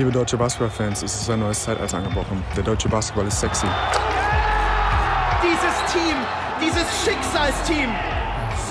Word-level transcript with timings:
Liebe 0.00 0.12
deutsche 0.12 0.38
Basketballfans, 0.38 1.02
es 1.02 1.14
ist 1.14 1.28
ein 1.28 1.40
neues 1.40 1.62
Zeitalter 1.62 1.98
angebrochen. 1.98 2.42
Der 2.56 2.62
deutsche 2.62 2.88
Basketball 2.88 3.26
ist 3.26 3.38
sexy. 3.38 3.66
Dieses 5.42 5.92
Team, 5.92 6.16
dieses 6.58 6.86
Schicksalsteam. 7.04 7.90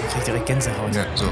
Ich 0.08 0.12
krieg 0.12 0.26
direkt 0.26 0.46
Gänsehaut. 0.48 0.96
Ja, 0.96 1.06
so. 1.14 1.26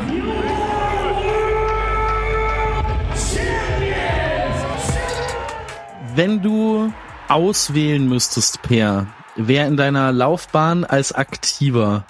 Wenn 6.14 6.44
du 6.44 6.94
auswählen 7.28 8.08
müsstest, 8.08 8.62
Per, 8.62 9.08
wer 9.36 9.66
in 9.66 9.78
deiner 9.78 10.12
Laufbahn 10.12 10.86
als 10.86 11.12
Aktiver 11.12 12.06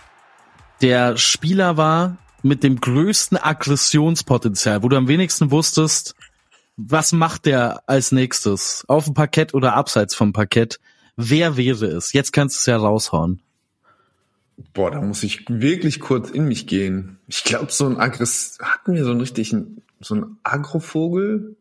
der 0.81 1.15
Spieler 1.15 1.77
war 1.77 2.17
mit 2.43 2.63
dem 2.63 2.81
größten 2.81 3.37
Aggressionspotenzial, 3.37 4.83
wo 4.83 4.89
du 4.89 4.97
am 4.97 5.07
wenigsten 5.07 5.51
wusstest, 5.51 6.17
was 6.77 7.11
macht 7.11 7.47
der 7.47 7.81
als 7.87 8.11
nächstes? 8.11 8.85
Auf 8.87 9.05
dem 9.05 9.15
Parkett 9.15 9.53
oder 9.53 9.73
abseits 9.73 10.15
vom 10.15 10.31
Parkett? 10.31 10.79
Wer 11.15 11.57
wäre 11.57 11.87
es? 11.87 12.13
Jetzt 12.13 12.31
kannst 12.31 12.55
du 12.55 12.59
es 12.59 12.65
ja 12.67 12.77
raushauen. 12.77 13.41
Boah, 14.73 14.91
da 14.91 15.01
muss 15.01 15.23
ich 15.23 15.45
wirklich 15.49 15.99
kurz 15.99 16.29
in 16.29 16.47
mich 16.47 16.67
gehen. 16.67 17.17
Ich 17.27 17.43
glaube, 17.43 17.71
so 17.71 17.85
ein 17.87 17.97
Aggress 17.97 18.59
hatten 18.61 18.93
wir 18.93 19.03
so 19.03 19.11
einen 19.11 19.21
richtigen, 19.21 19.81
so 19.99 20.15
ein 20.15 20.37
Agrovogel? 20.43 21.55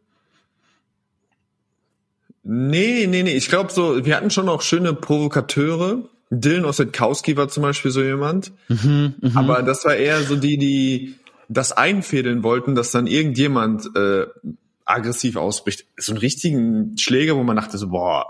Nee, 2.42 3.06
nee, 3.06 3.22
nee. 3.22 3.36
Ich 3.36 3.48
glaube 3.48 3.72
so, 3.72 4.04
wir 4.04 4.16
hatten 4.16 4.30
schon 4.30 4.48
auch 4.48 4.62
schöne 4.62 4.94
Provokateure. 4.94 6.08
Dylan 6.30 6.64
Ossetkowski 6.64 7.36
war 7.36 7.48
zum 7.48 7.62
Beispiel 7.62 7.90
so 7.90 8.02
jemand. 8.02 8.52
Mhm, 8.68 9.14
mh. 9.20 9.40
Aber 9.40 9.62
das 9.62 9.84
war 9.84 9.94
eher 9.94 10.22
so 10.22 10.36
die, 10.36 10.58
die 10.58 11.14
das 11.48 11.72
einfädeln 11.72 12.42
wollten, 12.42 12.74
dass 12.74 12.90
dann 12.90 13.06
irgendjemand 13.06 13.90
äh, 13.96 14.26
aggressiv 14.86 15.36
ausbricht. 15.36 15.84
So 15.98 16.12
einen 16.12 16.18
richtigen 16.20 16.96
Schläger, 16.96 17.36
wo 17.36 17.42
man 17.42 17.56
dachte 17.56 17.76
so, 17.78 17.88
boah, 17.88 18.26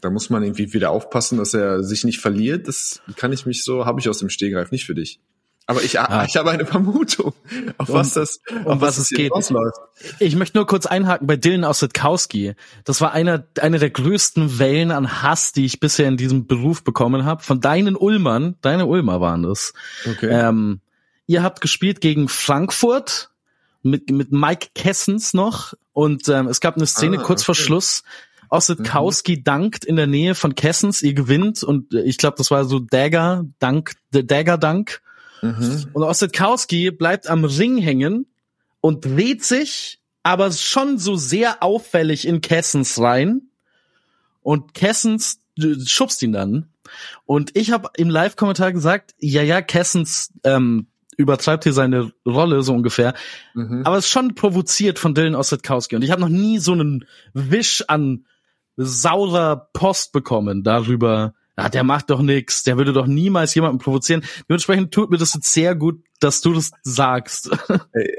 da 0.00 0.10
muss 0.10 0.30
man 0.30 0.42
irgendwie 0.42 0.72
wieder 0.74 0.90
aufpassen, 0.90 1.38
dass 1.38 1.54
er 1.54 1.82
sich 1.82 2.04
nicht 2.04 2.20
verliert. 2.20 2.68
Das 2.68 3.00
kann 3.16 3.32
ich 3.32 3.46
mich 3.46 3.64
so, 3.64 3.86
habe 3.86 4.00
ich 4.00 4.08
aus 4.08 4.18
dem 4.18 4.28
Stehgreif 4.30 4.70
nicht 4.70 4.84
für 4.84 4.94
dich. 4.94 5.18
Aber 5.66 5.82
ich, 5.82 5.98
Ah. 5.98 6.26
ich 6.28 6.36
habe 6.36 6.50
eine 6.50 6.66
Vermutung, 6.66 7.32
auf 7.78 7.88
Um- 7.88 7.94
was 7.94 8.12
das, 8.12 8.40
um 8.50 8.66
auf 8.66 8.80
was 8.82 8.96
das 8.96 9.10
es 9.10 9.16
geht. 9.16 9.32
Ausläuft. 9.32 9.78
Ich 10.18 10.36
möchte 10.36 10.58
nur 10.58 10.66
kurz 10.66 10.84
einhaken 10.84 11.26
bei 11.26 11.36
Dylan 11.36 11.64
Ossetkowski. 11.64 12.54
Das 12.84 13.00
war 13.00 13.12
einer, 13.12 13.44
eine 13.58 13.78
der 13.78 13.88
größten 13.88 14.58
Wellen 14.58 14.90
an 14.90 15.22
Hass, 15.22 15.52
die 15.52 15.64
ich 15.64 15.80
bisher 15.80 16.06
in 16.06 16.18
diesem 16.18 16.46
Beruf 16.46 16.84
bekommen 16.84 17.24
habe. 17.24 17.42
Von 17.42 17.62
deinen 17.62 17.96
Ulmern, 17.96 18.56
deine 18.60 18.84
Ulmer 18.84 19.22
waren 19.22 19.42
das. 19.44 19.72
Okay. 20.06 20.28
Ähm, 20.30 20.80
ihr 21.26 21.42
habt 21.42 21.62
gespielt 21.62 22.02
gegen 22.02 22.28
Frankfurt 22.28 23.30
mit, 23.82 24.10
mit 24.10 24.32
Mike 24.32 24.68
Kessens 24.74 25.32
noch 25.32 25.72
und 25.94 26.28
ähm, 26.28 26.48
es 26.48 26.60
gab 26.60 26.76
eine 26.76 26.86
Szene 26.86 27.20
Ah, 27.20 27.22
kurz 27.22 27.42
vor 27.42 27.54
okay. 27.54 27.62
Mhm. 27.62 27.66
Schluss. 27.66 28.02
Ossetkowski 28.50 29.42
dankt 29.42 29.84
in 29.84 29.96
der 29.96 30.06
Nähe 30.06 30.34
von 30.34 30.54
Kessens, 30.54 31.02
ihr 31.02 31.14
gewinnt 31.14 31.62
und 31.62 31.94
äh, 31.94 32.02
ich 32.02 32.18
glaube, 32.18 32.36
das 32.36 32.50
war 32.50 32.66
so 32.66 32.78
Dagger, 32.78 33.46
Dank, 33.58 33.94
der 34.12 34.24
Dagger 34.24 34.58
Dank. 34.58 35.00
Mhm. 35.40 35.86
Und 35.92 36.02
Ossetkowski 36.02 36.90
bleibt 36.90 37.28
am 37.28 37.44
Ring 37.44 37.78
hängen 37.78 38.26
und 38.80 39.04
dreht 39.04 39.44
sich, 39.44 40.00
aber 40.22 40.52
schon 40.52 40.98
so 40.98 41.16
sehr 41.16 41.62
auffällig 41.62 42.26
in 42.26 42.40
Kessens 42.40 43.00
rein. 43.00 43.42
Und 44.42 44.74
Kessens 44.74 45.40
äh, 45.58 45.74
schubst 45.86 46.22
ihn 46.22 46.32
dann. 46.32 46.68
Und 47.24 47.56
ich 47.56 47.70
habe 47.70 47.90
im 47.96 48.10
Live-Kommentar 48.10 48.72
gesagt, 48.72 49.14
ja, 49.18 49.42
ja, 49.42 49.62
Kessens 49.62 50.32
ähm, 50.42 50.88
übertreibt 51.16 51.64
hier 51.64 51.72
seine 51.72 52.12
Rolle 52.26 52.62
so 52.62 52.74
ungefähr. 52.74 53.14
Mhm. 53.54 53.82
Aber 53.84 53.96
es 53.96 54.06
ist 54.06 54.10
schon 54.10 54.34
provoziert 54.34 54.98
von 54.98 55.14
Dylan 55.14 55.34
Ossetkowski. 55.34 55.96
Und 55.96 56.02
ich 56.02 56.10
habe 56.10 56.20
noch 56.20 56.28
nie 56.28 56.58
so 56.58 56.72
einen 56.72 57.04
Wisch 57.32 57.84
an 57.88 58.26
saurer 58.76 59.68
Post 59.72 60.12
bekommen 60.12 60.62
darüber, 60.62 61.34
ja, 61.56 61.68
der 61.68 61.84
macht 61.84 62.10
doch 62.10 62.20
nix, 62.20 62.64
der 62.64 62.76
würde 62.76 62.92
doch 62.92 63.06
niemals 63.06 63.54
jemanden 63.54 63.78
provozieren. 63.78 64.24
Dementsprechend 64.48 64.92
tut 64.92 65.10
mir 65.10 65.18
das 65.18 65.34
jetzt 65.34 65.52
sehr 65.52 65.76
gut, 65.76 66.02
dass 66.24 66.40
du 66.40 66.54
das 66.54 66.72
sagst. 66.82 67.50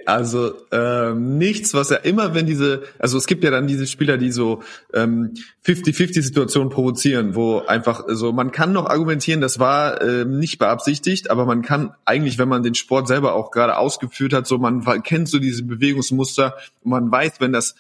Also 0.06 0.54
ähm, 0.72 1.38
nichts, 1.40 1.74
was 1.74 1.90
er 1.90 2.06
immer, 2.06 2.36
wenn 2.36 2.46
diese, 2.46 2.84
also 3.00 3.18
es 3.18 3.26
gibt 3.26 3.44
ja 3.44 3.50
dann 3.50 3.66
diese 3.66 3.88
Spieler, 3.88 4.18
die 4.18 4.32
so 4.32 4.62
ähm, 4.94 5.34
50-50-Situationen 5.66 6.70
provozieren, 6.70 7.34
wo 7.34 7.60
einfach 7.60 8.04
so, 8.08 8.32
man 8.32 8.52
kann 8.52 8.72
noch 8.72 8.86
argumentieren, 8.86 9.42
das 9.42 9.58
war 9.58 10.02
ähm, 10.02 10.38
nicht 10.40 10.60
beabsichtigt, 10.60 11.32
aber 11.32 11.46
man 11.46 11.64
kann 11.64 11.94
eigentlich, 12.06 12.38
wenn 12.38 12.48
man 12.48 12.62
den 12.62 12.76
Sport 12.76 13.08
selber 13.08 13.34
auch 13.34 13.50
gerade 13.50 13.78
ausgeführt 13.78 14.34
hat, 14.34 14.46
so 14.46 14.60
man 14.60 14.84
kennt 15.04 15.28
so 15.28 15.40
diese 15.40 15.64
Bewegungsmuster 15.64 16.56
man 16.84 17.12
weiß, 17.12 17.40
wenn 17.40 17.52
das 17.52 17.76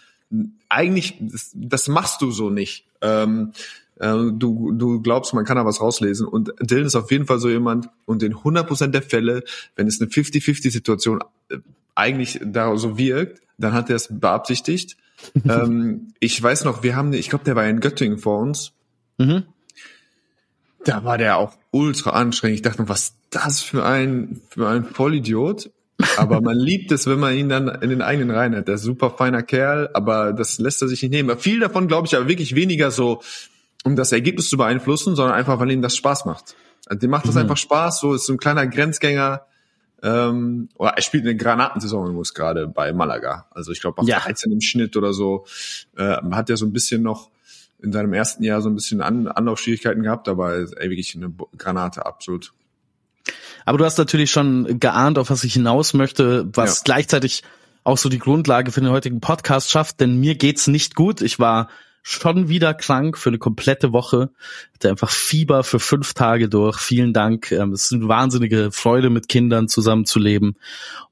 eigentlich, 0.67 1.17
das, 1.19 1.51
das 1.53 1.87
machst 1.87 2.21
du 2.21 2.31
so 2.31 2.49
nicht. 2.49 2.85
Ähm, 3.01 3.51
äh, 3.53 3.59
du, 3.99 4.71
du 4.73 5.01
glaubst, 5.01 5.33
man 5.33 5.45
kann 5.45 5.57
da 5.57 5.65
was 5.65 5.81
rauslesen. 5.81 6.27
Und 6.27 6.53
Dylan 6.59 6.85
ist 6.85 6.95
auf 6.95 7.11
jeden 7.11 7.25
Fall 7.25 7.39
so 7.39 7.49
jemand, 7.49 7.89
und 8.05 8.23
in 8.23 8.35
100% 8.35 8.87
der 8.87 9.01
Fälle, 9.01 9.43
wenn 9.75 9.87
es 9.87 10.01
eine 10.01 10.09
50-50-Situation 10.09 11.21
äh, 11.49 11.57
eigentlich 11.95 12.39
da 12.43 12.75
so 12.77 12.97
wirkt, 12.97 13.41
dann 13.57 13.73
hat 13.73 13.89
er 13.89 13.95
es 13.95 14.09
beabsichtigt. 14.11 14.97
ähm, 15.45 16.13
ich 16.19 16.41
weiß 16.41 16.65
noch, 16.65 16.83
wir 16.83 16.95
haben, 16.95 17.13
ich 17.13 17.29
glaube, 17.29 17.45
der 17.45 17.55
war 17.55 17.65
in 17.65 17.79
Göttingen 17.79 18.17
vor 18.17 18.39
uns. 18.39 18.73
Mhm. 19.17 19.43
Da 20.83 21.03
war 21.03 21.17
der 21.17 21.37
auch 21.37 21.53
ultra 21.71 22.11
anstrengend. 22.11 22.57
Ich 22.57 22.61
dachte 22.61 22.81
mir, 22.81 22.89
was 22.89 23.01
ist 23.01 23.15
das 23.31 23.61
für 23.61 23.85
ein, 23.85 24.41
für 24.49 24.67
ein 24.67 24.83
Vollidiot? 24.83 25.71
Aber 26.17 26.41
man 26.41 26.57
liebt 26.59 26.91
es, 26.91 27.07
wenn 27.07 27.19
man 27.19 27.33
ihn 27.35 27.49
dann 27.49 27.69
in 27.81 27.89
den 27.89 28.01
eigenen 28.01 28.29
Reihen 28.29 28.55
hat. 28.55 28.67
Der 28.67 28.75
ist 28.75 28.81
ein 28.81 28.85
super 28.85 29.11
feiner 29.11 29.41
Kerl, 29.41 29.89
aber 29.93 30.33
das 30.33 30.59
lässt 30.59 30.81
er 30.81 30.89
sich 30.89 31.01
nicht 31.01 31.11
nehmen. 31.11 31.39
Viel 31.39 31.59
davon 31.59 31.87
glaube 31.87 32.07
ich 32.07 32.15
aber 32.15 32.27
wirklich 32.27 32.55
weniger 32.55 32.91
so, 32.91 33.21
um 33.85 33.95
das 33.95 34.11
Ergebnis 34.11 34.49
zu 34.49 34.57
beeinflussen, 34.57 35.15
sondern 35.15 35.35
einfach, 35.35 35.59
weil 35.59 35.71
ihm 35.71 35.81
das 35.81 35.95
Spaß 35.95 36.25
macht. 36.25 36.55
Also 36.87 36.99
dem 36.99 37.11
macht 37.11 37.27
das 37.27 37.35
Mhm. 37.35 37.41
einfach 37.41 37.57
Spaß, 37.57 37.99
so 38.01 38.13
ist 38.13 38.25
so 38.25 38.33
ein 38.33 38.37
kleiner 38.37 38.67
Grenzgänger. 38.67 39.45
Ähm, 40.03 40.69
oder 40.75 40.91
er 40.91 41.01
spielt 41.01 41.23
eine 41.23 41.35
Granatensaison 41.37 42.07
übrigens 42.07 42.33
gerade 42.33 42.67
bei 42.67 42.91
Malaga. 42.93 43.45
Also 43.51 43.71
ich 43.71 43.79
glaube 43.81 43.99
auf 44.01 44.07
Ja. 44.07 44.19
13 44.19 44.51
im 44.51 44.61
Schnitt 44.61 44.97
oder 44.97 45.13
so. 45.13 45.45
Äh, 45.97 46.17
hat 46.31 46.49
er 46.49 46.57
so 46.57 46.65
ein 46.65 46.73
bisschen 46.73 47.01
noch 47.01 47.29
in 47.81 47.91
seinem 47.91 48.13
ersten 48.13 48.43
Jahr 48.43 48.61
so 48.61 48.69
ein 48.69 48.75
bisschen 48.75 49.01
An 49.01 49.27
Anlaufschwierigkeiten 49.27 50.03
gehabt, 50.03 50.27
aber 50.27 50.55
ist 50.55 50.73
ey, 50.73 50.89
wirklich 50.89 51.15
eine 51.15 51.31
Granate, 51.57 52.05
absolut. 52.05 52.51
Aber 53.65 53.77
du 53.77 53.85
hast 53.85 53.97
natürlich 53.97 54.31
schon 54.31 54.79
geahnt, 54.79 55.17
auf 55.17 55.29
was 55.29 55.43
ich 55.43 55.53
hinaus 55.53 55.93
möchte, 55.93 56.47
was 56.53 56.79
Ja. 56.79 56.81
gleichzeitig 56.85 57.43
auch 57.83 57.97
so 57.97 58.09
die 58.09 58.19
Grundlage 58.19 58.71
für 58.71 58.81
den 58.81 58.89
heutigen 58.89 59.21
Podcast 59.21 59.69
schafft, 59.71 59.99
denn 59.99 60.19
mir 60.19 60.35
geht's 60.35 60.67
nicht 60.67 60.95
gut. 60.95 61.21
Ich 61.21 61.39
war 61.39 61.69
schon 62.07 62.49
wieder 62.49 62.75
krank 62.75 63.17
für 63.17 63.31
eine 63.31 63.39
komplette 63.39 63.91
Woche, 63.91 64.29
hatte 64.75 64.91
einfach 64.91 65.09
Fieber 65.09 65.63
für 65.63 65.79
fünf 65.79 66.13
Tage 66.13 66.49
durch. 66.49 66.77
Vielen 66.77 67.13
Dank. 67.13 67.51
Ähm, 67.51 67.73
Es 67.73 67.85
ist 67.85 67.93
eine 67.93 68.07
wahnsinnige 68.07 68.71
Freude, 68.71 69.09
mit 69.09 69.27
Kindern 69.27 69.67
zusammenzuleben. 69.67 70.55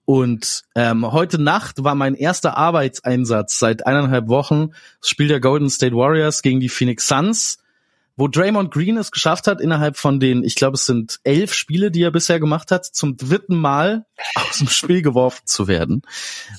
Und 0.05 0.61
ähm, 0.75 1.11
heute 1.11 1.41
Nacht 1.41 1.83
war 1.83 1.95
mein 1.95 2.13
erster 2.13 2.57
Arbeitseinsatz 2.57 3.57
seit 3.57 3.87
eineinhalb 3.87 4.27
Wochen. 4.27 4.69
Das 4.99 5.09
Spiel 5.09 5.27
der 5.27 5.39
Golden 5.39 5.71
State 5.71 5.95
Warriors 5.95 6.43
gegen 6.43 6.59
die 6.59 6.69
Phoenix 6.69 7.07
Suns 7.07 7.57
wo 8.15 8.27
Draymond 8.27 8.71
Green 8.71 8.97
es 8.97 9.11
geschafft 9.11 9.47
hat, 9.47 9.59
innerhalb 9.59 9.97
von 9.97 10.19
den, 10.19 10.43
ich 10.43 10.55
glaube, 10.55 10.75
es 10.75 10.85
sind 10.85 11.19
elf 11.23 11.53
Spiele, 11.53 11.89
die 11.89 12.03
er 12.03 12.11
bisher 12.11 12.39
gemacht 12.39 12.69
hat, 12.69 12.85
zum 12.85 13.17
dritten 13.17 13.55
Mal 13.55 14.05
aus 14.35 14.59
dem 14.59 14.67
Spiel 14.67 15.01
geworfen 15.01 15.41
zu 15.45 15.67
werden, 15.67 16.03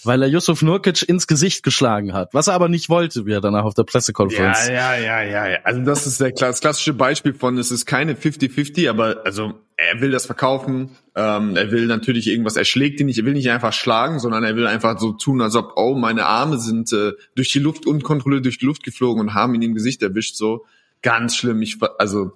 weil 0.03 0.23
er 0.23 0.29
Yusuf 0.29 0.63
Nurkic 0.63 1.09
ins 1.09 1.27
Gesicht 1.27 1.63
geschlagen 1.63 2.13
hat, 2.13 2.35
was 2.35 2.49
er 2.49 2.55
aber 2.55 2.69
nicht 2.69 2.89
wollte, 2.89 3.27
wie 3.27 3.33
er 3.33 3.41
danach 3.41 3.65
auf 3.65 3.75
der 3.75 3.85
Pressekonferenz. 3.85 4.69
ja, 4.69 4.97
ja, 4.97 5.23
ja, 5.23 5.49
ja. 5.49 5.59
Also 5.63 5.83
das 5.83 6.07
ist 6.07 6.21
der, 6.21 6.33
das 6.33 6.61
klassische 6.61 6.93
Beispiel 6.93 7.35
von, 7.35 7.57
es 7.59 7.71
ist 7.71 7.87
keine 7.87 8.15
50-50, 8.15 8.91
aber 8.91 9.23
also 9.25 9.55
er 9.77 10.01
will 10.01 10.11
das 10.11 10.27
verkaufen, 10.27 10.91
ähm, 11.15 11.57
er 11.57 11.71
will 11.71 11.87
natürlich 11.87 12.29
irgendwas, 12.29 12.57
er 12.57 12.65
schlägt 12.65 13.01
ihn 13.01 13.07
nicht, 13.07 13.19
er 13.19 13.25
will 13.25 13.33
nicht 13.33 13.51
einfach 13.51 13.73
schlagen, 13.73 14.19
sondern 14.19 14.45
er 14.45 14.57
will 14.57 14.67
einfach 14.67 14.99
so 14.99 15.13
tun, 15.13 15.41
als 15.41 15.55
ob, 15.55 15.73
oh, 15.77 15.95
meine 15.95 16.27
Arme 16.27 16.59
sind 16.59 16.93
äh, 16.93 17.13
durch 17.35 17.51
die 17.51 17.59
Luft, 17.59 17.87
unkontrolliert 17.87 18.45
durch 18.45 18.59
die 18.59 18.67
Luft 18.67 18.83
geflogen 18.83 19.21
und 19.21 19.35
haben 19.35 19.55
ihn 19.55 19.63
im 19.63 19.75
Gesicht 19.75 20.03
erwischt, 20.03 20.37
so. 20.37 20.65
Ganz 21.05 21.37
schlimm. 21.37 21.61
Ich, 21.61 21.77
also, 21.99 22.33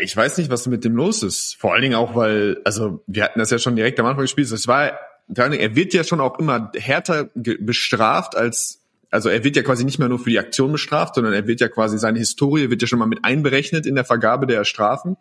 ich 0.00 0.16
weiß 0.16 0.38
nicht, 0.38 0.50
was 0.50 0.68
mit 0.68 0.84
dem 0.84 0.94
los 0.94 1.24
ist. 1.24 1.56
Vor 1.58 1.72
allen 1.72 1.82
Dingen 1.82 1.96
auch, 1.96 2.14
weil, 2.14 2.58
also, 2.64 3.02
wir 3.08 3.24
hatten 3.24 3.40
das 3.40 3.50
ja 3.50 3.58
schon 3.58 3.74
direkt 3.74 3.98
am 3.98 4.06
Anfang 4.06 4.22
gespielt. 4.22 4.50
Es 4.52 4.68
war, 4.68 4.92
er 5.28 5.76
wird 5.76 5.94
ja 5.94 6.04
schon 6.04 6.20
auch 6.20 6.38
immer 6.38 6.70
härter 6.76 7.28
bestraft 7.34 8.36
als, 8.36 8.82
also 9.10 9.28
er 9.28 9.42
wird 9.42 9.56
ja 9.56 9.62
quasi 9.62 9.84
nicht 9.84 9.98
mehr 9.98 10.08
nur 10.08 10.20
für 10.20 10.30
die 10.30 10.38
Aktion 10.38 10.70
bestraft, 10.70 11.16
sondern 11.16 11.32
er 11.32 11.48
wird 11.48 11.60
ja 11.60 11.68
quasi, 11.68 11.98
seine 11.98 12.20
Historie 12.20 12.70
wird 12.70 12.82
ja 12.82 12.86
schon 12.86 13.00
mal 13.00 13.06
mit 13.06 13.24
einberechnet 13.24 13.84
in 13.84 13.96
der 13.96 14.04
Vergabe 14.04 14.46
der 14.46 14.64
Strafen. 14.64 15.16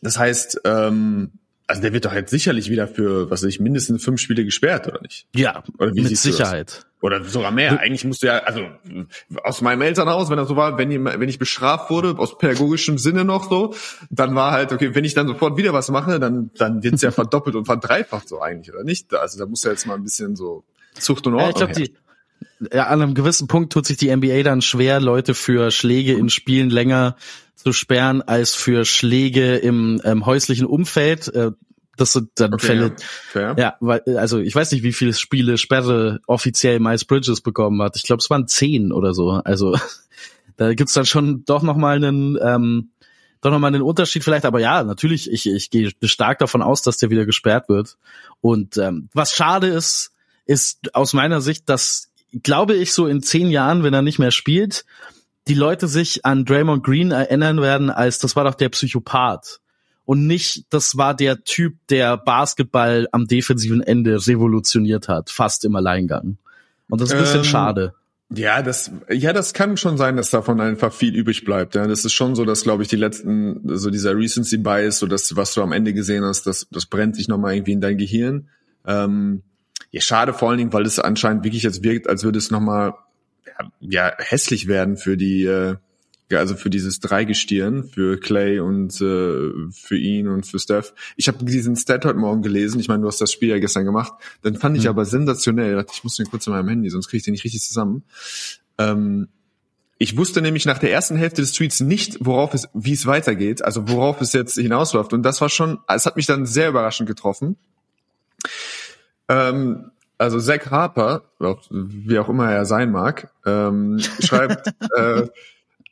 Das 0.00 0.18
heißt, 0.18 0.62
ähm, 0.64 1.30
also 1.68 1.82
der 1.82 1.92
wird 1.92 2.04
doch 2.04 2.12
jetzt 2.12 2.30
sicherlich 2.30 2.68
wieder 2.68 2.88
für, 2.88 3.30
was 3.30 3.44
weiß 3.44 3.48
ich, 3.48 3.60
mindestens 3.60 4.02
fünf 4.02 4.20
Spiele 4.20 4.44
gesperrt, 4.44 4.88
oder 4.88 5.00
nicht? 5.02 5.28
Ja, 5.36 5.62
Oder 5.78 5.94
wie 5.94 6.02
mit? 6.02 6.18
Sicherheit. 6.18 6.84
Oder 7.02 7.22
sogar 7.24 7.50
mehr. 7.50 7.78
Eigentlich 7.80 8.04
musst 8.04 8.22
du 8.22 8.28
ja, 8.28 8.38
also 8.38 8.62
aus 9.42 9.60
meinem 9.60 9.82
Elternhaus, 9.82 10.30
wenn 10.30 10.36
das 10.38 10.48
so 10.48 10.56
war, 10.56 10.78
wenn, 10.78 10.90
ich- 10.90 11.00
wenn 11.04 11.28
ich 11.28 11.38
bestraft 11.38 11.90
wurde, 11.90 12.16
aus 12.18 12.38
pädagogischem 12.38 12.96
Sinne 12.96 13.24
noch 13.24 13.50
so, 13.50 13.74
dann 14.08 14.34
war 14.36 14.52
halt, 14.52 14.72
okay, 14.72 14.94
wenn 14.94 15.04
ich 15.04 15.12
dann 15.12 15.26
sofort 15.26 15.56
wieder 15.56 15.72
was 15.72 15.90
mache, 15.90 16.20
dann, 16.20 16.50
dann 16.56 16.82
wird's 16.82 17.02
ja 17.02 17.10
verdoppelt 17.20 17.56
und 17.56 17.64
verdreifacht 17.66 18.28
so 18.28 18.40
eigentlich, 18.40 18.72
oder 18.74 18.84
nicht? 18.84 19.12
Also 19.14 19.38
da 19.38 19.46
muss 19.46 19.64
ja 19.64 19.72
jetzt 19.72 19.86
mal 19.86 19.94
ein 19.96 20.04
bisschen 20.04 20.36
so 20.36 20.64
Zucht 20.94 21.26
und 21.26 21.34
Ja, 21.34 21.46
Ordnung 21.46 21.50
ich 21.50 21.56
glaube, 21.56 21.72
herrschen. 21.80 21.96
die 22.70 22.76
ja, 22.76 22.86
an 22.86 23.02
einem 23.02 23.14
gewissen 23.14 23.48
Punkt 23.48 23.72
tut 23.72 23.86
sich 23.86 23.96
die 23.96 24.14
NBA 24.14 24.42
dann 24.44 24.62
schwer, 24.62 25.00
Leute 25.00 25.34
für 25.34 25.70
Schläge 25.72 26.12
in 26.12 26.28
Spielen 26.30 26.70
länger 26.70 27.16
zu 27.56 27.72
sperren 27.72 28.22
als 28.22 28.54
für 28.54 28.84
Schläge 28.84 29.56
im 29.56 30.00
ähm, 30.04 30.24
häuslichen 30.26 30.66
Umfeld. 30.66 31.26
Äh, 31.34 31.50
das 32.02 32.12
sind 32.12 32.30
dann 32.34 32.52
Okay, 32.52 32.66
Fälle. 32.66 32.96
ja. 33.34 33.54
Ja, 33.56 33.76
weil, 33.80 34.02
also 34.18 34.38
ich 34.38 34.54
weiß 34.54 34.72
nicht, 34.72 34.82
wie 34.82 34.92
viele 34.92 35.14
Spiele 35.14 35.56
Sperre 35.56 36.20
offiziell 36.26 36.80
Miles 36.80 37.04
Bridges 37.04 37.40
bekommen 37.40 37.80
hat. 37.80 37.96
Ich 37.96 38.02
glaube, 38.02 38.20
es 38.20 38.28
waren 38.28 38.48
zehn 38.48 38.92
oder 38.92 39.14
so. 39.14 39.30
Also 39.30 39.78
da 40.56 40.74
gibt's 40.74 40.94
dann 40.94 41.06
schon 41.06 41.44
doch 41.44 41.62
noch 41.62 41.76
mal 41.76 41.96
einen, 41.96 42.36
ähm, 42.42 42.90
doch 43.40 43.50
noch 43.50 43.60
mal 43.60 43.68
einen 43.68 43.82
Unterschied 43.82 44.24
vielleicht. 44.24 44.44
Aber 44.44 44.60
ja, 44.60 44.82
natürlich, 44.82 45.30
ich, 45.30 45.48
ich 45.48 45.70
gehe 45.70 45.92
stark 46.02 46.40
davon 46.40 46.60
aus, 46.60 46.82
dass 46.82 46.96
der 46.96 47.10
wieder 47.10 47.24
gesperrt 47.24 47.68
wird. 47.68 47.96
Und 48.40 48.76
ähm, 48.76 49.08
was 49.14 49.32
schade 49.32 49.68
ist, 49.68 50.12
ist 50.44 50.94
aus 50.94 51.12
meiner 51.12 51.40
Sicht, 51.40 51.68
dass 51.68 52.10
glaube 52.42 52.74
ich 52.74 52.92
so 52.92 53.06
in 53.06 53.22
zehn 53.22 53.50
Jahren, 53.50 53.84
wenn 53.84 53.94
er 53.94 54.02
nicht 54.02 54.18
mehr 54.18 54.32
spielt, 54.32 54.84
die 55.48 55.54
Leute 55.54 55.88
sich 55.88 56.24
an 56.24 56.44
Draymond 56.44 56.84
Green 56.84 57.10
erinnern 57.10 57.60
werden, 57.60 57.90
als 57.90 58.18
das 58.18 58.36
war 58.36 58.44
doch 58.44 58.54
der 58.54 58.68
Psychopath 58.68 59.61
und 60.12 60.26
nicht, 60.26 60.66
das 60.68 60.98
war 60.98 61.16
der 61.16 61.42
Typ, 61.42 61.78
der 61.88 62.18
Basketball 62.18 63.08
am 63.12 63.26
defensiven 63.26 63.80
Ende 63.80 64.26
revolutioniert 64.26 65.08
hat, 65.08 65.30
fast 65.30 65.64
im 65.64 65.74
Alleingang. 65.74 66.36
Und 66.90 67.00
das 67.00 67.08
ist 67.08 67.14
ein 67.14 67.20
bisschen 67.22 67.38
Ähm, 67.38 67.44
schade. 67.44 67.94
Ja, 68.28 68.60
das, 68.60 68.90
ja, 69.10 69.32
das 69.32 69.54
kann 69.54 69.78
schon 69.78 69.96
sein, 69.96 70.18
dass 70.18 70.28
davon 70.28 70.60
einfach 70.60 70.92
viel 70.92 71.14
übrig 71.14 71.46
bleibt. 71.46 71.76
Ja, 71.76 71.86
das 71.86 72.04
ist 72.04 72.12
schon 72.12 72.34
so, 72.34 72.44
dass, 72.44 72.62
glaube 72.62 72.82
ich, 72.82 72.90
die 72.90 72.96
letzten, 72.96 73.62
so 73.78 73.88
dieser 73.88 74.14
Recency 74.14 74.58
Bias, 74.58 74.98
so 74.98 75.06
das, 75.06 75.34
was 75.34 75.54
du 75.54 75.62
am 75.62 75.72
Ende 75.72 75.94
gesehen 75.94 76.24
hast, 76.24 76.46
das, 76.46 76.66
das 76.70 76.84
brennt 76.84 77.16
sich 77.16 77.28
nochmal 77.28 77.54
irgendwie 77.54 77.72
in 77.72 77.80
dein 77.80 77.96
Gehirn. 77.96 78.50
Ähm, 78.86 79.40
ja, 79.92 80.02
schade 80.02 80.34
vor 80.34 80.50
allen 80.50 80.58
Dingen, 80.58 80.74
weil 80.74 80.84
es 80.84 80.98
anscheinend 80.98 81.42
wirklich 81.42 81.62
jetzt 81.62 81.82
wirkt, 81.82 82.06
als 82.06 82.22
würde 82.22 82.38
es 82.38 82.50
nochmal, 82.50 82.92
ja, 83.46 83.70
ja, 83.80 84.12
hässlich 84.18 84.68
werden 84.68 84.98
für 84.98 85.16
die, 85.16 85.46
äh, 85.46 85.76
ja, 86.32 86.38
also 86.40 86.56
für 86.56 86.70
dieses 86.70 86.98
Dreigestirn, 87.00 87.84
für 87.84 88.18
Clay 88.18 88.58
und 88.60 88.92
äh, 89.00 89.50
für 89.72 89.96
ihn 89.96 90.28
und 90.28 90.46
für 90.46 90.58
Steph. 90.58 90.92
Ich 91.16 91.28
habe 91.28 91.44
diesen 91.44 91.76
Stat 91.76 92.04
heute 92.04 92.18
Morgen 92.18 92.42
gelesen. 92.42 92.80
Ich 92.80 92.88
meine, 92.88 93.02
du 93.02 93.08
hast 93.08 93.20
das 93.20 93.30
Spiel 93.32 93.50
ja 93.50 93.58
gestern 93.58 93.84
gemacht. 93.84 94.12
Dann 94.42 94.56
fand 94.56 94.76
ich 94.76 94.84
Mhm. 94.84 94.88
aber 94.90 95.04
sensationell. 95.04 95.70
Ich 95.72 95.76
dachte, 95.84 95.92
Ich 95.94 96.04
muss 96.04 96.16
den 96.16 96.26
kurz 96.26 96.46
in 96.46 96.52
meinem 96.52 96.68
Handy, 96.68 96.90
sonst 96.90 97.08
kriege 97.08 97.18
ich 97.18 97.24
den 97.24 97.32
nicht 97.32 97.44
richtig 97.44 97.62
zusammen. 97.62 98.02
Ähm, 98.78 99.28
ich 99.98 100.16
wusste 100.16 100.42
nämlich 100.42 100.66
nach 100.66 100.78
der 100.78 100.90
ersten 100.90 101.14
Hälfte 101.14 101.42
des 101.42 101.52
Tweets 101.52 101.78
nicht, 101.80 102.16
worauf 102.20 102.54
es, 102.54 102.68
wie 102.74 102.92
es 102.92 103.06
weitergeht, 103.06 103.62
also 103.64 103.88
worauf 103.88 104.20
es 104.20 104.32
jetzt 104.32 104.56
hinausläuft. 104.56 105.12
Und 105.12 105.22
das 105.22 105.40
war 105.40 105.48
schon, 105.48 105.78
es 105.86 106.06
hat 106.06 106.16
mich 106.16 106.26
dann 106.26 106.44
sehr 106.46 106.68
überraschend 106.70 107.08
getroffen. 107.08 107.56
Ähm, 109.28 109.90
also 110.18 110.38
Zach 110.40 110.70
Harper, 110.70 111.22
wie 111.70 112.18
auch 112.18 112.28
immer 112.28 112.50
er 112.50 112.64
sein 112.64 112.90
mag, 112.90 113.30
ähm, 113.44 113.98
schreibt, 114.20 114.68
äh, 114.96 115.26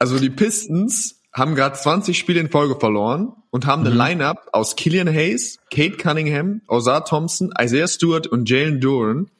also 0.00 0.18
die 0.18 0.30
Pistons 0.30 1.20
haben 1.32 1.54
gerade 1.54 1.76
20 1.76 2.18
Spiele 2.18 2.40
in 2.40 2.50
Folge 2.50 2.74
verloren 2.74 3.32
und 3.50 3.66
haben 3.66 3.86
eine 3.86 3.94
Lineup 3.94 4.48
aus 4.52 4.74
Killian 4.74 5.06
Hayes, 5.06 5.58
Kate 5.70 5.96
Cunningham, 5.96 6.62
Ozar 6.66 7.04
Thompson, 7.04 7.52
Isaiah 7.60 7.86
Stewart 7.86 8.26
und 8.26 8.48
Jalen 8.48 8.80
Duran. 8.80 9.30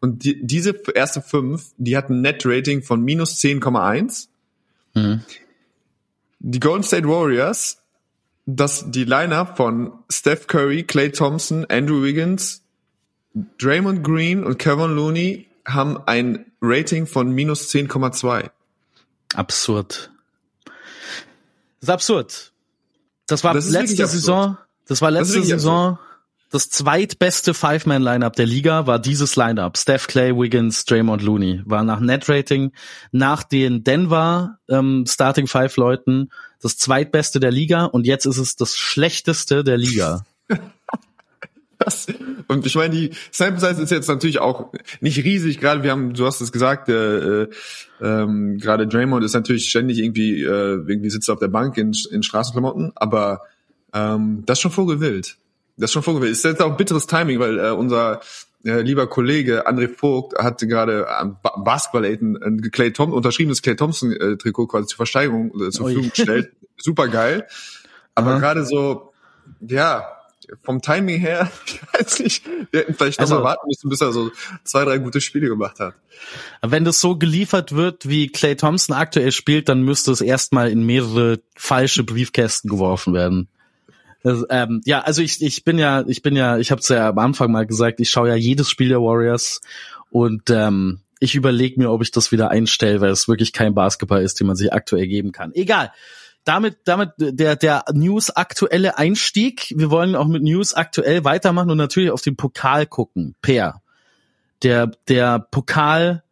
Und 0.00 0.24
die, 0.24 0.44
diese 0.44 0.74
erste 0.94 1.22
fünf, 1.22 1.72
die 1.78 1.96
hatten 1.96 2.14
ein 2.14 2.22
Net-Rating 2.22 2.82
von 2.82 3.02
minus 3.02 3.38
10,1. 3.38 4.28
Mhm. 4.94 5.22
Die 6.40 6.60
Golden 6.60 6.82
State 6.82 7.08
Warriors, 7.08 7.78
das 8.44 8.90
die 8.90 9.04
Lineup 9.04 9.56
von 9.56 9.92
Steph 10.10 10.48
Curry, 10.48 10.82
Clay 10.82 11.10
Thompson, 11.10 11.64
Andrew 11.68 12.02
Wiggins, 12.02 12.62
Draymond 13.58 14.02
Green 14.02 14.44
und 14.44 14.58
Kevin 14.58 14.96
Looney 14.96 15.46
haben 15.64 15.98
ein 16.06 16.46
Rating 16.60 17.06
von 17.06 17.30
minus 17.30 17.70
10,2. 17.70 18.50
Absurd. 19.34 20.10
Das 21.80 21.88
ist 21.88 21.90
absurd. 21.90 22.52
Das 23.26 23.44
war 23.44 23.54
Das 23.54 23.68
letzte 23.70 24.02
absurd. 24.02 24.10
Saison, 24.10 24.58
das 24.86 25.00
war 25.00 25.10
Das 25.10 25.20
letzte 25.20 25.34
wirklich 25.34 25.50
Saison, 25.50 25.98
das 26.50 26.70
zweitbeste 26.70 27.52
Five-Man-Lineup 27.52 28.34
der 28.34 28.46
Liga 28.46 28.86
war 28.86 28.98
dieses 28.98 29.36
Lineup. 29.36 29.76
Steph 29.76 30.06
Clay, 30.06 30.34
Wiggins, 30.34 30.86
Draymond 30.86 31.22
Looney. 31.22 31.60
War 31.66 31.84
nach 31.84 32.00
Net-Rating, 32.00 32.72
nach 33.12 33.42
den 33.42 33.84
Denver 33.84 34.58
ähm, 34.68 35.04
Starting 35.06 35.46
Five 35.46 35.76
Leuten 35.76 36.30
das 36.60 36.78
zweitbeste 36.78 37.38
der 37.38 37.50
Liga 37.50 37.84
und 37.84 38.06
jetzt 38.06 38.24
ist 38.24 38.38
es 38.38 38.56
das 38.56 38.76
schlechteste 38.76 39.62
der 39.62 39.76
Liga. 39.76 40.24
Das, 41.78 42.08
und 42.48 42.66
ich 42.66 42.74
meine, 42.74 42.94
die 42.94 43.10
Sample 43.30 43.60
Size 43.60 43.82
ist 43.82 43.90
jetzt 43.90 44.08
natürlich 44.08 44.40
auch 44.40 44.72
nicht 45.00 45.22
riesig. 45.24 45.60
Gerade 45.60 45.84
wir 45.84 45.92
haben, 45.92 46.12
du 46.12 46.26
hast 46.26 46.40
es 46.40 46.50
gesagt, 46.50 46.88
äh, 46.88 47.42
äh, 47.42 47.48
ähm, 48.00 48.58
gerade 48.58 48.88
Draymond 48.88 49.24
ist 49.24 49.34
natürlich 49.34 49.70
ständig 49.70 49.98
irgendwie, 49.98 50.42
äh, 50.42 50.82
irgendwie 50.86 51.10
sitzt 51.10 51.28
er 51.28 51.34
auf 51.34 51.40
der 51.40 51.48
Bank 51.48 51.76
in, 51.78 51.92
in 52.10 52.22
Straßenklamotten, 52.24 52.92
aber 52.96 53.42
ähm, 53.94 54.42
das 54.44 54.58
ist 54.58 54.62
schon 54.62 54.72
vogelwild. 54.72 55.36
Das 55.76 55.90
ist 55.90 55.92
schon 55.92 56.02
vogelwild. 56.02 56.32
Ist 56.32 56.44
jetzt 56.44 56.60
auch 56.60 56.76
bitteres 56.76 57.06
Timing, 57.06 57.38
weil 57.38 57.58
äh, 57.60 57.70
unser 57.70 58.20
äh, 58.64 58.80
lieber 58.80 59.06
Kollege 59.06 59.68
André 59.68 59.88
Vogt 59.88 60.36
hatte 60.36 60.66
gerade 60.66 61.08
am 61.08 61.38
ba 61.40 61.58
Basketball 61.58 62.04
ein, 62.04 62.60
Clay 62.72 62.92
Thompson, 62.92 63.16
unterschriebenes 63.16 63.62
Clay 63.62 63.76
Thompson 63.76 64.12
äh, 64.12 64.36
Trikot 64.36 64.66
quasi 64.66 64.88
zur 64.88 64.96
Versteigerung 64.96 65.52
äh, 65.54 65.70
zur. 65.70 65.86
Verfügung 65.86 66.10
gestellt. 66.10 66.52
Super 66.76 67.08
geil. 67.08 67.46
Aber 68.14 68.38
gerade 68.40 68.64
so, 68.64 69.12
ja, 69.60 70.17
vom 70.62 70.80
Timing 70.82 71.20
her, 71.20 71.50
ich 71.66 71.80
weiß 71.92 72.18
nicht, 72.20 72.44
wir 72.70 72.80
hätten 72.80 72.94
vielleicht 72.94 73.20
Also- 73.20 73.34
noch 73.36 73.42
mal 73.42 73.50
warten 73.50 73.68
müssen, 73.68 73.88
bis 73.88 74.00
er 74.00 74.12
so 74.12 74.30
zwei, 74.64 74.84
drei 74.84 74.98
gute 74.98 75.20
Spiele 75.20 75.48
gemacht 75.48 75.80
hat. 75.80 75.94
Wenn 76.62 76.84
das 76.84 77.00
so 77.00 77.16
geliefert 77.16 77.74
wird, 77.74 78.08
wie 78.08 78.28
Clay 78.28 78.56
Thompson 78.56 78.96
aktuell 78.96 79.32
spielt, 79.32 79.68
dann 79.68 79.82
müsste 79.82 80.10
es 80.10 80.20
erstmal 80.20 80.70
in 80.70 80.84
mehrere 80.84 81.40
falsche 81.56 82.02
Briefkästen 82.04 82.68
geworfen 82.70 83.14
werden. 83.14 83.48
Das, 84.24 84.44
ähm, 84.50 84.80
ja, 84.84 85.00
also 85.02 85.22
ich, 85.22 85.40
ich 85.42 85.62
bin 85.64 85.78
ja, 85.78 86.04
ich 86.08 86.22
bin 86.22 86.34
ja, 86.34 86.58
ich 86.58 86.72
habe 86.72 86.80
es 86.80 86.88
ja 86.88 87.08
am 87.10 87.18
Anfang 87.18 87.52
mal 87.52 87.66
gesagt, 87.66 88.00
ich 88.00 88.10
schaue 88.10 88.28
ja 88.28 88.34
jedes 88.34 88.68
Spiel 88.68 88.88
der 88.88 89.00
Warriors 89.00 89.60
und 90.10 90.50
ähm, 90.50 91.00
ich 91.20 91.34
überlege 91.36 91.80
mir, 91.80 91.90
ob 91.90 92.02
ich 92.02 92.10
das 92.10 92.32
wieder 92.32 92.50
einstelle, 92.50 93.00
weil 93.00 93.10
es 93.10 93.28
wirklich 93.28 93.52
kein 93.52 93.74
Basketball 93.74 94.22
ist, 94.22 94.40
den 94.40 94.46
man 94.48 94.56
sich 94.56 94.72
aktuell 94.72 95.06
geben 95.06 95.30
kann. 95.32 95.52
Egal. 95.54 95.92
Damit, 96.48 96.78
damit 96.84 97.10
der, 97.18 97.56
der 97.56 97.84
News 97.92 98.30
aktuelle 98.30 98.96
Einstieg. 98.96 99.74
Wir 99.76 99.90
wollen 99.90 100.16
auch 100.16 100.26
mit 100.26 100.42
News 100.42 100.72
aktuell 100.72 101.22
weitermachen 101.22 101.70
und 101.70 101.76
natürlich 101.76 102.10
auf 102.10 102.22
den 102.22 102.36
Pokal 102.36 102.86
gucken. 102.86 103.34
Per. 103.42 103.82
Der, 104.62 104.90
der 105.08 105.40
Pokal 105.40 106.22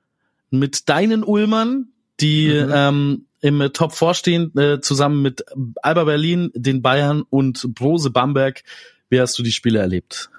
mit 0.51 0.89
deinen 0.89 1.23
Ulmern, 1.23 1.89
die 2.21 2.49
Mhm. 2.49 2.73
ähm, 2.75 3.27
im 3.43 3.71
Top 3.75 3.93
vorstehen, 3.93 4.57
äh, 4.57 4.81
zusammen 4.81 5.21
mit 5.21 5.45
Alba 5.83 6.05
Berlin, 6.05 6.51
den 6.55 6.81
Bayern 6.81 7.23
und 7.29 7.75
Brose 7.75 8.09
Bamberg. 8.09 8.63
Wie 9.11 9.21
hast 9.21 9.39
du 9.39 9.43
die 9.43 9.53
Spiele 9.53 9.81
erlebt? 9.81 10.31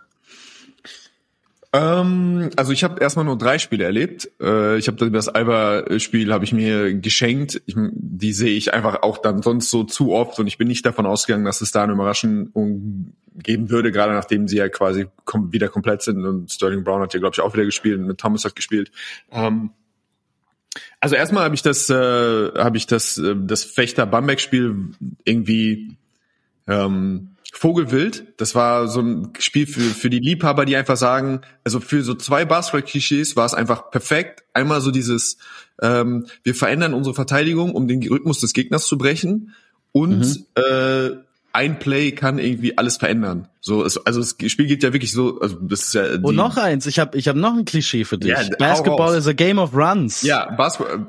Ähm, 1.73 2.49
also 2.55 2.71
ich 2.71 2.83
habe 2.83 3.01
erstmal 3.01 3.25
nur 3.25 3.37
drei 3.37 3.59
Spiele 3.59 3.83
erlebt. 3.83 4.29
Äh, 4.41 4.77
ich 4.77 4.87
habe 4.87 5.09
das 5.09 5.27
Alba-Spiel 5.27 6.31
habe 6.31 6.45
ich 6.45 6.53
mir 6.53 6.93
geschenkt. 6.95 7.61
Ich, 7.65 7.75
die 7.77 8.33
sehe 8.33 8.55
ich 8.55 8.73
einfach 8.73 9.01
auch 9.03 9.17
dann 9.17 9.41
sonst 9.41 9.69
so 9.69 9.83
zu 9.83 10.13
oft 10.13 10.39
und 10.39 10.47
ich 10.47 10.57
bin 10.57 10.67
nicht 10.67 10.85
davon 10.85 11.05
ausgegangen, 11.05 11.45
dass 11.45 11.61
es 11.61 11.71
da 11.71 11.83
eine 11.83 11.93
Überraschung 11.93 13.13
geben 13.35 13.69
würde, 13.69 13.91
gerade 13.91 14.13
nachdem 14.13 14.47
sie 14.47 14.57
ja 14.57 14.69
quasi 14.69 15.07
kom 15.25 15.51
wieder 15.51 15.67
komplett 15.67 16.01
sind 16.01 16.25
und 16.25 16.51
Sterling 16.51 16.83
Brown 16.83 17.01
hat 17.01 17.13
ja 17.13 17.19
glaube 17.19 17.35
ich 17.35 17.41
auch 17.41 17.53
wieder 17.53 17.65
gespielt 17.65 17.99
und 17.99 18.17
Thomas 18.17 18.45
hat 18.45 18.55
gespielt. 18.55 18.91
Ähm, 19.31 19.71
also 20.99 21.15
erstmal 21.15 21.43
habe 21.43 21.55
ich 21.55 21.61
das, 21.61 21.89
äh, 21.89 21.93
habe 21.93 22.77
ich 22.77 22.87
das, 22.87 23.17
äh, 23.17 23.35
das 23.37 23.63
Fechter-Bamberg-Spiel 23.63 24.91
irgendwie 25.23 25.97
ähm, 26.67 27.35
Vogelwild. 27.53 28.33
Das 28.37 28.55
war 28.55 28.87
so 28.87 29.01
ein 29.01 29.33
Spiel 29.39 29.67
für, 29.67 29.81
für 29.81 30.09
die 30.09 30.19
Liebhaber, 30.19 30.65
die 30.65 30.75
einfach 30.75 30.97
sagen, 30.97 31.41
also 31.63 31.79
für 31.79 32.03
so 32.03 32.13
zwei 32.13 32.45
Basketball-Klischees 32.45 33.35
war 33.35 33.45
es 33.45 33.53
einfach 33.53 33.89
perfekt. 33.89 34.43
Einmal 34.53 34.81
so 34.81 34.91
dieses, 34.91 35.37
ähm, 35.81 36.27
wir 36.43 36.55
verändern 36.55 36.93
unsere 36.93 37.15
Verteidigung, 37.15 37.73
um 37.73 37.87
den 37.87 38.05
Rhythmus 38.07 38.39
des 38.39 38.53
Gegners 38.53 38.87
zu 38.87 38.97
brechen. 38.97 39.53
Und 39.91 40.45
äh, 40.55 41.11
ein 41.57 41.79
Play 41.79 42.11
kann 42.11 42.37
irgendwie 42.37 42.77
alles 42.77 42.97
verändern. 42.97 43.47
So, 43.61 43.83
es, 43.83 43.97
also 44.05 44.19
das 44.19 44.35
Spiel 44.51 44.67
geht 44.67 44.83
ja 44.83 44.93
wirklich 44.93 45.11
so, 45.11 45.39
also 45.41 45.55
das 45.59 45.85
ist 45.85 45.93
ja 45.95 46.17
die, 46.17 46.23
Und 46.23 46.35
noch 46.35 46.55
eins, 46.55 46.85
ich 46.85 46.99
habe 46.99 47.17
ich 47.17 47.27
hab 47.27 47.35
noch 47.35 47.57
ein 47.57 47.65
Klischee 47.65 48.05
für 48.05 48.19
dich. 48.19 48.29
Ja, 48.29 48.43
Basketball 48.59 49.17
is 49.17 49.25
a 49.25 49.33
game 49.33 49.57
of 49.57 49.75
runs. 49.75 50.21
Ja, 50.21 50.51
Basketball, 50.51 51.07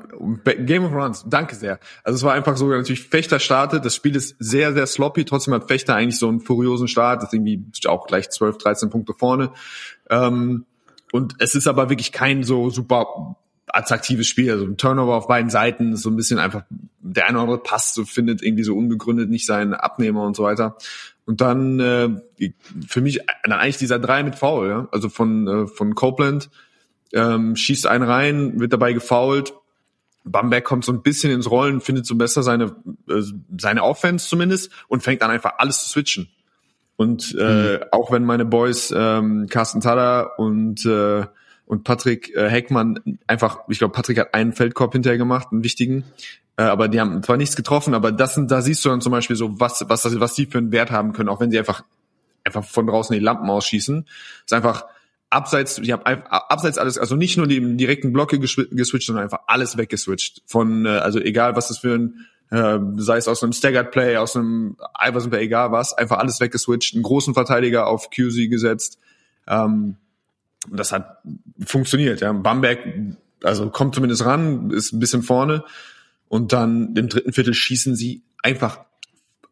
Game 0.65 0.85
of 0.85 0.91
Runs, 0.91 1.23
danke 1.27 1.53
sehr. 1.53 1.79
Also 2.03 2.17
es 2.17 2.23
war 2.23 2.33
einfach 2.33 2.57
so, 2.57 2.67
natürlich 2.67 3.03
Fechter 3.03 3.39
startet, 3.39 3.85
das 3.85 3.95
Spiel 3.95 4.15
ist 4.15 4.37
sehr, 4.39 4.73
sehr 4.73 4.87
sloppy, 4.87 5.23
trotzdem 5.23 5.53
hat 5.53 5.67
Fechter 5.67 5.93
eigentlich 5.93 6.17
so 6.17 6.27
einen 6.27 6.39
furiosen 6.39 6.87
Start, 6.87 7.21
ist 7.21 7.31
irgendwie 7.31 7.63
auch 7.85 8.07
gleich 8.07 8.31
12, 8.31 8.57
13 8.57 8.89
Punkte 8.89 9.13
vorne. 9.13 9.51
Ähm, 10.09 10.65
und 11.11 11.35
es 11.37 11.53
ist 11.53 11.67
aber 11.67 11.91
wirklich 11.91 12.11
kein 12.11 12.41
so 12.41 12.71
super 12.71 13.35
attraktives 13.73 14.27
Spiel, 14.27 14.51
also 14.51 14.65
ein 14.65 14.77
Turnover 14.77 15.15
auf 15.15 15.27
beiden 15.27 15.49
Seiten, 15.49 15.95
so 15.95 16.09
ein 16.09 16.15
bisschen 16.15 16.39
einfach, 16.39 16.63
der 16.99 17.27
eine 17.27 17.37
oder 17.37 17.43
andere 17.43 17.63
Pass 17.63 17.93
so 17.93 18.05
findet 18.05 18.41
irgendwie 18.41 18.63
so 18.63 18.75
unbegründet 18.75 19.29
nicht 19.29 19.45
seinen 19.45 19.73
Abnehmer 19.73 20.23
und 20.23 20.35
so 20.35 20.43
weiter. 20.43 20.75
Und 21.25 21.41
dann 21.41 21.79
äh, 21.79 22.51
für 22.87 23.01
mich 23.01 23.19
dann 23.43 23.59
eigentlich 23.59 23.77
dieser 23.77 23.99
drei 23.99 24.23
mit 24.23 24.35
Foul, 24.35 24.67
ja? 24.67 24.87
also 24.91 25.09
von 25.09 25.47
äh, 25.47 25.67
von 25.67 25.93
Copeland, 25.93 26.49
ähm, 27.13 27.55
schießt 27.55 27.87
einen 27.87 28.03
rein, 28.03 28.59
wird 28.59 28.73
dabei 28.73 28.93
gefoult. 28.93 29.53
Bamberg 30.23 30.63
kommt 30.63 30.85
so 30.85 30.91
ein 30.91 31.01
bisschen 31.01 31.31
ins 31.31 31.49
Rollen, 31.49 31.81
findet 31.81 32.05
so 32.05 32.15
besser 32.15 32.43
seine 32.43 32.75
äh, 33.07 33.21
seine 33.57 33.83
Offense 33.83 34.27
zumindest 34.27 34.71
und 34.87 35.03
fängt 35.03 35.21
an 35.21 35.31
einfach 35.31 35.53
alles 35.57 35.81
zu 35.83 35.89
switchen. 35.89 36.29
Und 36.95 37.35
äh, 37.39 37.77
mhm. 37.77 37.83
auch 37.91 38.11
wenn 38.11 38.25
meine 38.25 38.45
Boys 38.45 38.93
ähm, 38.95 39.47
Carsten 39.49 39.81
Tada 39.81 40.23
und 40.23 40.85
äh, 40.85 41.25
und 41.69 41.83
Patrick 41.83 42.35
äh, 42.35 42.49
Heckmann 42.49 43.19
einfach, 43.27 43.59
ich 43.67 43.77
glaube, 43.77 43.93
Patrick 43.93 44.17
hat 44.17 44.33
einen 44.33 44.53
Feldkorb 44.53 44.91
hinterher 44.91 45.19
gemacht, 45.19 45.49
einen 45.51 45.63
wichtigen, 45.63 46.03
äh, 46.57 46.63
aber 46.63 46.87
die 46.87 46.99
haben 46.99 47.21
zwar 47.21 47.37
nichts 47.37 47.55
getroffen, 47.55 47.93
aber 47.93 48.11
das 48.11 48.33
sind, 48.33 48.49
da 48.49 48.63
siehst 48.63 48.83
du 48.83 48.89
dann 48.89 49.01
zum 49.01 49.11
Beispiel 49.11 49.35
so, 49.35 49.59
was 49.59 49.85
was 49.87 50.19
was 50.19 50.33
die 50.33 50.47
für 50.47 50.57
einen 50.57 50.71
Wert 50.71 50.89
haben 50.89 51.13
können, 51.13 51.29
auch 51.29 51.39
wenn 51.39 51.51
sie 51.51 51.59
einfach 51.59 51.83
einfach 52.43 52.65
von 52.65 52.87
draußen 52.87 53.13
die 53.13 53.19
Lampen 53.23 53.47
ausschießen. 53.51 54.07
ist 54.45 54.53
einfach 54.53 54.85
abseits, 55.29 55.77
ich 55.77 55.91
habe 55.91 56.07
abseits 56.31 56.79
alles, 56.79 56.97
also 56.97 57.15
nicht 57.15 57.37
nur 57.37 57.45
die 57.45 57.77
direkten 57.77 58.13
Blocke 58.13 58.39
geswitcht, 58.39 59.05
sondern 59.05 59.25
einfach 59.25 59.41
alles 59.45 59.77
weggeswitcht. 59.77 60.41
Von, 60.47 60.87
äh, 60.87 60.89
also 60.89 61.19
egal 61.19 61.55
was 61.55 61.67
das 61.67 61.77
für 61.77 61.93
ein, 61.93 62.25
äh, 62.49 62.79
sei 62.95 63.17
es 63.17 63.27
aus 63.27 63.43
einem 63.43 63.53
Staggered 63.53 63.91
Play, 63.91 64.17
aus 64.17 64.35
einem 64.35 64.75
Iverson 64.99 65.29
Play, 65.29 65.43
egal 65.43 65.71
was, 65.71 65.93
einfach 65.93 66.17
alles 66.17 66.39
weggeswitcht, 66.39 66.95
einen 66.95 67.03
großen 67.03 67.35
Verteidiger 67.35 67.85
auf 67.85 68.09
QC 68.09 68.47
gesetzt. 68.49 68.97
Ähm, 69.47 69.97
das 70.69 70.91
hat 70.91 71.21
funktioniert. 71.65 72.21
Ja. 72.21 72.31
Bamberg, 72.33 72.79
also 73.43 73.69
kommt 73.69 73.95
zumindest 73.95 74.25
ran, 74.25 74.71
ist 74.71 74.93
ein 74.93 74.99
bisschen 74.99 75.23
vorne. 75.23 75.63
Und 76.27 76.53
dann 76.53 76.95
im 76.95 77.09
dritten 77.09 77.33
Viertel 77.33 77.53
schießen 77.53 77.95
sie 77.95 78.21
einfach 78.43 78.79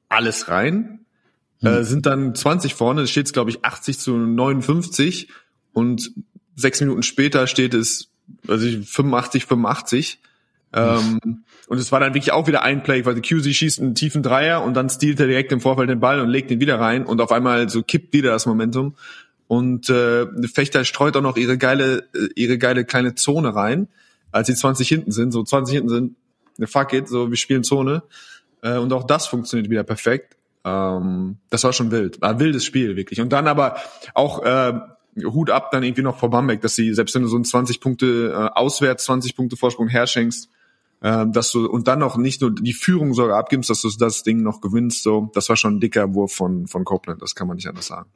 alles 0.09 0.49
rein. 0.49 0.99
Hm. 1.61 1.67
Äh, 1.67 1.83
sind 1.83 2.05
dann 2.05 2.35
20 2.35 2.75
vorne, 2.75 3.01
es 3.01 3.11
steht 3.11 3.33
glaube 3.33 3.49
ich 3.49 3.65
80 3.65 3.97
zu 3.97 4.15
59 4.15 5.29
und 5.73 6.11
sechs 6.55 6.79
Minuten 6.81 7.03
später 7.03 7.47
steht 7.47 7.73
es, 7.73 8.09
also 8.47 8.67
85, 8.67 9.45
85. 9.45 10.19
Ähm, 10.73 11.19
und 11.67 11.77
es 11.77 11.91
war 11.91 11.99
dann 11.99 12.13
wirklich 12.13 12.31
auch 12.31 12.47
wieder 12.47 12.61
ein 12.61 12.83
Play, 12.83 13.05
weil 13.05 13.15
die 13.15 13.21
QC 13.21 13.53
schießt 13.53 13.79
einen 13.79 13.95
tiefen 13.95 14.21
Dreier 14.21 14.63
und 14.63 14.73
dann 14.73 14.89
stiehlt 14.89 15.19
er 15.19 15.27
direkt 15.27 15.51
im 15.51 15.61
Vorfeld 15.61 15.89
den 15.89 15.99
Ball 15.99 16.19
und 16.19 16.29
legt 16.29 16.51
ihn 16.51 16.59
wieder 16.59 16.79
rein 16.79 17.05
und 17.05 17.21
auf 17.21 17.31
einmal 17.31 17.69
so 17.69 17.83
kippt 17.83 18.13
wieder 18.13 18.31
das 18.31 18.45
Momentum. 18.45 18.95
Und 19.47 19.89
äh, 19.89 20.27
Fechter 20.53 20.83
streut 20.83 21.15
auch 21.15 21.21
noch 21.21 21.37
ihre 21.37 21.57
geile, 21.57 22.09
äh, 22.13 22.27
ihre 22.35 22.57
geile 22.57 22.85
kleine 22.85 23.15
Zone 23.15 23.55
rein, 23.55 23.87
als 24.31 24.47
sie 24.47 24.55
20 24.55 24.87
hinten 24.87 25.11
sind. 25.11 25.31
So 25.31 25.43
20 25.43 25.75
hinten 25.75 25.89
sind, 25.89 26.15
ne 26.57 26.67
fuck 26.67 26.93
it, 26.93 27.07
so 27.07 27.29
wir 27.29 27.37
spielen 27.37 27.63
Zone. 27.63 28.03
Äh, 28.61 28.77
und 28.77 28.91
auch 28.93 29.05
das 29.05 29.27
funktioniert 29.27 29.69
wieder 29.69 29.83
perfekt. 29.83 30.35
Ähm, 30.65 31.37
das 31.49 31.63
war 31.63 31.71
schon 31.71 31.91
wild. 31.91 32.21
War 32.21 32.31
ein 32.31 32.39
wildes 32.39 32.65
Spiel, 32.65 32.95
wirklich. 32.95 33.21
Und 33.21 33.31
dann 33.31 33.47
aber 33.47 33.77
auch 34.13 34.43
äh, 34.43 34.73
Hut 35.23 35.49
ab 35.49 35.71
dann 35.71 35.83
irgendwie 35.83 36.01
noch 36.01 36.17
vor 36.17 36.29
Bamberg, 36.29 36.61
dass 36.61 36.75
sie, 36.75 36.93
selbst 36.93 37.15
wenn 37.15 37.23
du 37.23 37.27
so 37.27 37.37
ein 37.37 37.45
20 37.45 37.79
Punkte 37.79 38.31
äh, 38.33 38.57
auswärts, 38.57 39.05
20 39.05 39.35
Punkte 39.35 39.55
Vorsprung 39.55 39.87
herschenkst, 39.87 40.49
äh, 41.01 41.25
dass 41.27 41.51
du 41.51 41.67
und 41.67 41.87
dann 41.87 41.99
noch 41.99 42.17
nicht 42.17 42.41
nur 42.41 42.53
die 42.53 42.73
Führung 42.73 43.13
sogar 43.13 43.37
abgibst, 43.37 43.69
dass 43.69 43.81
du 43.81 43.89
das 43.97 44.23
Ding 44.23 44.43
noch 44.43 44.61
gewinnst, 44.61 45.03
so, 45.03 45.31
das 45.33 45.49
war 45.49 45.55
schon 45.55 45.77
ein 45.77 45.79
dicker 45.79 46.13
Wurf 46.13 46.33
von, 46.33 46.67
von 46.67 46.83
Copeland, 46.85 47.21
das 47.21 47.35
kann 47.35 47.47
man 47.47 47.55
nicht 47.55 47.67
anders 47.67 47.87
sagen. 47.87 48.09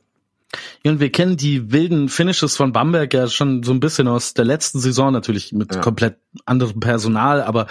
Ja, 0.84 0.92
und 0.92 1.00
wir 1.00 1.12
kennen 1.12 1.38
die 1.38 1.72
wilden 1.72 2.10
Finishes 2.10 2.58
von 2.58 2.72
Bamberg 2.72 3.14
ja 3.14 3.28
schon 3.28 3.64
so 3.64 3.72
ein 3.72 3.80
bisschen 3.80 4.08
aus 4.08 4.34
der 4.34 4.46
letzten 4.46 4.80
Saison, 4.80 5.14
natürlich 5.14 5.54
mit 5.54 5.74
ja. 5.76 5.82
komplett 5.82 6.18
anderem 6.46 6.80
Personal, 6.80 7.42
aber 7.42 7.68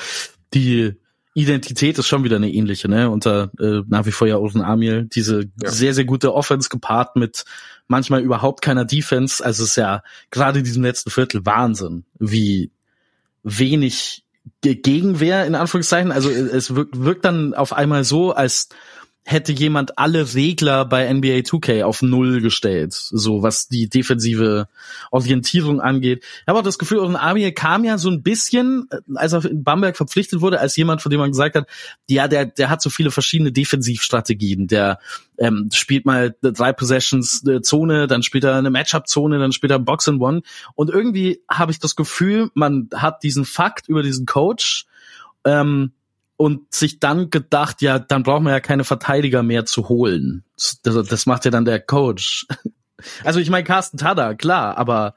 die 0.54 0.94
Identität 1.34 1.98
ist 1.98 2.08
schon 2.08 2.24
wieder 2.24 2.36
eine 2.36 2.50
ähnliche, 2.50 2.88
ne? 2.88 3.08
Unter 3.08 3.50
äh, 3.60 3.82
nach 3.86 4.04
wie 4.04 4.10
vor 4.10 4.26
ja 4.26 4.36
Osen 4.36 4.62
Amil, 4.62 5.04
diese 5.04 5.44
ja. 5.62 5.70
sehr, 5.70 5.94
sehr 5.94 6.04
gute 6.04 6.34
Offense 6.34 6.68
gepaart 6.68 7.16
mit 7.16 7.44
manchmal 7.86 8.22
überhaupt 8.22 8.62
keiner 8.62 8.84
Defense. 8.84 9.44
Also 9.44 9.62
es 9.62 9.70
ist 9.70 9.76
ja 9.76 10.02
gerade 10.30 10.58
in 10.60 10.64
diesem 10.64 10.82
letzten 10.82 11.10
Viertel 11.10 11.46
Wahnsinn, 11.46 12.04
wie 12.18 12.70
wenig 13.42 14.24
Gegenwehr 14.62 15.46
in 15.46 15.54
Anführungszeichen. 15.54 16.12
Also 16.12 16.30
es 16.30 16.74
wirkt, 16.74 17.00
wirkt 17.00 17.24
dann 17.24 17.54
auf 17.54 17.72
einmal 17.72 18.04
so, 18.04 18.32
als 18.32 18.68
hätte 19.24 19.52
jemand 19.52 19.98
alle 19.98 20.34
Regler 20.34 20.84
bei 20.84 21.12
NBA 21.12 21.40
2K 21.40 21.84
auf 21.84 22.02
Null 22.02 22.40
gestellt, 22.40 22.94
so 22.94 23.42
was 23.42 23.68
die 23.68 23.88
defensive 23.88 24.66
Orientierung 25.10 25.80
angeht. 25.80 26.24
Ich 26.24 26.48
habe 26.48 26.58
auch 26.58 26.64
das 26.64 26.78
Gefühl, 26.78 26.98
Oren 26.98 27.16
Amir 27.16 27.52
kam 27.52 27.84
ja 27.84 27.98
so 27.98 28.10
ein 28.10 28.22
bisschen, 28.22 28.88
äh, 28.90 28.98
als 29.14 29.32
er 29.32 29.44
in 29.44 29.62
Bamberg 29.62 29.96
verpflichtet 29.96 30.40
wurde, 30.40 30.58
als 30.58 30.76
jemand, 30.76 31.02
von 31.02 31.10
dem 31.10 31.20
man 31.20 31.30
gesagt 31.30 31.54
hat, 31.54 31.68
ja, 32.08 32.28
der, 32.28 32.46
der 32.46 32.70
hat 32.70 32.80
so 32.82 32.90
viele 32.90 33.10
verschiedene 33.10 33.52
Defensivstrategien. 33.52 34.66
Der 34.66 34.98
ähm, 35.38 35.68
spielt 35.72 36.06
mal 36.06 36.34
drei 36.40 36.72
Possessions 36.72 37.46
äh, 37.46 37.60
Zone, 37.60 38.06
dann 38.06 38.22
spielt 38.22 38.44
er 38.44 38.56
eine 38.56 38.70
Matchup-Zone, 38.70 39.38
dann 39.38 39.52
spielt 39.52 39.70
er 39.70 39.78
Box 39.78 40.08
and 40.08 40.20
One. 40.20 40.42
Und 40.74 40.90
irgendwie 40.90 41.42
habe 41.48 41.72
ich 41.72 41.78
das 41.78 41.94
Gefühl, 41.94 42.50
man 42.54 42.88
hat 42.94 43.22
diesen 43.22 43.44
Fakt 43.44 43.88
über 43.88 44.02
diesen 44.02 44.26
Coach, 44.26 44.86
ähm, 45.44 45.92
und 46.40 46.72
sich 46.72 47.00
dann 47.00 47.28
gedacht, 47.28 47.82
ja, 47.82 47.98
dann 47.98 48.22
brauchen 48.22 48.44
wir 48.44 48.52
ja 48.52 48.60
keine 48.60 48.84
Verteidiger 48.84 49.42
mehr 49.42 49.66
zu 49.66 49.90
holen. 49.90 50.42
Das, 50.82 51.06
das 51.06 51.26
macht 51.26 51.44
ja 51.44 51.50
dann 51.50 51.66
der 51.66 51.80
Coach. 51.80 52.46
Also 53.24 53.40
ich 53.40 53.48
meine 53.48 53.64
Carsten 53.64 53.96
Tada, 53.96 54.34
klar, 54.34 54.76
aber 54.76 55.14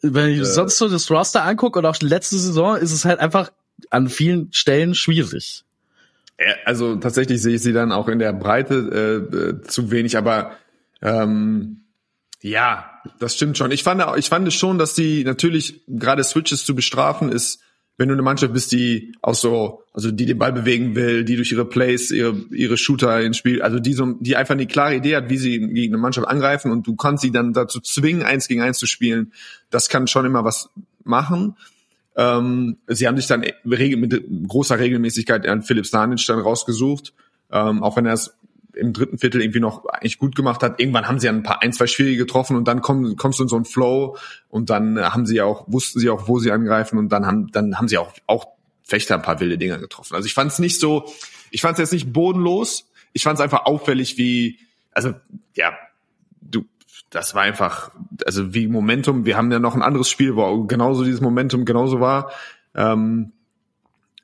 wenn 0.00 0.30
ich 0.30 0.38
äh. 0.38 0.44
sonst 0.46 0.78
so 0.78 0.88
das 0.88 1.10
Roster 1.10 1.44
angucke 1.44 1.78
und 1.78 1.84
auch 1.84 1.98
die 1.98 2.06
letzte 2.06 2.38
Saison, 2.38 2.74
ist 2.78 2.90
es 2.90 3.04
halt 3.04 3.20
einfach 3.20 3.52
an 3.90 4.08
vielen 4.08 4.50
Stellen 4.54 4.94
schwierig. 4.94 5.64
Also 6.64 6.96
tatsächlich 6.96 7.42
sehe 7.42 7.56
ich 7.56 7.62
sie 7.62 7.74
dann 7.74 7.92
auch 7.92 8.08
in 8.08 8.18
der 8.18 8.32
Breite 8.32 9.28
äh, 9.30 9.36
äh, 9.36 9.62
zu 9.62 9.90
wenig, 9.90 10.16
aber 10.16 10.52
ähm, 11.02 11.82
ja, 12.40 13.02
das 13.18 13.34
stimmt 13.36 13.58
schon. 13.58 13.70
Ich 13.72 13.82
fand, 13.82 14.02
ich 14.16 14.30
fand 14.30 14.50
schon, 14.54 14.78
dass 14.78 14.94
die 14.94 15.22
natürlich 15.22 15.82
gerade 15.86 16.24
Switches 16.24 16.64
zu 16.64 16.74
bestrafen 16.74 17.30
ist 17.30 17.60
wenn 17.98 18.08
du 18.08 18.14
eine 18.14 18.22
Mannschaft 18.22 18.52
bist, 18.52 18.72
die 18.72 19.14
auch 19.22 19.34
so, 19.34 19.82
also 19.94 20.10
die 20.10 20.26
den 20.26 20.38
Ball 20.38 20.52
bewegen 20.52 20.94
will, 20.94 21.24
die 21.24 21.36
durch 21.36 21.52
ihre 21.52 21.64
Plays, 21.64 22.10
ihre, 22.10 22.36
ihre 22.50 22.76
Shooter 22.76 23.22
ins 23.22 23.38
Spiel, 23.38 23.62
also 23.62 23.78
die 23.78 23.94
so, 23.94 24.12
die 24.20 24.36
einfach 24.36 24.54
eine 24.54 24.66
klare 24.66 24.96
Idee 24.96 25.16
hat, 25.16 25.30
wie 25.30 25.38
sie 25.38 25.58
gegen 25.58 25.94
eine 25.94 26.02
Mannschaft 26.02 26.28
angreifen 26.28 26.70
und 26.70 26.86
du 26.86 26.94
kannst 26.94 27.22
sie 27.22 27.30
dann 27.30 27.54
dazu 27.54 27.80
zwingen, 27.80 28.22
eins 28.22 28.48
gegen 28.48 28.60
eins 28.60 28.78
zu 28.78 28.86
spielen, 28.86 29.32
das 29.70 29.88
kann 29.88 30.06
schon 30.06 30.26
immer 30.26 30.44
was 30.44 30.68
machen. 31.04 31.56
Ähm, 32.16 32.76
sie 32.86 33.06
haben 33.06 33.16
sich 33.16 33.26
dann 33.26 33.40
mit 33.40 34.48
großer 34.48 34.78
Regelmäßigkeit 34.78 35.46
an 35.46 35.62
Philipp 35.62 35.86
Stanic 35.86 36.24
dann 36.26 36.40
rausgesucht, 36.40 37.14
ähm, 37.50 37.82
auch 37.82 37.96
wenn 37.96 38.06
er 38.06 38.14
es 38.14 38.34
im 38.76 38.92
dritten 38.92 39.18
Viertel 39.18 39.40
irgendwie 39.40 39.60
noch 39.60 39.86
eigentlich 39.86 40.18
gut 40.18 40.36
gemacht 40.36 40.62
hat. 40.62 40.80
Irgendwann 40.80 41.08
haben 41.08 41.18
sie 41.18 41.28
ein 41.28 41.42
paar, 41.42 41.62
ein, 41.62 41.72
zwei 41.72 41.86
schwierige 41.86 42.18
getroffen 42.18 42.56
und 42.56 42.68
dann 42.68 42.82
komm, 42.82 43.16
kommst 43.16 43.38
du 43.38 43.44
in 43.44 43.48
so 43.48 43.56
einen 43.56 43.64
Flow 43.64 44.16
und 44.48 44.70
dann 44.70 44.98
haben 45.00 45.26
sie 45.26 45.40
auch, 45.40 45.64
wussten 45.66 45.98
sie 45.98 46.10
auch, 46.10 46.28
wo 46.28 46.38
sie 46.38 46.52
angreifen 46.52 46.98
und 46.98 47.08
dann 47.10 47.26
haben, 47.26 47.50
dann 47.52 47.78
haben 47.78 47.88
sie 47.88 47.98
auch, 47.98 48.12
auch 48.26 48.46
Fechter 48.84 49.16
ein 49.16 49.22
paar 49.22 49.40
wilde 49.40 49.58
Dinger 49.58 49.78
getroffen. 49.78 50.14
Also 50.14 50.26
ich 50.26 50.34
fand 50.34 50.52
es 50.52 50.58
nicht 50.58 50.78
so, 50.78 51.06
ich 51.50 51.62
fand 51.62 51.74
es 51.74 51.78
jetzt 51.78 51.92
nicht 51.92 52.12
bodenlos, 52.12 52.88
ich 53.12 53.22
fand 53.22 53.38
es 53.38 53.42
einfach 53.42 53.64
auffällig, 53.64 54.18
wie, 54.18 54.58
also 54.92 55.14
ja, 55.54 55.72
du, 56.40 56.66
das 57.10 57.34
war 57.34 57.42
einfach, 57.42 57.90
also 58.26 58.54
wie 58.54 58.68
Momentum, 58.68 59.24
wir 59.24 59.36
haben 59.36 59.50
ja 59.50 59.58
noch 59.58 59.74
ein 59.74 59.82
anderes 59.82 60.10
Spiel, 60.10 60.36
wo 60.36 60.64
genauso 60.64 61.02
dieses 61.02 61.20
Momentum 61.20 61.64
genauso 61.64 62.00
war, 62.00 62.30
ähm, 62.74 63.32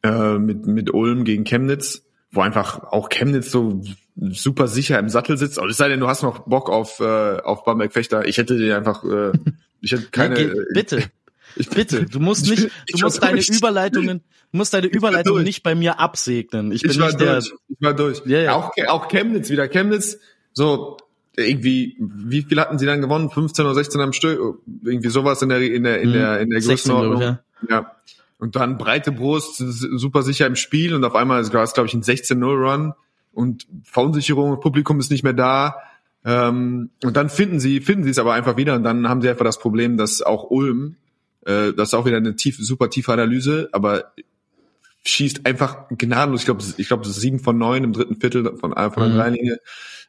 äh, 0.03 0.39
mit, 0.39 0.67
mit 0.67 0.93
Ulm 0.93 1.25
gegen 1.25 1.45
Chemnitz, 1.45 2.05
wo 2.31 2.43
einfach 2.43 2.85
auch 2.85 3.09
Chemnitz 3.09 3.51
so 3.51 3.83
super 4.17 4.69
sicher 4.69 4.99
im 4.99 5.09
Sattel 5.09 5.37
sitzt. 5.37 5.59
Aber 5.59 5.69
es 5.69 5.77
sei 5.77 5.89
denn, 5.89 6.01
du 6.01 6.09
hast 6.09 6.23
noch 6.23 6.41
Bock 6.41 6.69
auf, 6.69 7.01
äh, 7.01 7.39
auf 7.41 7.65
Bamberg 7.65 7.93
Fechter. 7.93 8.27
Ich 8.27 8.39
hätte 8.39 8.57
dir 8.57 8.77
einfach, 8.77 9.05
äh, 9.05 9.33
ich 9.81 9.93
hätte 9.93 10.09
keine. 10.11 10.41
Ja, 10.41 10.55
bitte. 10.73 11.03
Ich 11.55 11.69
bitte, 11.69 12.07
du 12.07 12.19
musst 12.19 12.49
nicht, 12.49 12.71
du 12.93 12.99
musst 13.01 13.23
deine 13.23 13.43
Überleitungen, 13.43 14.23
du 14.53 14.57
musst 14.57 14.73
deine 14.73 14.87
Überleitungen 14.87 15.45
nicht 15.45 15.63
bei 15.63 15.75
mir 15.75 16.01
absegnen. 16.01 16.73
Ich 16.73 16.81
bin 16.81 16.93
ich 16.93 16.99
war 16.99 17.09
nicht 17.09 17.21
durch. 17.21 17.45
der. 17.51 17.59
Ich 17.69 17.77
war 17.79 17.93
durch. 17.93 18.23
Ja, 18.25 18.39
ja. 18.39 18.55
Auch, 18.55 18.71
auch 18.89 19.09
Chemnitz 19.09 19.51
wieder. 19.51 19.69
Chemnitz, 19.69 20.17
so, 20.55 20.97
irgendwie, 21.37 21.97
wie 21.99 22.43
viel 22.43 22.59
hatten 22.59 22.79
sie 22.79 22.87
dann 22.87 23.03
gewonnen? 23.03 23.29
15 23.29 23.65
oder 23.65 23.75
16 23.75 24.01
am 24.01 24.13
Stück? 24.15 24.41
Irgendwie 24.83 25.09
sowas 25.11 25.43
in 25.43 25.51
der, 25.51 25.61
in 25.61 25.83
der, 25.83 26.01
in 26.01 26.13
der, 26.15 26.41
in 26.41 26.49
der 26.49 26.61
Größenordnung. 26.61 27.21
Ja. 27.21 27.39
ja. 27.69 27.97
Und 28.39 28.57
dann 28.57 28.77
breite 28.77 29.13
Brust, 29.13 29.57
super 29.59 30.23
sicher 30.23 30.47
im 30.47 30.57
Spiel 30.57 30.95
und 30.95 31.05
auf 31.05 31.15
einmal 31.15 31.41
ist 31.41 31.55
es, 31.55 31.75
glaube 31.75 31.87
ich, 31.87 31.95
ein 31.95 32.03
16-0-Run 32.03 32.95
und 33.33 33.67
Verunsicherung, 33.85 34.61
Publikum 34.61 35.01
ist 35.01 35.11
nicht 35.11 35.25
mehr 35.25 35.33
da. 35.33 35.77
Ähm, 36.25 36.91
und 37.03 37.17
dann 37.17 37.29
finden 37.29 37.59
sie, 37.59 37.81
finden 37.81 38.05
sie 38.05 38.11
es 38.11 38.19
aber 38.19 38.35
einfach 38.35 38.57
wieder 38.57 38.75
und 38.75 38.85
dann 38.85 39.09
haben 39.09 39.23
sie 39.23 39.29
einfach 39.29 39.45
das 39.45 39.59
Problem, 39.59 39.97
dass 39.97 40.23
auch 40.23 40.51
Ulm, 40.51 40.97
äh, 41.45 41.73
das 41.73 41.89
ist 41.89 41.95
auch 41.95 42.05
wieder 42.07 42.17
eine 42.17 42.37
tief, 42.37 42.59
super 42.59 42.91
tiefe 42.91 43.13
Analyse, 43.13 43.69
aber 43.73 44.13
schießt 45.05 45.47
einfach 45.47 45.89
gnadenlos, 45.89 46.43
ich 46.43 46.47
glaube, 46.47 46.63
ich 46.77 46.87
glaube, 46.87 47.07
sieben 47.07 47.41
von 47.41 47.59
neun 47.59 47.83
im 47.83 47.93
dritten 47.93 48.21
Viertel 48.21 48.45
von, 48.57 48.73
von 48.73 48.75
der 48.75 49.09
mhm. 49.09 49.17
Dreilinie, 49.17 49.61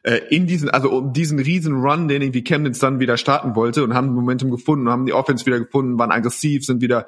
äh, 0.04 0.20
in 0.30 0.46
diesen, 0.46 0.68
also 0.70 0.90
um 0.90 1.12
diesen 1.12 1.40
riesen 1.40 1.80
Run, 1.80 2.06
den 2.06 2.22
irgendwie 2.22 2.44
Chemnitz 2.44 2.78
dann 2.78 3.00
wieder 3.00 3.16
starten 3.16 3.56
wollte 3.56 3.82
und 3.82 3.94
haben 3.94 4.14
Momentum 4.14 4.50
gefunden, 4.50 4.88
haben 4.88 5.06
die 5.06 5.12
Offense 5.12 5.44
wieder 5.46 5.58
gefunden, 5.58 5.98
waren 5.98 6.12
aggressiv, 6.12 6.64
sind 6.64 6.80
wieder, 6.80 7.06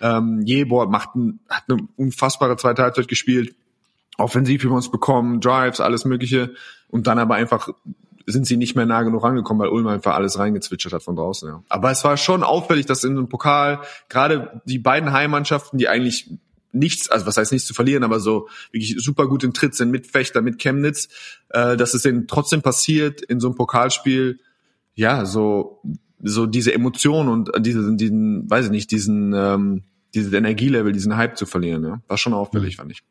ähm, 0.00 0.42
Jebor 0.44 0.88
macht 0.88 1.14
ein, 1.14 1.38
hat 1.48 1.64
eine 1.68 1.86
unfassbare 1.96 2.56
zweite 2.56 2.82
Halbzeit 2.82 3.06
gespielt, 3.06 3.54
offensiv 4.18 4.64
über 4.64 4.74
uns 4.74 4.90
bekommen, 4.90 5.40
Drives, 5.40 5.80
alles 5.80 6.04
mögliche 6.04 6.54
und 6.88 7.06
dann 7.06 7.18
aber 7.18 7.36
einfach 7.36 7.70
sind 8.26 8.46
sie 8.46 8.58
nicht 8.58 8.76
mehr 8.76 8.84
nah 8.84 9.02
genug 9.02 9.22
rangekommen, 9.22 9.62
weil 9.62 9.72
Ulm 9.72 9.86
einfach 9.86 10.14
alles 10.14 10.38
reingezwitschert 10.38 10.92
hat 10.92 11.02
von 11.02 11.16
draußen. 11.16 11.48
Ja. 11.48 11.62
Aber 11.70 11.90
es 11.90 12.04
war 12.04 12.18
schon 12.18 12.42
auffällig, 12.42 12.84
dass 12.84 13.02
in 13.02 13.12
einem 13.12 13.28
Pokal 13.28 13.80
gerade 14.10 14.60
die 14.66 14.78
beiden 14.78 15.12
Heimmannschaften, 15.12 15.78
die 15.78 15.88
eigentlich 15.88 16.30
nichts, 16.72 17.08
also 17.08 17.24
was 17.24 17.38
heißt 17.38 17.52
nichts 17.52 17.66
zu 17.66 17.72
verlieren, 17.72 18.04
aber 18.04 18.20
so 18.20 18.48
wirklich 18.70 18.96
super 18.98 19.28
gut 19.28 19.44
im 19.44 19.54
Tritt 19.54 19.74
sind 19.74 19.90
mit 19.90 20.06
Fechter, 20.06 20.42
mit 20.42 20.58
Chemnitz, 20.58 21.08
äh, 21.48 21.78
dass 21.78 21.94
es 21.94 22.02
denen 22.02 22.26
trotzdem 22.26 22.60
passiert 22.60 23.22
in 23.22 23.40
so 23.40 23.48
einem 23.48 23.56
Pokalspiel, 23.56 24.40
ja, 24.94 25.24
so 25.24 25.80
so 26.22 26.46
diese 26.46 26.74
Emotion 26.74 27.28
und 27.28 27.50
diesen, 27.64 27.96
diesen, 27.96 28.50
weiß 28.50 28.66
ich 28.66 28.70
nicht, 28.70 28.90
diesen, 28.90 29.32
ähm, 29.34 29.84
dieses 30.14 30.32
Energielevel, 30.32 30.92
diesen 30.92 31.16
Hype 31.16 31.38
zu 31.38 31.46
verlieren, 31.46 31.84
ja, 31.84 32.02
war 32.08 32.18
schon 32.18 32.34
auffällig, 32.34 32.76
mhm. 32.76 32.80
fand 32.80 32.92
ich. 32.92 33.02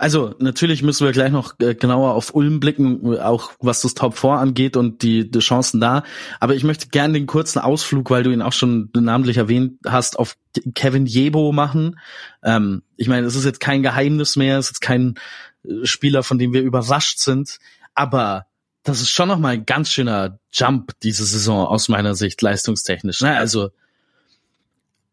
Also 0.00 0.34
natürlich 0.38 0.82
müssen 0.82 1.04
wir 1.04 1.12
gleich 1.12 1.30
noch 1.30 1.60
äh, 1.60 1.74
genauer 1.74 2.14
auf 2.14 2.34
Ulm 2.34 2.58
blicken, 2.58 3.18
auch 3.18 3.52
was 3.60 3.82
das 3.82 3.92
Top 3.92 4.16
4 4.16 4.30
angeht 4.30 4.78
und 4.78 5.02
die, 5.02 5.30
die 5.30 5.40
Chancen 5.40 5.78
da. 5.78 6.04
Aber 6.40 6.54
ich 6.54 6.64
möchte 6.64 6.88
gerne 6.88 7.12
den 7.12 7.26
kurzen 7.26 7.58
Ausflug, 7.58 8.08
weil 8.08 8.22
du 8.22 8.30
ihn 8.30 8.40
auch 8.40 8.54
schon 8.54 8.88
namentlich 8.94 9.36
erwähnt 9.36 9.78
hast, 9.86 10.18
auf 10.18 10.38
Kevin 10.74 11.04
Jebo 11.04 11.52
machen. 11.52 12.00
Ähm, 12.42 12.80
ich 12.96 13.08
meine, 13.08 13.26
es 13.26 13.36
ist 13.36 13.44
jetzt 13.44 13.60
kein 13.60 13.82
Geheimnis 13.82 14.36
mehr, 14.36 14.56
es 14.56 14.68
ist 14.68 14.70
jetzt 14.70 14.80
kein 14.80 15.16
äh, 15.64 15.84
Spieler, 15.84 16.22
von 16.22 16.38
dem 16.38 16.54
wir 16.54 16.62
überrascht 16.62 17.18
sind, 17.18 17.58
aber 17.94 18.46
das 18.84 19.02
ist 19.02 19.10
schon 19.10 19.28
noch 19.28 19.38
mal 19.38 19.50
ein 19.50 19.66
ganz 19.66 19.90
schöner 19.90 20.38
Jump 20.50 20.98
diese 21.02 21.26
Saison 21.26 21.66
aus 21.66 21.90
meiner 21.90 22.14
Sicht 22.14 22.40
leistungstechnisch. 22.40 23.20
Ne? 23.20 23.36
Also 23.36 23.68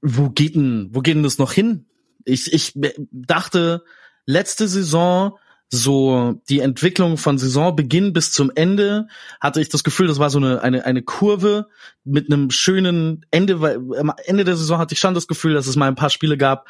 wo 0.02 0.30
geht 0.30 0.56
denn, 0.56 0.92
wo 0.94 1.02
geht 1.02 1.16
denn 1.16 1.24
das 1.24 1.40
noch 1.40 1.52
hin? 1.52 1.88
Ich, 2.24 2.54
ich 2.54 2.72
dachte, 3.12 3.84
letzte 4.28 4.68
Saison 4.68 5.40
so 5.70 6.40
die 6.48 6.60
Entwicklung 6.60 7.18
von 7.18 7.38
Saisonbeginn 7.38 8.14
bis 8.14 8.32
zum 8.32 8.52
Ende 8.56 9.08
hatte 9.42 9.60
ich 9.60 9.68
das 9.68 9.84
Gefühl, 9.84 10.08
das 10.08 10.20
war 10.20 10.30
so 10.30 10.38
eine 10.38 10.62
eine 10.62 10.86
eine 10.86 11.02
Kurve 11.02 11.68
mit 12.06 12.32
einem 12.32 12.52
schönen 12.52 13.26
Ende, 13.32 13.60
weil 13.60 13.80
am 13.98 14.14
Ende 14.26 14.46
der 14.46 14.56
Saison 14.56 14.78
hatte 14.78 14.94
ich 14.94 15.00
schon 15.00 15.14
das 15.14 15.28
Gefühl, 15.28 15.56
dass 15.56 15.68
es 15.68 15.76
mal 15.76 15.88
ein 15.88 15.96
paar 15.96 16.10
Spiele 16.10 16.38
gab, 16.38 16.68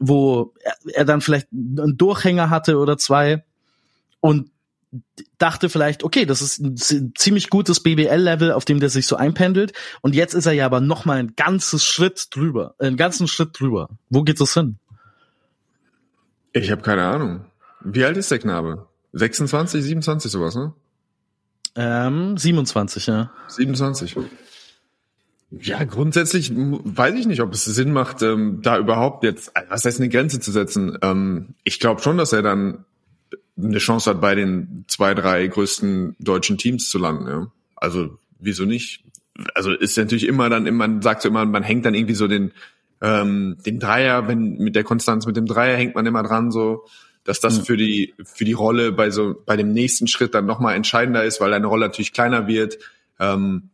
wo 0.00 0.52
er, 0.62 0.74
er 0.94 1.04
dann 1.04 1.20
vielleicht 1.20 1.48
einen 1.52 1.96
Durchhänger 1.96 2.50
hatte 2.50 2.78
oder 2.78 2.98
zwei 2.98 3.44
und 4.20 4.50
dachte 5.36 5.68
vielleicht, 5.68 6.02
okay, 6.02 6.24
das 6.24 6.42
ist 6.42 6.58
ein 6.58 7.12
ziemlich 7.14 7.50
gutes 7.50 7.80
BBL-Level, 7.82 8.52
auf 8.52 8.64
dem 8.64 8.80
der 8.80 8.88
sich 8.88 9.06
so 9.06 9.16
einpendelt. 9.16 9.72
Und 10.00 10.14
jetzt 10.14 10.34
ist 10.34 10.46
er 10.46 10.52
ja 10.52 10.64
aber 10.66 10.80
noch 10.80 11.04
mal 11.04 11.18
ein 11.18 11.36
ganzes 11.36 11.84
Schritt 11.84 12.28
drüber, 12.30 12.74
einen 12.78 12.96
ganzen 12.96 13.28
Schritt 13.28 13.50
drüber. 13.60 13.90
Wo 14.08 14.22
geht 14.22 14.40
das 14.40 14.54
hin? 14.54 14.78
Ich 16.52 16.70
habe 16.70 16.82
keine 16.82 17.04
Ahnung. 17.04 17.44
Wie 17.80 18.04
alt 18.04 18.16
ist 18.16 18.30
der 18.30 18.38
Knabe? 18.38 18.86
26, 19.12 19.82
27 19.82 20.30
sowas, 20.30 20.54
ne? 20.54 20.72
Ähm, 21.76 22.36
27, 22.36 23.06
ja. 23.06 23.30
27. 23.48 24.16
Ja, 25.50 25.84
grundsätzlich 25.84 26.52
weiß 26.54 27.14
ich 27.14 27.26
nicht, 27.26 27.40
ob 27.40 27.54
es 27.54 27.64
Sinn 27.64 27.92
macht, 27.92 28.20
ähm, 28.22 28.60
da 28.62 28.78
überhaupt 28.78 29.24
jetzt, 29.24 29.52
was 29.70 29.84
heißt 29.84 29.98
eine 29.98 30.10
Grenze 30.10 30.40
zu 30.40 30.52
setzen. 30.52 30.98
Ähm, 31.00 31.54
ich 31.64 31.80
glaube 31.80 32.02
schon, 32.02 32.18
dass 32.18 32.32
er 32.32 32.42
dann 32.42 32.84
eine 33.56 33.78
Chance 33.78 34.10
hat, 34.10 34.20
bei 34.20 34.34
den 34.34 34.84
zwei, 34.88 35.14
drei 35.14 35.46
größten 35.46 36.16
deutschen 36.18 36.58
Teams 36.58 36.90
zu 36.90 36.98
landen. 36.98 37.28
Ja. 37.28 37.50
Also 37.76 38.18
wieso 38.38 38.64
nicht? 38.64 39.04
Also 39.54 39.72
ist 39.72 39.96
natürlich 39.96 40.26
immer 40.26 40.50
dann, 40.50 40.72
man 40.74 41.00
sagt 41.00 41.22
so 41.22 41.28
immer, 41.28 41.44
man 41.46 41.62
hängt 41.62 41.86
dann 41.86 41.94
irgendwie 41.94 42.14
so 42.14 42.28
den 42.28 42.52
ähm, 43.00 43.56
den 43.64 43.78
Dreier, 43.78 44.28
wenn 44.28 44.58
mit 44.58 44.74
der 44.74 44.84
Konstanz 44.84 45.26
mit 45.26 45.36
dem 45.36 45.46
Dreier 45.46 45.76
hängt 45.76 45.94
man 45.94 46.06
immer 46.06 46.22
dran, 46.22 46.50
so 46.50 46.84
dass 47.24 47.40
das 47.40 47.58
mhm. 47.58 47.64
für 47.64 47.76
die 47.76 48.14
für 48.24 48.44
die 48.44 48.54
Rolle 48.54 48.90
bei 48.90 49.10
so 49.10 49.36
bei 49.44 49.56
dem 49.56 49.72
nächsten 49.72 50.06
Schritt 50.06 50.34
dann 50.34 50.46
nochmal 50.46 50.76
entscheidender 50.76 51.24
ist, 51.24 51.40
weil 51.40 51.50
deine 51.50 51.66
Rolle 51.66 51.86
natürlich 51.86 52.12
kleiner 52.12 52.46
wird. 52.46 52.78
Ähm, 53.20 53.70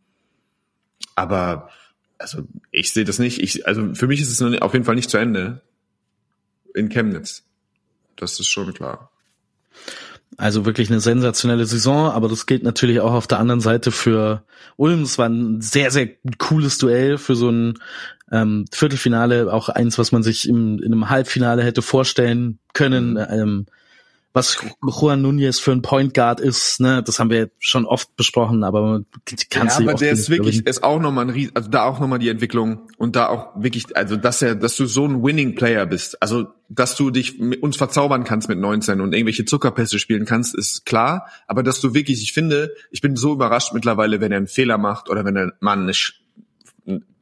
aber 1.15 1.69
also 2.17 2.43
ich 2.71 2.91
sehe 2.91 3.05
das 3.05 3.19
nicht. 3.19 3.41
Ich, 3.41 3.67
also 3.67 3.93
für 3.93 4.07
mich 4.07 4.21
ist 4.21 4.29
es 4.29 4.61
auf 4.61 4.73
jeden 4.73 4.85
Fall 4.85 4.95
nicht 4.95 5.09
zu 5.09 5.17
Ende 5.17 5.61
in 6.73 6.89
Chemnitz. 6.89 7.43
Das 8.15 8.39
ist 8.39 8.49
schon 8.49 8.73
klar. 8.73 9.11
Also 10.37 10.65
wirklich 10.65 10.89
eine 10.89 10.99
sensationelle 10.99 11.65
Saison, 11.65 12.11
aber 12.11 12.27
das 12.27 12.45
gilt 12.45 12.63
natürlich 12.63 12.99
auch 12.99 13.13
auf 13.13 13.27
der 13.27 13.39
anderen 13.39 13.61
Seite 13.61 13.91
für 13.91 14.43
Ulm. 14.75 15.03
Es 15.03 15.17
war 15.17 15.29
ein 15.29 15.61
sehr, 15.61 15.91
sehr 15.91 16.09
cooles 16.37 16.77
Duell 16.77 17.17
für 17.17 17.35
so 17.35 17.49
ein 17.49 17.79
ähm, 18.31 18.65
Viertelfinale, 18.71 19.51
auch 19.53 19.69
eins, 19.69 19.97
was 19.97 20.11
man 20.11 20.23
sich 20.23 20.47
im, 20.47 20.79
in 20.79 20.91
einem 20.91 21.09
Halbfinale 21.09 21.63
hätte 21.63 21.81
vorstellen 21.81 22.59
können. 22.73 23.13
Mhm. 23.13 23.25
Ähm, 23.29 23.65
was 24.35 24.57
Juan 24.83 25.21
Nunez 25.21 25.59
für 25.59 25.71
ein 25.71 25.81
Point 25.81 26.13
Guard 26.13 26.41
ist, 26.41 26.81
ne, 26.81 27.01
das 27.01 27.19
haben 27.19 27.29
wir 27.29 27.49
schon 27.57 27.85
oft 27.85 28.17
besprochen, 28.17 28.65
aber 28.65 28.81
man 28.81 29.05
kann 29.49 29.67
es 29.67 29.79
ja, 29.79 29.85
aber 29.85 29.93
der 29.93 30.11
ist 30.11 30.29
wirklich, 30.29 30.65
ist 30.67 30.83
auch 30.83 30.99
nochmal 30.99 31.23
ein 31.25 31.29
Ries 31.29 31.51
also 31.53 31.69
da 31.69 31.85
auch 31.85 32.01
nochmal 32.01 32.19
die 32.19 32.27
Entwicklung 32.27 32.81
und 32.97 33.15
da 33.15 33.29
auch 33.29 33.53
wirklich, 33.55 33.95
also 33.95 34.17
dass 34.17 34.41
er, 34.41 34.55
dass 34.55 34.75
du 34.75 34.87
so 34.87 35.05
ein 35.05 35.23
Winning 35.23 35.55
Player 35.55 35.85
bist, 35.85 36.21
also 36.21 36.47
dass 36.67 36.97
du 36.97 37.11
dich 37.11 37.39
mit 37.39 37.63
uns 37.63 37.77
verzaubern 37.77 38.25
kannst 38.25 38.49
mit 38.49 38.59
19 38.59 38.99
und 38.99 39.13
irgendwelche 39.13 39.45
Zuckerpässe 39.45 39.99
spielen 39.99 40.25
kannst, 40.25 40.53
ist 40.53 40.85
klar, 40.85 41.29
aber 41.47 41.63
dass 41.63 41.79
du 41.79 41.93
wirklich, 41.93 42.21
ich 42.21 42.33
finde, 42.33 42.73
ich 42.91 42.99
bin 42.99 43.15
so 43.15 43.31
überrascht 43.31 43.71
mittlerweile, 43.73 44.19
wenn 44.19 44.33
er 44.33 44.39
einen 44.39 44.47
Fehler 44.47 44.77
macht 44.77 45.09
oder 45.09 45.23
wenn 45.23 45.37
er 45.37 45.53
mal 45.61 45.79
eine 45.79 45.93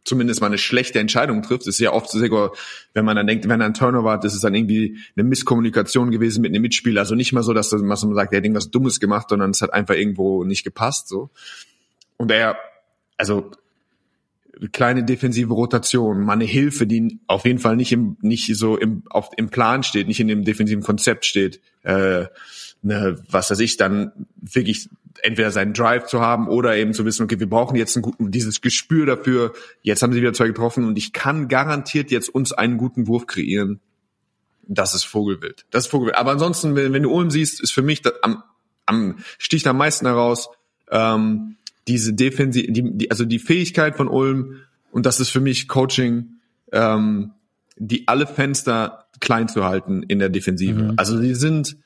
zumindest 0.04 0.42
mal 0.42 0.48
eine 0.48 0.58
schlechte 0.58 1.00
Entscheidung 1.00 1.42
trifft. 1.42 1.62
Das 1.62 1.76
ist 1.76 1.80
ja 1.80 1.94
oft 1.94 2.10
sogar, 2.10 2.52
wenn 2.94 3.06
man 3.06 3.16
dann 3.16 3.28
denkt, 3.28 3.48
wenn 3.48 3.62
er 3.62 3.68
ein 3.68 3.74
Turnover 3.74 4.12
hat, 4.12 4.26
ist 4.26 4.44
dann 4.44 4.54
irgendwie 4.54 4.98
eine 5.16 5.24
Misskommunikation 5.24 6.12
gewesen 6.12 6.42
mit 6.42 6.52
einem 6.52 6.62
Mitspieler. 6.62 7.02
Also 7.02 7.16
nicht 7.16 7.34
mal 7.34 7.44
so, 7.44 7.54
dass 7.54 7.72
man 7.72 7.96
sagt, 7.96 8.34
er 8.34 8.38
hat 8.38 8.44
irgendwas 8.44 8.72
Dummes 8.72 9.00
gemacht, 9.00 9.30
sondern 9.30 9.52
es 9.52 9.62
hat 9.62 9.74
einfach 9.74 9.96
irgendwo 9.96 10.44
nicht 10.44 10.64
gepasst, 10.64 11.08
so. 11.08 11.30
Und 12.18 12.32
er, 12.32 12.58
also, 13.18 13.52
kleine 14.72 15.04
defensive 15.04 15.52
Rotation, 15.52 16.22
mal 16.22 16.34
eine 16.34 16.46
Hilfe, 16.46 16.86
die 16.86 17.20
auf 17.28 17.46
jeden 17.46 17.60
Fall 17.60 17.76
nicht 17.76 17.92
im, 17.92 18.18
nicht 18.22 18.56
so 18.56 18.78
im, 18.78 19.04
auf, 19.10 19.30
im 19.38 19.50
Plan 19.50 19.84
steht, 19.84 20.08
nicht 20.08 20.20
in 20.20 20.28
dem 20.28 20.44
defensiven 20.44 20.84
Konzept 20.84 21.26
steht, 21.26 21.60
äh, 21.84 22.26
ne, 22.84 23.18
was 23.30 23.50
weiß 23.50 23.60
ich, 23.60 23.78
dann 23.78 24.12
wirklich 24.36 24.90
entweder 25.22 25.52
seinen 25.52 25.74
Drive 25.74 26.06
zu 26.06 26.20
haben 26.22 26.48
oder 26.48 26.76
eben 26.76 26.94
zu 26.94 27.06
wissen, 27.06 27.24
okay, 27.24 27.40
wir 27.40 27.50
brauchen 27.50 27.76
jetzt 27.76 27.96
einen 27.96 28.04
guten, 28.04 28.32
dieses 28.32 28.62
Gespür 28.62 29.06
dafür, 29.06 29.54
jetzt 29.82 30.02
haben 30.02 30.12
sie 30.12 30.20
wieder 30.20 30.34
zwei 30.34 30.48
getroffen 30.48 30.86
und 30.86 30.98
ich 30.98 31.14
kann 31.14 31.48
garantiert 31.48 32.12
jetzt 32.12 32.30
uns 32.30 32.52
einen 32.52 32.78
guten 32.78 33.08
Wurf 33.08 33.26
kreieren. 33.26 33.80
Das 34.66 34.94
ist 34.94 35.04
Vogelwild. 35.04 35.66
Das 35.72 35.86
ist 35.86 35.92
Vogelwild. 35.92 36.18
Aber 36.18 36.32
ansonsten, 36.32 36.76
wenn, 36.76 36.94
wenn 36.94 37.04
du 37.04 37.12
Ulm 37.12 37.32
siehst, 37.32 37.62
ist 37.62 37.72
für 37.72 37.82
mich 37.82 38.02
das, 38.02 38.14
am, 38.22 38.44
am 38.86 39.18
sticht 39.38 39.68
am 39.68 39.78
meisten 39.78 40.06
heraus 40.06 40.50
ähm, 40.90 41.58
diese 41.88 42.14
Defensive, 42.14 42.72
die, 42.72 42.98
die, 42.98 43.12
also 43.12 43.26
die 43.26 43.40
Fähigkeit 43.40 43.96
von 43.96 44.08
Ulm 44.08 44.62
und 44.92 45.06
das 45.06 45.20
ist 45.20 45.30
für 45.30 45.42
mich 45.42 45.68
Coaching, 45.68 46.40
ähm, 46.72 47.32
die 47.78 48.08
alle 48.08 48.28
Fenster 48.28 49.08
klein 49.20 49.48
zu 49.48 49.64
halten 49.64 50.04
in 50.04 50.20
der 50.20 50.30
Defensive. 50.30 50.84
Mhm. 50.84 50.94
Also 50.98 51.20
die 51.20 51.36
sind 51.36 51.78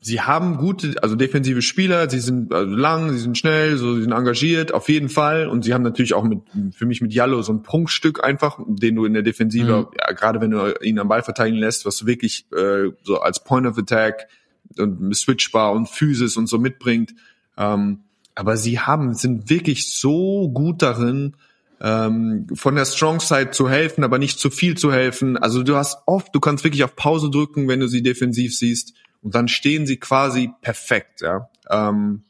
sie 0.00 0.22
haben 0.22 0.56
gute, 0.56 0.94
also 1.02 1.14
defensive 1.14 1.60
Spieler, 1.60 2.08
sie 2.08 2.20
sind 2.20 2.52
also 2.52 2.74
lang, 2.74 3.12
sie 3.12 3.18
sind 3.18 3.36
schnell, 3.36 3.76
so, 3.76 3.94
sie 3.94 4.02
sind 4.02 4.12
engagiert, 4.12 4.72
auf 4.72 4.88
jeden 4.88 5.10
Fall. 5.10 5.46
Und 5.46 5.64
sie 5.64 5.74
haben 5.74 5.82
natürlich 5.82 6.14
auch 6.14 6.24
mit, 6.24 6.40
für 6.72 6.86
mich 6.86 7.02
mit 7.02 7.12
Jallo 7.12 7.42
so 7.42 7.52
ein 7.52 7.62
Prunkstück 7.62 8.24
einfach, 8.24 8.58
den 8.66 8.96
du 8.96 9.04
in 9.04 9.12
der 9.12 9.22
Defensive, 9.22 9.76
mhm. 9.76 9.86
ja, 9.98 10.12
gerade 10.12 10.40
wenn 10.40 10.52
du 10.52 10.74
ihn 10.82 10.98
am 10.98 11.08
Ball 11.08 11.22
verteidigen 11.22 11.58
lässt, 11.58 11.84
was 11.84 11.98
du 11.98 12.06
wirklich 12.06 12.46
äh, 12.52 12.90
so 13.02 13.20
als 13.20 13.44
Point 13.44 13.66
of 13.66 13.76
Attack 13.76 14.28
und 14.78 15.14
switchbar 15.14 15.72
und 15.72 15.88
Physis 15.88 16.36
und 16.36 16.46
so 16.46 16.58
mitbringt. 16.58 17.14
Ähm, 17.58 18.00
aber 18.34 18.56
sie 18.56 18.80
haben, 18.80 19.12
sind 19.14 19.50
wirklich 19.50 19.92
so 19.92 20.48
gut 20.48 20.80
darin, 20.80 21.36
ähm, 21.82 22.46
von 22.54 22.74
der 22.74 22.86
Strong 22.86 23.20
Side 23.20 23.50
zu 23.50 23.68
helfen, 23.68 24.04
aber 24.04 24.18
nicht 24.18 24.38
zu 24.38 24.48
viel 24.48 24.76
zu 24.76 24.92
helfen. 24.92 25.36
Also 25.36 25.62
du 25.62 25.76
hast 25.76 25.98
oft, 26.06 26.34
du 26.34 26.40
kannst 26.40 26.64
wirklich 26.64 26.84
auf 26.84 26.96
Pause 26.96 27.30
drücken, 27.30 27.68
wenn 27.68 27.80
du 27.80 27.88
sie 27.88 28.02
defensiv 28.02 28.56
siehst 28.56 28.94
und 29.22 29.34
dann 29.34 29.48
stehen 29.48 29.86
sie 29.86 29.98
quasi 29.98 30.52
perfekt, 30.60 31.20
ja. 31.20 31.48
Ähm, 31.68 32.22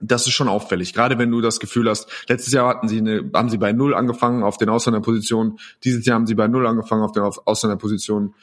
das 0.00 0.26
ist 0.26 0.34
schon 0.34 0.48
auffällig, 0.48 0.92
gerade 0.92 1.18
wenn 1.18 1.30
du 1.30 1.40
das 1.40 1.60
Gefühl 1.60 1.88
hast, 1.88 2.08
letztes 2.28 2.52
Jahr 2.52 2.68
hatten 2.68 2.88
sie 2.88 2.98
eine, 2.98 3.30
haben 3.32 3.48
sie 3.48 3.56
bei 3.56 3.72
Null 3.72 3.94
angefangen 3.94 4.42
auf 4.42 4.58
den 4.58 4.68
Ausländerpositionen, 4.68 5.58
dieses 5.82 6.04
Jahr 6.04 6.16
haben 6.16 6.26
sie 6.26 6.34
bei 6.34 6.46
Null 6.46 6.66
angefangen 6.66 7.02
auf 7.02 7.12
den 7.12 7.22
Ausländerpositionen. 7.22 8.34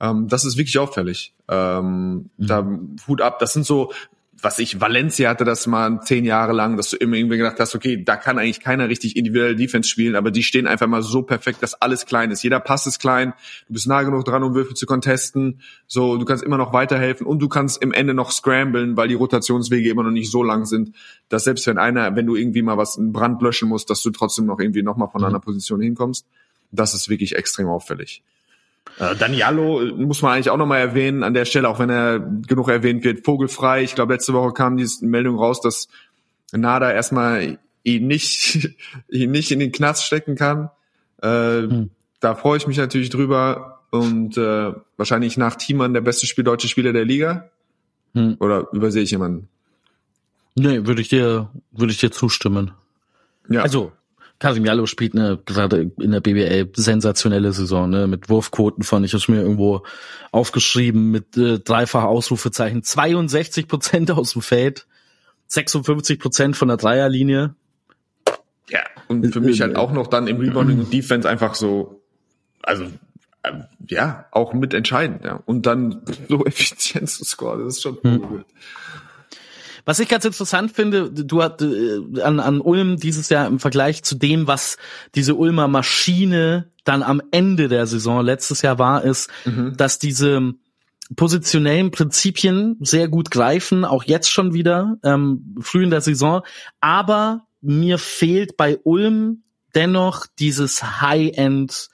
Ähm, 0.00 0.28
das 0.28 0.44
ist 0.44 0.56
wirklich 0.56 0.78
auffällig. 0.78 1.34
Ähm, 1.48 2.30
mhm. 2.36 2.46
Da 2.46 2.66
Hut 3.06 3.20
ab. 3.20 3.38
Das 3.38 3.52
sind 3.52 3.66
so 3.66 3.92
was 4.40 4.58
ich, 4.60 4.80
Valencia 4.80 5.30
hatte 5.30 5.44
das 5.44 5.66
mal 5.66 6.00
zehn 6.02 6.24
Jahre 6.24 6.52
lang, 6.52 6.76
dass 6.76 6.90
du 6.90 6.96
immer 6.96 7.16
irgendwie 7.16 7.38
gedacht 7.38 7.58
hast, 7.58 7.74
okay, 7.74 8.02
da 8.04 8.16
kann 8.16 8.38
eigentlich 8.38 8.60
keiner 8.60 8.88
richtig 8.88 9.16
individuell 9.16 9.56
Defense 9.56 9.88
spielen, 9.88 10.14
aber 10.14 10.30
die 10.30 10.44
stehen 10.44 10.66
einfach 10.68 10.86
mal 10.86 11.02
so 11.02 11.22
perfekt, 11.22 11.62
dass 11.62 11.74
alles 11.74 12.06
klein 12.06 12.30
ist. 12.30 12.44
Jeder 12.44 12.60
Pass 12.60 12.86
ist 12.86 13.00
klein, 13.00 13.32
du 13.66 13.72
bist 13.74 13.88
nah 13.88 14.02
genug 14.02 14.24
dran, 14.24 14.44
um 14.44 14.54
Würfel 14.54 14.74
zu 14.74 14.86
contesten, 14.86 15.60
so, 15.88 16.16
du 16.16 16.24
kannst 16.24 16.44
immer 16.44 16.56
noch 16.56 16.72
weiterhelfen 16.72 17.26
und 17.26 17.40
du 17.40 17.48
kannst 17.48 17.82
im 17.82 17.92
Ende 17.92 18.14
noch 18.14 18.30
scramblen, 18.30 18.96
weil 18.96 19.08
die 19.08 19.14
Rotationswege 19.14 19.90
immer 19.90 20.04
noch 20.04 20.12
nicht 20.12 20.30
so 20.30 20.44
lang 20.44 20.66
sind, 20.66 20.94
dass 21.28 21.44
selbst 21.44 21.66
wenn 21.66 21.78
einer, 21.78 22.14
wenn 22.14 22.26
du 22.26 22.36
irgendwie 22.36 22.62
mal 22.62 22.76
was, 22.76 22.96
einen 22.96 23.12
Brand 23.12 23.42
löschen 23.42 23.68
musst, 23.68 23.90
dass 23.90 24.02
du 24.02 24.10
trotzdem 24.10 24.46
noch 24.46 24.60
irgendwie 24.60 24.82
nochmal 24.82 25.08
von 25.08 25.20
mhm. 25.20 25.28
einer 25.28 25.40
Position 25.40 25.80
hinkommst. 25.80 26.26
Das 26.70 26.94
ist 26.94 27.08
wirklich 27.08 27.34
extrem 27.34 27.66
auffällig. 27.66 28.22
Äh, 28.98 29.14
Danialo 29.16 29.94
muss 29.96 30.22
man 30.22 30.32
eigentlich 30.32 30.50
auch 30.50 30.56
nochmal 30.56 30.80
erwähnen 30.80 31.22
an 31.22 31.34
der 31.34 31.44
Stelle, 31.44 31.68
auch 31.68 31.78
wenn 31.78 31.90
er 31.90 32.18
genug 32.18 32.68
erwähnt 32.68 33.04
wird, 33.04 33.24
vogelfrei. 33.24 33.82
Ich 33.82 33.94
glaube, 33.94 34.14
letzte 34.14 34.32
Woche 34.32 34.52
kam 34.52 34.76
diese 34.76 35.06
Meldung 35.06 35.38
raus, 35.38 35.60
dass 35.60 35.88
Nada 36.52 36.90
erstmal 36.90 37.58
ihn 37.84 38.06
nicht, 38.06 38.70
ihn 39.08 39.30
nicht 39.30 39.50
in 39.50 39.60
den 39.60 39.72
Knast 39.72 40.04
stecken 40.04 40.36
kann. 40.36 40.70
Äh, 41.22 41.62
hm. 41.62 41.90
Da 42.20 42.34
freue 42.34 42.56
ich 42.56 42.66
mich 42.66 42.76
natürlich 42.76 43.10
drüber 43.10 43.80
und 43.90 44.36
äh, 44.36 44.72
wahrscheinlich 44.96 45.36
nach 45.36 45.54
Thiemann 45.56 45.94
der 45.94 46.00
beste 46.00 46.26
Spiel, 46.26 46.44
deutsche 46.44 46.68
Spieler 46.68 46.92
der 46.92 47.04
Liga. 47.04 47.50
Hm. 48.14 48.36
Oder 48.40 48.68
übersehe 48.72 49.02
ich 49.02 49.10
jemanden? 49.10 49.48
Nee, 50.54 50.86
würde 50.86 51.00
ich 51.00 51.08
dir, 51.08 51.50
würde 51.70 51.92
ich 51.92 51.98
dir 51.98 52.10
zustimmen. 52.10 52.72
Ja. 53.48 53.62
Also, 53.62 53.92
Casimiro 54.38 54.86
spielt 54.86 55.16
eine 55.16 55.38
gerade 55.44 55.90
in 55.98 56.12
der 56.12 56.20
BBL 56.20 56.70
sensationelle 56.74 57.52
Saison, 57.52 57.90
ne, 57.90 58.06
mit 58.06 58.28
Wurfquoten 58.28 58.84
von, 58.84 59.02
ich 59.02 59.12
habe 59.12 59.32
mir 59.32 59.42
irgendwo 59.42 59.82
aufgeschrieben, 60.30 61.10
mit 61.10 61.36
äh, 61.36 61.58
dreifach 61.58 62.04
Ausrufezeichen, 62.04 62.82
62 62.82 63.66
Prozent 63.66 64.10
aus 64.12 64.34
dem 64.34 64.42
Feld, 64.42 64.86
56 65.48 66.20
Prozent 66.20 66.56
von 66.56 66.68
der 66.68 66.76
Dreierlinie. 66.76 67.54
Ja, 68.70 68.80
und 69.08 69.26
für 69.32 69.40
mich 69.40 69.60
halt 69.60 69.76
auch 69.76 69.92
noch 69.92 70.06
dann 70.06 70.28
im 70.28 70.36
Rebounding 70.38 70.78
und 70.78 70.92
Defense 70.92 71.28
einfach 71.28 71.54
so, 71.54 72.02
also 72.62 72.84
äh, 73.42 73.52
ja, 73.88 74.26
auch 74.30 74.52
mitentscheidend, 74.52 75.24
ja. 75.24 75.42
Und 75.46 75.66
dann 75.66 76.02
so 76.28 76.44
effizient 76.46 77.08
zu 77.08 77.24
scoren, 77.24 77.64
das 77.64 77.76
ist 77.76 77.82
schon 77.82 77.98
cool. 78.04 78.20
Hm. 78.20 78.44
Was 79.88 80.00
ich 80.00 80.08
ganz 80.10 80.26
interessant 80.26 80.72
finde, 80.72 81.10
du 81.10 81.42
hast 81.42 81.62
äh, 81.62 82.20
an, 82.20 82.40
an 82.40 82.60
Ulm 82.60 82.98
dieses 82.98 83.30
Jahr 83.30 83.46
im 83.46 83.58
Vergleich 83.58 84.02
zu 84.02 84.16
dem, 84.16 84.46
was 84.46 84.76
diese 85.14 85.34
Ulmer 85.34 85.66
Maschine 85.66 86.70
dann 86.84 87.02
am 87.02 87.22
Ende 87.30 87.68
der 87.68 87.86
Saison 87.86 88.22
letztes 88.22 88.60
Jahr 88.60 88.78
war, 88.78 89.02
ist, 89.02 89.30
mhm. 89.46 89.78
dass 89.78 89.98
diese 89.98 90.52
positionellen 91.16 91.90
Prinzipien 91.90 92.76
sehr 92.80 93.08
gut 93.08 93.30
greifen, 93.30 93.86
auch 93.86 94.04
jetzt 94.04 94.30
schon 94.30 94.52
wieder, 94.52 94.98
ähm, 95.04 95.56
früh 95.58 95.84
in 95.84 95.90
der 95.90 96.02
Saison. 96.02 96.42
Aber 96.82 97.46
mir 97.62 97.96
fehlt 97.96 98.58
bei 98.58 98.78
Ulm 98.84 99.42
dennoch 99.74 100.26
dieses 100.38 101.00
High-End 101.00 101.88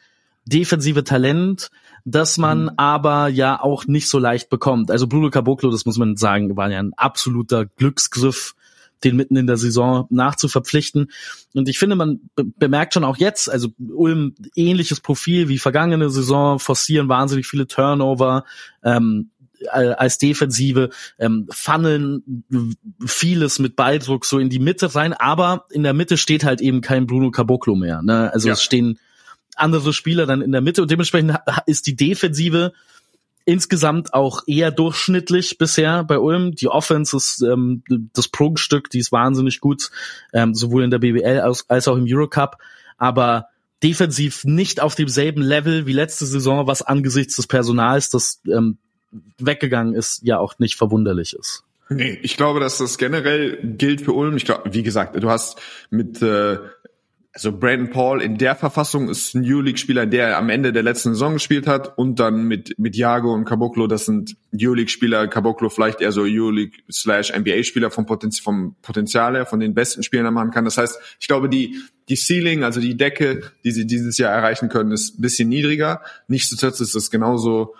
defensive 0.46 1.04
Talent, 1.04 1.70
das 2.04 2.36
man 2.38 2.64
mhm. 2.64 2.70
aber 2.76 3.28
ja 3.28 3.60
auch 3.60 3.86
nicht 3.86 4.08
so 4.08 4.18
leicht 4.18 4.50
bekommt. 4.50 4.90
Also 4.90 5.06
Bruno 5.06 5.30
Caboclo, 5.30 5.70
das 5.70 5.86
muss 5.86 5.98
man 5.98 6.16
sagen, 6.16 6.56
war 6.56 6.70
ja 6.70 6.78
ein 6.78 6.92
absoluter 6.94 7.64
Glücksgriff, 7.64 8.54
den 9.02 9.16
mitten 9.16 9.36
in 9.36 9.46
der 9.46 9.56
Saison 9.56 10.06
nachzuverpflichten. 10.10 11.10
Und 11.54 11.68
ich 11.68 11.78
finde, 11.78 11.96
man 11.96 12.20
be 12.34 12.44
bemerkt 12.44 12.94
schon 12.94 13.04
auch 13.04 13.16
jetzt, 13.16 13.50
also 13.50 13.68
Ulm 13.78 14.34
ähnliches 14.54 15.00
Profil 15.00 15.48
wie 15.48 15.58
vergangene 15.58 16.10
Saison, 16.10 16.58
forcieren 16.58 17.08
wahnsinnig 17.08 17.46
viele 17.46 17.66
Turnover, 17.66 18.44
ähm, 18.82 19.30
als 19.72 20.18
Defensive, 20.18 20.90
ähm, 21.18 21.46
funneln 21.50 22.44
vieles 23.06 23.58
mit 23.58 23.76
Balldruck 23.76 24.26
so 24.26 24.38
in 24.38 24.50
die 24.50 24.58
Mitte 24.58 24.94
rein, 24.94 25.14
aber 25.14 25.66
in 25.70 25.82
der 25.82 25.94
Mitte 25.94 26.18
steht 26.18 26.44
halt 26.44 26.60
eben 26.60 26.82
kein 26.82 27.06
Bruno 27.06 27.30
Caboclo 27.30 27.74
mehr. 27.74 28.02
Ne? 28.02 28.30
Also 28.32 28.48
ja. 28.48 28.54
es 28.54 28.62
stehen 28.62 28.98
andere 29.56 29.92
Spieler 29.92 30.26
dann 30.26 30.42
in 30.42 30.52
der 30.52 30.60
Mitte 30.60 30.82
und 30.82 30.90
dementsprechend 30.90 31.36
ist 31.66 31.86
die 31.86 31.96
Defensive 31.96 32.72
insgesamt 33.44 34.14
auch 34.14 34.42
eher 34.46 34.70
durchschnittlich 34.70 35.58
bisher 35.58 36.04
bei 36.04 36.18
Ulm. 36.18 36.54
Die 36.54 36.68
Offense 36.68 37.16
ist 37.16 37.42
ähm, 37.42 37.82
das 38.12 38.28
Prunkstück, 38.28 38.90
die 38.90 38.98
ist 38.98 39.12
wahnsinnig 39.12 39.60
gut, 39.60 39.90
ähm, 40.32 40.54
sowohl 40.54 40.84
in 40.84 40.90
der 40.90 40.98
BBL 40.98 41.40
als, 41.40 41.68
als 41.68 41.88
auch 41.88 41.96
im 41.96 42.06
Eurocup, 42.08 42.56
aber 42.96 43.48
defensiv 43.82 44.44
nicht 44.44 44.80
auf 44.80 44.94
demselben 44.94 45.42
Level 45.42 45.86
wie 45.86 45.92
letzte 45.92 46.24
Saison, 46.24 46.66
was 46.66 46.80
angesichts 46.80 47.36
des 47.36 47.46
Personals, 47.46 48.08
das 48.08 48.40
ähm, 48.50 48.78
weggegangen 49.38 49.94
ist, 49.94 50.22
ja 50.22 50.38
auch 50.38 50.58
nicht 50.58 50.76
verwunderlich 50.76 51.34
ist. 51.34 51.64
Nee, 51.90 52.18
ich 52.22 52.38
glaube, 52.38 52.60
dass 52.60 52.78
das 52.78 52.96
generell 52.96 53.58
gilt 53.62 54.00
für 54.00 54.12
Ulm. 54.12 54.38
Ich 54.38 54.46
glaube, 54.46 54.72
wie 54.72 54.82
gesagt, 54.82 55.22
du 55.22 55.28
hast 55.28 55.60
mit 55.90 56.22
äh, 56.22 56.58
also 57.34 57.50
Brandon 57.50 57.90
Paul 57.90 58.22
in 58.22 58.38
der 58.38 58.54
Verfassung 58.54 59.08
ist 59.08 59.34
ein 59.34 59.42
New-League-Spieler, 59.42 60.06
der 60.06 60.38
am 60.38 60.50
Ende 60.50 60.72
der 60.72 60.84
letzten 60.84 61.14
Saison 61.14 61.32
gespielt 61.32 61.66
hat 61.66 61.98
und 61.98 62.20
dann 62.20 62.44
mit, 62.44 62.78
mit 62.78 62.94
Jago 62.94 63.34
und 63.34 63.44
Caboclo, 63.44 63.88
das 63.88 64.04
sind 64.04 64.36
New-League-Spieler, 64.52 65.26
Caboclo 65.26 65.68
vielleicht 65.68 66.00
eher 66.00 66.12
so 66.12 66.22
U-League 66.22 66.84
slash 66.88 67.32
NBA-Spieler 67.36 67.90
vom, 67.90 68.06
Potenz 68.06 68.38
vom 68.38 68.76
Potenzial 68.82 69.34
her, 69.34 69.46
von 69.46 69.58
den 69.58 69.74
besten 69.74 70.04
Spielern 70.04 70.32
machen 70.32 70.52
kann. 70.52 70.64
Das 70.64 70.78
heißt, 70.78 70.96
ich 71.18 71.26
glaube, 71.26 71.48
die, 71.48 71.76
die 72.08 72.16
Ceiling, 72.16 72.62
also 72.62 72.80
die 72.80 72.96
Decke, 72.96 73.42
die 73.64 73.72
sie 73.72 73.84
dieses 73.84 74.16
Jahr 74.16 74.32
erreichen 74.32 74.68
können, 74.68 74.92
ist 74.92 75.18
ein 75.18 75.22
bisschen 75.22 75.48
niedriger. 75.48 76.02
Nichtsdestotrotz 76.28 76.80
ist 76.80 76.94
es 76.94 77.10
genauso 77.10 77.74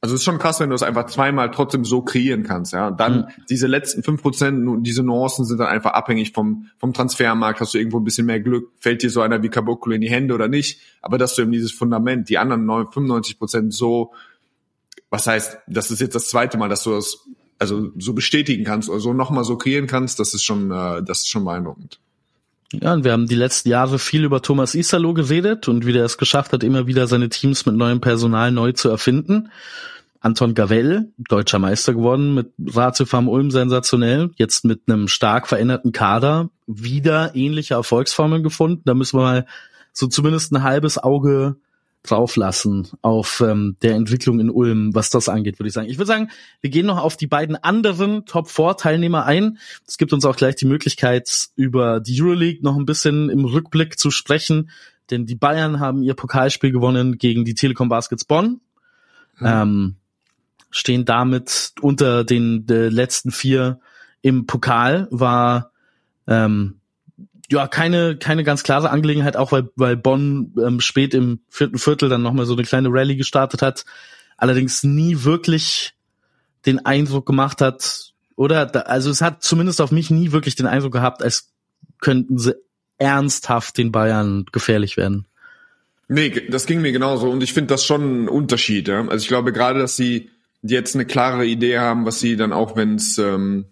also 0.00 0.14
es 0.14 0.20
ist 0.20 0.24
schon 0.24 0.38
krass, 0.38 0.60
wenn 0.60 0.68
du 0.68 0.74
es 0.74 0.82
einfach 0.82 1.06
zweimal 1.06 1.50
trotzdem 1.50 1.84
so 1.84 2.02
kreieren 2.02 2.42
kannst, 2.42 2.72
ja. 2.72 2.88
Und 2.88 3.00
dann 3.00 3.16
mhm. 3.16 3.44
diese 3.48 3.66
letzten 3.66 4.02
fünf 4.02 4.22
Prozent, 4.22 4.86
diese 4.86 5.02
Nuancen 5.02 5.44
sind 5.44 5.58
dann 5.58 5.66
einfach 5.68 5.92
abhängig 5.92 6.32
vom, 6.32 6.68
vom 6.78 6.92
Transfermarkt. 6.92 7.60
Hast 7.60 7.74
du 7.74 7.78
irgendwo 7.78 7.98
ein 7.98 8.04
bisschen 8.04 8.26
mehr 8.26 8.40
Glück? 8.40 8.70
Fällt 8.78 9.02
dir 9.02 9.10
so 9.10 9.20
einer 9.20 9.42
wie 9.42 9.48
Caboclo 9.48 9.94
in 9.94 10.00
die 10.00 10.10
Hände 10.10 10.34
oder 10.34 10.48
nicht? 10.48 10.80
Aber 11.02 11.18
dass 11.18 11.34
du 11.34 11.42
eben 11.42 11.52
dieses 11.52 11.72
Fundament, 11.72 12.28
die 12.28 12.38
anderen 12.38 12.66
95 12.66 13.38
Prozent 13.38 13.74
so, 13.74 14.12
was 15.10 15.26
heißt, 15.26 15.58
das 15.66 15.90
ist 15.90 16.00
jetzt 16.00 16.14
das 16.14 16.28
zweite 16.28 16.58
Mal, 16.58 16.68
dass 16.68 16.84
du 16.84 16.90
das 16.90 17.26
also 17.58 17.90
so 17.98 18.12
bestätigen 18.12 18.64
kannst 18.64 18.88
oder 18.88 19.00
so 19.00 19.12
nochmal 19.12 19.44
so 19.44 19.56
kreieren 19.56 19.86
kannst, 19.86 20.20
das 20.20 20.32
ist 20.32 20.44
schon, 20.44 20.70
äh, 20.70 21.02
das 21.02 21.20
ist 21.20 21.28
schon 21.28 21.44
beeindruckend. 21.44 21.98
Ja, 22.72 22.92
und 22.92 23.04
wir 23.04 23.12
haben 23.12 23.26
die 23.26 23.34
letzten 23.34 23.70
Jahre 23.70 23.98
viel 23.98 24.24
über 24.24 24.42
Thomas 24.42 24.74
Isalo 24.74 25.14
geredet 25.14 25.68
und 25.68 25.86
wie 25.86 25.92
der 25.92 26.04
es 26.04 26.18
geschafft 26.18 26.52
hat, 26.52 26.62
immer 26.62 26.86
wieder 26.86 27.06
seine 27.06 27.30
Teams 27.30 27.64
mit 27.64 27.76
neuem 27.76 28.00
Personal 28.00 28.52
neu 28.52 28.72
zu 28.72 28.90
erfinden. 28.90 29.50
Anton 30.20 30.54
Gavell, 30.54 31.12
deutscher 31.16 31.58
Meister 31.58 31.94
geworden 31.94 32.34
mit 32.34 32.52
Ratiofarm 32.58 33.28
Ulm 33.28 33.50
sensationell, 33.50 34.30
jetzt 34.36 34.64
mit 34.64 34.82
einem 34.86 35.08
stark 35.08 35.46
veränderten 35.46 35.92
Kader 35.92 36.50
wieder 36.66 37.34
ähnliche 37.34 37.74
Erfolgsformeln 37.74 38.42
gefunden. 38.42 38.82
Da 38.84 38.94
müssen 38.94 39.18
wir 39.18 39.22
mal 39.22 39.46
so 39.92 40.06
zumindest 40.06 40.52
ein 40.52 40.62
halbes 40.62 40.98
Auge 40.98 41.56
drauflassen 42.08 42.88
auf 43.02 43.42
ähm, 43.46 43.76
der 43.82 43.94
Entwicklung 43.94 44.40
in 44.40 44.50
Ulm, 44.50 44.94
was 44.94 45.10
das 45.10 45.28
angeht, 45.28 45.58
würde 45.58 45.68
ich 45.68 45.74
sagen. 45.74 45.88
Ich 45.88 45.98
würde 45.98 46.06
sagen, 46.06 46.30
wir 46.60 46.70
gehen 46.70 46.86
noch 46.86 46.98
auf 46.98 47.16
die 47.16 47.26
beiden 47.26 47.56
anderen 47.56 48.24
Top-4-Teilnehmer 48.24 49.24
ein. 49.24 49.58
Es 49.86 49.98
gibt 49.98 50.12
uns 50.12 50.24
auch 50.24 50.36
gleich 50.36 50.56
die 50.56 50.66
Möglichkeit, 50.66 51.48
über 51.56 52.00
die 52.00 52.20
Euroleague 52.20 52.62
noch 52.62 52.76
ein 52.76 52.86
bisschen 52.86 53.30
im 53.30 53.44
Rückblick 53.44 53.98
zu 53.98 54.10
sprechen, 54.10 54.70
denn 55.10 55.26
die 55.26 55.36
Bayern 55.36 55.80
haben 55.80 56.02
ihr 56.02 56.14
Pokalspiel 56.14 56.72
gewonnen 56.72 57.18
gegen 57.18 57.44
die 57.44 57.54
Telekom 57.54 57.88
Baskets 57.88 58.24
Bonn. 58.24 58.60
Mhm. 59.38 59.46
Ähm, 59.46 59.96
stehen 60.70 61.04
damit 61.04 61.72
unter 61.80 62.24
den 62.24 62.66
letzten 62.66 63.30
vier 63.30 63.80
im 64.20 64.46
Pokal, 64.46 65.08
war 65.10 65.72
ähm, 66.26 66.80
ja, 67.50 67.66
keine, 67.66 68.16
keine 68.16 68.44
ganz 68.44 68.62
klare 68.62 68.90
Angelegenheit, 68.90 69.36
auch 69.36 69.52
weil, 69.52 69.70
weil 69.76 69.96
Bonn 69.96 70.54
ähm, 70.62 70.80
spät 70.80 71.14
im 71.14 71.40
vierten 71.48 71.78
Viertel 71.78 72.08
dann 72.08 72.22
nochmal 72.22 72.46
so 72.46 72.54
eine 72.54 72.64
kleine 72.64 72.88
Rallye 72.90 73.16
gestartet 73.16 73.62
hat, 73.62 73.84
allerdings 74.36 74.82
nie 74.82 75.24
wirklich 75.24 75.94
den 76.66 76.84
Eindruck 76.84 77.26
gemacht 77.26 77.60
hat, 77.60 78.12
oder, 78.36 78.66
da, 78.66 78.80
also 78.80 79.10
es 79.10 79.20
hat 79.20 79.42
zumindest 79.42 79.80
auf 79.80 79.90
mich 79.90 80.10
nie 80.10 80.30
wirklich 80.30 80.54
den 80.54 80.66
Eindruck 80.66 80.92
gehabt, 80.92 81.22
als 81.24 81.50
könnten 82.00 82.38
sie 82.38 82.54
ernsthaft 82.98 83.78
den 83.78 83.90
Bayern 83.90 84.46
gefährlich 84.52 84.96
werden. 84.96 85.26
Nee, 86.08 86.46
das 86.48 86.66
ging 86.66 86.80
mir 86.80 86.92
genauso 86.92 87.30
und 87.30 87.42
ich 87.42 87.52
finde 87.52 87.74
das 87.74 87.84
schon 87.84 88.24
ein 88.24 88.28
Unterschied. 88.28 88.88
Ja? 88.88 89.00
Also 89.00 89.22
ich 89.22 89.28
glaube 89.28 89.52
gerade, 89.52 89.80
dass 89.80 89.96
sie 89.96 90.30
jetzt 90.62 90.94
eine 90.94 91.04
klare 91.04 91.46
Idee 91.46 91.78
haben, 91.78 92.06
was 92.06 92.20
sie 92.20 92.36
dann 92.36 92.52
auch, 92.52 92.76
wenn 92.76 92.94
es 92.94 93.18
ähm, 93.18 93.66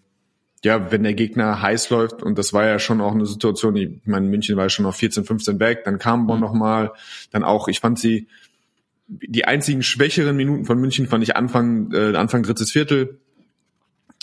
ja, 0.65 0.91
wenn 0.91 1.03
der 1.03 1.15
Gegner 1.15 1.61
heiß 1.61 1.91
läuft, 1.91 2.23
und 2.23 2.39
das 2.39 2.53
war 2.53 2.67
ja 2.67 2.79
schon 2.79 3.01
auch 3.01 3.13
eine 3.13 3.27
Situation, 3.27 3.77
ich 3.77 4.01
meine, 4.05 4.27
München 4.27 4.57
war 4.57 4.65
ja 4.65 4.71
schon 4.71 4.87
auf 4.87 4.97
14, 4.97 5.25
15 5.25 5.61
weg, 5.61 5.85
dann 5.85 5.99
kam 5.99 6.27
Bonn 6.27 6.39
mhm. 6.39 6.45
nochmal, 6.45 6.93
dann 7.31 7.45
auch, 7.45 7.69
ich 7.69 7.81
fand 7.81 7.99
sie, 7.99 8.27
die 9.09 9.45
einzigen 9.45 9.83
schwächeren 9.83 10.37
Minuten 10.37 10.65
von 10.65 10.79
München 10.81 11.07
fand 11.07 11.23
ich 11.23 11.37
Anfang, 11.37 11.93
äh, 11.93 12.17
Anfang 12.17 12.43
drittes 12.43 12.73
Viertel. 12.73 13.21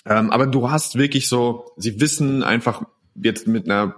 Ähm, 0.05 0.29
aber 0.31 0.47
du 0.47 0.69
hast 0.69 0.97
wirklich 0.97 1.29
so, 1.29 1.71
sie 1.77 2.01
wissen 2.01 2.43
einfach 2.43 2.83
jetzt 3.15 3.47
mit 3.47 3.69
einer, 3.69 3.95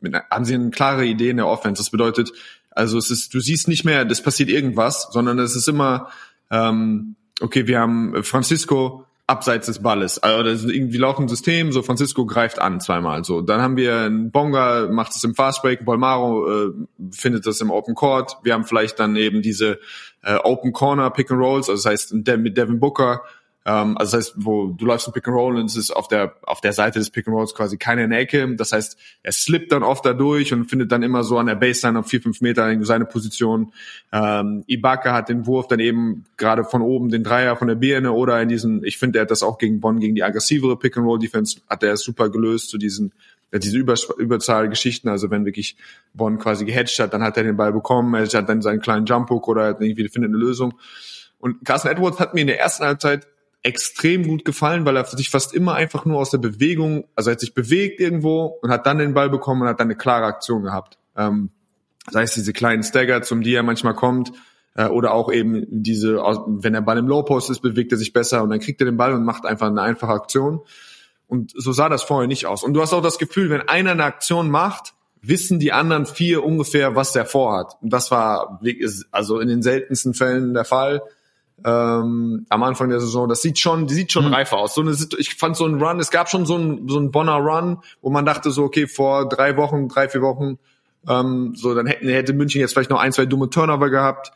mit 0.00 0.14
einer, 0.14 0.24
haben 0.30 0.44
sie 0.44 0.54
eine 0.54 0.70
klare 0.70 1.06
Idee 1.06 1.30
in 1.30 1.38
der 1.38 1.46
Offense. 1.46 1.80
Das 1.80 1.90
bedeutet, 1.90 2.32
also 2.70 2.98
es 2.98 3.10
ist, 3.10 3.32
du 3.32 3.40
siehst 3.40 3.68
nicht 3.68 3.84
mehr, 3.84 4.04
das 4.04 4.22
passiert 4.22 4.50
irgendwas, 4.50 5.08
sondern 5.10 5.38
es 5.38 5.56
ist 5.56 5.68
immer, 5.68 6.10
ähm, 6.50 7.16
okay, 7.40 7.66
wir 7.66 7.80
haben 7.80 8.22
Francisco, 8.22 9.06
abseits 9.30 9.66
des 9.66 9.78
Balles. 9.78 10.18
Also 10.18 10.42
das 10.42 10.64
ist 10.64 10.70
irgendwie 10.70 10.98
laut 10.98 11.18
ein 11.18 11.28
System, 11.28 11.70
so 11.70 11.82
Francisco 11.82 12.26
greift 12.26 12.58
an 12.58 12.80
zweimal. 12.80 13.24
So, 13.24 13.40
dann 13.40 13.62
haben 13.62 13.76
wir 13.76 13.96
einen 13.96 14.30
Bonga, 14.32 14.88
macht 14.90 15.14
es 15.14 15.22
im 15.22 15.34
Fastbreak, 15.34 15.84
Bolmaro 15.84 16.66
äh, 16.66 16.72
findet 17.12 17.46
das 17.46 17.60
im 17.60 17.70
Open 17.70 17.94
Court. 17.94 18.36
Wir 18.42 18.54
haben 18.54 18.64
vielleicht 18.64 18.98
dann 18.98 19.14
eben 19.14 19.40
diese 19.40 19.78
äh, 20.22 20.34
Open 20.34 20.72
Corner 20.72 21.10
Pick 21.10 21.30
and 21.30 21.40
Rolls, 21.40 21.70
also 21.70 21.82
das 21.82 21.92
heißt 21.92 22.12
mit 22.12 22.56
Devin 22.56 22.80
Booker 22.80 23.22
Ähm, 23.66 23.98
also 23.98 24.16
das 24.16 24.28
heißt, 24.28 24.34
wo 24.38 24.68
du 24.68 24.86
läufst 24.86 25.06
im 25.06 25.12
Pick 25.12 25.28
and 25.28 25.36
Roll 25.36 25.56
und 25.56 25.66
es 25.66 25.76
ist 25.76 25.90
auf 25.90 26.08
der 26.08 26.34
auf 26.42 26.60
der 26.60 26.72
Seite 26.72 26.98
des 26.98 27.10
Pick 27.10 27.28
and 27.28 27.36
Rolls 27.36 27.54
quasi 27.54 27.76
keine 27.76 28.04
in 28.04 28.12
Ecke. 28.12 28.56
Das 28.56 28.72
heißt, 28.72 28.98
er 29.22 29.32
slippt 29.32 29.72
dann 29.72 29.82
oft 29.82 30.04
da 30.06 30.12
durch 30.12 30.52
und 30.52 30.66
findet 30.66 30.92
dann 30.92 31.02
immer 31.02 31.24
so 31.24 31.38
an 31.38 31.46
der 31.46 31.56
Baseline 31.56 31.98
auf 31.98 32.06
vier 32.06 32.22
fünf 32.22 32.40
Meter 32.40 32.74
seine 32.84 33.04
Position. 33.04 33.72
Ähm, 34.12 34.64
Ibaka 34.66 35.12
hat 35.12 35.28
den 35.28 35.46
Wurf 35.46 35.68
dann 35.68 35.80
eben 35.80 36.24
gerade 36.36 36.64
von 36.64 36.82
oben 36.82 37.10
den 37.10 37.22
Dreier 37.22 37.56
von 37.56 37.68
der 37.68 37.74
Birne 37.74 38.12
oder 38.12 38.40
in 38.40 38.48
diesen. 38.48 38.82
Ich 38.84 38.98
finde, 38.98 39.18
er 39.18 39.22
hat 39.22 39.30
das 39.30 39.42
auch 39.42 39.58
gegen 39.58 39.80
Bonn 39.80 40.00
gegen 40.00 40.14
die 40.14 40.24
aggressivere 40.24 40.78
Pick 40.78 40.96
and 40.96 41.06
Roll 41.06 41.18
Defense 41.18 41.60
hat 41.68 41.82
er 41.82 41.96
super 41.96 42.30
gelöst 42.30 42.70
zu 42.70 42.78
diesen 42.78 43.12
diese 43.52 43.76
Über 43.76 43.94
Überzahlgeschichten, 44.16 45.10
also 45.10 45.30
wenn 45.30 45.44
wirklich 45.44 45.76
Bonn 46.14 46.38
quasi 46.38 46.64
gehatcht 46.64 47.00
hat, 47.00 47.12
dann 47.12 47.22
hat 47.24 47.36
er 47.36 47.42
den 47.42 47.56
Ball 47.56 47.72
bekommen, 47.72 48.14
er 48.14 48.26
hat 48.26 48.48
dann 48.48 48.62
seinen 48.62 48.80
kleinen 48.80 49.06
Jump 49.06 49.28
Hook 49.28 49.48
oder 49.48 49.80
irgendwie 49.80 50.08
findet 50.08 50.30
eine 50.30 50.38
Lösung. 50.38 50.74
Und 51.40 51.64
Carson 51.64 51.90
Edwards 51.90 52.20
hat 52.20 52.34
mir 52.34 52.42
in 52.42 52.46
der 52.46 52.60
ersten 52.60 52.84
Halbzeit 52.84 53.26
extrem 53.62 54.26
gut 54.26 54.44
gefallen, 54.44 54.86
weil 54.86 54.96
er 54.96 55.04
sich 55.04 55.30
fast 55.30 55.52
immer 55.52 55.74
einfach 55.74 56.04
nur 56.04 56.18
aus 56.18 56.30
der 56.30 56.38
Bewegung, 56.38 57.04
also 57.14 57.30
er 57.30 57.32
hat 57.32 57.40
sich 57.40 57.54
bewegt 57.54 58.00
irgendwo 58.00 58.58
und 58.62 58.70
hat 58.70 58.86
dann 58.86 58.98
den 58.98 59.14
Ball 59.14 59.28
bekommen 59.28 59.62
und 59.62 59.68
hat 59.68 59.80
dann 59.80 59.88
eine 59.88 59.96
klare 59.96 60.24
Aktion 60.24 60.62
gehabt. 60.62 60.98
Ähm, 61.16 61.50
sei 62.10 62.22
es 62.22 62.34
diese 62.34 62.52
kleinen 62.52 62.82
Stagger, 62.82 63.22
zum 63.22 63.42
die 63.42 63.54
er 63.54 63.62
manchmal 63.62 63.94
kommt, 63.94 64.32
äh, 64.74 64.86
oder 64.86 65.12
auch 65.12 65.30
eben 65.30 65.66
diese, 65.68 66.16
wenn 66.16 66.72
der 66.72 66.80
Ball 66.80 66.98
im 66.98 67.06
Low 67.06 67.22
Post 67.22 67.50
ist, 67.50 67.60
bewegt 67.60 67.92
er 67.92 67.98
sich 67.98 68.12
besser 68.12 68.42
und 68.42 68.50
dann 68.50 68.60
kriegt 68.60 68.80
er 68.80 68.86
den 68.86 68.96
Ball 68.96 69.12
und 69.12 69.24
macht 69.24 69.44
einfach 69.44 69.66
eine 69.66 69.82
einfache 69.82 70.12
Aktion. 70.12 70.60
Und 71.26 71.52
so 71.54 71.72
sah 71.72 71.88
das 71.88 72.02
vorher 72.02 72.26
nicht 72.26 72.46
aus. 72.46 72.64
Und 72.64 72.74
du 72.74 72.80
hast 72.80 72.92
auch 72.92 73.02
das 73.02 73.18
Gefühl, 73.18 73.50
wenn 73.50 73.68
einer 73.68 73.92
eine 73.92 74.04
Aktion 74.04 74.50
macht, 74.50 74.94
wissen 75.22 75.58
die 75.58 75.72
anderen 75.72 76.06
vier 76.06 76.42
ungefähr, 76.44 76.96
was 76.96 77.12
der 77.12 77.26
vorhat. 77.26 77.76
Und 77.82 77.92
das 77.92 78.10
war 78.10 78.60
also 79.10 79.38
in 79.38 79.48
den 79.48 79.62
seltensten 79.62 80.14
Fällen 80.14 80.54
der 80.54 80.64
Fall 80.64 81.02
ähm, 81.64 82.46
am 82.48 82.62
Anfang 82.62 82.88
der 82.88 83.00
Saison. 83.00 83.28
Das 83.28 83.42
sieht 83.42 83.58
schon, 83.58 83.86
die 83.86 83.94
sieht 83.94 84.12
schon 84.12 84.26
mhm. 84.26 84.34
reifer 84.34 84.58
aus. 84.58 84.74
So 84.74 84.80
eine, 84.80 84.96
ich 85.18 85.34
fand 85.34 85.56
so 85.56 85.66
ein 85.66 85.82
Run, 85.82 86.00
es 86.00 86.10
gab 86.10 86.28
schon 86.28 86.46
so 86.46 86.56
ein, 86.56 86.88
so 86.88 86.98
ein 86.98 87.10
Bonner 87.10 87.36
Run, 87.36 87.78
wo 88.00 88.10
man 88.10 88.24
dachte 88.24 88.50
so, 88.50 88.64
okay, 88.64 88.86
vor 88.86 89.28
drei 89.28 89.56
Wochen, 89.56 89.88
drei, 89.88 90.08
vier 90.08 90.22
Wochen, 90.22 90.58
ähm, 91.08 91.54
so 91.54 91.74
dann 91.74 91.86
hätten, 91.86 92.08
hätte 92.08 92.32
München 92.32 92.60
jetzt 92.60 92.72
vielleicht 92.72 92.90
noch 92.90 93.00
ein, 93.00 93.12
zwei 93.12 93.26
dumme 93.26 93.50
Turnover 93.50 93.90
gehabt. 93.90 94.32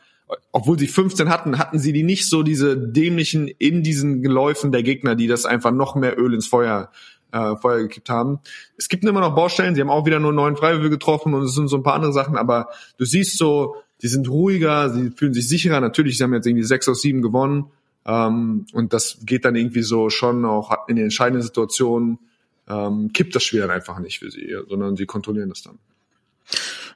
Obwohl 0.51 0.79
sie 0.79 0.87
15 0.87 1.29
hatten, 1.29 1.59
hatten 1.59 1.77
sie 1.77 1.93
die 1.93 2.01
nicht 2.01 2.27
so 2.27 2.41
diese 2.41 2.75
dämlichen 2.75 3.47
in 3.47 3.83
diesen 3.83 4.23
Läufen 4.23 4.71
der 4.71 4.81
Gegner, 4.81 5.15
die 5.15 5.27
das 5.27 5.45
einfach 5.45 5.69
noch 5.69 5.93
mehr 5.93 6.17
Öl 6.17 6.33
ins 6.33 6.47
Feuer 6.47 6.89
äh, 7.31 7.55
Feuer 7.57 7.83
gekippt 7.83 8.09
haben. 8.09 8.39
Es 8.77 8.87
gibt 8.89 9.03
immer 9.03 9.19
noch 9.19 9.35
Baustellen, 9.35 9.75
sie 9.75 9.81
haben 9.81 9.89
auch 9.89 10.05
wieder 10.05 10.19
nur 10.19 10.31
neun 10.31 10.55
Freiwürfe 10.55 10.89
getroffen 10.89 11.33
und 11.33 11.43
es 11.43 11.53
sind 11.53 11.67
so 11.67 11.77
ein 11.77 11.83
paar 11.83 11.93
andere 11.93 12.13
Sachen, 12.13 12.37
aber 12.37 12.69
du 12.97 13.05
siehst 13.05 13.37
so, 13.37 13.75
die 14.01 14.07
sind 14.07 14.29
ruhiger, 14.29 14.89
sie 14.89 15.11
fühlen 15.11 15.33
sich 15.33 15.47
sicherer. 15.47 15.79
Natürlich, 15.79 16.17
sie 16.17 16.23
haben 16.23 16.33
jetzt 16.33 16.45
irgendwie 16.45 16.63
sechs 16.63 16.87
aus 16.87 17.01
sieben 17.01 17.21
gewonnen. 17.21 17.65
Ähm, 18.05 18.65
und 18.73 18.93
das 18.93 19.17
geht 19.23 19.45
dann 19.45 19.55
irgendwie 19.55 19.81
so 19.81 20.09
schon 20.09 20.45
auch 20.45 20.87
in 20.87 20.95
den 20.95 21.05
entscheidenden 21.05 21.41
Situationen, 21.41 22.19
ähm, 22.67 23.11
kippt 23.13 23.35
das 23.35 23.43
Spiel 23.43 23.61
dann 23.61 23.71
einfach 23.71 23.99
nicht 23.99 24.19
für 24.19 24.29
sie, 24.31 24.55
sondern 24.67 24.95
sie 24.95 25.05
kontrollieren 25.05 25.49
das 25.49 25.63
dann. 25.63 25.79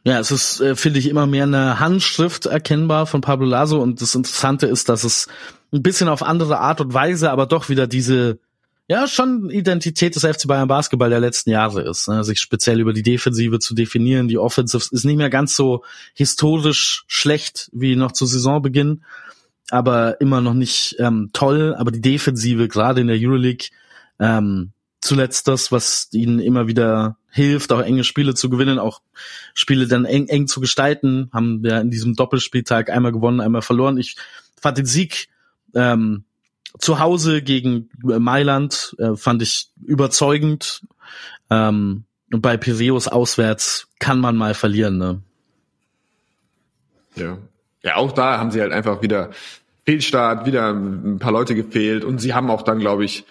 Ja, 0.03 0.19
es 0.19 0.31
ist, 0.31 0.62
äh, 0.62 0.75
finde 0.75 0.99
ich, 0.99 1.09
immer 1.09 1.27
mehr 1.27 1.43
eine 1.43 1.79
Handschrift 1.79 2.45
erkennbar 2.45 3.05
von 3.05 3.21
Pablo 3.21 3.45
Laso 3.45 3.81
und 3.81 4.01
das 4.01 4.15
Interessante 4.15 4.67
ist, 4.67 4.89
dass 4.89 5.03
es 5.03 5.27
ein 5.73 5.83
bisschen 5.83 6.07
auf 6.07 6.23
andere 6.23 6.59
Art 6.59 6.81
und 6.81 6.93
Weise, 6.93 7.31
aber 7.31 7.45
doch 7.45 7.69
wieder 7.69 7.85
diese 7.88 8.39
ja 8.89 9.08
schon 9.08 9.49
Identität 9.52 10.15
des 10.15 10.25
FC 10.25 10.47
Bayern 10.47 10.67
Basketball 10.67 11.12
der 11.12 11.19
letzten 11.19 11.52
Jahre 11.52 11.82
ist, 11.82 12.10
ne? 12.10 12.23
sich 12.23 12.39
speziell 12.39 12.80
über 12.80 12.91
die 12.91 13.04
Defensive 13.04 13.60
zu 13.60 13.75
definieren. 13.75 14.28
Die 14.28 14.39
Offensive 14.39 14.84
ist 14.91 15.06
nicht 15.06 15.17
mehr 15.17 15.30
ganz 15.30 15.56
so 15.56 15.84
historisch 16.15 17.04
schlecht 17.08 17.69
wie 17.71 17.95
noch 17.95 18.12
zu 18.12 18.25
Saisonbeginn, 18.25 19.04
aber 19.69 20.19
immer 20.19 20.41
noch 20.41 20.56
nicht 20.56 20.95
ähm, 20.97 21.30
toll. 21.34 21.75
Aber 21.78 21.91
die 21.91 22.02
Defensive, 22.02 22.67
gerade 22.67 23.02
in 23.02 23.08
der 23.08 23.17
Euroleague, 23.19 23.67
ähm, 24.19 24.71
zuletzt 25.02 25.47
das, 25.47 25.71
was 25.71 26.10
ihnen 26.12 26.39
immer 26.39 26.67
wieder 26.67 27.17
hilft, 27.30 27.71
auch 27.71 27.82
enge 27.82 28.04
Spiele 28.04 28.34
zu 28.34 28.49
gewinnen, 28.49 28.80
auch 28.80 29.02
Spiele 29.54 29.88
dann 29.88 30.06
eng, 30.06 30.28
eng 30.28 30.47
zu 30.47 30.62
gestalten, 30.62 31.30
haben 31.32 31.62
wir 31.62 31.80
in 31.80 31.91
diesem 31.91 32.15
Doppelspieltag 32.15 32.89
einmal 32.89 33.12
gewonnen, 33.12 33.39
einmal 33.39 33.62
verloren. 33.62 33.99
Ich 33.99 34.15
fand 34.60 34.80
den 34.80 34.88
Sieg 34.88 35.30
ähm, 35.75 36.23
zu 36.77 36.99
Hause 36.99 37.41
gegen 37.41 37.89
Mailand 38.03 38.95
äh, 38.99 39.15
fand 39.15 39.41
ich 39.41 39.71
überzeugend. 39.84 40.86
Ähm, 41.49 42.03
und 42.32 42.41
bei 42.41 42.58
Piraeus 42.58 43.08
auswärts 43.08 43.88
kann 43.99 44.19
man 44.19 44.38
mal 44.38 44.53
verlieren, 44.53 44.97
ne? 44.97 45.21
Ja. 47.15 47.38
Ja, 47.82 47.95
auch 47.95 48.12
da 48.12 48.38
haben 48.38 48.51
sie 48.51 48.62
halt 48.62 48.71
einfach 48.71 49.01
wieder 49.01 49.32
Fehlstart, 49.86 50.45
wieder 50.45 50.71
ein 50.71 51.17
paar 51.17 51.32
Leute 51.32 51.55
gefehlt 51.55 52.03
und 52.03 52.19
sie 52.19 52.34
haben 52.34 52.51
auch 52.51 52.62
dann, 52.62 52.79
glaube 52.79 53.05
ich, 53.05 53.25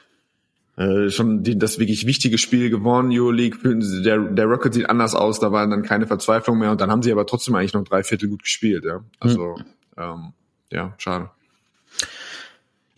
äh, 0.76 1.10
schon 1.10 1.42
die, 1.42 1.58
das 1.58 1.78
wirklich 1.78 2.06
wichtige 2.06 2.38
Spiel 2.38 2.70
gewonnen, 2.70 3.10
Euroleague. 3.12 3.58
Der, 4.02 4.18
der 4.18 4.46
Rocket 4.46 4.74
sieht 4.74 4.88
anders 4.88 5.14
aus, 5.14 5.38
da 5.38 5.52
war 5.52 5.66
dann 5.68 5.82
keine 5.82 6.06
Verzweiflung 6.06 6.58
mehr 6.58 6.70
und 6.70 6.80
dann 6.80 6.90
haben 6.90 7.02
sie 7.02 7.12
aber 7.12 7.26
trotzdem 7.26 7.54
eigentlich 7.54 7.74
noch 7.74 7.84
drei 7.84 8.02
Viertel 8.02 8.28
gut 8.28 8.42
gespielt, 8.42 8.84
ja. 8.84 9.04
Also, 9.20 9.56
mhm. 9.56 9.64
ähm, 9.96 10.32
ja, 10.70 10.94
schade. 10.98 11.30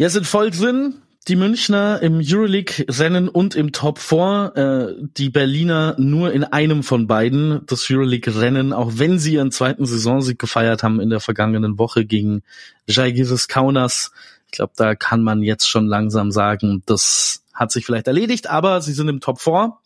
Ja, 0.00 0.08
sind 0.08 0.26
voll 0.26 0.50
drin. 0.50 0.94
Die 1.28 1.36
Münchner 1.36 2.00
im 2.00 2.22
Euroleague-Rennen 2.24 3.28
und 3.28 3.54
im 3.54 3.70
Top 3.70 3.98
4, 3.98 4.52
äh, 4.56 5.04
die 5.18 5.28
Berliner 5.28 5.94
nur 5.98 6.32
in 6.32 6.42
einem 6.42 6.82
von 6.82 7.06
beiden, 7.06 7.66
das 7.66 7.90
Euroleague-Rennen, 7.90 8.72
auch 8.72 8.92
wenn 8.94 9.18
sie 9.18 9.34
ihren 9.34 9.52
zweiten 9.52 9.84
Saisonsieg 9.84 10.38
gefeiert 10.38 10.82
haben 10.82 11.00
in 11.00 11.10
der 11.10 11.20
vergangenen 11.20 11.78
Woche 11.78 12.06
gegen 12.06 12.42
Jaigiris 12.86 13.46
Kaunas. 13.46 14.12
Ich 14.46 14.52
glaube, 14.52 14.72
da 14.74 14.94
kann 14.94 15.22
man 15.22 15.42
jetzt 15.42 15.68
schon 15.68 15.86
langsam 15.86 16.30
sagen, 16.30 16.82
das 16.86 17.44
hat 17.52 17.70
sich 17.70 17.84
vielleicht 17.84 18.06
erledigt, 18.06 18.48
aber 18.48 18.80
sie 18.80 18.94
sind 18.94 19.08
im 19.08 19.20
Top 19.20 19.38
4. 19.38 19.76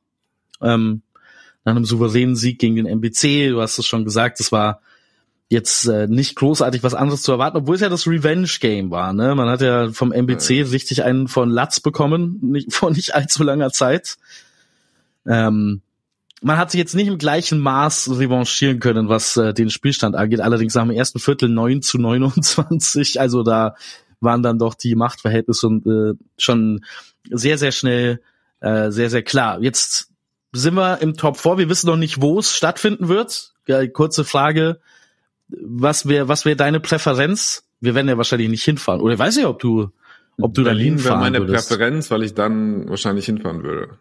Ähm, 0.62 1.03
nach 1.64 1.74
einem 1.74 1.85
souveränen 1.85 2.37
Sieg 2.37 2.61
gegen 2.61 2.77
den 2.77 2.87
MBC, 2.87 3.48
du 3.48 3.61
hast 3.61 3.81
es 3.81 3.87
schon 3.87 4.05
gesagt, 4.05 4.38
es 4.38 4.53
war 4.53 4.81
jetzt 5.49 5.87
äh, 5.87 6.07
nicht 6.07 6.37
großartig 6.37 6.83
was 6.83 6.95
anderes 6.95 7.23
zu 7.23 7.33
erwarten, 7.33 7.59
obwohl 7.59 7.75
es 7.75 7.81
ja 7.81 7.89
das 7.89 8.07
Revenge 8.07 8.49
Game 8.61 8.91
war. 8.91 9.13
Ne? 9.13 9.35
Man 9.35 9.49
hat 9.49 9.61
ja 9.61 9.91
vom 9.93 10.13
MBC 10.13 10.51
ja. 10.51 10.67
richtig 10.67 11.05
einen 11.05 11.29
von 11.29 11.51
Latz 11.51 11.81
bekommen, 11.81 12.39
nicht, 12.43 12.73
vor 12.75 12.91
nicht 12.91 13.15
allzu 13.15 13.43
langer 13.43 13.71
Zeit. 13.71 14.17
Ähm, 15.27 15.83
man 16.43 16.59
hat 16.59 16.71
sich 16.71 16.79
jetzt 16.79 16.95
nicht 16.95 17.09
im 17.09 17.19
gleichen 17.19 17.59
Maß 17.59 18.19
revanchieren 18.19 18.81
können, 18.81 19.09
was 19.09 19.37
äh, 19.37 19.55
den 19.55 19.71
Spielstand 19.71 20.15
angeht. 20.15 20.41
Allerdings 20.41 20.75
nach 20.75 20.83
dem 20.83 20.91
ersten 20.91 21.19
Viertel 21.19 21.49
9 21.49 21.83
zu 21.83 21.99
29. 21.99 23.21
Also 23.21 23.43
da 23.43 23.77
waren 24.21 24.43
dann 24.43 24.59
doch 24.59 24.75
die 24.75 24.95
Machtverhältnisse 24.95 25.67
und, 25.67 25.87
äh, 25.87 26.15
schon 26.37 26.85
sehr, 27.31 27.59
sehr 27.59 27.73
schnell 27.73 28.21
äh, 28.61 28.91
sehr, 28.91 29.11
sehr 29.11 29.23
klar. 29.23 29.61
Jetzt 29.61 30.11
sind 30.53 30.75
wir 30.75 31.03
im 31.03 31.17
Top 31.17 31.39
4. 31.39 31.59
Wir 31.59 31.69
wissen 31.69 31.87
noch 31.87 31.97
nicht, 31.97 32.21
wo 32.23 32.39
es 32.39 32.57
stattfinden 32.57 33.09
wird. 33.09 33.53
Ja, 33.67 33.87
kurze 33.87 34.25
Frage 34.25 34.81
was 35.49 36.09
wäre 36.09 36.29
was 36.29 36.45
wäre 36.45 36.57
deine 36.57 36.81
Präferenz? 36.81 37.65
Wir 37.81 37.95
werden 37.95 38.09
ja 38.09 38.17
wahrscheinlich 38.17 38.49
nicht 38.49 38.65
hinfahren. 38.65 39.01
Oder 39.01 39.19
weiß 39.19 39.37
ich, 39.37 39.47
ob 39.47 39.59
du 39.59 39.91
ob 40.41 40.55
du 40.55 40.65
Berlin 40.65 40.95
hinfahren 40.95 41.21
wäre 41.21 41.31
meine 41.33 41.47
würdest. 41.47 41.69
Präferenz, 41.69 42.11
weil 42.11 42.23
ich 42.25 42.35
dann 42.35 42.89
wahrscheinlich 42.89 43.27
hinfahren 43.27 43.63
würde. 43.63 43.99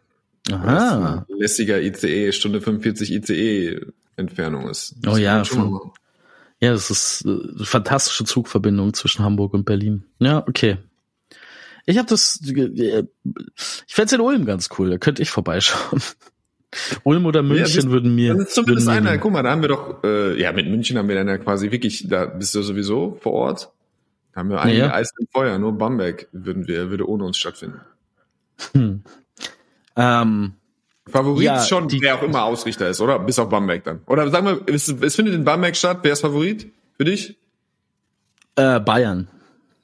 Aha. 0.52 1.26
lässiger 1.30 1.82
ICE, 1.82 2.32
Stunde 2.34 2.60
45 2.60 3.14
ICE 3.14 3.80
Entfernung 4.16 4.70
ist. 4.70 4.96
Das 5.02 5.16
oh 5.16 5.18
ja, 5.18 5.44
von, 5.46 5.92
ja, 6.60 6.72
das 6.72 6.92
ist 6.92 7.26
äh, 7.26 7.30
eine 7.30 7.66
fantastische 7.66 8.26
Zugverbindung 8.26 8.94
zwischen 8.94 9.24
Hamburg 9.24 9.54
und 9.54 9.66
Berlin. 9.66 10.06
Ja, 10.20 10.46
okay. 10.48 10.78
Ich 11.86 11.98
habe 11.98 12.08
das, 12.08 12.40
äh, 12.46 13.04
ich 13.88 13.94
fände 13.94 14.16
in 14.16 14.22
Ulm 14.22 14.46
ganz 14.46 14.70
cool, 14.78 14.90
da 14.90 14.98
könnte 14.98 15.22
ich 15.22 15.30
vorbeischauen. 15.30 16.02
Ulm 17.04 17.26
oder 17.26 17.44
München 17.44 17.86
ja, 17.86 17.92
würden 17.92 18.16
mir. 18.16 18.36
Das 18.36 18.48
ist 18.48 18.56
zumindest 18.56 18.88
einer. 18.90 19.18
Guck 19.18 19.32
mal, 19.32 19.44
da 19.44 19.52
haben 19.52 19.62
wir 19.62 19.70
doch, 19.70 20.04
äh, 20.04 20.40
ja, 20.40 20.52
mit 20.52 20.68
München 20.68 20.98
haben 20.98 21.08
wir 21.08 21.16
dann 21.16 21.28
ja 21.28 21.38
quasi 21.38 21.72
wirklich, 21.72 22.08
da 22.08 22.26
bist 22.26 22.56
du 22.56 22.62
sowieso 22.62 23.18
vor 23.22 23.34
Ort. 23.34 23.72
Da 24.34 24.40
haben 24.40 24.50
wir 24.50 24.62
ein 24.62 24.76
ja. 24.76 24.94
Eis 24.94 25.12
im 25.20 25.28
Feuer, 25.32 25.60
nur 25.60 25.78
Bamberg 25.78 26.28
würden 26.32 26.68
wir, 26.68 26.90
würde 26.90 27.08
ohne 27.08 27.24
uns 27.24 27.38
stattfinden. 27.38 27.82
Hm. 28.74 29.04
Ähm, 29.96 30.54
Favorit 31.08 31.44
ja, 31.44 31.60
schon, 31.62 31.88
die, 31.88 32.02
wer 32.02 32.16
auch 32.16 32.24
immer 32.24 32.44
Ausrichter 32.44 32.90
ist, 32.90 33.02
oder? 33.02 33.20
Bis 33.20 33.38
auf 33.38 33.50
Bamberg 33.50 33.84
dann. 33.84 34.02
Oder 34.08 34.30
sag 34.30 34.44
mal, 34.44 34.62
es, 34.68 34.88
es 34.88 35.16
findet 35.16 35.36
in 35.36 35.44
Bamberg 35.44 35.76
statt, 35.76 36.00
wer 36.04 36.14
ist 36.14 36.22
Favorit 36.22 36.72
für 36.98 37.06
dich? 37.06 37.38
Äh, 38.56 38.80
Bayern. 38.80 39.28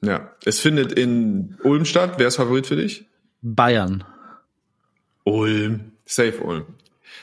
Ja. 0.02 0.30
Es 0.44 0.58
findet 0.58 0.92
in 0.92 1.56
Ulm 1.62 1.84
statt, 1.84 2.14
wer 2.16 2.28
ist 2.28 2.36
Favorit 2.36 2.66
für 2.66 2.76
dich? 2.76 3.06
Bayern. 3.42 4.04
Ulm. 5.24 5.89
Safe 6.10 6.38
Ulm. 6.40 6.64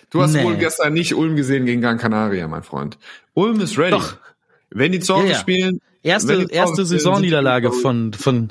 Du 0.09 0.21
hast 0.21 0.33
nee. 0.33 0.43
wohl 0.43 0.55
gestern 0.55 0.93
nicht 0.93 1.13
Ulm 1.13 1.35
gesehen 1.35 1.65
gegen 1.65 1.81
Gran 1.81 1.97
Canaria, 1.97 2.47
mein 2.47 2.63
Freund. 2.63 2.97
Ulm 3.33 3.59
ist 3.59 3.77
ready. 3.77 3.91
Doch. 3.91 4.17
Wenn 4.69 4.93
die 4.93 4.99
zu 4.99 5.15
Hause 5.15 5.27
ja, 5.27 5.33
ja. 5.33 5.39
spielen. 5.39 5.81
Erste, 6.03 6.47
erste 6.49 6.85
Saisonniederlage 6.85 7.73
von, 7.73 8.13
von, 8.13 8.49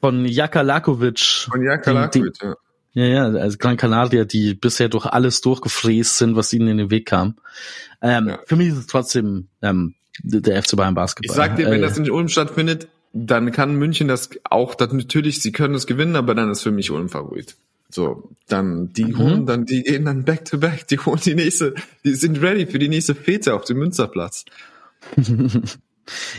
von 0.00 0.24
Jaka 0.24 0.62
Lakovic. 0.62 1.46
Von 1.48 1.62
Jaka 1.62 1.92
Lakovic, 1.92 2.42
ja. 2.42 2.54
Ja, 2.94 3.04
ja, 3.04 3.24
also 3.24 3.58
Gran 3.58 3.76
Canaria, 3.76 4.24
die 4.24 4.54
bisher 4.54 4.88
durch 4.88 5.06
alles 5.06 5.40
durchgefräst 5.40 6.16
sind, 6.16 6.36
was 6.36 6.52
ihnen 6.52 6.68
in 6.68 6.78
den 6.78 6.90
Weg 6.90 7.06
kam. 7.06 7.36
Ähm, 8.00 8.28
ja. 8.28 8.38
Für 8.46 8.56
mich 8.56 8.68
ist 8.68 8.76
es 8.76 8.86
trotzdem 8.86 9.48
ähm, 9.62 9.94
der 10.22 10.62
FC 10.62 10.76
Bayern 10.76 10.94
Basketball. 10.94 11.30
Ich 11.30 11.36
sag 11.36 11.56
dir, 11.56 11.66
wenn 11.66 11.80
äh, 11.80 11.82
das 11.82 11.98
in 11.98 12.08
Ulm 12.08 12.28
stattfindet, 12.28 12.88
dann 13.12 13.50
kann 13.50 13.74
München 13.74 14.06
das 14.06 14.30
auch, 14.44 14.74
das 14.74 14.92
natürlich, 14.92 15.42
sie 15.42 15.50
können 15.50 15.74
es 15.74 15.86
gewinnen, 15.86 16.14
aber 16.14 16.34
dann 16.34 16.50
ist 16.50 16.62
für 16.62 16.70
mich 16.70 16.90
Ulm 16.92 17.08
Favorit. 17.08 17.56
So, 17.94 18.30
dann 18.48 18.92
die 18.92 19.04
Mhm. 19.04 19.18
holen, 19.18 19.46
dann 19.46 19.66
die 19.66 19.84
gehen 19.84 20.04
dann 20.04 20.24
back 20.24 20.44
to 20.46 20.58
back, 20.58 20.88
die 20.88 20.98
holen 20.98 21.20
die 21.24 21.36
nächste, 21.36 21.74
die 22.04 22.14
sind 22.14 22.42
ready 22.42 22.66
für 22.66 22.80
die 22.80 22.88
nächste 22.88 23.14
Fete 23.14 23.54
auf 23.54 23.64
dem 23.64 23.78
Münsterplatz. 23.78 24.44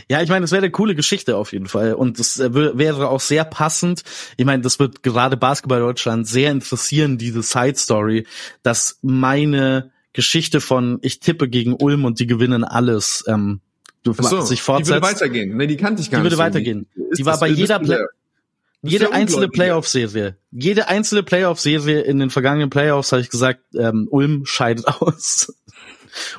Ja, 0.08 0.22
ich 0.22 0.30
meine, 0.30 0.42
das 0.42 0.52
wäre 0.52 0.62
eine 0.62 0.70
coole 0.72 0.94
Geschichte 0.94 1.36
auf 1.38 1.52
jeden 1.52 1.66
Fall. 1.66 1.94
Und 1.96 2.20
das 2.20 2.40
äh, 2.40 2.54
wär- 2.54 2.78
wäre 2.78 3.10
auch 3.10 3.20
sehr 3.20 3.44
passend. 3.46 4.04
Ich 4.38 4.46
meine, 4.46 4.62
das 4.62 4.78
wird 4.78 5.02
gerade 5.02 5.38
Basketball 5.38 5.80
Deutschland 5.80 6.28
sehr 6.28 6.52
interessieren, 6.52 7.18
diese 7.18 7.42
Side 7.42 7.74
Story, 7.76 8.28
dass 8.62 9.00
meine 9.02 9.90
Geschichte 10.14 10.62
von 10.62 11.00
ich 11.02 11.20
tippe 11.20 11.50
gegen 11.50 11.74
Ulm 11.74 12.06
und 12.06 12.20
die 12.20 12.28
gewinnen 12.28 12.64
alles, 12.64 13.24
ähm, 13.28 13.60
du 14.04 14.14
Ach 14.16 14.24
so, 14.26 14.42
sich 14.42 14.60
die 14.60 14.68
würde 14.68 14.86
fortsetzt. 14.86 15.02
weitergehen. 15.02 15.58
Nee, 15.58 15.66
die 15.66 15.78
kannte 15.78 16.00
ich 16.04 16.12
gar 16.12 16.20
Die 16.20 16.26
nicht. 16.26 16.34
würde 16.34 16.36
so. 16.36 16.44
weitergehen. 16.44 16.86
Die 17.18 17.26
war 17.26 17.40
bei 17.40 17.48
jeder 17.48 17.80
Play 17.80 17.98
jede 18.90 19.12
einzelne? 19.14 19.48
Playoff-Serie, 19.48 20.38
jede 20.52 20.88
einzelne 20.88 21.24
Playoff-Serie 21.24 22.02
in 22.02 22.20
den 22.20 22.30
vergangenen 22.30 22.70
Playoffs 22.70 23.12
habe 23.12 23.22
ich 23.22 23.30
gesagt, 23.30 23.62
ähm, 23.76 24.08
Ulm 24.10 24.46
scheidet 24.46 24.88
aus. 25.02 25.54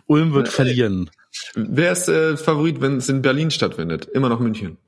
Ulm 0.06 0.32
wird 0.32 0.48
Äh, 0.48 0.50
verlieren. 0.50 1.10
Wer 1.54 1.92
ist 1.92 2.08
äh, 2.08 2.36
Favorit, 2.36 2.80
wenn 2.80 2.96
es 2.96 3.08
in 3.08 3.22
Berlin 3.22 3.50
stattfindet? 3.50 4.06
Immer 4.06 4.28
noch 4.28 4.40
München. 4.40 4.78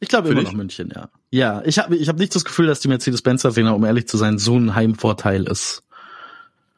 Ich 0.00 0.08
glaube 0.08 0.28
immer 0.28 0.40
dich? 0.40 0.50
noch 0.50 0.56
München, 0.56 0.92
ja. 0.94 1.08
Ja, 1.30 1.62
ich 1.64 1.78
habe 1.78 1.96
ich 1.96 2.08
hab 2.08 2.18
nicht 2.18 2.34
das 2.34 2.44
Gefühl, 2.44 2.66
dass 2.66 2.80
die 2.80 2.88
Mercedes-Benz 2.88 3.44
Arena, 3.44 3.72
um 3.72 3.84
ehrlich 3.84 4.06
zu 4.06 4.16
sein, 4.16 4.38
so 4.38 4.56
ein 4.56 4.74
Heimvorteil 4.74 5.44
ist. 5.44 5.82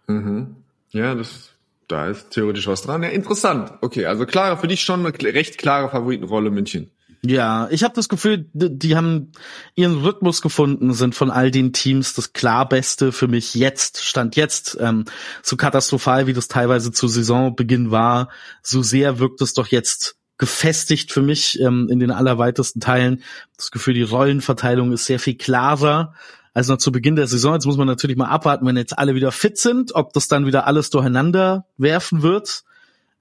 Mhm. 0.07 0.57
Ja, 0.91 1.15
das, 1.15 1.51
da 1.89 2.09
ist 2.09 2.31
theoretisch 2.31 2.67
was 2.67 2.83
dran. 2.83 3.03
Ja, 3.03 3.09
interessant. 3.09 3.73
Okay, 3.81 4.07
also 4.07 4.25
klare, 4.27 4.57
für 4.57 4.69
dich 4.69 4.83
schon 4.83 5.05
eine 5.05 5.13
recht 5.35 5.59
klare 5.59 5.91
Favoritenrolle 5.91 6.51
München. 6.51 6.91
Ja, 7.29 7.69
ich 7.71 7.83
habe 7.83 7.95
das 7.95 8.09
Gefühl, 8.09 8.49
die, 8.53 8.79
die 8.79 8.97
haben 8.97 9.33
ihren 9.75 9.99
Rhythmus 10.03 10.43
gefunden, 10.43 10.93
sind 10.93 11.15
von 11.15 11.31
all 11.31 11.51
den 11.51 11.73
Teams 11.73 12.15
das 12.15 12.33
klar 12.33 12.69
Beste 12.69 13.13
für 13.13 13.29
mich 13.29 13.55
jetzt, 13.55 14.03
stand 14.03 14.37
jetzt, 14.37 14.77
ähm, 14.81 15.05
so 15.43 15.57
katastrophal 15.57 16.27
wie 16.27 16.33
das 16.33 16.49
teilweise 16.49 16.93
zu 16.93 17.09
Saisonbeginn 17.09 17.91
war, 17.91 18.29
so 18.63 18.83
sehr 18.83 19.19
wirkt 19.19 19.41
es 19.41 19.55
doch 19.55 19.69
jetzt 19.69 20.17
gefestigt 20.39 21.13
für 21.13 21.23
mich 21.23 21.61
ähm, 21.61 21.89
in 21.91 21.99
den 21.99 22.11
allerweitesten 22.11 22.81
Teilen. 22.81 23.23
Das 23.57 23.71
Gefühl, 23.71 23.95
die 23.95 24.03
Rollenverteilung 24.03 24.93
ist 24.93 25.07
sehr 25.07 25.19
viel 25.19 25.37
klarer 25.37 26.15
als 26.53 26.69
noch 26.69 26.79
zu 26.79 26.93
Beginn 26.93 27.17
der 27.17 27.27
Saison. 27.27 27.55
Jetzt 27.55 27.67
muss 27.67 27.77
man 27.77 27.87
natürlich 27.87 28.17
mal 28.17 28.29
abwarten, 28.29 28.67
wenn 28.67 28.77
jetzt 28.77 28.99
alle 28.99 29.15
wieder 29.15 29.33
fit 29.33 29.59
sind, 29.59 29.95
ob 29.95 30.13
das 30.13 30.29
dann 30.29 30.47
wieder 30.47 30.67
alles 30.67 30.91
durcheinander 30.91 31.67
werfen 31.77 32.23
wird. 32.23 32.65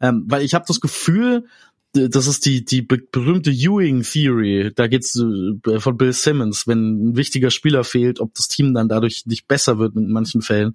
Ähm, 0.01 0.25
weil 0.27 0.41
ich 0.41 0.53
habe 0.53 0.65
das 0.67 0.79
Gefühl, 0.79 1.45
das 1.95 2.27
ist 2.27 2.45
die 2.45 2.65
die 2.65 2.81
be 2.81 2.97
berühmte 2.97 3.51
Ewing 3.51 4.03
Theory. 4.03 4.71
Da 4.75 4.87
geht's 4.87 5.15
äh, 5.15 5.79
von 5.79 5.97
Bill 5.97 6.13
Simmons, 6.13 6.67
wenn 6.67 7.11
ein 7.11 7.15
wichtiger 7.15 7.49
Spieler 7.49 7.83
fehlt, 7.83 8.19
ob 8.19 8.33
das 8.35 8.47
Team 8.47 8.73
dann 8.73 8.89
dadurch 8.89 9.25
nicht 9.25 9.47
besser 9.47 9.79
wird 9.79 9.95
in 9.95 10.11
manchen 10.11 10.41
Fällen. 10.41 10.73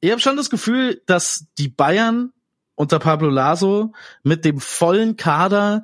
Ich 0.00 0.10
habe 0.10 0.20
schon 0.20 0.36
das 0.36 0.50
Gefühl, 0.50 1.00
dass 1.06 1.46
die 1.58 1.68
Bayern 1.68 2.32
unter 2.74 2.98
Pablo 2.98 3.30
Laso 3.30 3.92
mit 4.22 4.44
dem 4.44 4.60
vollen 4.60 5.16
Kader 5.16 5.82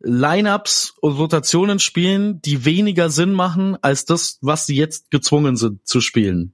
Lineups 0.00 0.94
und 1.00 1.12
Rotationen 1.12 1.78
spielen, 1.78 2.40
die 2.42 2.64
weniger 2.64 3.10
Sinn 3.10 3.32
machen 3.32 3.76
als 3.82 4.04
das, 4.04 4.38
was 4.40 4.66
sie 4.66 4.76
jetzt 4.76 5.10
gezwungen 5.10 5.56
sind 5.56 5.86
zu 5.86 6.00
spielen. 6.00 6.53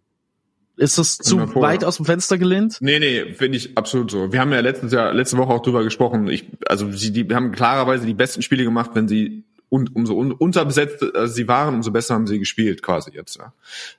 Ist 0.80 0.96
das 0.96 1.18
zu 1.18 1.38
weit 1.56 1.84
aus 1.84 1.98
dem 1.98 2.06
Fenster 2.06 2.38
gelehnt? 2.38 2.78
Nee, 2.80 2.98
nee, 2.98 3.34
finde 3.34 3.58
ich 3.58 3.76
absolut 3.76 4.10
so. 4.10 4.32
Wir 4.32 4.40
haben 4.40 4.50
ja 4.50 4.60
letztes 4.60 4.92
Jahr, 4.92 5.12
letzte 5.12 5.36
Woche 5.36 5.52
auch 5.52 5.60
drüber 5.60 5.84
gesprochen. 5.84 6.26
Ich, 6.28 6.46
also 6.66 6.90
sie, 6.90 7.12
die 7.12 7.34
haben 7.34 7.52
klarerweise 7.52 8.06
die 8.06 8.14
besten 8.14 8.40
Spiele 8.40 8.64
gemacht, 8.64 8.92
wenn 8.94 9.06
sie 9.06 9.44
und 9.68 9.94
umso 9.94 10.14
un, 10.14 10.32
unterbesetzt 10.32 11.02
äh, 11.02 11.28
sie 11.28 11.46
waren, 11.48 11.74
umso 11.74 11.90
besser 11.90 12.14
haben 12.14 12.26
sie 12.26 12.38
gespielt, 12.38 12.82
quasi 12.82 13.10
jetzt. 13.12 13.36
Ja, 13.36 13.52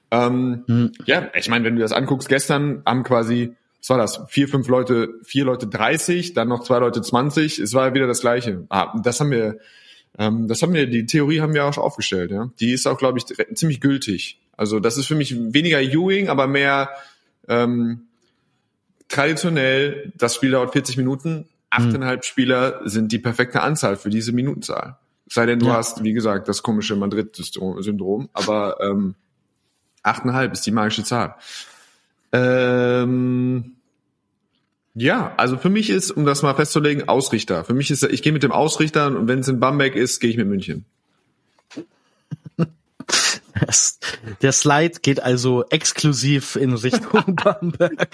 ähm, 0.09 0.63
Hm. 0.67 0.91
ja 1.05 1.29
ich 1.35 1.49
meine, 1.49 1.65
wenn 1.65 1.75
du 1.75 1.81
das 1.81 1.91
anguckst, 1.91 2.27
gestern 2.27 2.81
haben 2.83 3.03
quasi, 3.03 3.53
was 3.79 3.89
war 3.91 3.97
das, 3.99 4.21
vier, 4.29 4.47
fünf 4.47 4.67
Leute, 4.67 5.09
vier 5.23 5.45
Leute 5.45 5.67
30, 5.67 6.33
dann 6.33 6.47
noch 6.47 6.63
zwei 6.63 6.79
Leute 6.79 7.03
20, 7.03 7.59
es 7.59 7.75
war 7.75 7.93
wieder 7.93 8.07
das 8.07 8.21
Gleiche. 8.21 8.65
Ah, 8.69 8.99
das 9.03 9.19
haben 9.19 9.29
wir, 9.29 9.59
ähm, 10.17 10.47
das 10.47 10.63
haben 10.63 10.73
wir, 10.73 10.87
die 10.87 11.05
Theorie 11.05 11.41
haben 11.41 11.53
wir 11.53 11.63
auch 11.63 11.73
schon 11.73 11.83
aufgestellt, 11.83 12.31
ja. 12.31 12.49
Die 12.59 12.71
ist 12.71 12.87
auch, 12.87 12.97
glaube 12.97 13.19
ich, 13.19 13.25
ziemlich 13.55 13.79
gültig. 13.81 14.39
Also 14.61 14.79
das 14.79 14.95
ist 14.95 15.07
für 15.07 15.15
mich 15.15 15.35
weniger 15.35 15.81
Ewing, 15.81 16.29
aber 16.29 16.45
mehr 16.45 16.91
ähm, 17.47 18.01
traditionell, 19.09 20.13
das 20.15 20.35
Spiel 20.35 20.51
dauert 20.51 20.73
40 20.73 20.97
Minuten, 20.97 21.47
achteinhalb 21.71 22.23
Spieler 22.25 22.79
sind 22.85 23.11
die 23.11 23.17
perfekte 23.17 23.63
Anzahl 23.63 23.95
für 23.97 24.11
diese 24.11 24.33
Minutenzahl. 24.33 24.97
Es 25.27 25.33
sei 25.33 25.47
denn, 25.47 25.57
du 25.57 25.65
Ja. 25.65 25.77
hast, 25.77 26.03
wie 26.03 26.13
gesagt, 26.13 26.47
das 26.47 26.61
komische 26.61 26.95
Madrid-Syndrom, 26.95 28.29
aber 28.33 28.77
ähm, 28.81 29.15
achteinhalb 30.03 30.53
ist 30.53 30.63
die 30.67 30.71
magische 30.71 31.03
Zahl. 31.03 31.33
Ähm, 32.31 33.71
ja, 34.93 35.33
also 35.37 35.57
für 35.57 35.69
mich 35.71 35.89
ist, 35.89 36.11
um 36.11 36.23
das 36.23 36.43
mal 36.43 36.53
festzulegen, 36.53 37.07
Ausrichter. 37.09 37.63
Für 37.63 37.73
mich 37.73 37.89
ist, 37.89 38.03
ich 38.03 38.21
gehe 38.21 38.31
mit 38.31 38.43
dem 38.43 38.51
Ausrichter 38.51 39.07
und 39.07 39.27
wenn 39.27 39.39
es 39.39 39.47
in 39.47 39.59
Bamberg 39.59 39.95
ist, 39.95 40.19
gehe 40.19 40.29
ich 40.29 40.37
mit 40.37 40.47
München. 40.47 40.85
Der 44.41 44.51
Slide 44.51 44.99
geht 45.01 45.21
also 45.21 45.65
exklusiv 45.69 46.55
in 46.55 46.73
Richtung 46.73 47.35
Bamberg. 47.35 48.09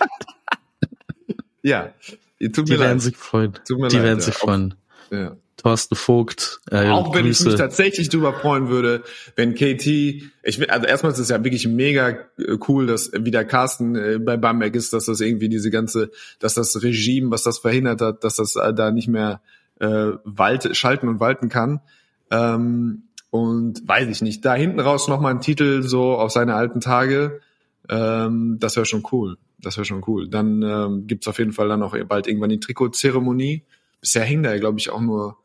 Ja, 1.64 1.94
tut 2.40 2.68
Die 2.68 2.74
mir 2.74 2.80
werden 2.80 2.94
leid. 2.94 3.02
sich 3.02 3.18
freuen. 3.18 3.54
Tut 3.68 3.80
mir 3.80 3.88
Die 3.90 3.96
leid, 3.98 4.06
werden 4.06 4.20
ja. 4.20 4.26
sich 4.26 4.36
freuen. 4.36 4.74
Ja. 5.12 5.36
Thorsten 5.58 5.96
Vogt, 5.96 6.60
äh, 6.70 6.88
Auch 6.90 7.16
wenn 7.16 7.26
ich 7.26 7.44
mich 7.44 7.56
tatsächlich 7.56 8.10
darüber 8.10 8.32
freuen 8.32 8.70
würde, 8.70 9.04
wenn 9.36 9.56
KT, 9.56 9.88
ich 9.88 10.72
also 10.72 10.86
erstmal 10.86 11.12
ist 11.12 11.18
es 11.18 11.30
ja 11.30 11.44
wirklich 11.44 11.68
mega 11.68 12.10
äh, 12.10 12.58
cool, 12.68 12.86
dass 12.86 13.12
wieder 13.12 13.44
Carsten 13.44 13.96
äh, 13.96 14.20
bei 14.20 14.38
Bamberg 14.38 14.76
ist, 14.76 14.94
dass 14.94 15.06
das 15.06 15.20
irgendwie 15.20 15.50
diese 15.50 15.72
ganze, 15.72 16.12
dass 16.38 16.54
das 16.54 16.84
Regime, 16.84 17.32
was 17.32 17.42
das 17.42 17.58
verhindert 17.58 18.02
hat, 18.02 18.24
dass 18.24 18.36
das 18.36 18.56
äh, 18.56 18.72
da 18.72 18.92
nicht 18.92 19.08
mehr 19.08 19.42
äh, 19.80 20.12
walt, 20.24 20.76
schalten 20.78 21.08
und 21.08 21.20
walten 21.20 21.50
kann. 21.50 21.82
Ähm, 22.30 23.07
und 23.42 23.88
weiß 23.88 24.08
ich 24.08 24.22
nicht, 24.22 24.46
da 24.46 24.56
hinten 24.56 24.80
raus 24.80 25.08
nochmal 25.08 25.34
ein 25.34 25.42
Titel 25.42 25.84
so 25.84 26.16
auf 26.16 26.32
seine 26.32 26.56
alten 26.56 26.80
Tage, 26.80 27.42
ähm, 27.90 28.58
das 28.60 28.76
wäre 28.76 28.86
schon 28.86 29.04
cool. 29.12 29.38
Das 29.60 29.78
wäre 29.78 29.86
schon 29.86 30.04
cool. 30.08 30.28
Dann 30.30 30.62
ähm, 30.62 31.08
gibt's 31.08 31.28
auf 31.28 31.40
jeden 31.40 31.52
Fall 31.52 31.68
dann 31.68 31.82
auch 31.82 31.96
bald 32.06 32.28
irgendwann 32.28 32.50
die 32.50 32.60
Trikotzeremonie. 32.60 33.64
Bisher 34.02 34.24
hängen 34.24 34.44
da 34.44 34.52
ja, 34.52 34.60
glaube 34.60 34.80
ich, 34.80 34.90
auch 34.90 35.02
nur 35.02 35.38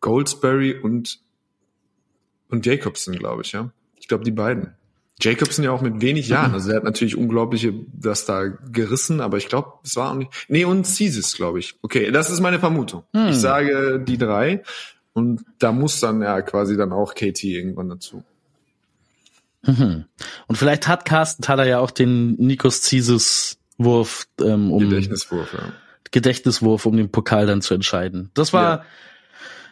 Goldsberry 0.00 0.74
und 0.74 1.20
und 2.48 2.66
Jacobson, 2.66 3.14
glaube 3.14 3.42
ich, 3.42 3.52
ja. 3.52 3.70
Ich 3.96 4.08
glaube, 4.08 4.24
die 4.24 4.32
beiden. 4.32 4.74
Jacobson 5.20 5.64
ja 5.64 5.70
auch 5.70 5.82
mit 5.82 6.00
wenig 6.00 6.28
Jahren. 6.28 6.52
Also 6.52 6.70
er 6.70 6.76
hat 6.76 6.84
natürlich 6.84 7.16
unglaubliche, 7.16 7.74
das 7.92 8.24
da 8.24 8.46
gerissen, 8.46 9.20
aber 9.20 9.36
ich 9.36 9.48
glaube, 9.48 9.74
es 9.84 9.94
war 9.96 10.10
auch 10.10 10.14
nicht. 10.14 10.30
Nee, 10.48 10.64
und 10.64 10.86
Caesars, 10.86 11.34
glaube 11.34 11.58
ich. 11.58 11.78
Okay, 11.82 12.10
das 12.10 12.30
ist 12.30 12.40
meine 12.40 12.58
Vermutung. 12.58 13.04
Hm. 13.12 13.28
Ich 13.28 13.36
sage 13.36 14.00
die 14.00 14.18
drei. 14.18 14.62
Und 15.20 15.44
da 15.58 15.72
muss 15.72 16.00
dann 16.00 16.22
ja 16.22 16.40
quasi 16.42 16.76
dann 16.76 16.92
auch 16.92 17.14
KT 17.14 17.44
irgendwann 17.44 17.88
dazu. 17.88 18.24
Mhm. 19.62 20.06
Und 20.46 20.56
vielleicht 20.56 20.88
hat 20.88 21.04
Carsten 21.04 21.42
Thaler 21.42 21.66
ja 21.66 21.78
auch 21.80 21.90
den 21.90 22.34
Nikos 22.36 22.82
Zises 22.82 23.58
Wurf 23.78 24.26
ähm, 24.40 24.72
um 24.72 24.88
Gedächtniswurf, 24.88 25.52
ja. 25.52 25.72
Gedächtniswurf, 26.10 26.86
um 26.86 26.96
den 26.96 27.10
Pokal 27.10 27.46
dann 27.46 27.62
zu 27.62 27.74
entscheiden. 27.74 28.30
Das 28.34 28.52
war 28.52 28.78
Ja. 28.78 28.84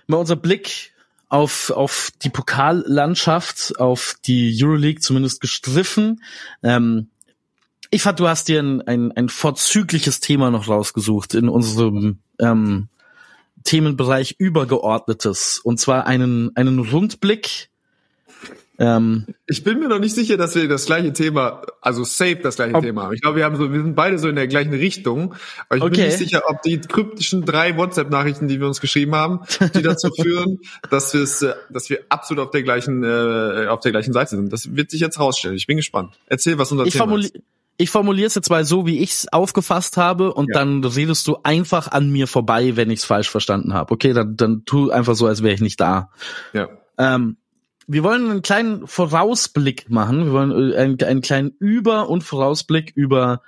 mal 0.06 0.16
unser 0.18 0.36
Blick 0.36 0.92
auf, 1.28 1.70
auf 1.70 2.10
die 2.22 2.30
Pokallandschaft, 2.30 3.78
auf 3.78 4.16
die 4.24 4.58
Euroleague 4.62 5.00
zumindest 5.00 5.40
gestriffen. 5.40 6.22
Ähm, 6.62 7.08
ich 7.90 8.02
fand, 8.02 8.20
du 8.20 8.28
hast 8.28 8.48
dir 8.48 8.60
ein, 8.62 8.82
ein, 8.82 9.12
ein 9.12 9.28
vorzügliches 9.28 10.20
Thema 10.20 10.50
noch 10.50 10.68
rausgesucht 10.68 11.34
in 11.34 11.48
unserem 11.48 12.18
ähm, 12.38 12.88
Themenbereich 13.64 14.36
Übergeordnetes. 14.38 15.60
Und 15.62 15.78
zwar 15.80 16.06
einen, 16.06 16.50
einen 16.56 16.78
Rundblick. 16.78 17.68
Ähm, 18.80 19.26
Ich 19.48 19.64
bin 19.64 19.80
mir 19.80 19.88
noch 19.88 19.98
nicht 19.98 20.14
sicher, 20.14 20.36
dass 20.36 20.54
wir 20.54 20.68
das 20.68 20.86
gleiche 20.86 21.12
Thema, 21.12 21.62
also 21.80 22.04
safe 22.04 22.36
das 22.36 22.54
gleiche 22.56 22.76
Ob- 22.76 22.84
Thema 22.84 23.02
haben. 23.04 23.14
Ich 23.14 23.20
glaube, 23.22 23.38
wir 23.38 23.44
haben 23.44 23.56
so, 23.56 23.72
wir 23.72 23.82
sind 23.82 23.96
beide 23.96 24.20
so 24.20 24.28
in 24.28 24.36
der 24.36 24.46
gleichen 24.46 24.72
Richtung. 24.72 25.34
Aber 25.68 25.78
ich 25.78 25.82
bin 25.82 25.92
Okay. 25.94 26.06
nicht 26.06 26.18
sicher, 26.18 26.42
ob 26.46 26.62
die 26.62 26.80
kryptischen 26.80 27.44
drei 27.44 27.76
WhatsApp-Nachrichten, 27.76 28.46
die 28.46 28.60
wir 28.60 28.68
uns 28.68 28.80
geschrieben 28.80 29.16
haben, 29.16 29.40
die 29.74 29.82
dazu 29.82 30.10
führen, 30.22 30.60
dass 30.90 31.12
wir 31.12 31.22
es, 31.22 31.42
äh, 31.42 31.54
dass 31.70 31.90
wir 31.90 32.04
absolut 32.08 32.44
auf 32.46 32.50
der 32.52 32.62
gleichen, 32.62 33.02
äh, 33.02 33.66
auf 33.68 33.80
der 33.80 33.90
gleichen 33.90 34.12
Seite 34.12 34.36
sind. 34.36 34.52
Das 34.52 34.76
wird 34.76 34.92
sich 34.92 35.00
jetzt 35.00 35.18
rausstellen. 35.18 35.56
Ich 35.56 35.66
bin 35.66 35.76
gespannt. 35.78 36.14
Erzähl, 36.26 36.56
was 36.58 36.70
unser 36.70 36.86
ich 36.86 36.92
Thema 36.94 37.18
ist. 37.18 37.34
Ich 37.78 37.90
formuliere 37.90 38.26
es 38.26 38.34
jetzt 38.34 38.50
mal 38.50 38.64
so, 38.64 38.86
wie 38.86 38.98
ich 38.98 39.10
es 39.12 39.32
aufgefasst 39.32 39.96
habe, 39.96 40.34
und 40.34 40.48
Ja. 40.52 40.58
dann 40.58 40.84
redest 40.84 41.26
du 41.28 41.38
einfach 41.44 41.88
an 41.90 42.10
mir 42.10 42.26
vorbei, 42.26 42.76
wenn 42.76 42.90
ich 42.90 42.98
es 43.00 43.04
falsch 43.06 43.30
verstanden 43.30 43.72
habe. 43.72 43.94
Okay, 43.94 44.12
dann, 44.12 44.36
dann 44.36 44.64
tu 44.66 44.90
einfach 44.90 45.14
so, 45.14 45.26
als 45.26 45.42
wäre 45.42 45.54
ich 45.54 45.60
nicht 45.60 45.80
da. 45.80 46.10
Ja. 46.52 46.68
Ähm, 46.98 47.36
wir 47.86 48.02
wollen 48.02 48.30
einen 48.30 48.42
kleinen 48.42 48.86
Vorausblick 48.86 49.88
machen. 49.88 50.26
Wir 50.26 50.32
wollen 50.32 50.72
äh, 50.72 50.76
einen, 50.76 51.02
einen 51.02 51.22
kleinen 51.22 51.52
Über- 51.58 52.10
und 52.10 52.22
Vorausblick 52.22 52.92
über 52.94 53.40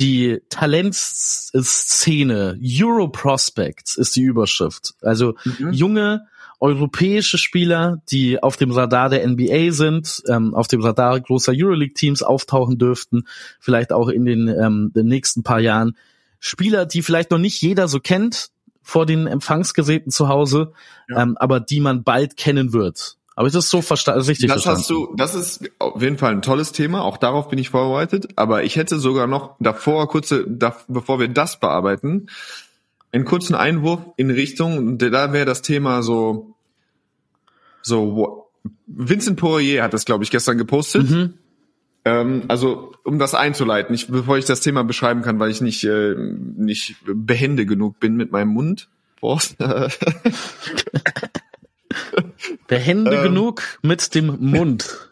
die 0.00 0.40
Talentszene. 0.48 2.58
Euro 2.82 3.06
Prospects 3.08 3.96
ist 3.96 4.16
die 4.16 4.22
Überschrift. 4.22 4.94
Also 5.02 5.34
Mhm. 5.44 5.72
junge 5.72 6.26
europäische 6.64 7.36
Spieler, 7.36 8.00
die 8.10 8.42
auf 8.42 8.56
dem 8.56 8.70
Radar 8.70 9.10
der 9.10 9.28
NBA 9.28 9.70
sind, 9.72 10.22
ähm, 10.28 10.54
auf 10.54 10.66
dem 10.66 10.80
Radar 10.80 11.20
großer 11.20 11.52
Euroleague-Teams 11.54 12.22
auftauchen 12.22 12.78
dürften, 12.78 13.24
vielleicht 13.60 13.92
auch 13.92 14.08
in 14.08 14.24
den, 14.24 14.48
ähm, 14.48 14.90
den 14.96 15.06
nächsten 15.06 15.42
paar 15.42 15.60
Jahren. 15.60 15.94
Spieler, 16.40 16.86
die 16.86 17.02
vielleicht 17.02 17.30
noch 17.30 17.38
nicht 17.38 17.60
jeder 17.60 17.86
so 17.86 18.00
kennt 18.00 18.48
vor 18.80 19.04
den 19.04 19.26
Empfangsgeräten 19.26 20.10
zu 20.10 20.28
Hause, 20.28 20.72
ja. 21.10 21.22
ähm, 21.22 21.36
aber 21.36 21.60
die 21.60 21.80
man 21.80 22.02
bald 22.02 22.38
kennen 22.38 22.72
wird. 22.72 23.18
Aber 23.36 23.46
ist 23.46 23.56
das 23.56 23.68
so 23.68 23.82
versta 23.82 24.14
richtig 24.14 24.48
das 24.48 24.62
verstanden? 24.62 24.80
hast 24.80 24.90
du, 24.90 25.14
das 25.16 25.34
ist 25.34 25.70
auf 25.78 26.00
jeden 26.00 26.16
Fall 26.16 26.32
ein 26.32 26.40
tolles 26.40 26.72
Thema. 26.72 27.02
Auch 27.02 27.18
darauf 27.18 27.48
bin 27.48 27.58
ich 27.58 27.68
vorbereitet. 27.68 28.28
Aber 28.36 28.64
ich 28.64 28.76
hätte 28.76 28.98
sogar 28.98 29.26
noch 29.26 29.56
davor 29.58 30.08
kurze, 30.08 30.46
da, 30.48 30.76
bevor 30.88 31.18
wir 31.18 31.28
das 31.28 31.60
bearbeiten, 31.60 32.28
einen 33.12 33.24
kurzen 33.24 33.54
Einwurf 33.54 34.00
in 34.16 34.30
Richtung, 34.30 34.98
da 34.98 35.32
wäre 35.32 35.46
das 35.46 35.62
Thema 35.62 36.02
so, 36.02 36.53
so, 37.84 38.50
Vincent 38.86 39.38
Poirier 39.38 39.82
hat 39.82 39.92
das, 39.92 40.04
glaube 40.04 40.24
ich, 40.24 40.30
gestern 40.30 40.58
gepostet. 40.58 41.10
Mhm. 41.10 41.34
Ähm, 42.06 42.44
also, 42.48 42.92
um 43.04 43.18
das 43.18 43.34
einzuleiten, 43.34 43.94
ich, 43.94 44.08
bevor 44.08 44.38
ich 44.38 44.46
das 44.46 44.60
Thema 44.60 44.84
beschreiben 44.84 45.22
kann, 45.22 45.38
weil 45.38 45.50
ich 45.50 45.60
nicht, 45.60 45.84
äh, 45.84 46.14
nicht 46.14 46.96
behende 47.04 47.66
genug 47.66 48.00
bin 48.00 48.16
mit 48.16 48.32
meinem 48.32 48.48
Mund. 48.48 48.88
Behende 52.66 53.16
ähm, 53.16 53.22
genug 53.22 53.62
mit 53.82 54.14
dem 54.14 54.36
Mund. 54.38 55.08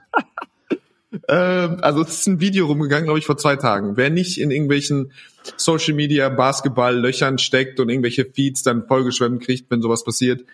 ähm, 1.28 1.78
also 1.80 2.02
es 2.02 2.20
ist 2.20 2.26
ein 2.26 2.40
Video 2.40 2.66
rumgegangen, 2.66 3.04
glaube 3.04 3.18
ich, 3.18 3.26
vor 3.26 3.38
zwei 3.38 3.56
Tagen. 3.56 3.96
Wer 3.96 4.10
nicht 4.10 4.38
in 4.38 4.50
irgendwelchen 4.50 5.12
Social 5.56 5.94
Media 5.94 6.28
Basketball 6.28 6.94
Löchern 6.94 7.38
steckt 7.38 7.80
und 7.80 7.88
irgendwelche 7.88 8.26
Feeds 8.26 8.62
dann 8.62 8.86
vollgeschwemmt 8.86 9.42
kriegt, 9.42 9.70
wenn 9.70 9.80
sowas 9.80 10.04
passiert, 10.04 10.44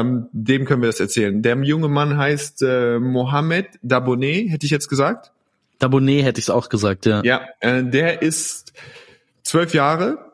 ähm, 0.00 0.28
dem 0.32 0.64
können 0.64 0.82
wir 0.82 0.88
das 0.88 1.00
erzählen. 1.00 1.42
Der 1.42 1.56
junge 1.62 1.88
Mann 1.88 2.16
heißt 2.16 2.62
äh, 2.62 2.98
Mohamed 2.98 3.66
Dabonet, 3.82 4.50
hätte 4.50 4.66
ich 4.66 4.72
jetzt 4.72 4.88
gesagt. 4.88 5.32
Dabonet 5.78 6.24
hätte 6.24 6.38
ich 6.38 6.46
es 6.46 6.50
auch 6.50 6.68
gesagt, 6.68 7.06
ja. 7.06 7.22
Ja, 7.24 7.42
äh, 7.60 7.84
der 7.84 8.22
ist 8.22 8.72
zwölf 9.42 9.74
Jahre, 9.74 10.26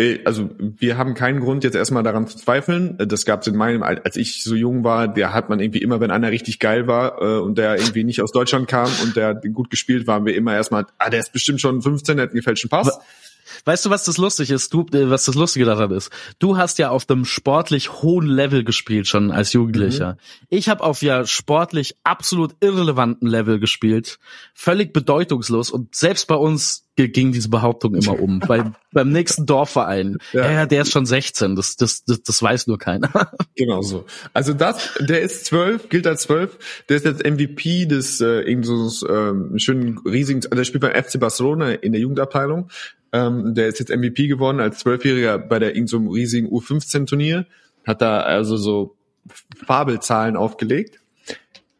äh, 0.00 0.20
also 0.24 0.50
wir 0.58 0.96
haben 0.96 1.14
keinen 1.14 1.40
Grund 1.40 1.64
jetzt 1.64 1.74
erstmal 1.74 2.02
daran 2.02 2.26
zu 2.26 2.36
zweifeln. 2.38 2.96
Das 2.98 3.24
gab 3.24 3.42
es 3.42 3.46
in 3.46 3.56
meinem, 3.56 3.82
als 3.82 4.16
ich 4.16 4.42
so 4.42 4.54
jung 4.54 4.82
war, 4.82 5.08
der 5.08 5.32
hat 5.32 5.48
man 5.50 5.60
irgendwie 5.60 5.82
immer, 5.82 6.00
wenn 6.00 6.10
einer 6.10 6.30
richtig 6.30 6.58
geil 6.58 6.86
war 6.86 7.20
äh, 7.20 7.40
und 7.40 7.58
der 7.58 7.76
irgendwie 7.76 8.04
nicht 8.04 8.22
aus 8.22 8.32
Deutschland 8.32 8.68
kam 8.68 8.90
und 9.02 9.16
der 9.16 9.34
gut 9.34 9.70
gespielt 9.70 10.06
war, 10.06 10.16
haben 10.16 10.26
wir 10.26 10.34
immer 10.34 10.54
erstmal, 10.54 10.86
ah, 10.98 11.10
der 11.10 11.20
ist 11.20 11.32
bestimmt 11.32 11.60
schon 11.60 11.82
15, 11.82 12.16
der 12.16 12.24
hat 12.24 12.30
einen 12.30 12.36
gefälschten 12.36 12.70
Pass. 12.70 12.98
Weißt 13.64 13.84
du, 13.84 13.90
was 13.90 14.04
das 14.04 14.18
lustig 14.18 14.50
ist? 14.50 14.72
Du, 14.72 14.86
äh, 14.92 15.10
was 15.10 15.24
das 15.24 15.34
Lustige 15.34 15.64
daran 15.64 15.90
ist? 15.90 16.10
Du 16.38 16.56
hast 16.56 16.78
ja 16.78 16.90
auf 16.90 17.04
dem 17.04 17.24
sportlich 17.24 18.02
hohen 18.02 18.26
Level 18.26 18.64
gespielt 18.64 19.06
schon 19.06 19.30
als 19.30 19.52
Jugendlicher. 19.52 20.12
Mhm. 20.12 20.46
Ich 20.48 20.68
habe 20.68 20.82
auf 20.82 21.02
ja 21.02 21.26
sportlich 21.26 21.96
absolut 22.04 22.54
irrelevanten 22.60 23.28
Level 23.28 23.60
gespielt, 23.60 24.18
völlig 24.54 24.92
bedeutungslos 24.92 25.70
und 25.70 25.94
selbst 25.94 26.26
bei 26.26 26.36
uns 26.36 26.86
ging 27.08 27.32
diese 27.32 27.48
Behauptung 27.48 27.94
immer 27.94 28.18
um. 28.20 28.38
bei, 28.46 28.64
beim 28.92 29.10
nächsten 29.10 29.46
Dorfverein. 29.46 30.18
Ja. 30.32 30.50
ja, 30.50 30.66
der 30.66 30.82
ist 30.82 30.92
schon 30.92 31.06
16. 31.06 31.56
Das, 31.56 31.76
das, 31.76 32.04
das, 32.04 32.22
das 32.22 32.42
weiß 32.42 32.66
nur 32.66 32.78
keiner. 32.78 33.10
genau 33.56 33.82
so. 33.82 34.04
Also 34.32 34.52
das, 34.52 34.90
der 35.00 35.22
ist 35.22 35.46
zwölf, 35.46 35.88
gilt 35.88 36.06
als 36.06 36.22
zwölf. 36.22 36.58
Der 36.88 36.96
ist 36.96 37.04
jetzt 37.04 37.24
MVP 37.24 37.86
des 37.86 38.20
äh, 38.20 38.40
irgend 38.42 38.66
so 38.66 39.08
ähm, 39.08 39.58
schönen 39.58 39.98
riesigen, 39.98 40.40
also 40.44 40.56
der 40.56 40.64
spielt 40.64 40.82
beim 40.82 41.02
FC 41.02 41.18
Barcelona 41.18 41.72
in 41.72 41.92
der 41.92 42.00
Jugendabteilung. 42.00 42.68
Ähm, 43.12 43.54
der 43.54 43.68
ist 43.68 43.78
jetzt 43.80 43.90
MVP 43.90 44.28
geworden 44.28 44.60
als 44.60 44.78
Zwölfjähriger 44.78 45.38
bei 45.38 45.58
der 45.58 45.74
irgend 45.74 45.88
so 45.88 45.96
einem 45.96 46.08
riesigen 46.08 46.48
U15-Turnier. 46.48 47.46
Hat 47.86 48.02
da 48.02 48.20
also 48.20 48.56
so 48.56 48.96
Fabelzahlen 49.66 50.36
aufgelegt. 50.36 51.00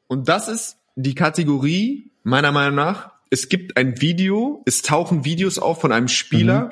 Und 0.09 0.28
das 0.28 0.49
ist 0.49 0.76
die 0.97 1.14
Kategorie, 1.14 2.11
meiner 2.22 2.53
Meinung 2.53 2.74
nach, 2.74 3.12
es 3.31 3.49
gibt 3.49 3.76
ein 3.76 4.01
Video, 4.01 4.62
es 4.66 4.83
tauchen 4.83 5.24
Videos 5.24 5.59
auf 5.59 5.81
von 5.81 5.93
einem 5.93 6.09
Spieler, 6.09 6.64
mhm. 6.64 6.70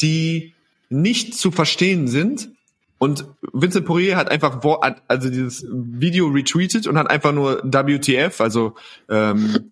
die 0.00 0.54
nicht 0.88 1.34
zu 1.34 1.50
verstehen 1.50 2.08
sind. 2.08 2.50
Und 2.98 3.26
Vincent 3.52 3.86
Poirier 3.86 4.16
hat 4.16 4.30
einfach 4.30 4.60
also 5.08 5.28
dieses 5.28 5.66
Video 5.70 6.28
retweetet 6.28 6.86
und 6.86 6.98
hat 6.98 7.10
einfach 7.10 7.32
nur 7.32 7.62
WTF, 7.64 8.40
also 8.40 8.74
ähm, 9.08 9.70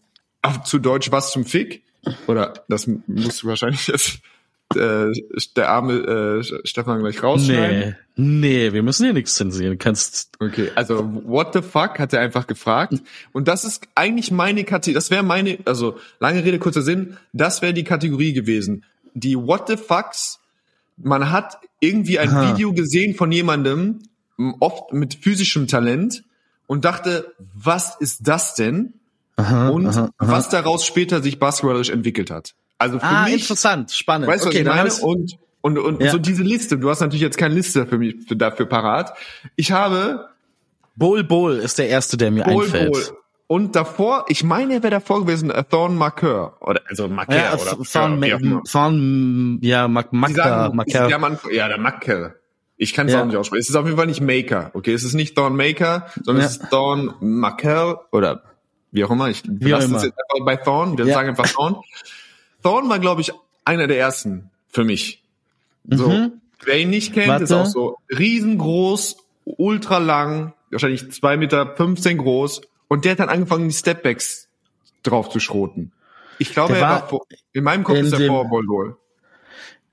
zu 0.64 0.78
Deutsch 0.78 1.10
was 1.10 1.32
zum 1.32 1.44
Fick. 1.44 1.82
Oder 2.26 2.54
das 2.68 2.88
musst 3.06 3.42
du 3.42 3.48
wahrscheinlich 3.48 3.86
jetzt 3.86 4.20
äh, 4.74 5.12
der 5.56 5.68
arme 5.68 6.40
äh, 6.40 6.66
Stefan 6.66 7.00
gleich 7.00 7.22
rausschneiden. 7.22 7.96
Nee, 8.16 8.66
nee, 8.66 8.72
wir 8.72 8.82
müssen 8.82 9.04
hier 9.04 9.12
nichts 9.12 9.34
zensieren. 9.34 9.78
Kannst. 9.78 10.30
Okay, 10.40 10.70
also 10.74 11.08
what 11.24 11.52
the 11.52 11.62
fuck 11.62 11.98
hat 11.98 12.12
er 12.12 12.20
einfach 12.20 12.46
gefragt. 12.46 12.94
Und 13.32 13.48
das 13.48 13.64
ist 13.64 13.86
eigentlich 13.94 14.30
meine 14.30 14.64
Kategorie, 14.64 14.94
das 14.94 15.10
wäre 15.10 15.22
meine, 15.22 15.58
also 15.64 15.98
lange 16.20 16.44
Rede, 16.44 16.58
kurzer 16.58 16.82
Sinn, 16.82 17.16
das 17.32 17.62
wäre 17.62 17.74
die 17.74 17.84
Kategorie 17.84 18.32
gewesen. 18.32 18.84
Die 19.14 19.36
what 19.36 19.68
the 19.68 19.76
fucks, 19.76 20.40
man 20.96 21.30
hat 21.30 21.58
irgendwie 21.80 22.18
ein 22.18 22.30
Aha. 22.30 22.52
Video 22.52 22.72
gesehen 22.72 23.14
von 23.14 23.30
jemandem, 23.30 24.00
oft 24.60 24.92
mit 24.92 25.14
physischem 25.14 25.66
Talent, 25.66 26.24
und 26.66 26.86
dachte, 26.86 27.34
was 27.54 27.96
ist 28.00 28.20
das 28.26 28.54
denn? 28.54 28.94
Aha, 29.36 29.68
und 29.68 29.86
aha, 29.86 30.10
was 30.18 30.48
daraus 30.48 30.84
später 30.84 31.22
sich 31.22 31.38
basketballerisch 31.38 31.90
entwickelt 31.90 32.30
hat. 32.30 32.54
Also 32.78 32.98
für 32.98 33.04
ah, 33.04 33.24
mich, 33.24 33.34
interessant, 33.34 33.92
spannend. 33.92 34.28
Weißt 34.28 34.44
du, 34.44 34.48
okay, 34.48 34.66
was 34.66 34.98
ich 34.98 35.02
meine? 35.02 35.12
Und, 35.12 35.38
und, 35.60 35.78
und 35.78 36.02
ja. 36.02 36.10
so 36.10 36.18
diese 36.18 36.42
Liste, 36.42 36.78
du 36.78 36.90
hast 36.90 37.00
natürlich 37.00 37.22
jetzt 37.22 37.38
keine 37.38 37.54
Liste 37.54 37.86
für 37.86 37.98
mich 37.98 38.16
für, 38.26 38.36
dafür 38.36 38.66
parat. 38.66 39.14
Ich 39.56 39.72
habe 39.72 40.28
Bol 40.96 41.24
Bol 41.24 41.58
ist 41.58 41.78
der 41.78 41.88
erste, 41.88 42.16
der 42.16 42.30
mir 42.30 42.44
Bol, 42.44 42.64
einfällt. 42.64 42.92
Bol. 42.92 43.02
Und 43.46 43.76
davor, 43.76 44.24
ich 44.28 44.44
meine, 44.44 44.74
er 44.74 44.82
wäre 44.82 44.92
davor 44.92 45.20
gewesen, 45.20 45.50
äh, 45.50 45.62
Thorn 45.64 45.94
Marqueur. 45.96 46.56
Oder, 46.60 46.80
also 46.88 47.06
Marqueur, 47.08 47.36
ja, 47.36 47.54
oder? 47.54 47.76
Thorn, 47.84 48.22
ja, 48.22 48.38
Thorn, 48.70 49.58
ja, 49.62 49.88
Marqueur. 49.88 51.08
Ja, 51.50 51.68
der 51.68 51.78
Marqueur. 51.78 52.34
Ich 52.76 52.94
kann 52.94 53.06
es 53.06 53.12
ja. 53.12 53.20
auch 53.20 53.26
nicht 53.26 53.36
aussprechen. 53.36 53.60
Es 53.60 53.68
ist 53.68 53.76
auf 53.76 53.84
jeden 53.84 53.96
Fall 53.96 54.06
nicht 54.06 54.22
Maker, 54.22 54.70
okay? 54.74 54.92
Es 54.92 55.04
ist 55.04 55.14
nicht 55.14 55.36
Thorn 55.36 55.54
Maker, 55.54 56.06
sondern 56.22 56.42
ja. 56.42 56.48
es 56.48 56.56
ist 56.56 56.70
Thorn 56.70 57.14
Marqueur 57.20 58.06
oder 58.10 58.42
wie 58.92 59.04
auch 59.04 59.10
immer. 59.10 59.28
Ich 59.28 59.42
lasse 59.44 59.94
es 59.96 60.04
jetzt 60.04 60.18
einfach 60.18 60.44
bei 60.44 60.56
Thorn. 60.56 60.96
Wir 60.96 61.06
ja. 61.06 61.14
sagen 61.14 61.30
einfach 61.30 61.48
Thorn. 61.48 61.76
Thorn 62.62 62.88
war, 62.88 62.98
glaube 62.98 63.22
ich, 63.22 63.32
einer 63.64 63.86
der 63.86 63.98
ersten 63.98 64.50
für 64.68 64.84
mich. 64.84 65.22
So, 65.88 66.08
mhm. 66.08 66.32
wer 66.64 66.78
ihn 66.78 66.90
nicht 66.90 67.12
kennt, 67.12 67.28
Warte. 67.28 67.44
ist 67.44 67.52
auch 67.52 67.66
so 67.66 67.98
riesengroß, 68.16 69.16
ultra 69.44 69.98
lang, 69.98 70.54
wahrscheinlich 70.70 71.10
zwei 71.10 71.36
Meter 71.36 71.74
15 71.76 72.18
groß. 72.18 72.62
Und 72.88 73.04
der 73.04 73.12
hat 73.12 73.20
dann 73.20 73.28
angefangen, 73.28 73.68
die 73.68 73.74
Stepbacks 73.74 74.48
drauf 75.02 75.30
zu 75.30 75.40
schroten. 75.40 75.92
Ich 76.38 76.52
glaube, 76.52 76.76
er 76.76 76.80
war, 76.80 77.08
vor, 77.08 77.26
in 77.52 77.64
meinem 77.64 77.84
Kopf 77.84 77.96
in 77.96 78.06
ist 78.06 78.12
er 78.12 78.26
vor 78.26 78.48
Bol 78.48 78.96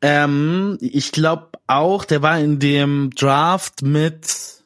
Ähm, 0.01 0.77
ich 0.81 1.11
glaube 1.11 1.49
auch, 1.67 2.05
der 2.05 2.21
war 2.21 2.39
in 2.39 2.59
dem 2.59 3.11
Draft 3.15 3.81
mit, 3.81 4.63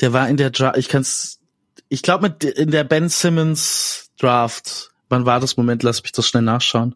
der 0.00 0.12
war 0.12 0.28
in 0.28 0.36
der 0.36 0.50
Draft, 0.50 0.76
ich 0.76 0.88
kann's, 0.88 1.40
ich 1.88 2.02
glaube 2.02 2.28
mit 2.28 2.44
in 2.44 2.70
der 2.70 2.84
Ben 2.84 3.08
Simmons 3.08 4.10
Draft 4.18 4.90
wann 5.08 5.26
war 5.26 5.40
das 5.40 5.56
Moment? 5.56 5.82
Lass 5.82 6.02
mich 6.02 6.12
das 6.12 6.28
schnell 6.28 6.42
nachschauen. 6.42 6.94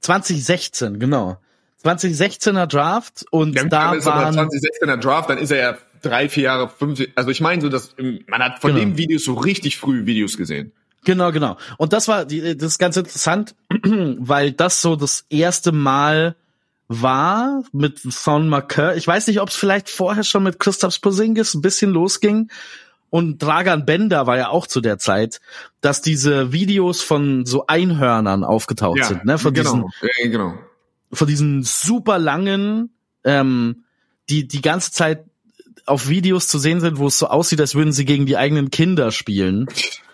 2016, 0.00 0.98
genau. 0.98 1.38
2016er 1.84 2.66
Draft 2.66 3.24
und 3.30 3.54
ja, 3.54 3.64
da 3.64 4.04
waren 4.04 4.36
2016er 4.36 4.96
Draft, 4.96 5.30
dann 5.30 5.38
ist 5.38 5.50
er 5.50 5.58
ja 5.58 5.78
drei, 6.02 6.28
vier 6.28 6.44
Jahre, 6.44 6.68
fünf, 6.68 7.02
also 7.14 7.30
ich 7.30 7.40
meine 7.40 7.62
so, 7.62 7.68
dass 7.68 7.94
man 8.26 8.42
hat 8.42 8.60
von 8.60 8.72
genau. 8.72 8.84
dem 8.84 8.98
Videos 8.98 9.24
so 9.24 9.34
richtig 9.34 9.78
früh 9.78 10.04
Videos 10.04 10.36
gesehen. 10.36 10.72
Genau, 11.04 11.32
genau. 11.32 11.56
Und 11.78 11.94
das 11.94 12.08
war 12.08 12.26
das 12.26 12.36
ist 12.42 12.78
ganz 12.78 12.96
interessant, 12.98 13.54
weil 13.82 14.52
das 14.52 14.82
so 14.82 14.96
das 14.96 15.24
erste 15.30 15.72
Mal 15.72 16.36
war 16.92 17.62
mit 17.70 18.00
Son 18.00 18.48
Marqueur. 18.48 18.96
Ich 18.96 19.06
weiß 19.06 19.28
nicht, 19.28 19.40
ob 19.40 19.50
es 19.50 19.54
vielleicht 19.54 19.88
vorher 19.88 20.24
schon 20.24 20.42
mit 20.42 20.58
Christoph 20.58 21.00
Posingis 21.00 21.54
ein 21.54 21.62
bisschen 21.62 21.92
losging 21.92 22.50
und 23.10 23.40
Dragan 23.40 23.86
Bender 23.86 24.26
war 24.26 24.36
ja 24.36 24.48
auch 24.48 24.66
zu 24.66 24.80
der 24.80 24.98
Zeit, 24.98 25.40
dass 25.80 26.02
diese 26.02 26.52
Videos 26.52 27.00
von 27.00 27.46
so 27.46 27.66
Einhörnern 27.68 28.42
aufgetaucht 28.42 28.98
ja, 28.98 29.04
sind, 29.04 29.24
ne? 29.24 29.38
Von 29.38 29.54
genau, 29.54 29.72
diesen, 29.72 29.90
ja, 30.02 30.30
genau. 30.30 30.54
Von 31.12 31.28
diesen 31.28 31.62
super 31.62 32.18
langen, 32.18 32.90
ähm, 33.22 33.84
die 34.28 34.48
die 34.48 34.60
ganze 34.60 34.90
Zeit 34.90 35.24
auf 35.86 36.08
Videos 36.08 36.48
zu 36.48 36.58
sehen 36.58 36.80
sind, 36.80 36.98
wo 36.98 37.06
es 37.06 37.18
so 37.18 37.28
aussieht, 37.28 37.60
als 37.60 37.76
würden 37.76 37.92
sie 37.92 38.04
gegen 38.04 38.26
die 38.26 38.36
eigenen 38.36 38.70
Kinder 38.70 39.12
spielen. 39.12 39.66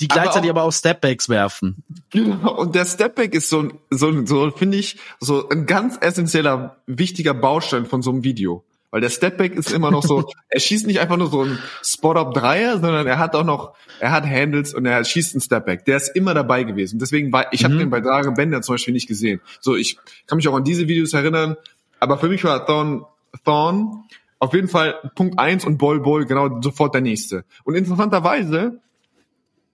Die 0.00 0.08
gleichzeitig 0.08 0.50
aber 0.50 0.60
auch, 0.60 0.64
aber 0.64 0.68
auch 0.68 0.72
Stepbacks 0.72 1.28
werfen. 1.28 1.84
Genau, 2.10 2.56
und 2.56 2.74
der 2.74 2.84
Stepback 2.84 3.34
ist 3.34 3.48
so, 3.48 3.68
so, 3.90 4.26
so 4.26 4.50
finde 4.50 4.78
ich, 4.78 4.98
so 5.20 5.48
ein 5.48 5.66
ganz 5.66 5.96
essentieller, 6.00 6.76
wichtiger 6.86 7.34
Baustein 7.34 7.86
von 7.86 8.02
so 8.02 8.10
einem 8.10 8.24
Video. 8.24 8.64
Weil 8.90 9.00
der 9.00 9.10
Stepback 9.10 9.54
ist 9.54 9.72
immer 9.72 9.90
noch 9.90 10.02
so, 10.02 10.28
er 10.48 10.60
schießt 10.60 10.86
nicht 10.86 11.00
einfach 11.00 11.16
nur 11.16 11.28
so 11.28 11.44
ein 11.44 11.58
Spot-Up-Dreier, 11.82 12.80
sondern 12.80 13.06
er 13.06 13.18
hat 13.18 13.34
auch 13.36 13.44
noch, 13.44 13.74
er 14.00 14.10
hat 14.10 14.24
Handles 14.24 14.74
und 14.74 14.86
er 14.86 15.04
schießt 15.04 15.34
einen 15.34 15.40
Stepback. 15.40 15.84
Der 15.84 15.98
ist 15.98 16.08
immer 16.16 16.34
dabei 16.34 16.64
gewesen. 16.64 16.98
Deswegen 16.98 17.32
war, 17.32 17.52
ich 17.52 17.60
mhm. 17.60 17.64
habe 17.64 17.76
den 17.78 17.90
bei 17.90 18.00
Dragon 18.00 18.34
Bender 18.34 18.62
zum 18.62 18.74
Beispiel 18.74 18.94
nicht 18.94 19.06
gesehen. 19.06 19.40
So, 19.60 19.76
ich 19.76 19.98
kann 20.26 20.36
mich 20.36 20.48
auch 20.48 20.54
an 20.54 20.64
diese 20.64 20.88
Videos 20.88 21.12
erinnern, 21.12 21.56
aber 22.00 22.18
für 22.18 22.28
mich 22.28 22.42
war 22.44 22.66
Thorn, 22.66 23.04
Thorn 23.44 24.04
Auf 24.38 24.52
jeden 24.52 24.68
Fall 24.68 24.94
Punkt 25.14 25.38
eins 25.38 25.64
und 25.64 25.78
Bol 25.78 26.00
Bol 26.00 26.26
genau 26.26 26.60
sofort 26.60 26.94
der 26.94 27.00
nächste. 27.00 27.44
Und 27.64 27.74
interessanterweise 27.74 28.80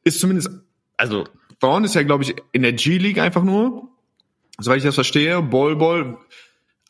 ist 0.04 0.20
zumindest, 0.20 0.50
also 0.96 1.24
Thorn 1.60 1.84
ist 1.84 1.94
ja, 1.94 2.02
glaube 2.02 2.24
ich, 2.24 2.34
in 2.52 2.62
der 2.62 2.72
G-League 2.72 3.18
einfach 3.18 3.42
nur, 3.42 3.88
soweit 4.58 4.78
ich 4.78 4.84
das 4.84 4.94
verstehe, 4.94 5.40
Bol 5.42 5.76
Bol, 5.76 6.18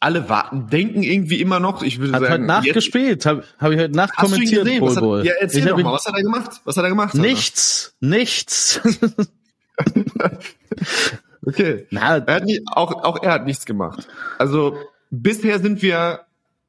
alle 0.01 0.29
warten, 0.29 0.67
denken 0.69 1.03
irgendwie 1.03 1.41
immer 1.41 1.61
noch, 1.61 1.83
ich 1.83 2.01
würde 2.01 2.13
Hat 2.15 2.23
sagen, 2.23 2.33
heute 2.33 2.43
Nacht 2.45 2.65
jetzt- 2.67 2.75
gespielt, 2.75 3.25
habe 3.27 3.45
hab 3.59 3.71
ich 3.71 3.79
heute 3.79 3.95
Nacht 3.95 4.17
kommentiert. 4.17 4.65
Bol 4.65 4.89
Was 4.89 4.97
hat, 4.97 5.03
Bol. 5.03 5.25
ja, 5.27 5.33
erzähl 5.39 5.61
ich 5.61 5.67
doch 5.69 5.79
mal, 5.79 5.93
was 5.93 6.07
hat 6.07 6.15
er 6.17 6.23
gemacht? 6.23 6.61
Was 6.65 6.77
hat 6.77 6.85
er 6.85 6.91
gemacht? 6.91 7.15
Alter? 7.15 7.27
Nichts, 7.27 7.95
nichts. 8.01 8.81
Okay. 11.45 11.87
Na, 11.91 12.19
Er 12.19 12.35
hat 12.37 12.45
nie, 12.45 12.63
auch, 12.67 12.93
auch 13.03 13.21
er 13.23 13.33
hat 13.33 13.47
nichts 13.47 13.65
gemacht. 13.67 14.07
Also 14.39 14.77
bisher 15.11 15.59
sind 15.59 15.83
wir 15.83 16.21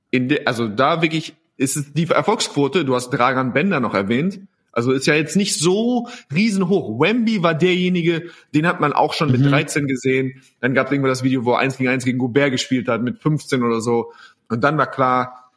in 0.10 0.30
der, 0.30 0.48
also 0.48 0.68
da 0.68 1.02
wirklich 1.04 1.36
ist 1.58 1.78
es 1.78 1.94
die 1.94 2.10
Erfolgsquote, 2.10 2.84
du 2.84 2.96
hast 2.96 3.12
Dragan 3.12 3.54
Bender 3.54 3.80
noch 3.80 3.94
erwähnt, 3.94 4.40
also 4.74 4.92
ist 4.92 5.06
ja 5.06 5.14
jetzt 5.14 5.36
nicht 5.36 5.56
so 5.58 6.10
riesenhoch. 6.34 7.00
Wemby 7.00 7.44
war 7.44 7.54
derjenige, 7.54 8.32
den 8.54 8.68
hat 8.68 8.82
man 8.82 8.92
auch 8.92 9.14
schon 9.14 9.32
mit 9.32 9.46
13 9.46 9.88
gesehen. 9.88 10.42
Dann 10.60 10.74
gab 10.74 10.88
es 10.88 10.92
irgendwann 10.92 11.12
das 11.12 11.24
Video, 11.24 11.46
wo 11.46 11.54
er 11.54 11.60
1 11.60 11.78
gegen 11.78 11.90
1 11.90 12.04
gegen 12.04 12.18
Gobert 12.18 12.52
gespielt 12.52 12.88
hat, 12.88 13.04
mit 13.04 13.20
15 13.20 13.64
oder 13.64 13.82
so. 13.82 14.12
Und 14.50 14.64
dann 14.64 14.78
war 14.78 14.88
klar, 14.88 15.52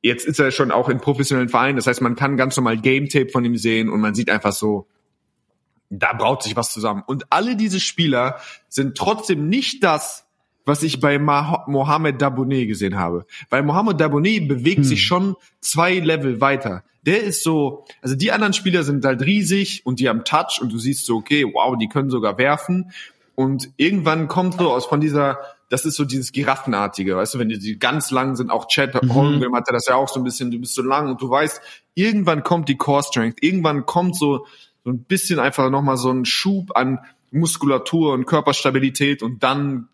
jetzt 0.00 0.26
ist 0.26 0.40
er 0.40 0.50
schon 0.50 0.70
auch 0.70 0.88
in 0.88 0.98
professionellen 0.98 1.50
Vereinen. 1.50 1.76
Das 1.76 1.86
heißt, 1.86 2.00
man 2.00 2.16
kann 2.16 2.38
ganz 2.38 2.56
normal 2.56 2.78
Game 2.78 3.08
Tape 3.10 3.28
von 3.28 3.44
ihm 3.44 3.56
sehen 3.56 3.90
und 3.90 4.00
man 4.00 4.14
sieht 4.14 4.30
einfach 4.30 4.52
so, 4.52 4.86
da 5.90 6.14
braut 6.14 6.42
sich 6.42 6.56
was 6.56 6.72
zusammen. 6.72 7.02
Und 7.06 7.26
alle 7.28 7.56
diese 7.56 7.78
Spieler 7.78 8.40
sind 8.70 8.96
trotzdem 8.96 9.50
nicht 9.50 9.84
das, 9.84 10.26
was 10.64 10.82
ich 10.82 11.00
bei 11.00 11.18
Mah 11.18 11.64
Mohamed 11.66 12.20
Dabonet 12.20 12.68
gesehen 12.68 12.98
habe. 12.98 13.26
Weil 13.50 13.62
Mohamed 13.62 14.00
Dabonet 14.00 14.48
bewegt 14.48 14.84
sich 14.84 15.04
schon 15.04 15.36
zwei 15.60 15.98
Level 15.98 16.40
weiter. 16.40 16.84
Der 17.04 17.22
ist 17.22 17.42
so, 17.42 17.84
also 18.00 18.14
die 18.14 18.30
anderen 18.30 18.52
Spieler 18.52 18.84
sind 18.84 19.04
halt 19.04 19.22
riesig 19.22 19.82
und 19.84 19.98
die 19.98 20.08
haben 20.08 20.24
Touch 20.24 20.60
und 20.60 20.72
du 20.72 20.78
siehst 20.78 21.04
so, 21.04 21.16
okay, 21.16 21.44
wow, 21.44 21.76
die 21.76 21.88
können 21.88 22.10
sogar 22.10 22.38
werfen. 22.38 22.92
Und 23.34 23.70
irgendwann 23.76 24.28
kommt 24.28 24.54
so 24.58 24.70
aus 24.70 24.86
von 24.86 25.00
dieser, 25.00 25.38
das 25.68 25.84
ist 25.84 25.96
so 25.96 26.04
dieses 26.04 26.32
Giraffenartige, 26.32 27.16
weißt 27.16 27.34
du, 27.34 27.38
wenn 27.38 27.48
die, 27.48 27.58
die 27.58 27.78
ganz 27.78 28.10
lang 28.10 28.36
sind, 28.36 28.50
auch 28.50 28.68
Chad 28.68 28.94
Holmgren 28.94 29.54
hatte 29.54 29.72
das 29.72 29.86
ja 29.86 29.96
auch 29.96 30.08
so 30.08 30.20
ein 30.20 30.24
bisschen, 30.24 30.50
du 30.50 30.58
bist 30.58 30.74
so 30.74 30.82
lang 30.82 31.08
und 31.08 31.20
du 31.20 31.30
weißt, 31.30 31.60
irgendwann 31.94 32.44
kommt 32.44 32.68
die 32.68 32.76
Core 32.76 33.02
Strength, 33.02 33.42
irgendwann 33.42 33.86
kommt 33.86 34.16
so, 34.16 34.46
so 34.84 34.90
ein 34.90 35.02
bisschen 35.04 35.38
einfach 35.38 35.70
nochmal 35.70 35.96
so 35.96 36.10
ein 36.10 36.24
Schub 36.24 36.76
an 36.76 36.98
Muskulatur 37.30 38.12
und 38.12 38.26
Körperstabilität 38.26 39.22
und 39.22 39.42
dann 39.42 39.88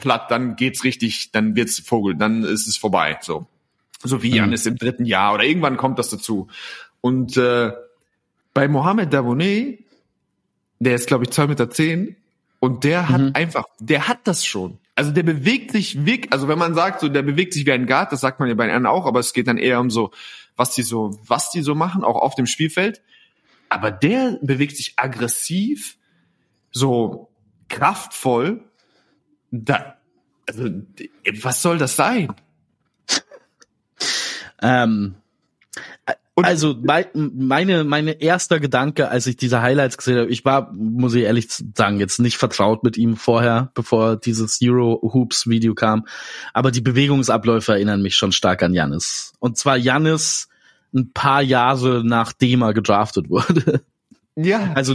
platt, 0.00 0.30
dann 0.30 0.56
geht's 0.56 0.84
richtig, 0.84 1.32
dann 1.32 1.54
wird's 1.56 1.78
Vogel, 1.78 2.16
dann 2.16 2.42
ist 2.42 2.66
es 2.66 2.76
vorbei, 2.76 3.18
so. 3.20 3.46
So 4.02 4.22
wie 4.22 4.34
Janis 4.34 4.64
im 4.64 4.76
dritten 4.76 5.04
Jahr 5.04 5.34
oder 5.34 5.44
irgendwann 5.44 5.76
kommt 5.76 5.98
das 5.98 6.08
dazu. 6.08 6.48
Und 7.02 7.36
äh, 7.36 7.72
bei 8.54 8.66
Mohamed 8.66 9.12
Dabonet, 9.12 9.84
der 10.78 10.94
ist 10.94 11.06
glaube 11.06 11.24
ich 11.24 11.30
zwei 11.30 11.46
Meter 11.46 11.68
zehn 11.68 12.16
und 12.60 12.84
der 12.84 13.10
hat 13.10 13.36
einfach, 13.36 13.64
der 13.78 14.08
hat 14.08 14.20
das 14.24 14.44
schon. 14.44 14.78
Also 14.94 15.12
der 15.12 15.22
bewegt 15.22 15.72
sich 15.72 16.06
wirklich, 16.06 16.32
also 16.32 16.48
wenn 16.48 16.58
man 16.58 16.74
sagt, 16.74 17.00
so 17.00 17.08
der 17.08 17.22
bewegt 17.22 17.52
sich 17.52 17.66
wie 17.66 17.72
ein 17.72 17.86
Guard, 17.86 18.12
das 18.12 18.20
sagt 18.20 18.40
man 18.40 18.48
ja 18.48 18.54
bei 18.54 18.64
anderen 18.64 18.86
auch, 18.86 19.06
aber 19.06 19.20
es 19.20 19.34
geht 19.34 19.48
dann 19.48 19.58
eher 19.58 19.80
um 19.80 19.90
so, 19.90 20.10
was 20.56 20.74
die 20.74 20.82
so, 20.82 21.18
was 21.26 21.50
die 21.50 21.62
so 21.62 21.74
machen, 21.74 22.04
auch 22.04 22.16
auf 22.16 22.34
dem 22.34 22.46
Spielfeld. 22.46 23.02
Aber 23.70 23.90
der 23.90 24.38
bewegt 24.42 24.76
sich 24.76 24.94
aggressiv, 24.96 25.96
so 26.70 27.30
kraftvoll. 27.68 28.64
Da, 29.50 29.96
also, 30.46 30.68
was 31.42 31.62
soll 31.62 31.78
das 31.78 31.96
sein? 31.96 32.32
Ähm, 34.62 35.14
also 36.36 36.76
mein, 36.82 37.06
meine 37.14 37.84
meine 37.84 38.12
erster 38.20 38.60
Gedanke, 38.60 39.08
als 39.08 39.26
ich 39.26 39.36
diese 39.36 39.62
Highlights 39.62 39.98
gesehen 39.98 40.18
habe, 40.18 40.30
ich 40.30 40.44
war, 40.44 40.72
muss 40.72 41.14
ich 41.14 41.24
ehrlich 41.24 41.48
sagen, 41.76 42.00
jetzt 42.00 42.18
nicht 42.18 42.36
vertraut 42.36 42.82
mit 42.82 42.96
ihm 42.96 43.16
vorher, 43.16 43.70
bevor 43.74 44.16
dieses 44.16 44.58
Euro 44.62 45.00
Hoops 45.02 45.48
Video 45.48 45.74
kam, 45.74 46.06
aber 46.54 46.70
die 46.70 46.80
Bewegungsabläufe 46.80 47.72
erinnern 47.72 48.02
mich 48.02 48.16
schon 48.16 48.32
stark 48.32 48.62
an 48.62 48.74
Jannis. 48.74 49.32
Und 49.38 49.58
zwar 49.58 49.76
Jannis 49.76 50.48
ein 50.94 51.12
paar 51.12 51.42
Jahre 51.42 52.02
nachdem 52.04 52.62
er 52.62 52.74
gedraftet 52.74 53.28
wurde. 53.30 53.82
Ja. 54.36 54.72
Also 54.74 54.94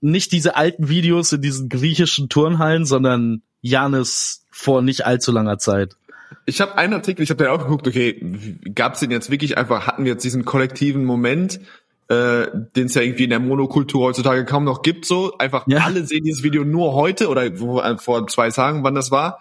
nicht 0.00 0.32
diese 0.32 0.56
alten 0.56 0.88
Videos 0.88 1.32
in 1.32 1.42
diesen 1.42 1.68
griechischen 1.68 2.28
Turnhallen, 2.28 2.84
sondern 2.84 3.42
Jannis 3.60 4.44
vor 4.50 4.82
nicht 4.82 5.06
allzu 5.06 5.32
langer 5.32 5.58
Zeit. 5.58 5.96
Ich 6.46 6.60
habe 6.60 6.76
einen 6.76 6.94
Artikel, 6.94 7.22
ich 7.22 7.30
habe 7.30 7.44
da 7.44 7.50
auch 7.52 7.58
geguckt, 7.58 7.86
okay, 7.86 8.20
gab 8.74 8.94
es 8.94 9.00
denn 9.00 9.10
jetzt 9.10 9.30
wirklich 9.30 9.56
einfach, 9.56 9.86
hatten 9.86 10.04
wir 10.04 10.12
jetzt 10.12 10.24
diesen 10.24 10.44
kollektiven 10.44 11.04
Moment, 11.04 11.60
äh, 12.08 12.46
den 12.76 12.86
es 12.86 12.94
ja 12.94 13.02
irgendwie 13.02 13.24
in 13.24 13.30
der 13.30 13.40
Monokultur 13.40 14.06
heutzutage 14.06 14.44
kaum 14.44 14.64
noch 14.64 14.82
gibt, 14.82 15.04
so 15.04 15.36
einfach 15.38 15.66
Ja. 15.66 15.84
alle 15.84 16.04
sehen 16.06 16.24
dieses 16.24 16.42
Video 16.42 16.64
nur 16.64 16.94
heute 16.94 17.28
oder 17.28 17.60
wo, 17.60 17.80
äh, 17.80 17.98
vor 17.98 18.26
zwei 18.28 18.50
Tagen, 18.50 18.82
wann 18.82 18.94
das 18.94 19.10
war. 19.10 19.40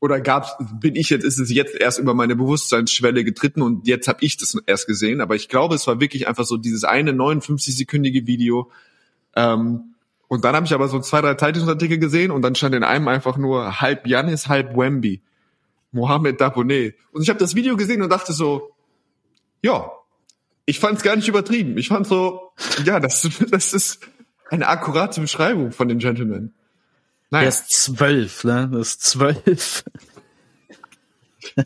Oder 0.00 0.20
gab's, 0.20 0.54
bin 0.80 0.96
ich 0.96 1.08
jetzt, 1.08 1.24
ist 1.24 1.38
es 1.38 1.50
jetzt 1.50 1.74
erst 1.74 1.98
über 1.98 2.12
meine 2.12 2.36
Bewusstseinsschwelle 2.36 3.24
getreten 3.24 3.62
und 3.62 3.86
jetzt 3.86 4.06
habe 4.06 4.18
ich 4.20 4.36
das 4.36 4.54
erst 4.66 4.86
gesehen. 4.86 5.22
Aber 5.22 5.34
ich 5.34 5.48
glaube, 5.48 5.74
es 5.74 5.86
war 5.86 5.98
wirklich 5.98 6.28
einfach 6.28 6.44
so 6.44 6.58
dieses 6.58 6.84
eine 6.84 7.12
59-sekündige 7.12 8.26
Video. 8.26 8.70
Ähm, 9.34 9.93
und 10.34 10.44
dann 10.44 10.54
habe 10.54 10.66
ich 10.66 10.74
aber 10.74 10.88
so 10.88 11.00
zwei, 11.00 11.20
drei 11.20 11.34
Zeitungsartikel 11.34 11.98
gesehen 11.98 12.30
und 12.30 12.42
dann 12.42 12.54
stand 12.54 12.74
in 12.74 12.84
einem 12.84 13.08
einfach 13.08 13.36
nur 13.36 13.80
halb 13.80 14.06
Janis, 14.06 14.48
halb 14.48 14.76
Wemby. 14.76 15.22
Mohamed 15.94 16.40
Dabonet. 16.40 16.96
Und 17.12 17.22
ich 17.22 17.28
habe 17.28 17.38
das 17.38 17.54
Video 17.54 17.76
gesehen 17.76 18.02
und 18.02 18.10
dachte 18.10 18.32
so, 18.32 18.74
ja, 19.62 19.92
ich 20.66 20.80
fand 20.80 20.98
es 20.98 21.04
gar 21.04 21.16
nicht 21.16 21.28
übertrieben. 21.28 21.78
Ich 21.78 21.88
fand 21.88 22.06
so, 22.06 22.52
ja, 22.84 23.00
das, 23.00 23.28
das 23.50 23.72
ist 23.72 24.00
eine 24.50 24.66
akkurate 24.68 25.20
Beschreibung 25.20 25.72
von 25.72 25.88
dem 25.88 25.98
Gentleman. 25.98 26.52
Er 27.30 27.38
Naja, 27.38 27.48
ist 27.48 27.70
zwölf, 27.70 28.44
ne? 28.44 28.68
Das 28.72 28.88
ist 28.88 29.02
zwölf. 29.02 29.84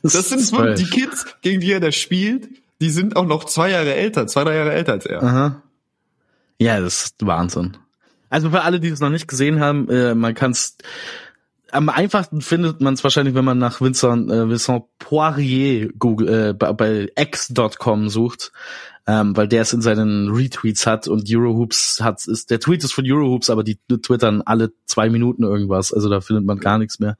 das 0.02 0.28
sind 0.28 0.40
so 0.40 0.56
zwölf. 0.56 0.78
die 0.78 0.88
Kids, 0.88 1.26
gegen 1.40 1.60
die 1.60 1.72
er 1.72 1.80
da 1.80 1.90
spielt, 1.90 2.48
die 2.80 2.90
sind 2.90 3.16
auch 3.16 3.26
noch 3.26 3.44
zwei 3.44 3.70
Jahre 3.70 3.94
älter, 3.94 4.26
zwei, 4.26 4.44
drei 4.44 4.56
Jahre 4.56 4.72
älter 4.72 4.92
als 4.92 5.06
er. 5.06 5.22
Aha. 5.22 5.62
Ja, 6.58 6.80
das 6.80 7.04
ist 7.04 7.26
Wahnsinn. 7.26 7.76
Also 8.30 8.50
für 8.50 8.62
alle, 8.62 8.80
die 8.80 8.88
es 8.88 9.00
noch 9.00 9.10
nicht 9.10 9.28
gesehen 9.28 9.60
haben, 9.60 9.88
äh, 9.88 10.14
man 10.14 10.34
kann 10.34 10.50
es 10.50 10.76
am 11.70 11.88
einfachsten 11.88 12.40
findet 12.40 12.80
man 12.80 12.94
es 12.94 13.04
wahrscheinlich, 13.04 13.34
wenn 13.34 13.44
man 13.44 13.58
nach 13.58 13.80
Vincent, 13.80 14.30
äh, 14.30 14.48
Vincent 14.48 14.84
Poirier 14.98 15.90
Google, 15.98 16.28
äh, 16.28 16.52
bei, 16.54 16.72
bei 16.72 17.08
x.com 17.14 18.08
sucht, 18.08 18.52
ähm, 19.06 19.36
weil 19.36 19.48
der 19.48 19.62
es 19.62 19.72
in 19.72 19.82
seinen 19.82 20.30
Retweets 20.30 20.86
hat 20.86 21.08
und 21.08 21.28
Eurohoops 21.28 22.00
hat 22.00 22.26
ist 22.26 22.50
der 22.50 22.60
Tweet 22.60 22.84
ist 22.84 22.92
von 22.92 23.04
Eurohoops, 23.06 23.50
aber 23.50 23.64
die 23.64 23.78
twittern 23.86 24.42
alle 24.42 24.72
zwei 24.86 25.10
Minuten 25.10 25.42
irgendwas, 25.42 25.92
also 25.92 26.08
da 26.08 26.20
findet 26.20 26.46
man 26.46 26.58
gar 26.58 26.78
nichts 26.78 27.00
mehr. 27.00 27.16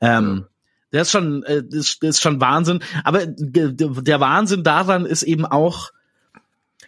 Ähm, 0.00 0.46
Der 0.92 1.02
ist 1.02 1.10
schon, 1.10 1.42
äh, 1.42 1.62
ist, 1.70 2.02
ist 2.04 2.22
schon 2.22 2.40
Wahnsinn. 2.40 2.78
Aber 3.02 3.22
äh, 3.22 3.28
der 3.36 4.20
Wahnsinn 4.20 4.62
daran 4.62 5.06
ist 5.06 5.24
eben 5.24 5.44
auch, 5.44 5.90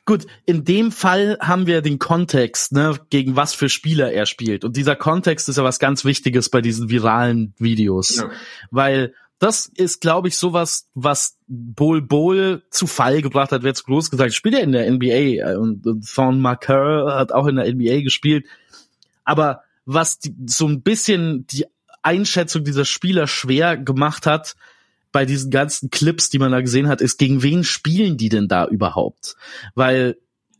gut, 0.06 0.26
in 0.46 0.64
dem 0.64 0.92
Fall 0.92 1.36
haben 1.40 1.66
wir 1.66 1.82
den 1.82 1.98
Kontext, 1.98 2.72
ne, 2.72 2.98
gegen 3.10 3.36
was 3.36 3.54
für 3.54 3.68
Spieler 3.68 4.12
er 4.12 4.24
spielt. 4.24 4.64
Und 4.64 4.76
dieser 4.76 4.96
Kontext 4.96 5.48
ist 5.48 5.58
ja 5.58 5.64
was 5.64 5.78
ganz 5.78 6.04
Wichtiges 6.04 6.48
bei 6.48 6.60
diesen 6.60 6.88
viralen 6.88 7.52
Videos. 7.58 8.16
Ja. 8.16 8.30
Weil 8.70 9.12
das 9.38 9.66
ist, 9.66 10.00
glaube 10.00 10.28
ich, 10.28 10.38
sowas, 10.38 10.88
was 10.94 11.36
Bol 11.46 12.00
Bol 12.00 12.62
zu 12.70 12.86
Fall 12.86 13.20
gebracht 13.20 13.52
hat, 13.52 13.64
wer 13.64 13.74
zu 13.74 13.84
groß 13.84 14.10
gesagt, 14.10 14.32
spielt 14.32 14.54
er 14.54 14.62
in 14.62 14.72
der 14.72 14.90
NBA 14.90 15.50
äh, 15.50 15.56
und, 15.56 15.86
und 15.86 16.08
Thorn 16.08 16.40
Marker 16.40 17.14
hat 17.18 17.32
auch 17.32 17.46
in 17.46 17.56
der 17.56 17.70
NBA 17.70 18.00
gespielt. 18.00 18.46
Aber 19.24 19.62
was 19.84 20.18
die, 20.18 20.34
so 20.46 20.66
ein 20.66 20.82
bisschen 20.82 21.46
die 21.48 21.66
Einschätzung 22.02 22.64
dieser 22.64 22.84
Spieler 22.84 23.26
schwer 23.26 23.76
gemacht 23.76 24.26
hat, 24.26 24.54
bei 25.16 25.24
diesen 25.24 25.50
ganzen 25.50 25.88
Clips, 25.88 26.28
die 26.28 26.38
man 26.38 26.52
da 26.52 26.60
gesehen 26.60 26.88
hat, 26.88 27.00
ist, 27.00 27.16
gegen 27.16 27.42
wen 27.42 27.64
spielen 27.64 28.18
die 28.18 28.28
denn 28.28 28.48
da 28.48 28.66
überhaupt? 28.66 29.34
Weil 29.74 30.18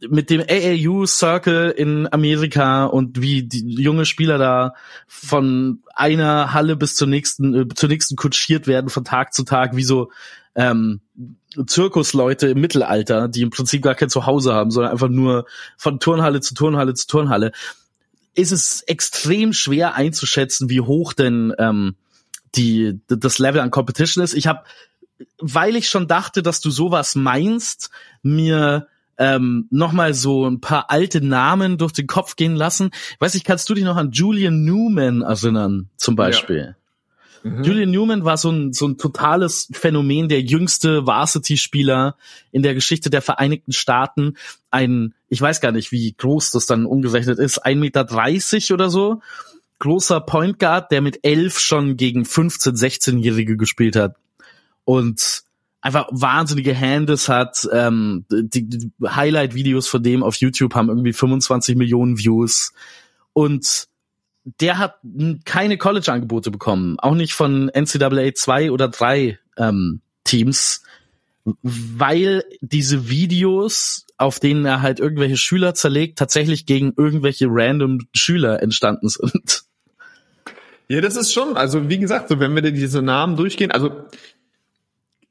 mit 0.08 0.30
dem 0.30 0.40
AAU 0.40 1.04
Circle 1.04 1.72
in 1.72 2.10
Amerika 2.10 2.86
und 2.86 3.20
wie 3.20 3.42
die 3.42 3.82
junge 3.82 4.06
Spieler 4.06 4.38
da 4.38 4.72
von 5.06 5.82
einer 5.94 6.54
Halle 6.54 6.74
bis 6.74 6.94
zur 6.94 7.06
nächsten, 7.06 7.54
äh, 7.54 7.68
zur 7.68 7.90
nächsten 7.90 8.16
kutschiert 8.16 8.66
werden 8.66 8.88
von 8.88 9.04
Tag 9.04 9.34
zu 9.34 9.42
Tag, 9.42 9.76
wie 9.76 9.84
so 9.84 10.10
ähm, 10.54 11.02
Zirkusleute 11.66 12.46
im 12.46 12.58
Mittelalter, 12.62 13.28
die 13.28 13.42
im 13.42 13.50
Prinzip 13.50 13.82
gar 13.82 13.94
kein 13.94 14.08
Zuhause 14.08 14.54
haben, 14.54 14.70
sondern 14.70 14.92
einfach 14.92 15.10
nur 15.10 15.44
von 15.76 16.00
Turnhalle 16.00 16.40
zu 16.40 16.54
Turnhalle 16.54 16.94
zu 16.94 17.06
Turnhalle, 17.06 17.52
ist 18.34 18.52
es 18.52 18.80
extrem 18.86 19.52
schwer 19.52 19.96
einzuschätzen, 19.96 20.70
wie 20.70 20.80
hoch 20.80 21.12
denn 21.12 21.52
ähm, 21.58 21.96
die 22.54 23.00
das 23.08 23.38
Level 23.38 23.60
an 23.60 23.70
Competition 23.70 24.22
ist. 24.22 24.34
Ich 24.34 24.46
habe, 24.46 24.62
weil 25.38 25.76
ich 25.76 25.88
schon 25.88 26.08
dachte, 26.08 26.42
dass 26.42 26.60
du 26.60 26.70
sowas 26.70 27.14
meinst, 27.14 27.90
mir 28.22 28.88
ähm, 29.18 29.66
nochmal 29.70 30.14
so 30.14 30.46
ein 30.46 30.60
paar 30.60 30.90
alte 30.90 31.20
Namen 31.24 31.78
durch 31.78 31.92
den 31.92 32.06
Kopf 32.06 32.36
gehen 32.36 32.54
lassen. 32.54 32.90
Weiß 33.18 33.34
ich, 33.34 33.44
kannst 33.44 33.68
du 33.68 33.74
dich 33.74 33.84
noch 33.84 33.96
an 33.96 34.10
Julian 34.12 34.64
Newman 34.64 35.22
erinnern, 35.22 35.88
zum 35.96 36.16
Beispiel? 36.16 36.76
Julian 37.62 37.90
Newman 37.90 38.24
war 38.24 38.36
so 38.36 38.50
ein, 38.50 38.72
so 38.72 38.88
ein 38.88 38.98
totales 38.98 39.68
Phänomen, 39.72 40.28
der 40.28 40.42
jüngste 40.42 41.06
Varsity-Spieler 41.06 42.16
in 42.50 42.62
der 42.62 42.74
Geschichte 42.74 43.08
der 43.08 43.22
Vereinigten 43.22 43.72
Staaten. 43.72 44.36
Ein, 44.70 45.14
ich 45.28 45.40
weiß 45.40 45.60
gar 45.60 45.70
nicht, 45.70 45.92
wie 45.92 46.12
groß 46.12 46.50
das 46.50 46.66
dann 46.66 46.86
umgerechnet 46.86 47.38
ist, 47.38 47.64
1,30 47.64 47.76
Meter 47.76 48.74
oder 48.74 48.90
so. 48.90 49.20
Großer 49.78 50.20
Point 50.20 50.58
Guard, 50.58 50.90
der 50.90 51.00
mit 51.02 51.20
elf 51.22 51.58
schon 51.58 51.96
gegen 51.96 52.22
15-, 52.22 52.76
16-Jährige 52.76 53.56
gespielt 53.56 53.96
hat. 53.96 54.16
Und 54.84 55.42
einfach 55.80 56.08
wahnsinnige 56.10 56.78
Hands 56.78 57.28
hat. 57.28 57.68
Ähm, 57.72 58.24
die, 58.30 58.68
die 58.68 58.90
Highlight-Videos 59.04 59.88
von 59.88 60.02
dem 60.02 60.22
auf 60.22 60.36
YouTube 60.36 60.74
haben 60.74 60.88
irgendwie 60.88 61.12
25 61.12 61.76
Millionen 61.76 62.18
Views. 62.18 62.72
Und 63.32 63.88
der 64.60 64.78
hat 64.78 64.96
keine 65.44 65.76
College-Angebote 65.76 66.50
bekommen, 66.50 66.98
auch 66.98 67.14
nicht 67.14 67.34
von 67.34 67.68
NCAA 67.68 68.34
2 68.34 68.70
oder 68.70 68.88
3 68.88 69.38
ähm, 69.56 70.00
Teams, 70.24 70.82
weil 71.62 72.44
diese 72.60 73.08
Videos, 73.08 74.06
auf 74.18 74.40
denen 74.40 74.64
er 74.64 74.82
halt 74.82 75.00
irgendwelche 75.00 75.36
Schüler 75.36 75.74
zerlegt, 75.74 76.18
tatsächlich 76.18 76.66
gegen 76.66 76.94
irgendwelche 76.96 77.46
random 77.48 78.00
Schüler 78.12 78.62
entstanden 78.62 79.08
sind. 79.08 79.65
Ja, 80.88 81.00
das 81.00 81.16
ist 81.16 81.32
schon, 81.32 81.56
also 81.56 81.88
wie 81.88 81.98
gesagt, 81.98 82.28
so 82.28 82.38
wenn 82.38 82.54
wir 82.54 82.62
diese 82.62 83.02
Namen 83.02 83.34
durchgehen, 83.36 83.72
also 83.72 84.04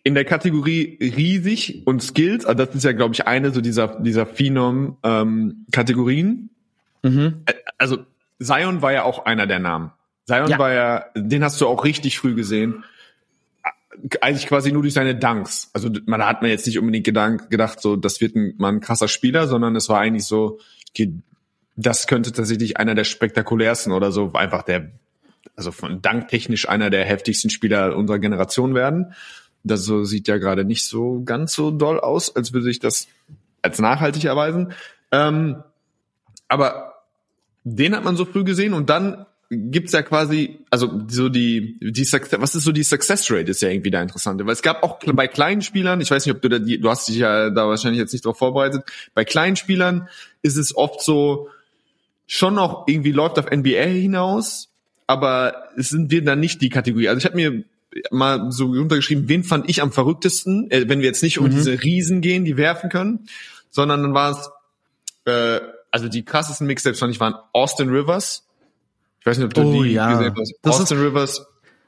in 0.03 0.13
der 0.13 0.25
Kategorie 0.25 0.99
riesig 1.01 1.83
und 1.85 2.03
skills, 2.03 2.45
also 2.45 2.65
das 2.65 2.75
ist 2.75 2.83
ja, 2.83 2.91
glaube 2.91 3.15
ich, 3.15 3.25
eine 3.25 3.51
so 3.51 3.61
dieser, 3.61 3.97
dieser 3.99 4.25
Phenom-Kategorien. 4.25 6.49
Ähm, 7.03 7.13
mhm. 7.13 7.43
Also 7.77 7.99
Zion 8.39 8.81
war 8.81 8.93
ja 8.93 9.03
auch 9.03 9.25
einer 9.25 9.45
der 9.47 9.59
Namen. 9.59 9.91
Zion 10.27 10.49
ja. 10.49 10.59
war 10.59 10.73
ja, 10.73 11.05
den 11.15 11.41
hast 11.43 11.61
du 11.61 11.67
auch 11.67 11.85
richtig 11.85 12.19
früh 12.19 12.35
gesehen. 12.35 12.83
Eigentlich 14.21 14.47
quasi 14.47 14.71
nur 14.71 14.81
durch 14.81 14.93
seine 14.93 15.15
Dunks. 15.15 15.69
Also 15.73 15.89
man 16.05 16.23
hat 16.23 16.41
mir 16.41 16.49
jetzt 16.49 16.67
nicht 16.67 16.77
unbedingt 16.77 17.05
gedank, 17.05 17.49
gedacht, 17.49 17.81
so 17.81 17.95
das 17.95 18.21
wird 18.21 18.35
ein, 18.35 18.53
mal 18.57 18.73
ein 18.73 18.81
krasser 18.81 19.07
Spieler, 19.07 19.47
sondern 19.47 19.75
es 19.75 19.89
war 19.89 20.01
eigentlich 20.01 20.25
so, 20.25 20.59
okay, 20.89 21.13
das 21.77 22.07
könnte 22.07 22.31
tatsächlich 22.31 22.77
einer 22.77 22.93
der 22.93 23.05
spektakulärsten 23.05 23.91
oder 23.91 24.11
so 24.11 24.33
einfach 24.33 24.63
der, 24.63 24.91
also 25.55 25.71
von 25.71 26.01
danktechnisch 26.01 26.67
einer 26.67 26.89
der 26.89 27.05
heftigsten 27.05 27.49
Spieler 27.49 27.95
unserer 27.95 28.19
Generation 28.19 28.75
werden. 28.75 29.13
Das 29.63 29.83
so 29.83 30.03
sieht 30.03 30.27
ja 30.27 30.37
gerade 30.37 30.65
nicht 30.65 30.85
so 30.85 31.21
ganz 31.23 31.53
so 31.53 31.71
doll 31.71 31.99
aus, 31.99 32.35
als 32.35 32.53
würde 32.53 32.65
sich 32.65 32.79
das 32.79 33.07
als 33.61 33.79
nachhaltig 33.79 34.25
erweisen. 34.25 34.73
Ähm, 35.11 35.63
aber 36.47 36.93
den 37.63 37.95
hat 37.95 38.03
man 38.03 38.15
so 38.15 38.25
früh 38.25 38.43
gesehen 38.43 38.73
und 38.73 38.89
dann 38.89 39.25
gibt's 39.49 39.91
ja 39.91 40.01
quasi, 40.01 40.59
also 40.69 41.01
so 41.07 41.29
die, 41.29 41.79
die 41.79 42.03
Success, 42.03 42.39
was 42.41 42.55
ist 42.55 42.63
so 42.63 42.71
die 42.71 42.83
Success 42.83 43.29
Rate 43.29 43.51
ist 43.51 43.61
ja 43.61 43.69
irgendwie 43.69 43.91
da 43.91 44.01
interessant, 44.01 44.43
weil 44.43 44.53
es 44.53 44.61
gab 44.61 44.83
auch 44.83 44.99
bei 44.99 45.27
kleinen 45.27 45.61
Spielern, 45.61 46.01
ich 46.01 46.09
weiß 46.09 46.25
nicht, 46.25 46.35
ob 46.35 46.41
du 46.41 46.49
da, 46.49 46.59
die, 46.59 46.79
du 46.79 46.89
hast 46.89 47.07
dich 47.07 47.17
ja 47.17 47.49
da 47.49 47.67
wahrscheinlich 47.67 47.99
jetzt 47.99 48.13
nicht 48.13 48.25
drauf 48.25 48.37
vorbereitet, 48.37 48.83
bei 49.13 49.23
kleinen 49.23 49.55
Spielern 49.55 50.09
ist 50.41 50.57
es 50.57 50.75
oft 50.75 51.01
so, 51.01 51.49
schon 52.27 52.55
noch 52.55 52.87
irgendwie 52.87 53.11
läuft 53.11 53.37
auf 53.37 53.51
NBA 53.51 53.83
hinaus, 53.83 54.69
aber 55.07 55.69
es 55.77 55.89
sind 55.89 56.11
wir 56.11 56.23
dann 56.23 56.39
nicht 56.39 56.61
die 56.61 56.69
Kategorie. 56.69 57.09
Also 57.09 57.19
ich 57.19 57.25
habe 57.25 57.35
mir 57.35 57.63
mal 58.11 58.51
so 58.51 58.65
runtergeschrieben, 58.65 59.29
wen 59.29 59.43
fand 59.43 59.69
ich 59.69 59.81
am 59.81 59.91
verrücktesten, 59.91 60.69
äh, 60.71 60.87
wenn 60.87 60.99
wir 60.99 61.07
jetzt 61.07 61.23
nicht 61.23 61.39
um 61.39 61.45
mhm. 61.45 61.51
diese 61.51 61.83
Riesen 61.83 62.21
gehen, 62.21 62.45
die 62.45 62.57
werfen 62.57 62.89
können, 62.89 63.27
sondern 63.69 64.01
dann 64.01 64.13
war 64.13 64.31
es 64.31 64.49
äh, 65.25 65.61
also 65.95 66.09
die 66.09 66.25
krassesten 66.25 66.67
Mixtapes 66.67 66.99
fand 66.99 67.13
ich 67.13 67.21
waren 67.21 67.35
Austin 67.53 67.89
Rivers. 67.89 68.43
Ich 69.21 69.25
weiß 69.25 69.37
nicht, 69.37 69.45
ob 69.45 69.53
du 69.53 69.61
oh, 69.61 69.83
die 69.83 69.93
ja. 69.93 70.11
gesehen 70.11 70.35
hast. 70.37 70.53
Austin 70.63 70.97
Rivers. 70.97 71.47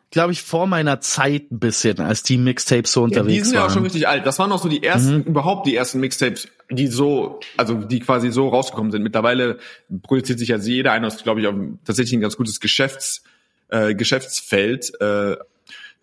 Glaube 0.10 0.32
ich 0.32 0.42
vor 0.42 0.68
meiner 0.68 1.02
Zeit 1.02 1.52
ein 1.52 1.60
bisschen, 1.60 2.00
als 2.00 2.24
die 2.24 2.38
Mixtapes 2.38 2.94
so 2.94 3.04
unterwegs 3.04 3.26
waren. 3.26 3.34
Ja, 3.34 3.40
die 3.40 3.46
sind 3.46 3.56
ja 3.56 3.66
auch 3.66 3.70
schon 3.70 3.84
richtig 3.84 4.08
alt. 4.08 4.26
Das 4.26 4.40
waren 4.40 4.52
auch 4.52 4.62
so 4.62 4.70
die 4.70 4.82
ersten, 4.82 5.18
mhm. 5.18 5.24
überhaupt 5.24 5.68
die 5.68 5.76
ersten 5.76 6.00
Mixtapes, 6.00 6.48
die 6.70 6.88
so, 6.88 7.40
also 7.58 7.74
die 7.74 8.00
quasi 8.00 8.32
so 8.32 8.48
rausgekommen 8.48 8.92
sind. 8.92 9.04
Mittlerweile 9.04 9.58
produziert 10.04 10.40
sich 10.40 10.50
ja 10.50 10.58
jeder 10.58 10.94
einer, 10.94 11.10
glaube 11.10 11.42
ich, 11.42 11.48
auch 11.48 11.56
tatsächlich 11.86 12.14
ein 12.14 12.22
ganz 12.22 12.38
gutes 12.38 12.60
Geschäfts, 12.62 13.24
äh, 13.70 13.96
Geschäftsfeld. 13.96 14.94
Äh, 15.02 15.36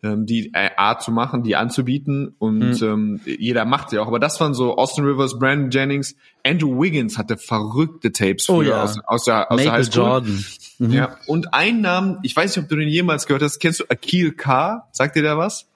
ähm, 0.05 0.26
die 0.26 0.52
äh, 0.52 0.70
Art 0.76 1.02
zu 1.02 1.11
machen, 1.11 1.42
die 1.42 1.57
anzubieten 1.57 2.34
und 2.38 2.80
mhm. 2.80 2.86
ähm, 2.86 3.20
jeder 3.24 3.64
macht 3.64 3.90
sie 3.90 3.98
auch. 3.98 4.07
Aber 4.07 4.20
das 4.20 4.38
waren 4.40 4.55
so 4.55 4.76
Austin 4.76 5.05
Rivers, 5.05 5.38
Brandon 5.38 5.70
Jennings, 5.70 6.14
Andrew 6.44 6.80
Wiggins 6.80 7.16
hatte 7.16 7.38
verrückte 7.38 8.12
Tapes 8.12 8.48
oh, 8.50 8.62
ja. 8.62 8.82
aus, 8.82 8.98
aus 9.07 9.24
der, 9.24 9.50
aus 9.50 9.57
Michael 9.57 9.64
der 9.64 9.72
Highschool. 9.72 10.05
Jordan. 10.05 10.44
Mhm. 10.78 10.92
Ja. 10.92 11.16
Und 11.26 11.55
ein 11.55 11.80
Namen, 11.80 12.18
ich 12.22 12.36
weiß 12.36 12.55
nicht, 12.55 12.64
ob 12.64 12.68
du 12.68 12.76
den 12.76 12.88
jemals 12.88 13.26
gehört 13.26 13.42
hast, 13.42 13.59
kennst 13.59 13.80
du 13.80 13.84
Akil 13.88 14.32
K? 14.32 14.86
Sagt 14.92 15.16
dir 15.16 15.22
der 15.22 15.38
was? 15.38 15.66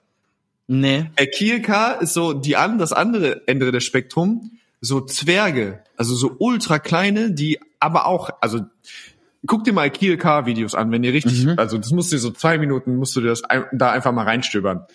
Nee. 0.67 1.09
Akil 1.19 1.61
K 1.61 1.93
ist 1.93 2.13
so 2.13 2.33
die 2.33 2.55
an, 2.55 2.77
das 2.77 2.93
andere 2.93 3.47
Ende 3.47 3.71
des 3.71 3.83
Spektrum, 3.83 4.51
so 4.79 5.01
Zwerge, 5.01 5.83
also 5.97 6.15
so 6.15 6.35
ultra 6.37 6.77
kleine, 6.77 7.31
die 7.31 7.59
aber 7.79 8.05
auch, 8.05 8.29
also 8.41 8.61
guck 9.45 9.63
dir 9.63 9.73
mal 9.73 9.89
Kiel 9.89 10.17
Car 10.17 10.45
Videos 10.45 10.75
an, 10.75 10.91
wenn 10.91 11.03
ihr 11.03 11.13
richtig, 11.13 11.45
mhm. 11.45 11.53
also 11.57 11.77
das 11.77 11.91
musst 11.91 12.11
du 12.11 12.17
so 12.17 12.31
zwei 12.31 12.57
Minuten, 12.57 12.95
musst 12.95 13.15
du 13.15 13.21
das 13.21 13.41
da 13.71 13.91
einfach 13.91 14.11
mal 14.11 14.23
reinstöbern. 14.23 14.85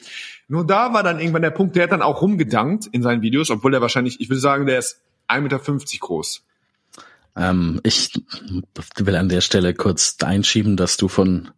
Nur 0.49 0.67
da 0.67 0.93
war 0.93 1.03
dann 1.03 1.21
irgendwann 1.21 1.43
der 1.43 1.51
Punkt, 1.51 1.77
der 1.77 1.85
hat 1.85 1.93
dann 1.93 2.03
auch 2.03 2.21
rumgedankt 2.21 2.87
in 2.87 3.03
seinen 3.03 3.23
Videos, 3.23 3.51
obwohl 3.51 3.75
er 3.75 3.81
wahrscheinlich, 3.81 4.21
ich 4.21 4.29
würde 4.29 4.41
sagen, 4.41 4.67
der 4.67 4.79
ist 4.79 5.01
1,50 5.29 5.41
Meter 5.41 5.61
groß. 6.01 6.45
Ähm, 7.37 7.81
ich 7.83 8.13
will 8.99 9.17
an 9.17 9.29
der 9.29 9.41
Stelle 9.41 9.75
kurz 9.75 10.17
einschieben, 10.23 10.77
dass 10.77 10.97
du 10.97 11.09
von 11.09 11.51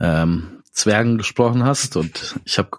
ähm, 0.00 0.62
Zwergen 0.70 1.18
gesprochen 1.18 1.64
hast 1.64 1.96
und 1.96 2.34
ich 2.44 2.58
habe 2.58 2.70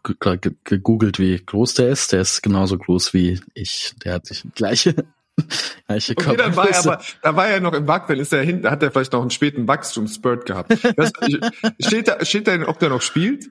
gegoogelt, 0.63 1.19
wie 1.19 1.37
groß 1.37 1.75
der 1.75 1.89
ist. 1.89 2.11
Der 2.11 2.21
ist 2.21 2.41
genauso 2.41 2.77
groß 2.77 3.13
wie 3.13 3.39
ich. 3.53 3.93
Der 4.03 4.15
hat 4.15 4.29
die 4.29 4.49
gleiche 4.49 5.05
okay, 5.89 6.37
dann 6.37 6.55
war 6.55 6.69
er 6.69 6.79
aber, 6.79 7.01
da 7.21 7.35
war 7.35 7.47
er 7.47 7.59
noch 7.59 7.73
im 7.73 7.87
Wachstum, 7.87 8.19
ist 8.19 8.33
er 8.33 8.43
hinten, 8.43 8.69
hat 8.69 8.81
er 8.81 8.91
vielleicht 8.91 9.13
noch 9.13 9.21
einen 9.21 9.31
späten 9.31 9.67
Wachstumsspurt 9.67 10.45
gehabt. 10.45 10.77
Das, 10.95 11.11
steht 11.79 12.07
da, 12.07 12.23
steht 12.23 12.47
da, 12.47 12.67
ob 12.67 12.79
der 12.79 12.89
noch 12.89 13.01
spielt? 13.01 13.49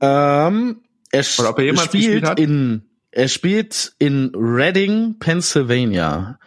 Ähm, 0.00 0.80
er, 1.12 1.24
Oder 1.38 1.50
ob 1.50 1.58
er 1.58 1.64
jemals 1.64 1.86
spielt 1.86 2.26
hat? 2.26 2.40
in, 2.40 2.82
er 3.12 3.28
spielt 3.28 3.92
in 3.98 4.32
Reading, 4.34 5.18
Pennsylvania. 5.20 6.38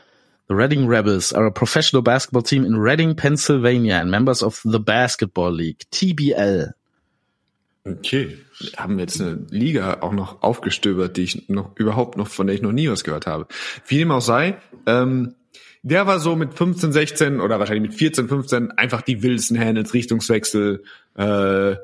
The 0.47 0.53
Reading 0.53 0.87
Rebels 0.87 1.33
are 1.33 1.47
a 1.47 1.51
professional 1.51 2.03
basketball 2.03 2.43
team 2.43 2.65
in 2.65 2.75
Reading, 2.75 3.15
Pennsylvania 3.15 3.95
and 3.95 4.11
members 4.11 4.43
of 4.43 4.61
the 4.63 4.79
Basketball 4.79 5.51
League, 5.51 5.85
TBL. 5.91 6.73
Okay, 7.87 8.37
haben 8.77 8.97
wir 8.97 9.03
jetzt 9.03 9.21
eine 9.21 9.45
Liga 9.49 9.97
auch 10.01 10.13
noch 10.13 10.41
aufgestöbert, 10.41 11.17
die 11.17 11.23
ich 11.23 11.49
noch 11.49 11.75
überhaupt 11.75 12.17
noch, 12.17 12.27
von 12.27 12.47
der 12.47 12.55
ich 12.55 12.61
noch 12.61 12.71
nie 12.71 12.89
was 12.89 13.03
gehört 13.03 13.27
habe. 13.27 13.47
Wie 13.87 13.97
dem 13.97 14.11
auch 14.11 14.21
sei, 14.21 14.57
ähm, 14.85 15.35
der 15.83 16.07
war 16.07 16.19
so 16.19 16.35
mit 16.35 16.55
15, 16.55 16.91
16 16.91 17.41
oder 17.41 17.59
wahrscheinlich 17.59 17.91
mit 17.91 17.93
14, 17.93 18.27
15 18.27 18.71
einfach 18.71 19.01
die 19.01 19.21
wildesten 19.21 19.59
Handles, 19.59 19.93
Richtungswechsel, 19.93 20.83
äh, 21.15 21.75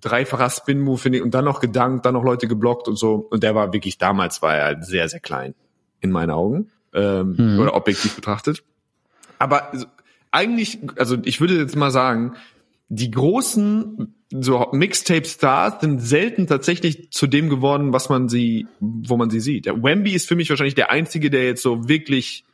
dreifacher 0.00 0.50
Spin-Move, 0.50 0.98
finde 0.98 1.18
ich, 1.18 1.24
und 1.24 1.32
dann 1.32 1.44
noch 1.44 1.60
gedankt, 1.60 2.04
dann 2.04 2.14
noch 2.14 2.24
Leute 2.24 2.46
geblockt 2.46 2.88
und 2.88 2.96
so. 2.96 3.14
Und 3.30 3.42
der 3.42 3.54
war 3.54 3.72
wirklich, 3.72 3.98
damals 3.98 4.42
war 4.42 4.56
er 4.56 4.82
sehr, 4.82 5.08
sehr 5.08 5.20
klein, 5.20 5.54
in 6.00 6.10
meinen 6.10 6.30
Augen, 6.30 6.70
ähm, 6.92 7.36
mhm. 7.38 7.60
oder 7.60 7.74
objektiv 7.74 8.14
betrachtet. 8.14 8.62
Aber 9.38 9.72
eigentlich, 10.30 10.78
also 10.96 11.16
ich 11.24 11.40
würde 11.40 11.56
jetzt 11.58 11.76
mal 11.76 11.90
sagen, 11.90 12.34
die 12.94 13.10
großen 13.10 14.14
so 14.30 14.68
Mixtape-Stars 14.70 15.80
sind 15.80 16.00
selten 16.00 16.46
tatsächlich 16.46 17.10
zu 17.10 17.26
dem 17.26 17.48
geworden, 17.48 17.94
was 17.94 18.10
man 18.10 18.28
sie, 18.28 18.66
wo 18.80 19.16
man 19.16 19.30
sie 19.30 19.40
sieht. 19.40 19.64
Der 19.64 19.82
Wemby 19.82 20.12
ist 20.12 20.28
für 20.28 20.36
mich 20.36 20.50
wahrscheinlich 20.50 20.74
der 20.74 20.90
einzige, 20.90 21.30
der 21.30 21.44
jetzt 21.44 21.62
so 21.62 21.88
wirklich, 21.88 22.44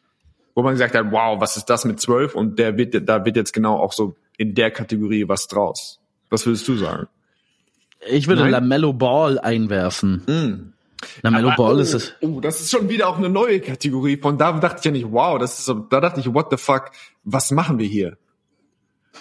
wo 0.55 0.63
man 0.63 0.75
gesagt 0.75 0.95
hat, 0.95 1.11
wow, 1.11 1.41
was 1.41 1.57
ist 1.57 1.65
das 1.67 1.85
mit 1.85 1.99
zwölf? 1.99 2.37
Und 2.37 2.61
der 2.61 2.77
wird, 2.77 3.09
da 3.09 3.25
wird 3.25 3.35
jetzt 3.35 3.53
genau 3.53 3.79
auch 3.79 3.93
so 3.93 4.15
in 4.37 4.55
der 4.55 4.71
Kategorie 4.71 5.27
was 5.27 5.49
draus. 5.49 5.99
Was 6.31 6.47
würdest 6.47 6.69
du 6.69 6.77
sagen? 6.77 7.09
Ich 8.09 8.29
würde 8.29 8.43
Nein? 8.43 8.53
Lamello 8.53 8.93
Ball 8.93 9.41
einwerfen. 9.41 10.23
Mm. 10.27 10.73
Lamello 11.23 11.51
Ball 11.57 11.77
oh, 11.77 11.81
ist 11.81 11.95
es. 11.95 12.13
Oh, 12.21 12.39
das 12.41 12.61
ist 12.61 12.71
schon 12.71 12.89
wieder 12.89 13.09
auch 13.09 13.19
eine 13.19 13.29
neue 13.29 13.59
Kategorie. 13.59 14.17
Von 14.19 14.39
da 14.39 14.53
dachte 14.53 14.79
ich 14.79 14.85
ja 14.85 14.93
nicht, 14.93 15.11
wow, 15.11 15.37
das 15.37 15.59
ist 15.59 15.65
so, 15.65 15.75
da 15.75 16.01
dachte 16.01 16.21
ich, 16.21 16.33
what 16.33 16.47
the 16.53 16.57
fuck, 16.57 16.93
was 17.25 17.51
machen 17.51 17.81
wir 17.81 17.89
hier? 17.89 18.17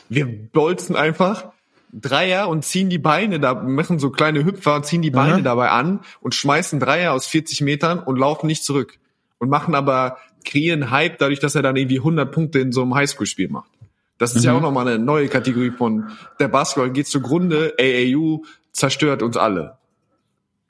Wir 0.10 0.26
bolzen 0.26 0.96
einfach 0.96 1.46
Dreier 1.94 2.50
und 2.50 2.66
ziehen 2.66 2.90
die 2.90 2.98
Beine 2.98 3.40
da, 3.40 3.54
machen 3.54 4.00
so 4.00 4.10
kleine 4.10 4.44
Hüpfer, 4.44 4.84
ziehen 4.84 5.02
die 5.02 5.12
Beine 5.12 5.36
Aha. 5.36 5.42
dabei 5.42 5.70
an 5.70 6.02
und 6.22 6.36
schmeißen 6.36 6.80
Dreier 6.80 7.14
aus 7.14 7.28
40 7.28 7.62
Metern 7.62 8.00
und 8.00 8.18
laufen 8.18 8.48
nicht 8.48 8.64
zurück. 8.64 9.00
Und 9.40 9.50
machen 9.50 9.76
aber, 9.76 10.18
kreieren 10.44 10.92
Hype 10.92 11.20
dadurch, 11.20 11.40
dass 11.40 11.56
er 11.56 11.62
dann 11.62 11.76
irgendwie 11.76 12.00
100 12.00 12.32
Punkte 12.32 12.60
in 12.60 12.72
so 12.72 12.82
einem 12.82 12.96
Highschool-Spiel 12.96 13.50
macht. 13.50 13.70
Das 14.18 14.36
ist 14.36 14.44
mhm. 14.44 14.48
ja 14.48 14.54
auch 14.56 14.62
nochmal 14.62 14.88
eine 14.88 14.98
neue 14.98 15.28
Kategorie 15.28 15.72
von, 15.72 16.12
der 16.40 16.48
Basketball 16.48 16.92
geht 16.92 17.08
zugrunde, 17.08 17.76
AAU 17.80 18.44
zerstört 18.72 19.22
uns 19.22 19.38
alle. 19.38 19.78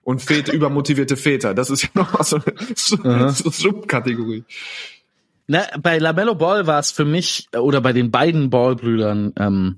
Und 0.04 0.22
Väter, 0.22 0.54
übermotivierte 0.54 1.16
Väter, 1.16 1.54
das 1.54 1.70
ist 1.70 1.84
ja 1.84 1.90
nochmal 1.94 2.24
so 2.24 2.40
eine, 2.44 3.32
so 3.32 3.50
Subkategorie. 3.52 4.44
Na, 5.48 5.66
bei 5.82 5.98
Lamello 5.98 6.36
Ball 6.36 6.68
war 6.68 6.80
es 6.80 6.92
für 6.92 7.06
mich, 7.06 7.48
oder 7.58 7.82
bei 7.82 7.94
den 7.94 8.12
beiden 8.12 8.50
Ballbrüdern, 8.50 9.34
ähm, 9.40 9.78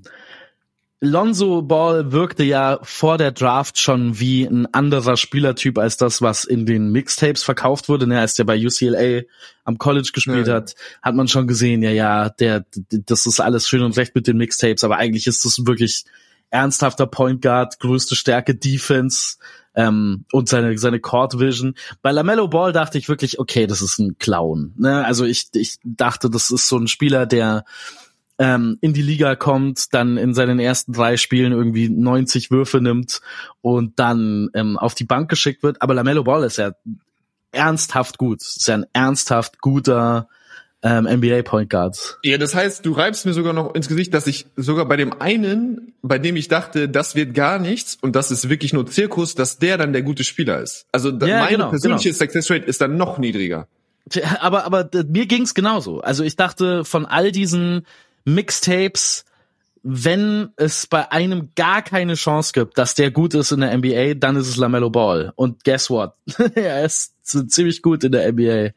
Lonzo 1.02 1.62
Ball 1.62 2.12
wirkte 2.12 2.44
ja 2.44 2.78
vor 2.82 3.16
der 3.16 3.32
Draft 3.32 3.78
schon 3.78 4.20
wie 4.20 4.44
ein 4.44 4.66
anderer 4.74 5.16
Spielertyp 5.16 5.78
als 5.78 5.96
das, 5.96 6.20
was 6.20 6.44
in 6.44 6.66
den 6.66 6.92
Mixtapes 6.92 7.42
verkauft 7.42 7.88
wurde. 7.88 8.06
Ne, 8.06 8.20
als 8.20 8.34
der 8.34 8.44
bei 8.44 8.58
UCLA 8.58 9.22
am 9.64 9.78
College 9.78 10.10
gespielt 10.12 10.48
Ja. 10.48 10.56
hat, 10.56 10.74
hat 11.00 11.14
man 11.14 11.26
schon 11.26 11.46
gesehen, 11.46 11.82
ja, 11.82 11.90
ja, 11.90 12.28
der, 12.28 12.66
das 12.90 13.24
ist 13.24 13.40
alles 13.40 13.66
schön 13.66 13.80
und 13.82 13.96
recht 13.96 14.14
mit 14.14 14.26
den 14.26 14.36
Mixtapes, 14.36 14.84
aber 14.84 14.98
eigentlich 14.98 15.26
ist 15.26 15.42
das 15.46 15.64
wirklich 15.66 16.04
ernsthafter 16.50 17.06
Point 17.06 17.42
Guard, 17.42 17.80
größte 17.80 18.16
Stärke 18.16 18.54
Defense 18.54 19.36
ähm, 19.74 20.24
und 20.32 20.48
seine 20.48 20.76
seine 20.78 21.00
Court 21.00 21.38
Vision. 21.38 21.74
Bei 22.02 22.10
Lamello 22.10 22.48
Ball 22.48 22.72
dachte 22.72 22.98
ich 22.98 23.08
wirklich, 23.08 23.38
okay, 23.38 23.66
das 23.66 23.82
ist 23.82 23.98
ein 23.98 24.18
Clown. 24.18 24.74
Ne? 24.76 25.04
Also 25.04 25.24
ich 25.24 25.48
ich 25.54 25.78
dachte, 25.84 26.30
das 26.30 26.50
ist 26.50 26.68
so 26.68 26.76
ein 26.76 26.88
Spieler, 26.88 27.26
der 27.26 27.64
ähm, 28.38 28.78
in 28.80 28.94
die 28.94 29.02
Liga 29.02 29.36
kommt, 29.36 29.92
dann 29.92 30.16
in 30.16 30.32
seinen 30.32 30.58
ersten 30.58 30.92
drei 30.92 31.18
Spielen 31.18 31.52
irgendwie 31.52 31.90
90 31.90 32.50
Würfe 32.50 32.80
nimmt 32.80 33.20
und 33.60 33.98
dann 33.98 34.48
ähm, 34.54 34.78
auf 34.78 34.94
die 34.94 35.04
Bank 35.04 35.28
geschickt 35.28 35.62
wird. 35.62 35.82
Aber 35.82 35.94
Lamello 35.94 36.24
Ball 36.24 36.44
ist 36.44 36.56
ja 36.56 36.72
ernsthaft 37.52 38.18
gut. 38.18 38.40
Ist 38.40 38.66
ja 38.66 38.76
ein 38.76 38.86
ernsthaft 38.92 39.60
guter 39.60 40.28
ähm, 40.82 41.04
NBA 41.04 41.42
Point 41.42 41.68
Guard. 41.70 42.18
Ja, 42.22 42.38
das 42.38 42.54
heißt, 42.54 42.86
du 42.86 42.92
reibst 42.92 43.26
mir 43.26 43.34
sogar 43.34 43.52
noch 43.52 43.74
ins 43.74 43.88
Gesicht, 43.88 44.14
dass 44.14 44.26
ich 44.26 44.46
sogar 44.56 44.86
bei 44.86 44.96
dem 44.96 45.20
einen, 45.20 45.92
bei 46.02 46.18
dem 46.18 46.36
ich 46.36 46.48
dachte, 46.48 46.88
das 46.88 47.14
wird 47.14 47.34
gar 47.34 47.58
nichts 47.58 47.98
und 48.00 48.16
das 48.16 48.30
ist 48.30 48.48
wirklich 48.48 48.72
nur 48.72 48.86
Zirkus, 48.86 49.34
dass 49.34 49.58
der 49.58 49.76
dann 49.76 49.92
der 49.92 50.02
gute 50.02 50.24
Spieler 50.24 50.60
ist. 50.60 50.86
Also 50.92 51.10
da, 51.10 51.26
Ja, 51.26 51.38
meine 51.40 51.56
genau, 51.56 51.70
persönliche 51.70 52.10
genau. 52.10 52.18
Success 52.18 52.50
Rate 52.50 52.64
ist 52.64 52.80
dann 52.80 52.96
noch 52.96 53.18
niedriger. 53.18 53.68
Tja, 54.08 54.38
Aber, 54.40 54.64
aber 54.64 54.88
mir 55.06 55.26
ging's 55.26 55.54
genauso. 55.54 56.00
Also 56.00 56.24
ich 56.24 56.36
dachte, 56.36 56.84
von 56.84 57.04
all 57.04 57.30
diesen 57.30 57.86
Mixtapes, 58.24 59.26
wenn 59.82 60.50
es 60.56 60.86
bei 60.86 61.10
einem 61.12 61.50
gar 61.56 61.82
keine 61.82 62.14
Chance 62.14 62.52
gibt, 62.54 62.78
dass 62.78 62.94
der 62.94 63.10
gut 63.10 63.34
ist 63.34 63.52
in 63.52 63.60
der 63.60 63.76
NBA, 63.76 64.14
dann 64.14 64.36
ist 64.36 64.48
es 64.48 64.56
Lamello 64.56 64.90
Ball. 64.90 65.32
Und 65.36 65.64
guess 65.64 65.90
what? 65.90 66.14
er 66.54 66.84
ist 66.84 67.14
ziemlich 67.22 67.82
gut 67.82 68.04
in 68.04 68.12
der 68.12 68.32
NBA. 68.32 68.70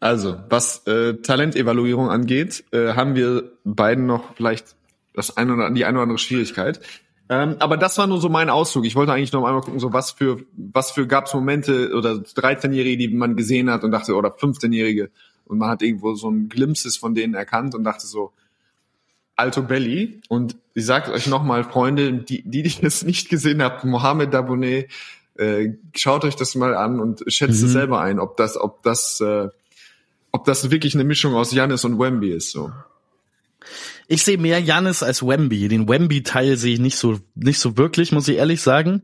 Also, 0.00 0.36
was 0.50 0.86
äh, 0.86 1.14
Talentevaluierung 1.14 2.10
angeht, 2.10 2.64
äh, 2.72 2.92
haben 2.94 3.14
wir 3.14 3.52
beiden 3.64 4.06
noch 4.06 4.34
vielleicht 4.34 4.76
das 5.14 5.36
eine 5.36 5.54
oder 5.54 5.70
die 5.70 5.84
eine 5.84 5.98
oder 5.98 6.02
andere 6.02 6.18
Schwierigkeit. 6.18 6.80
Ähm, 7.28 7.56
aber 7.58 7.76
das 7.76 7.98
war 7.98 8.06
nur 8.06 8.20
so 8.20 8.28
mein 8.28 8.50
Ausflug. 8.50 8.84
Ich 8.84 8.94
wollte 8.94 9.12
eigentlich 9.12 9.32
noch 9.32 9.44
einmal 9.44 9.62
gucken, 9.62 9.80
so 9.80 9.92
was 9.92 10.12
für 10.12 10.44
was 10.56 10.92
für 10.92 11.06
gab's 11.06 11.34
Momente 11.34 11.92
oder 11.92 12.12
13-Jährige, 12.12 12.96
die 12.96 13.08
man 13.08 13.34
gesehen 13.34 13.70
hat 13.70 13.82
und 13.82 13.90
dachte 13.90 14.14
oder 14.14 14.28
15-Jährige 14.28 15.10
und 15.46 15.58
man 15.58 15.70
hat 15.70 15.82
irgendwo 15.82 16.14
so 16.14 16.30
ein 16.30 16.48
Glimpses 16.48 16.96
von 16.96 17.14
denen 17.14 17.34
erkannt 17.34 17.74
und 17.74 17.82
dachte 17.82 18.06
so 18.06 18.32
Alto 19.34 19.62
Belly 19.62 20.20
und 20.28 20.56
ich 20.74 20.86
sage 20.86 21.10
euch 21.10 21.26
nochmal, 21.26 21.64
Freunde, 21.64 22.12
die 22.12 22.42
die 22.42 22.62
die 22.62 22.80
das 22.80 23.02
nicht 23.04 23.28
gesehen 23.28 23.60
habt, 23.60 23.84
Mohamed 23.84 24.32
Dabonet, 24.32 24.88
äh, 25.34 25.70
schaut 25.96 26.24
euch 26.24 26.36
das 26.36 26.54
mal 26.54 26.76
an 26.76 27.00
und 27.00 27.24
schätzt 27.26 27.62
es 27.62 27.72
selber 27.72 28.00
ein, 28.00 28.20
ob 28.20 28.36
das 28.36 28.56
ob 28.56 28.84
das 28.84 29.20
äh, 29.20 29.48
ob 30.32 30.44
das 30.44 30.70
wirklich 30.70 30.94
eine 30.94 31.04
Mischung 31.04 31.34
aus 31.34 31.52
Janis 31.52 31.84
und 31.84 31.98
Wemby 31.98 32.30
ist 32.30 32.50
so. 32.50 32.70
Ich 34.08 34.22
sehe 34.22 34.38
mehr 34.38 34.60
Janis 34.60 35.02
als 35.02 35.26
Wemby. 35.26 35.68
Den 35.68 35.88
Wemby-Teil 35.88 36.56
sehe 36.56 36.74
ich 36.74 36.80
nicht 36.80 36.96
so, 36.96 37.18
nicht 37.34 37.58
so 37.58 37.76
wirklich, 37.76 38.12
muss 38.12 38.28
ich 38.28 38.36
ehrlich 38.36 38.62
sagen. 38.62 39.02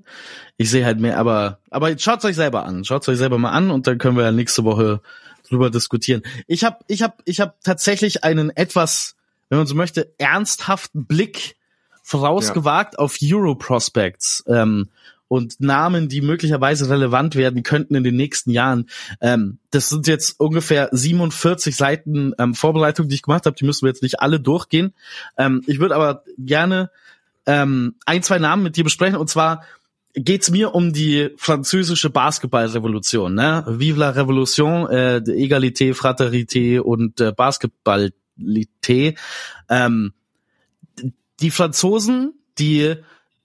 Ich 0.57 0.71
sehe 0.71 0.85
halt 0.85 1.01
mehr, 1.01 1.19
aber, 1.19 1.59
aber 1.71 1.99
schaut's 1.99 2.25
euch 2.25 2.37
selber 2.37 2.65
an. 2.65 2.85
Schaut's 2.85 3.09
euch 3.09 3.19
selber 3.19 3.39
mal 3.39 3.51
an 3.51 3.71
und 3.71 3.87
dann 3.87 3.99
können 3.99 4.17
wir 4.17 4.25
ja 4.25 4.33
nächste 4.33 4.63
Woche 4.63 5.01
drüber 5.49 5.71
diskutieren. 5.71 6.23
Ich 6.47 6.63
habe, 6.63 6.79
ich 6.87 7.03
habe, 7.03 7.15
ich 7.25 7.41
habe 7.41 7.55
tatsächlich 7.65 8.23
einen 8.23 8.51
etwas, 8.51 9.17
wenn 9.49 9.59
man 9.59 9.67
so 9.67 9.75
möchte, 9.75 10.13
ernsthaften 10.19 11.05
Blick 11.05 11.57
vorausgewagt 12.03 12.99
auf 12.99 13.19
Euro 13.23 13.57
Prospects. 13.57 14.45
Ähm, 14.47 14.89
und 15.33 15.61
Namen, 15.61 16.11
die 16.11 16.21
möglicherweise 16.21 16.91
relevant 16.91 17.37
werden 17.37 17.63
könnten 17.63 17.95
in 17.95 18.05
den 18.05 18.17
nächsten 18.17 18.51
Jahren. 18.51 18.91
Ähm, 19.23 19.57
das 19.71 19.89
sind 19.89 20.07
jetzt 20.07 20.39
ungefähr 20.39 20.91
47 20.93 21.75
Seiten 21.75 22.35
ähm, 22.39 22.55
Vorbereitung, 22.55 23.09
die 23.09 23.15
ich 23.15 23.23
gemacht 23.23 23.47
habe. 23.47 23.57
Die 23.57 23.65
müssen 23.65 23.87
wir 23.87 23.89
jetzt 23.89 24.03
nicht 24.03 24.21
alle 24.21 24.41
durchgehen. 24.41 24.93
Ähm, 25.39 25.63
ich 25.67 25.81
würde 25.81 25.95
aber 25.95 26.23
gerne 26.37 26.91
ähm, 27.47 27.95
ein, 28.05 28.23
zwei 28.23 28.39
Namen 28.41 28.63
mit 28.63 28.77
dir 28.77 28.85
besprechen. 28.85 29.17
Und 29.17 29.31
zwar 29.31 29.63
geht's 30.13 30.51
mir 30.51 30.75
um 30.75 30.93
die 30.93 31.31
französische 31.39 32.11
Basketballrevolution. 32.11 33.35
Ne? 33.35 33.65
Vive 33.67 34.01
la 34.01 34.11
Revolution, 34.11 34.87
äh, 34.91 35.17
Egalité, 35.17 35.95
Fraternité 35.95 36.79
und 36.79 37.23
äh, 37.23 37.33
Basketballité. 37.33 39.17
Ähm, 39.71 40.13
die 41.41 41.51
Franzosen, 41.51 42.35
die 42.59 42.97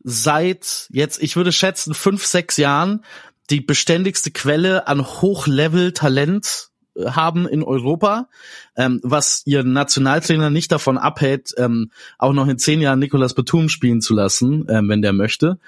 seit 0.09 0.87
jetzt, 0.89 1.21
ich 1.21 1.35
würde 1.35 1.51
schätzen, 1.51 1.93
fünf, 1.93 2.25
sechs 2.25 2.55
Jahren 2.55 3.03
die 3.49 3.59
beständigste 3.59 4.31
Quelle 4.31 4.87
an 4.87 5.05
Hochlevel-Talent 5.05 6.69
äh, 6.95 7.11
haben 7.11 7.45
in 7.45 7.61
Europa, 7.61 8.29
ähm, 8.77 9.01
was 9.03 9.41
ihren 9.45 9.73
Nationaltrainer 9.73 10.49
nicht 10.49 10.71
davon 10.71 10.97
abhält, 10.97 11.53
ähm, 11.57 11.91
auch 12.17 12.31
noch 12.31 12.47
in 12.47 12.57
zehn 12.57 12.79
Jahren 12.79 12.99
Nicolas 12.99 13.33
Batum 13.33 13.67
spielen 13.67 13.99
zu 13.99 14.13
lassen, 14.13 14.65
ähm, 14.69 14.87
wenn 14.87 15.01
der 15.01 15.11
möchte. 15.11 15.59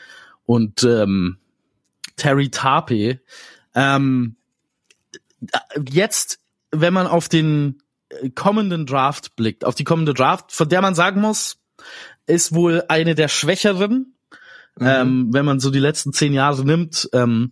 Und 0.45 0.83
ähm, 0.83 1.37
Terry 2.15 2.49
Tarpe. 2.49 3.19
Ähm, 3.75 4.37
jetzt, 5.89 6.39
wenn 6.71 6.93
man 6.93 7.07
auf 7.07 7.27
den 7.27 7.83
äh, 8.07 8.29
kommenden 8.29 8.85
Draft 8.85 9.35
blickt, 9.35 9.65
auf 9.65 9.75
die 9.75 9.83
kommende 9.83 10.13
Draft, 10.13 10.53
von 10.53 10.69
der 10.69 10.81
man 10.81 10.95
sagen 10.95 11.19
muss, 11.19 11.57
ist 12.25 12.53
wohl 12.53 12.85
eine 12.87 13.15
der 13.15 13.27
schwächeren, 13.27 14.15
ähm, 14.81 15.27
wenn 15.31 15.45
man 15.45 15.59
so 15.59 15.69
die 15.69 15.79
letzten 15.79 16.13
zehn 16.13 16.33
Jahre 16.33 16.65
nimmt. 16.65 17.09
Ähm, 17.13 17.51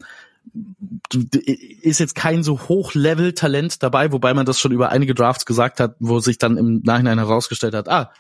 ist 1.82 2.00
jetzt 2.00 2.16
kein 2.16 2.44
so 2.44 2.60
Hochlevel-Talent 2.68 3.84
dabei, 3.84 4.12
wobei 4.12 4.34
man 4.34 4.46
das 4.46 4.60
schon 4.60 4.72
über 4.72 4.90
einige 4.90 5.14
Drafts 5.14 5.46
gesagt 5.46 5.80
hat, 5.80 5.96
wo 6.00 6.20
sich 6.20 6.38
dann 6.38 6.58
im 6.58 6.82
Nachhinein 6.84 7.18
herausgestellt 7.18 7.74
hat, 7.74 7.90
ah, 7.90 8.12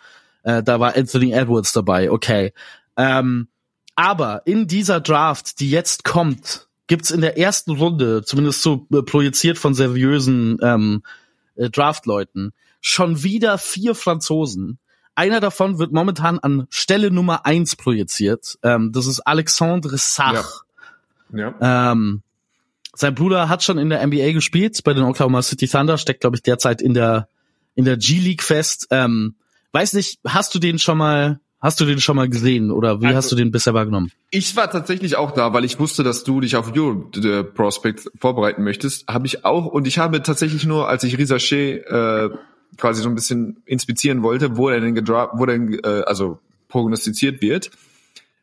äh, 0.44 0.62
da 0.62 0.80
war 0.80 0.96
Anthony 0.96 1.32
Edwards 1.32 1.72
dabei, 1.74 2.12
okay. 2.12 2.54
Ähm, 2.96 3.48
aber 3.96 4.44
in 4.46 4.68
dieser 4.68 5.00
Draft, 5.02 5.60
die 5.60 5.70
jetzt 5.70 6.04
kommt, 6.04 6.68
gibt's 6.88 7.12
in 7.12 7.22
der 7.22 7.38
ersten 7.38 7.72
Runde, 7.72 8.24
zumindest 8.24 8.62
so 8.62 8.88
äh, 8.92 9.02
projiziert 9.02 9.58
von 9.58 9.74
seriösen 9.74 10.58
ähm, 10.62 11.04
äh, 11.56 11.70
Draftleuten, 11.70 12.54
schon 12.80 13.24
wieder 13.24 13.58
vier 13.58 13.96
Franzosen. 13.96 14.80
Einer 15.18 15.40
davon 15.40 15.80
wird 15.80 15.92
momentan 15.94 16.38
an 16.38 16.68
Stelle 16.70 17.10
Nummer 17.10 17.44
eins 17.44 17.76
projiziert. 17.76 18.60
Ähm, 18.62 18.92
das 18.92 19.08
ist 19.08 19.22
Alexandre 19.22 19.98
Sach. 19.98 20.62
Ja. 21.34 21.56
Ähm, 21.92 22.22
sein 22.94 23.16
Bruder 23.16 23.50
hat 23.50 23.64
schon 23.64 23.80
in 23.80 23.90
der 23.90 24.06
NBA 24.06 24.34
gespielt, 24.34 24.80
bei 24.84 24.94
den 24.94 25.04
Oklahoma 25.04 25.42
City 25.42 25.68
Thunder, 25.68 25.98
steckt, 25.98 26.22
glaube 26.22 26.36
ich, 26.36 26.44
derzeit 26.44 26.84
in 26.84 26.94
der, 26.94 27.30
in 27.74 27.84
der 27.84 27.98
G-League 27.98 28.44
fest. 28.44 28.90
Ähm, 28.92 29.34
weiß 29.72 29.94
nicht, 29.94 30.20
hast 30.24 30.54
du 30.54 30.60
den 30.60 30.78
schon 30.78 31.00
mal, 31.00 31.40
hast 31.60 31.80
du 31.80 31.86
den 31.86 32.00
schon 32.00 32.16
mal 32.16 32.30
gesehen 32.30 32.70
oder 32.70 33.02
wie 33.02 33.08
Also- 33.08 33.18
hast 33.18 33.32
du 33.32 33.36
den 33.36 33.50
bisher 33.50 33.74
wahrgenommen? 33.74 34.12
Ich 34.30 34.56
war 34.56 34.70
tatsächlich 34.70 35.16
auch 35.16 35.32
da, 35.32 35.52
weil 35.52 35.66
ich 35.66 35.80
wusste, 35.80 36.04
dass 36.04 36.26
du 36.26 36.42
dich 36.42 36.56
auf 36.56 36.72
Euro 36.76 37.10
äh, 37.16 37.44
Prospect 37.44 38.12
vorbereiten 38.20 38.64
möchtest. 38.64 39.08
Habe 39.08 39.26
ich 39.26 39.46
auch 39.46 39.66
und 39.66 39.88
ich 39.88 39.98
habe 39.98 40.22
tatsächlich 40.22 40.68
nur, 40.68 40.88
als 40.88 41.04
ich 41.04 41.16
Risaché 41.16 41.78
äh, 41.78 42.30
quasi 42.78 43.02
so 43.02 43.10
ein 43.10 43.16
bisschen 43.16 43.62
inspizieren 43.66 44.24
wollte, 44.24 44.58
wo 44.58 44.70
er 44.70 44.80
denn 44.80 44.96
gedra 44.96 45.32
wo 45.34 45.46
denn 45.46 45.80
äh, 45.84 46.04
also 46.06 46.40
prognostiziert 46.68 47.42
wird, 47.42 47.72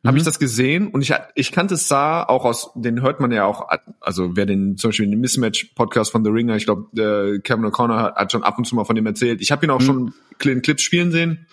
habe 0.04 0.18
ich 0.18 0.24
das 0.24 0.38
gesehen 0.38 0.88
und 0.88 1.00
ich 1.00 1.14
ich 1.34 1.50
kannte 1.50 1.76
Saar 1.76 2.28
auch 2.28 2.44
aus, 2.44 2.70
den 2.74 3.00
hört 3.00 3.20
man 3.20 3.32
ja 3.32 3.46
auch, 3.46 3.68
also 4.00 4.36
wer 4.36 4.44
den 4.44 4.76
zum 4.76 4.90
Beispiel 4.90 5.08
den 5.08 5.20
Mismatch 5.20 5.72
Podcast 5.74 6.12
von 6.12 6.24
The 6.24 6.30
Ringer, 6.30 6.56
ich 6.56 6.66
glaube 6.66 6.88
äh, 7.00 7.38
Kevin 7.40 7.64
O'Connor 7.64 7.98
hat, 7.98 8.16
hat 8.16 8.32
schon 8.32 8.42
ab 8.42 8.58
und 8.58 8.66
zu 8.66 8.74
mal 8.74 8.84
von 8.84 8.96
dem 8.96 9.06
erzählt. 9.06 9.40
Ich 9.40 9.50
habe 9.50 9.64
ihn 9.64 9.70
auch 9.70 9.80
schon 9.80 10.12
in 10.42 10.62
Clips 10.62 10.82
spielen 10.82 11.10
sehen. 11.10 11.46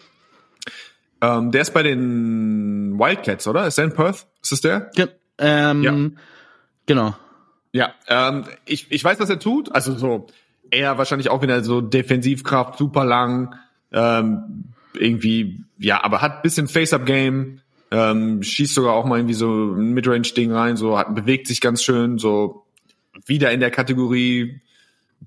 Ähm, 1.21 1.51
der 1.51 1.61
ist 1.61 1.73
bei 1.73 1.83
den 1.83 2.99
Wildcats, 2.99 3.47
oder? 3.47 3.67
Ist 3.67 3.77
der 3.77 3.85
in 3.85 3.93
Perth? 3.93 4.27
Ist 4.41 4.51
das 4.51 4.61
der? 4.61 4.91
Ge 4.95 5.07
ähm, 5.37 5.83
Ja. 5.83 5.95
Genau. 6.87 7.15
Ja, 7.73 7.93
ähm, 8.07 8.43
ich, 8.65 8.91
ich 8.91 9.03
weiß, 9.03 9.19
was 9.19 9.29
er 9.29 9.39
tut. 9.39 9.73
Also 9.73 9.95
so 9.95 10.27
eher 10.71 10.97
wahrscheinlich 10.97 11.29
auch 11.29 11.41
wieder 11.41 11.63
so 11.63 11.81
Defensivkraft, 11.81 12.77
super 12.77 13.05
lang, 13.05 13.55
ähm, 13.91 14.65
irgendwie, 14.93 15.63
ja, 15.77 16.03
aber 16.03 16.21
hat 16.21 16.43
bisschen 16.43 16.67
Face-Up-Game, 16.67 17.59
ähm, 17.91 18.41
schießt 18.41 18.73
sogar 18.73 18.93
auch 18.93 19.05
mal 19.05 19.19
irgendwie 19.19 19.33
so 19.33 19.73
ein 19.73 19.93
Midrange-Ding 19.93 20.51
rein, 20.51 20.77
so 20.77 20.97
hat, 20.97 21.13
bewegt 21.13 21.47
sich 21.47 21.61
ganz 21.61 21.83
schön, 21.83 22.17
so 22.17 22.65
wieder 23.25 23.51
in 23.51 23.59
der 23.59 23.71
Kategorie 23.71 24.61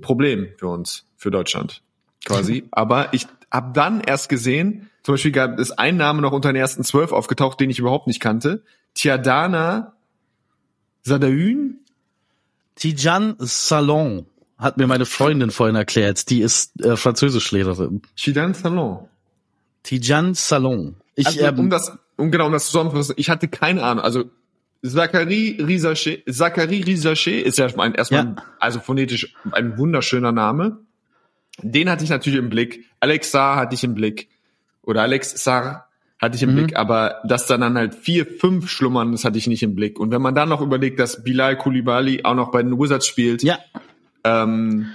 Problem 0.01 0.49
für 0.57 0.69
uns, 0.69 1.07
für 1.17 1.31
Deutschland 1.31 1.83
quasi. 2.25 2.65
aber 2.71 3.13
ich 3.13 3.27
habe 3.51 3.73
dann 3.73 4.01
erst 4.01 4.29
gesehen, 4.29 4.91
zum 5.03 5.15
Beispiel 5.15 5.33
gab 5.33 5.59
es 5.59 5.71
ein 5.71 5.97
Name 5.97 6.23
noch 6.23 6.33
unter 6.33 6.51
den 6.51 6.57
ersten 6.57 6.83
zwölf 6.83 7.13
aufgetaucht, 7.13 7.61
den 7.61 7.71
ich 7.71 7.79
überhaupt 7.79 8.07
nicht 8.07 8.21
kannte. 8.21 8.65
Tiadana 8.95 9.93
Sadaün? 11.03 11.81
Tijan 12.75 13.37
Salon 13.39 14.27
hat 14.65 14.79
mir 14.79 14.87
meine 14.87 15.07
Freundin 15.07 15.51
vorhin 15.51 15.77
erklärt. 15.77 16.29
Die 16.31 16.41
ist 16.41 16.81
äh, 16.85 16.97
Französischlehrerin. 16.97 18.03
Chidan 18.17 18.55
Salon. 18.55 19.07
Tijan 19.85 20.35
Salon. 20.35 20.97
Ich, 21.15 21.27
Also, 21.27 21.41
ähm, 21.41 21.59
um 21.59 21.71
das 21.71 21.97
um 22.17 22.31
genau 22.31 22.47
um 22.47 22.53
das 22.53 22.67
zusammenzufassen, 22.67 23.15
ich 23.19 23.29
hatte 23.31 23.49
keine 23.49 23.83
Ahnung. 23.83 24.03
Also 24.05 24.25
Zachary 24.85 25.59
Rizaché, 25.61 26.23
Zachary 26.31 26.83
Rizaché 26.83 27.41
ist 27.41 27.59
ja 27.59 27.69
mein, 27.77 27.95
erstmal, 27.95 28.25
Ja. 28.25 28.37
also 28.61 28.81
phonetisch 28.81 29.35
ein 29.53 29.79
wunderschöner 29.79 30.33
Name. 30.33 30.79
Den 31.63 31.89
hatte 31.91 32.05
ich 32.05 32.11
natürlich 32.11 32.39
im 32.39 32.51
Blick. 32.51 32.85
Alex 33.01 33.31
Saar 33.31 33.57
hatte 33.57 33.75
ich 33.75 33.85
im 33.85 33.95
Blick. 33.95 34.29
Oder 34.83 35.03
Alex 35.03 35.43
Saar 35.43 35.89
hatte 36.21 36.37
ich 36.37 36.43
im 36.43 36.55
Blick. 36.55 36.77
Aber 36.77 37.17
dass 37.25 37.47
dann 37.47 37.61
dann 37.61 37.77
halt 37.77 37.95
vier, 37.95 38.27
fünf 38.27 38.69
schlummern, 38.71 39.13
das 39.13 39.25
hatte 39.25 39.39
ich 39.39 39.47
nicht 39.47 39.63
im 39.63 39.75
Blick. 39.75 39.99
Und 39.99 40.11
wenn 40.11 40.23
man 40.23 40.35
dann 40.35 40.49
noch 40.49 40.61
überlegt, 40.61 40.99
dass 40.99 41.23
Bilal 41.23 41.57
Koulibaly 41.57 42.25
auch 42.25 42.35
noch 42.35 42.51
bei 42.51 42.63
den 42.63 42.79
Wizards 42.79 43.07
spielt, 43.07 43.43
Ja, 43.43 43.59
ähm, 44.25 44.89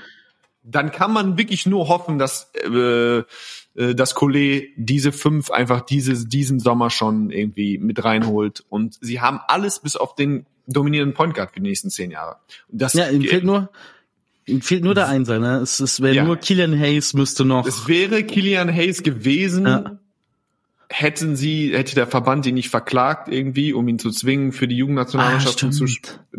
dann 0.63 0.91
kann 0.91 1.13
man 1.13 1.37
wirklich 1.37 1.65
nur 1.65 1.87
hoffen, 1.87 2.19
dass 2.19 2.51
äh, 2.63 3.19
äh, 3.19 3.23
das 3.95 4.13
Collet 4.13 4.69
diese 4.75 5.11
fünf 5.11 5.49
einfach 5.51 5.81
diese, 5.81 6.27
diesen 6.27 6.59
Sommer 6.59 6.89
schon 6.89 7.31
irgendwie 7.31 7.77
mit 7.77 8.03
reinholt. 8.03 8.65
Und 8.69 8.97
sie 9.01 9.21
haben 9.21 9.39
alles 9.47 9.79
bis 9.79 9.95
auf 9.95 10.15
den 10.15 10.45
dominierenden 10.67 11.15
Point 11.15 11.33
Guard 11.33 11.51
für 11.51 11.59
die 11.59 11.67
nächsten 11.67 11.89
zehn 11.89 12.11
Jahre. 12.11 12.35
Und 12.67 12.81
das, 12.81 12.93
ja, 12.93 13.09
ihm 13.09 13.23
fehlt 13.23 13.43
nur, 13.43 13.69
ihm 14.45 14.61
fehlt 14.61 14.83
nur 14.83 14.93
der 14.93 15.07
Einser, 15.07 15.39
ne? 15.39 15.57
Es, 15.57 15.79
es 15.79 16.01
wäre 16.01 16.13
Ja. 16.15 16.23
nur 16.25 16.37
Killian 16.37 16.77
Hayes 16.77 17.13
müsste 17.15 17.45
noch. 17.45 17.65
es 17.65 17.87
wäre 17.87 18.23
Killian 18.23 18.71
Hayes 18.71 19.01
gewesen, 19.01 19.65
Ja. 19.65 19.97
hätten 20.89 21.35
sie, 21.35 21.75
hätte 21.75 21.95
der 21.95 22.05
Verband 22.07 22.45
ihn 22.45 22.55
nicht 22.55 22.69
verklagt 22.69 23.29
irgendwie, 23.31 23.73
um 23.73 23.87
ihn 23.87 23.97
zu 23.97 24.11
zwingen, 24.11 24.51
für 24.51 24.67
die 24.67 24.75
Jugendnationalmannschaften 24.77 25.69
Ah, 25.69 25.71
zu, 25.71 25.87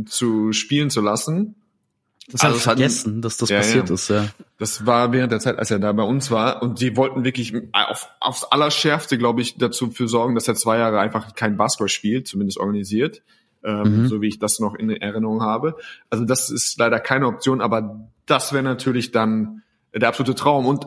zu 0.05 0.53
spielen 0.53 0.91
zu 0.91 1.01
lassen. 1.01 1.57
Das 2.29 2.43
habe 2.43 2.53
also 2.55 2.57
ich 2.59 2.67
hat- 2.67 2.77
vergessen, 2.79 3.23
dass 3.23 3.37
das 3.39 3.49
Ja, 3.51 3.57
passiert 3.59 3.89
ja. 3.89 3.95
ist, 3.95 4.09
ja. 4.09 4.29
Das 4.59 4.87
war 4.87 5.13
während 5.13 5.33
der 5.33 5.41
Zeit, 5.41 5.59
als 5.59 5.71
er 5.71 5.79
da 5.79 5.91
bei 5.93 6.03
uns 6.03 6.31
war. 6.31 6.63
Und 6.63 6.81
die 6.81 6.97
wollten 6.97 7.25
wirklich 7.25 7.55
auf, 7.73 8.09
aufs 8.21 8.45
Allerschärfste, 8.45 9.19
glaube 9.19 9.41
ich, 9.41 9.57
dazu 9.59 9.91
für 9.91 10.07
sorgen, 10.09 10.35
dass 10.35 10.47
er 10.47 10.55
zwei 10.55 10.79
Jahre 10.79 11.01
einfach 11.01 11.35
kein 11.35 11.57
Basketball 11.57 11.89
spielt, 11.89 12.29
zumindest 12.29 12.59
organisiert. 12.59 13.23
Ähm, 13.65 14.03
Mhm. 14.05 14.09
So 14.09 14.23
wie 14.23 14.29
ich 14.29 14.39
das 14.39 14.59
noch 14.61 14.75
in 14.75 14.89
Erinnerung 14.91 15.43
habe. 15.43 15.77
Also 16.09 16.25
das 16.25 16.51
ist 16.51 16.79
leider 16.79 16.99
keine 17.01 17.27
Option, 17.27 17.61
aber 17.61 18.09
das 18.27 18.53
wäre 18.53 18.63
natürlich 18.63 19.11
dann 19.13 19.63
der 19.95 20.09
absolute 20.09 20.35
Traum. 20.35 20.67
Und 20.67 20.87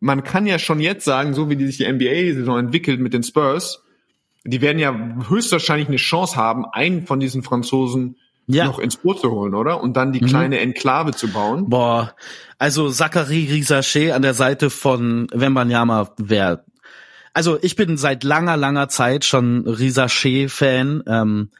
man 0.00 0.22
kann 0.24 0.46
ja 0.46 0.58
schon 0.58 0.80
jetzt 0.80 1.04
sagen, 1.04 1.34
so 1.34 1.50
wie 1.50 1.56
die 1.56 1.66
sich 1.66 1.76
die 1.78 1.84
NBA-Saison 1.90 2.58
entwickelt 2.58 3.00
mit 3.00 3.12
den 3.12 3.22
Spurs, 3.22 3.82
die 4.44 4.60
werden 4.60 4.78
ja 4.78 4.94
höchstwahrscheinlich 5.28 5.88
eine 5.88 5.96
Chance 5.96 6.36
haben, 6.36 6.64
einen 6.66 7.06
von 7.06 7.18
diesen 7.20 7.42
Franzosen 7.42 8.16
Ja. 8.48 8.66
noch 8.66 8.78
ins 8.78 8.96
Boot 8.96 9.20
zu 9.20 9.30
holen, 9.30 9.54
oder? 9.54 9.82
Und 9.82 9.96
dann 9.96 10.12
die 10.12 10.20
kleine 10.20 10.60
Enklave 10.60 11.12
zu 11.12 11.28
bauen. 11.28 11.68
Boah, 11.68 12.14
also 12.58 12.88
Zachary 12.90 13.48
Rizaché 13.50 14.12
an 14.12 14.22
der 14.22 14.34
Seite 14.34 14.70
von 14.70 15.26
Wembanyama 15.32 16.10
wäre. 16.18 16.64
Also 17.34 17.58
ich 17.60 17.76
bin 17.76 17.96
seit 17.96 18.24
langer, 18.24 18.56
langer 18.56 18.88
Zeit 18.88 19.24
schon 19.24 19.66
Rizaché-Fan. 19.66 21.02
Ähm, 21.06 21.50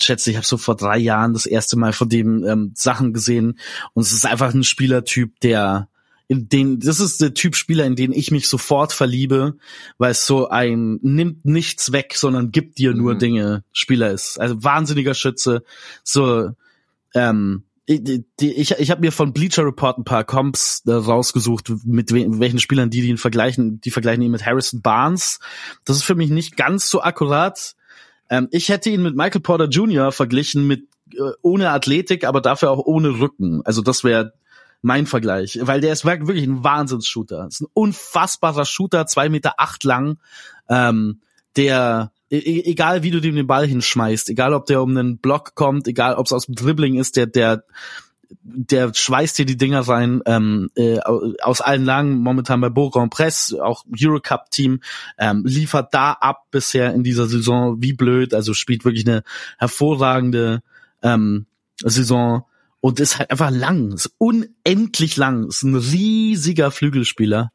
schätze, 0.00 0.30
ich 0.30 0.36
habe 0.36 0.46
so 0.46 0.56
vor 0.56 0.76
drei 0.76 0.98
Jahren 0.98 1.32
das 1.32 1.46
erste 1.46 1.78
Mal 1.78 1.92
von 1.92 2.08
dem 2.08 2.44
ähm, 2.44 2.72
Sachen 2.74 3.12
gesehen 3.12 3.58
und 3.94 4.02
es 4.02 4.12
ist 4.12 4.26
einfach 4.26 4.52
ein 4.52 4.64
Spielertyp, 4.64 5.40
der 5.40 5.88
in 6.26 6.48
den, 6.48 6.80
das 6.80 7.00
ist 7.00 7.20
der 7.20 7.34
Typ 7.34 7.54
Spieler, 7.54 7.84
in 7.84 7.96
den 7.96 8.12
ich 8.12 8.30
mich 8.30 8.48
sofort 8.48 8.92
verliebe, 8.92 9.56
weil 9.98 10.12
es 10.12 10.26
so 10.26 10.48
ein 10.48 10.98
nimmt 11.02 11.44
nichts 11.44 11.92
weg, 11.92 12.14
sondern 12.16 12.50
gibt 12.50 12.78
dir 12.78 12.94
nur 12.94 13.14
Mhm. 13.14 13.18
Dinge 13.18 13.64
Spieler 13.72 14.10
ist. 14.10 14.40
Also 14.40 14.62
wahnsinniger 14.62 15.14
Schütze, 15.14 15.64
so 16.02 16.50
ähm, 17.14 17.64
ich, 17.86 18.22
ich, 18.40 18.70
ich 18.70 18.90
habe 18.90 19.02
mir 19.02 19.12
von 19.12 19.34
Bleacher 19.34 19.64
Report 19.64 19.98
ein 19.98 20.04
paar 20.04 20.24
Comps 20.24 20.82
äh, 20.86 20.92
rausgesucht, 20.92 21.70
mit 21.84 22.12
we 22.12 22.26
welchen 22.40 22.58
Spielern 22.58 22.88
die, 22.88 23.02
die 23.02 23.08
ihn 23.08 23.18
vergleichen. 23.18 23.80
Die 23.82 23.90
vergleichen 23.90 24.22
ihn 24.22 24.30
mit 24.30 24.46
Harrison 24.46 24.80
Barnes. 24.80 25.38
Das 25.84 25.96
ist 25.96 26.04
für 26.04 26.14
mich 26.14 26.30
nicht 26.30 26.56
ganz 26.56 26.88
so 26.88 27.02
akkurat. 27.02 27.74
Ähm, 28.30 28.48
ich 28.52 28.70
hätte 28.70 28.88
ihn 28.88 29.02
mit 29.02 29.16
Michael 29.16 29.42
Porter 29.42 29.68
Jr. 29.68 30.12
verglichen, 30.12 30.66
mit 30.66 30.88
äh, 31.12 31.32
ohne 31.42 31.70
Athletik, 31.70 32.24
aber 32.24 32.40
dafür 32.40 32.70
auch 32.70 32.78
ohne 32.86 33.20
Rücken. 33.20 33.60
Also 33.66 33.82
das 33.82 34.02
wäre 34.02 34.32
mein 34.84 35.06
Vergleich, 35.06 35.58
weil 35.62 35.80
der 35.80 35.92
ist 35.94 36.04
wirklich 36.04 36.44
ein 36.44 36.62
Wahnsinnsshooter. 36.62 37.46
Ist 37.48 37.62
ein 37.62 37.68
unfassbarer 37.72 38.66
Shooter, 38.66 39.06
zwei 39.06 39.28
Meter 39.30 39.54
acht 39.56 39.82
lang, 39.82 40.18
ähm, 40.68 41.20
der 41.56 42.12
e- 42.30 42.36
e- 42.38 42.64
egal 42.70 43.02
wie 43.02 43.10
du 43.10 43.20
dem 43.20 43.34
den 43.34 43.46
Ball 43.46 43.66
hinschmeißt, 43.66 44.28
egal 44.28 44.52
ob 44.52 44.66
der 44.66 44.82
um 44.82 44.90
einen 44.90 45.18
Block 45.18 45.54
kommt, 45.54 45.88
egal 45.88 46.16
ob 46.16 46.26
es 46.26 46.32
aus 46.32 46.46
dem 46.46 46.54
Dribbling 46.54 46.96
ist, 46.96 47.16
der 47.16 47.26
der 47.26 47.64
der 48.42 48.92
schweißt 48.92 49.38
dir 49.38 49.46
die 49.46 49.56
Dinger 49.56 49.80
rein 49.88 50.20
ähm, 50.26 50.70
äh, 50.74 50.98
au- 51.00 51.32
aus 51.40 51.60
allen 51.62 51.84
Lagen, 51.84 52.18
momentan 52.18 52.60
bei 52.60 52.68
Bourg 52.68 52.94
Press, 53.08 53.54
auch 53.58 53.84
Eurocup-Team, 53.98 54.80
ähm, 55.18 55.44
liefert 55.46 55.94
da 55.94 56.12
ab 56.12 56.44
bisher 56.50 56.92
in 56.92 57.04
dieser 57.04 57.26
Saison 57.26 57.80
wie 57.80 57.92
blöd, 57.94 58.34
also 58.34 58.52
spielt 58.52 58.84
wirklich 58.84 59.06
eine 59.06 59.22
hervorragende 59.58 60.62
ähm, 61.02 61.46
Saison 61.78 62.44
und 62.84 63.00
ist 63.00 63.18
halt 63.18 63.30
einfach 63.30 63.50
lang, 63.50 63.92
ist 63.92 64.12
unendlich 64.18 65.16
lang, 65.16 65.48
ist 65.48 65.62
ein 65.62 65.74
riesiger 65.74 66.70
Flügelspieler. 66.70 67.50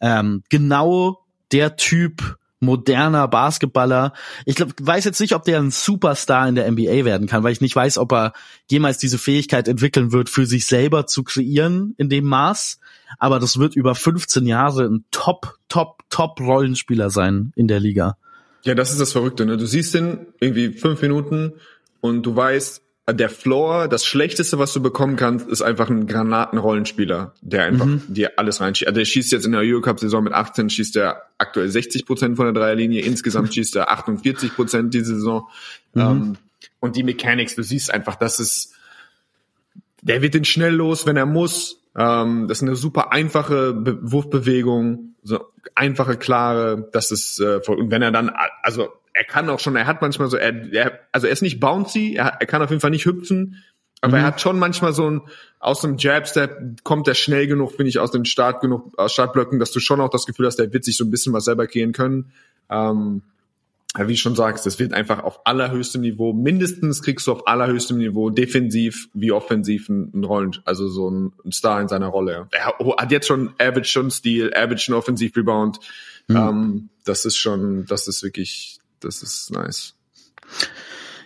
Ähm, 0.00 0.44
genau 0.50 1.24
der 1.50 1.74
Typ 1.74 2.36
moderner 2.60 3.26
Basketballer. 3.26 4.12
Ich 4.44 4.54
glaub, 4.54 4.72
weiß 4.80 5.04
jetzt 5.04 5.20
nicht, 5.20 5.34
ob 5.34 5.42
der 5.42 5.58
ein 5.58 5.72
Superstar 5.72 6.48
in 6.48 6.54
der 6.54 6.70
NBA 6.70 7.04
werden 7.04 7.26
kann, 7.26 7.42
weil 7.42 7.50
ich 7.50 7.60
nicht 7.60 7.74
weiß, 7.74 7.98
ob 7.98 8.12
er 8.12 8.34
jemals 8.70 8.98
diese 8.98 9.18
Fähigkeit 9.18 9.66
entwickeln 9.66 10.12
wird, 10.12 10.28
für 10.28 10.46
sich 10.46 10.66
selber 10.66 11.08
zu 11.08 11.24
kreieren 11.24 11.96
in 11.98 12.08
dem 12.08 12.26
Maß. 12.26 12.78
Aber 13.18 13.40
das 13.40 13.58
wird 13.58 13.74
über 13.74 13.96
15 13.96 14.46
Jahre 14.46 14.84
ein 14.84 15.04
Top, 15.10 15.58
Top, 15.68 16.04
Top 16.08 16.38
Rollenspieler 16.38 17.10
sein 17.10 17.52
in 17.56 17.66
der 17.66 17.80
Liga. 17.80 18.16
Ja, 18.62 18.76
das 18.76 18.92
ist 18.92 19.00
das 19.00 19.10
Verrückte. 19.10 19.44
Ne? 19.44 19.56
Du 19.56 19.66
siehst 19.66 19.92
den 19.94 20.28
irgendwie 20.38 20.72
fünf 20.72 21.02
Minuten 21.02 21.54
und 22.00 22.22
du 22.22 22.36
weißt, 22.36 22.84
der 23.12 23.30
Floor, 23.30 23.88
das 23.88 24.04
Schlechteste, 24.04 24.58
was 24.58 24.72
du 24.72 24.82
bekommen 24.82 25.16
kannst, 25.16 25.48
ist 25.48 25.62
einfach 25.62 25.88
ein 25.88 26.06
Granatenrollenspieler, 26.06 27.32
der 27.40 27.64
einfach 27.64 27.86
dir 28.06 28.32
alles 28.36 28.60
reinschießt. 28.60 28.86
Also 28.86 28.98
der 28.98 29.04
schießt 29.06 29.32
jetzt 29.32 29.46
in 29.46 29.52
der 29.52 29.62
Eurocup-Saison 29.62 30.24
mit 30.24 30.32
18, 30.32 30.68
schießt 30.68 30.96
er 30.96 31.22
aktuell 31.38 31.68
60 31.68 32.04
Prozent 32.04 32.36
von 32.36 32.46
der 32.46 32.52
Dreierlinie, 32.52 33.02
insgesamt 33.02 33.54
schießt 33.54 33.76
er 33.76 33.90
48 33.90 34.54
Prozent 34.54 34.92
diese 34.92 35.14
Saison. 35.14 35.48
Ähm, 35.96 36.36
und 36.80 36.96
die 36.96 37.02
Mechanics, 37.02 37.54
du 37.54 37.62
siehst 37.62 37.92
einfach, 37.92 38.16
das 38.16 38.40
ist, 38.40 38.74
der 40.02 40.22
wird 40.22 40.34
den 40.34 40.44
schnell 40.44 40.74
los, 40.74 41.06
wenn 41.06 41.16
er 41.16 41.26
muss. 41.26 41.80
Ähm, 41.96 42.46
das 42.46 42.58
ist 42.58 42.62
eine 42.62 42.76
super 42.76 43.12
einfache 43.12 43.72
Be 43.72 43.98
Wurfbewegung, 44.02 45.14
so 45.22 45.40
einfache, 45.74 46.16
klare. 46.16 46.88
Das 46.92 47.10
ist 47.10 47.40
äh, 47.40 47.60
voll- 47.62 47.78
und 47.78 47.90
wenn 47.90 48.02
er 48.02 48.12
dann, 48.12 48.30
also 48.62 48.88
er 49.18 49.24
kann 49.24 49.50
auch 49.50 49.58
schon, 49.58 49.74
er 49.74 49.86
hat 49.86 50.00
manchmal 50.00 50.28
so, 50.30 50.36
er, 50.36 50.72
er 50.72 51.00
also 51.10 51.26
er 51.26 51.32
ist 51.32 51.42
nicht 51.42 51.58
bouncy, 51.58 52.14
er, 52.14 52.36
er 52.38 52.46
kann 52.46 52.62
auf 52.62 52.70
jeden 52.70 52.80
Fall 52.80 52.92
nicht 52.92 53.04
hüpfen, 53.04 53.62
aber 54.00 54.18
er 54.18 54.22
hat 54.22 54.40
schon 54.40 54.60
manchmal 54.60 54.92
so 54.92 55.10
ein 55.10 55.22
aus 55.58 55.80
dem 55.80 55.96
Jab-Step 55.96 56.84
kommt 56.84 57.08
er 57.08 57.14
schnell 57.14 57.48
genug, 57.48 57.72
finde 57.72 57.88
ich, 57.88 57.98
aus 57.98 58.12
dem 58.12 58.24
Start 58.24 58.60
genug, 58.60 58.96
aus 58.96 59.12
Startblöcken, 59.12 59.58
dass 59.58 59.72
du 59.72 59.80
schon 59.80 60.00
auch 60.00 60.08
das 60.08 60.24
Gefühl 60.24 60.46
hast, 60.46 60.56
der 60.56 60.72
wird 60.72 60.84
sich 60.84 60.96
so 60.96 61.04
ein 61.04 61.10
bisschen 61.10 61.32
was 61.32 61.46
selber 61.46 61.66
kreieren 61.66 61.90
können. 61.90 62.30
Ähm, 62.70 63.22
wie 63.96 64.12
du 64.12 64.16
schon 64.16 64.36
sagst, 64.36 64.66
das 64.66 64.78
wird 64.78 64.92
einfach 64.92 65.24
auf 65.24 65.44
allerhöchstem 65.46 66.02
Niveau, 66.02 66.32
mindestens 66.32 67.02
kriegst 67.02 67.26
du 67.26 67.32
auf 67.32 67.48
allerhöchstem 67.48 67.98
Niveau 67.98 68.30
defensiv 68.30 69.08
wie 69.14 69.32
offensiv 69.32 69.90
einen 69.90 70.22
Rollen, 70.22 70.56
also 70.64 70.86
so 70.86 71.10
ein 71.10 71.32
Star 71.50 71.80
in 71.80 71.88
seiner 71.88 72.06
Rolle. 72.06 72.46
Er 72.52 72.66
hat 72.98 73.10
jetzt 73.10 73.26
schon 73.26 73.54
Average 73.58 73.90
schon 73.90 74.12
Stil, 74.12 74.54
Average 74.54 74.84
schon 74.84 74.94
Offensiv 74.94 75.36
Rebound. 75.36 75.80
Ähm, 76.28 76.90
das 77.04 77.24
ist 77.24 77.38
schon, 77.38 77.86
das 77.86 78.06
ist 78.06 78.22
wirklich, 78.22 78.78
das 79.00 79.22
ist 79.22 79.50
nice. 79.50 79.94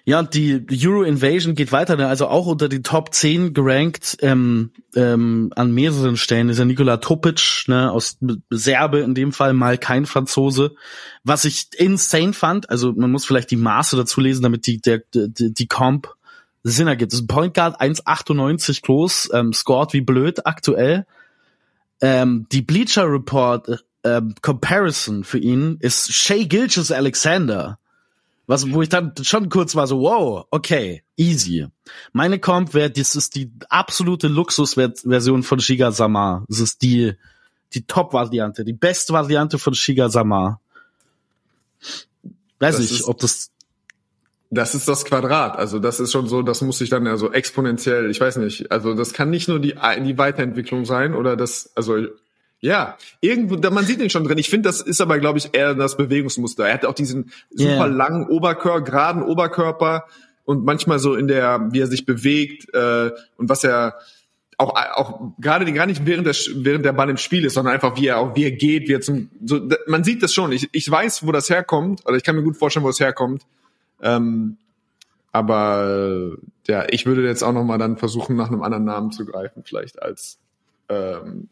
Ja, 0.04 0.20
die 0.24 0.66
Euro 0.84 1.04
Invasion 1.04 1.54
geht 1.54 1.70
weiter, 1.70 1.94
ne? 1.94 2.08
also 2.08 2.26
auch 2.26 2.46
unter 2.46 2.68
die 2.68 2.82
Top 2.82 3.14
10 3.14 3.54
gerankt 3.54 4.16
ähm, 4.20 4.72
ähm, 4.96 5.52
an 5.54 5.72
mehreren 5.72 6.16
Stellen 6.16 6.48
ist 6.48 6.58
ja 6.58 6.64
Nikola 6.64 6.96
Topic, 6.96 7.64
ne, 7.68 7.92
aus 7.92 8.18
Serbe 8.50 8.98
in 8.98 9.14
dem 9.14 9.32
Fall, 9.32 9.52
mal 9.52 9.78
kein 9.78 10.04
Franzose. 10.04 10.74
Was 11.22 11.44
ich 11.44 11.68
insane 11.76 12.32
fand, 12.32 12.68
also 12.68 12.92
man 12.92 13.12
muss 13.12 13.24
vielleicht 13.24 13.52
die 13.52 13.56
Maße 13.56 13.96
dazu 13.96 14.20
lesen, 14.20 14.42
damit 14.42 14.66
die, 14.66 14.80
der, 14.80 15.02
die, 15.14 15.54
die 15.54 15.68
Comp 15.68 16.12
Sinn 16.64 16.88
ergibt. 16.88 17.12
Das 17.12 17.20
ist 17.20 17.24
ein 17.24 17.28
Point 17.28 17.54
Guard 17.54 17.80
1,98 17.80 18.82
groß, 18.82 19.30
ähm, 19.34 19.52
scored 19.52 19.92
wie 19.92 20.00
blöd 20.00 20.46
aktuell. 20.46 21.06
Ähm, 22.00 22.46
die 22.50 22.62
Bleacher 22.62 23.08
Report 23.08 23.84
ähm, 24.04 24.34
Comparison 24.42 25.24
für 25.24 25.38
ihn 25.38 25.76
ist 25.80 26.12
Shay 26.12 26.46
Gilches 26.46 26.90
Alexander. 26.92 27.78
Was, 28.46 28.70
wo 28.72 28.82
ich 28.82 28.88
dann 28.88 29.12
schon 29.22 29.48
kurz 29.48 29.76
war 29.76 29.86
so, 29.86 30.00
wow, 30.00 30.46
okay, 30.50 31.04
easy. 31.16 31.68
Meine 32.12 32.38
Comp 32.40 32.74
wäre, 32.74 32.90
das 32.90 33.14
ist 33.14 33.36
die 33.36 33.52
absolute 33.68 34.26
Luxusversion 34.28 35.42
von 35.44 35.60
Shiga 35.60 35.92
Sama. 35.92 36.44
Das 36.48 36.58
ist 36.58 36.82
die, 36.82 37.14
die 37.72 37.86
Top-Variante, 37.86 38.64
die 38.64 38.72
beste 38.72 39.12
Variante 39.12 39.58
von 39.58 39.74
Shiga 39.74 40.08
Sama. 40.08 40.60
Weiß 42.58 42.76
Das 42.76 42.84
ich, 42.84 42.92
ist- 43.00 43.04
ob 43.04 43.18
das, 43.18 43.50
Das 44.50 44.74
ist 44.74 44.86
das 44.86 45.04
Quadrat. 45.04 45.56
Also 45.56 45.78
das 45.78 45.98
ist 46.00 46.12
schon 46.12 46.26
so, 46.28 46.42
das 46.42 46.60
muss 46.60 46.78
sich 46.78 46.90
dann 46.90 47.06
ja 47.06 47.16
so 47.16 47.32
exponentiell, 47.32 48.10
ich 48.10 48.20
weiß 48.20 48.36
nicht, 48.36 48.70
also 48.70 48.92
das 48.94 49.12
kann 49.14 49.30
nicht 49.30 49.48
nur 49.48 49.60
die, 49.60 49.74
die 50.04 50.18
Weiterentwicklung 50.18 50.84
sein 50.84 51.14
oder 51.14 51.36
das, 51.36 51.70
also 51.74 52.06
Ja, 52.64 52.96
irgendwo, 53.20 53.56
da- 53.56 53.70
man 53.70 53.84
sieht 53.84 54.00
ihn 54.00 54.08
schon 54.08 54.22
drin. 54.24 54.38
Ich 54.38 54.48
finde, 54.48 54.68
das 54.68 54.80
ist 54.80 55.00
aber, 55.00 55.18
glaube 55.18 55.38
ich, 55.38 55.50
eher 55.52 55.74
das 55.74 55.96
Bewegungsmuster. 55.96 56.66
Er 56.68 56.74
hat 56.74 56.84
auch 56.86 56.94
diesen 56.94 57.32
super 57.50 57.70
Yeah. 57.70 57.86
langen 57.86 58.28
Oberkörper, 58.28 58.82
geraden 58.82 59.22
Oberkörper 59.24 60.04
und 60.44 60.64
manchmal 60.64 60.98
so 61.00 61.14
in 61.16 61.26
der, 61.26 61.68
wie 61.72 61.80
er 61.80 61.88
sich 61.88 62.06
bewegt 62.06 62.72
äh, 62.72 63.10
und 63.36 63.48
was 63.48 63.64
er 63.64 63.96
auch 64.58 64.74
auch 64.94 65.20
gerade 65.40 65.70
gar 65.72 65.86
nicht 65.86 66.06
während 66.06 66.24
der 66.26 66.34
während 66.54 66.84
der 66.84 66.92
Ball 66.92 67.10
im 67.10 67.16
Spiel 67.16 67.44
ist, 67.44 67.54
sondern 67.54 67.74
einfach 67.74 67.96
wie 67.96 68.06
er 68.06 68.18
auch 68.18 68.36
wie 68.36 68.44
er 68.44 68.52
geht, 68.52 68.86
wie 68.88 68.92
er 68.92 69.00
zum 69.00 69.28
so 69.44 69.60
man 69.88 70.04
sieht 70.04 70.22
das 70.22 70.32
schon. 70.32 70.52
Ich, 70.52 70.68
ich 70.70 70.88
weiß, 70.88 71.26
wo 71.26 71.32
das 71.32 71.50
herkommt, 71.50 72.06
oder 72.06 72.16
ich 72.16 72.22
kann 72.22 72.36
mir 72.36 72.44
gut 72.44 72.56
vorstellen, 72.56 72.84
wo 72.84 72.90
es 72.90 73.00
herkommt. 73.00 73.42
Ähm, 74.00 74.56
aber 75.32 76.36
ja, 76.68 76.84
ich 76.90 77.06
würde 77.06 77.24
jetzt 77.26 77.42
auch 77.42 77.52
noch 77.52 77.64
mal 77.64 77.78
dann 77.78 77.96
versuchen, 77.96 78.36
nach 78.36 78.48
einem 78.48 78.62
anderen 78.62 78.84
Namen 78.84 79.10
zu 79.10 79.24
greifen, 79.26 79.62
vielleicht 79.64 80.00
als 80.02 80.38
ähm, 80.88 81.48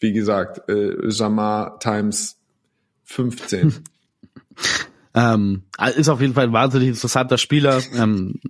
wie 0.00 0.12
gesagt, 0.12 0.68
äh, 0.68 1.08
Jamar 1.08 1.78
times 1.78 2.38
15. 3.04 3.74
Ähm, 5.12 5.64
ist 5.96 6.08
auf 6.08 6.20
jeden 6.20 6.34
Fall 6.34 6.44
ein 6.44 6.52
wahnsinnig 6.52 6.88
interessanter 6.88 7.36
Spieler. 7.36 7.80
Ähm, 7.96 8.40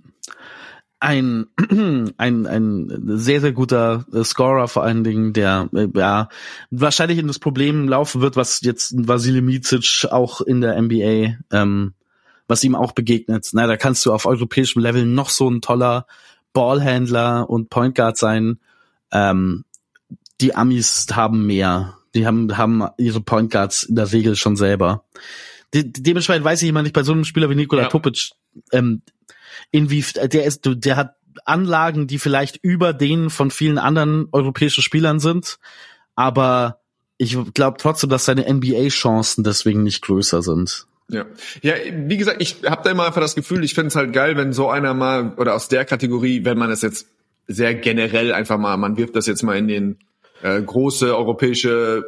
ein, 0.99 1.47
ein, 2.17 2.45
ein 2.45 3.01
sehr, 3.17 3.41
sehr 3.41 3.51
guter 3.51 4.05
äh, 4.13 4.23
Scorer 4.23 4.67
vor 4.67 4.83
allen 4.83 5.03
Dingen, 5.03 5.33
der 5.33 5.69
äh, 5.73 5.87
ja 5.95 6.29
wahrscheinlich 6.69 7.17
in 7.17 7.27
das 7.27 7.39
Problem 7.39 7.89
laufen 7.89 8.21
wird, 8.21 8.35
was 8.35 8.61
jetzt 8.61 8.93
Vasile 8.95 9.41
Micic 9.41 10.07
auch 10.11 10.41
in 10.41 10.61
der 10.61 10.79
NBA, 10.79 11.37
ähm, 11.51 11.93
was 12.47 12.63
ihm 12.63 12.75
auch 12.75 12.91
begegnet. 12.91 13.49
Na, 13.53 13.65
da 13.65 13.77
kannst 13.77 14.05
du 14.05 14.13
auf 14.13 14.27
europäischem 14.27 14.81
Level 14.81 15.05
noch 15.05 15.29
so 15.29 15.49
ein 15.49 15.61
toller 15.61 16.05
Ballhändler 16.53 17.49
und 17.49 17.71
Point 17.71 17.95
Guard 17.95 18.17
sein. 18.17 18.59
Ähm, 19.11 19.65
die 20.41 20.55
Amis 20.55 21.07
haben 21.13 21.45
mehr. 21.45 21.97
Die 22.13 22.25
haben, 22.25 22.57
haben 22.57 22.87
ihre 22.97 23.21
Point 23.21 23.51
Guards 23.51 23.83
in 23.83 23.95
der 23.95 24.11
Regel 24.11 24.35
schon 24.35 24.55
selber. 24.55 25.05
De 25.73 25.83
dementsprechend 25.85 26.43
weiß 26.43 26.61
ich 26.61 26.69
immer 26.69 26.83
nicht 26.83 26.93
bei 26.93 27.03
so 27.03 27.13
einem 27.13 27.23
Spieler 27.23 27.49
wie 27.49 27.55
Nikola 27.55 27.83
Ja. 27.83 27.87
Topic, 27.87 28.31
ähm, 28.73 29.01
inwie 29.71 30.03
der 30.13 30.43
ist, 30.43 30.61
der 30.65 30.97
hat 30.97 31.15
Anlagen, 31.45 32.07
die 32.07 32.19
vielleicht 32.19 32.59
über 32.61 32.91
denen 32.91 33.29
von 33.29 33.51
vielen 33.51 33.77
anderen 33.77 34.27
europäischen 34.33 34.81
Spielern 34.81 35.19
sind, 35.19 35.59
aber 36.15 36.81
ich 37.17 37.37
glaube 37.53 37.77
trotzdem, 37.79 38.09
dass 38.09 38.25
seine 38.25 38.51
NBA-Chancen 38.51 39.43
deswegen 39.43 39.83
nicht 39.83 40.01
größer 40.01 40.41
sind. 40.41 40.87
Ja, 41.07 41.25
ja, 41.61 41.75
wie 41.93 42.17
gesagt, 42.17 42.41
ich 42.41 42.63
habe 42.65 42.83
da 42.83 42.91
immer 42.91 43.05
einfach 43.05 43.21
das 43.21 43.35
Gefühl, 43.35 43.63
ich 43.63 43.73
finde 43.73 43.89
es 43.89 43.95
halt 43.95 44.13
geil, 44.13 44.37
wenn 44.37 44.53
so 44.53 44.69
einer 44.69 44.93
mal 44.93 45.33
oder 45.37 45.55
aus 45.55 45.67
der 45.67 45.85
Kategorie, 45.85 46.45
wenn 46.45 46.57
man 46.57 46.71
es 46.71 46.81
jetzt 46.81 47.07
sehr 47.47 47.75
generell 47.75 48.33
einfach 48.33 48.57
mal, 48.57 48.75
man 48.77 48.97
wirft 48.97 49.15
das 49.15 49.27
jetzt 49.27 49.43
mal 49.43 49.57
in 49.57 49.67
den 49.67 49.97
äh, 50.43 50.61
große 50.61 51.15
europäische 51.15 52.03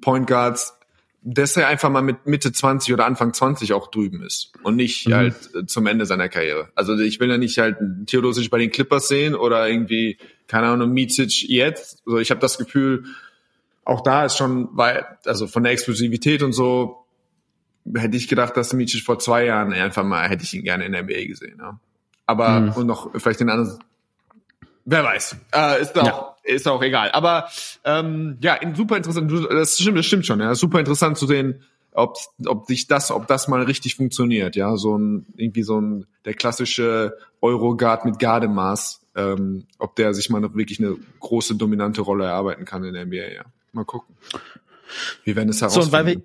Point 0.00 0.26
Guards, 0.26 0.76
dass 1.24 1.56
er 1.56 1.68
einfach 1.68 1.88
mal 1.90 2.02
mit 2.02 2.26
Mitte 2.26 2.52
20 2.52 2.92
oder 2.92 3.06
Anfang 3.06 3.32
20 3.32 3.72
auch 3.74 3.90
drüben 3.90 4.22
ist 4.24 4.52
und 4.64 4.76
nicht 4.76 5.06
Mhm. 5.08 5.14
halt 5.14 5.34
äh, 5.54 5.66
zum 5.66 5.86
Ende 5.86 6.04
seiner 6.06 6.28
Karriere. 6.28 6.68
Also 6.74 6.96
ich 6.98 7.20
will 7.20 7.30
ja 7.30 7.38
nicht 7.38 7.58
halt 7.58 7.76
Theodosic 8.06 8.50
bei 8.50 8.58
den 8.58 8.70
Clippers 8.70 9.06
sehen 9.08 9.34
oder 9.34 9.68
irgendwie 9.68 10.18
keine 10.48 10.66
Ahnung 10.68 10.90
Micic 10.92 11.48
jetzt. 11.48 12.02
Also 12.06 12.18
ich 12.18 12.30
habe 12.30 12.40
das 12.40 12.58
Gefühl, 12.58 13.04
auch 13.84 14.00
da 14.02 14.24
ist 14.24 14.36
schon, 14.36 14.68
weil 14.72 15.04
also 15.24 15.46
von 15.46 15.62
der 15.62 15.72
Explosivität 15.72 16.42
und 16.42 16.52
so 16.52 17.04
hätte 17.96 18.16
ich 18.16 18.28
gedacht, 18.28 18.56
dass 18.56 18.72
Micic 18.72 19.02
vor 19.02 19.18
zwei 19.18 19.44
Jahren 19.46 19.72
einfach 19.72 20.04
mal, 20.04 20.28
hätte 20.28 20.44
ich 20.44 20.54
ihn 20.54 20.62
gerne 20.64 20.84
in 20.86 20.92
der 20.92 21.02
NBA 21.04 21.26
gesehen. 21.26 21.58
Ja. 21.60 21.78
Aber, 22.26 22.60
Mhm. 22.60 22.72
und 22.72 22.86
noch 22.86 23.10
vielleicht 23.16 23.40
den 23.40 23.48
anderen, 23.50 23.78
wer 24.84 25.04
weiß, 25.04 25.36
äh, 25.54 25.82
ist 25.82 25.96
auch, 25.98 26.04
Ja. 26.06 26.31
Ist 26.42 26.68
auch 26.68 26.82
egal. 26.82 27.10
Aber, 27.12 27.48
ähm, 27.84 28.38
ja, 28.42 28.58
super 28.74 28.96
interessant, 28.96 29.30
das 29.50 29.78
stimmt, 29.78 29.98
das 29.98 30.06
stimmt 30.06 30.26
schon, 30.26 30.40
ja, 30.40 30.54
super 30.54 30.78
interessant 30.80 31.18
zu 31.18 31.26
sehen, 31.26 31.62
ob, 31.92 32.16
ob 32.46 32.66
sich 32.66 32.86
das, 32.86 33.10
ob 33.10 33.26
das 33.26 33.48
mal 33.48 33.62
richtig 33.62 33.96
funktioniert, 33.96 34.56
ja, 34.56 34.76
so 34.76 34.96
ein, 34.96 35.26
irgendwie 35.36 35.62
so 35.62 35.80
ein, 35.80 36.06
der 36.24 36.34
klassische 36.34 37.16
Eurogard 37.40 38.04
mit 38.04 38.18
Gardemaß, 38.18 39.00
ähm, 39.14 39.66
ob 39.78 39.94
der 39.96 40.14
sich 40.14 40.30
mal 40.30 40.40
noch 40.40 40.54
wirklich 40.54 40.78
eine 40.80 40.96
große, 41.20 41.56
dominante 41.56 42.00
Rolle 42.00 42.24
erarbeiten 42.24 42.64
kann 42.64 42.84
in 42.84 42.94
der 42.94 43.06
NBA, 43.06 43.34
ja. 43.34 43.44
Mal 43.72 43.84
gucken. 43.84 44.14
Wir 45.24 45.36
werden 45.36 45.48
es 45.48 45.58
So, 45.58 45.66
herausfinden. 45.66 45.86
und 45.86 45.92
weil 45.92 46.06
wir, 46.06 46.22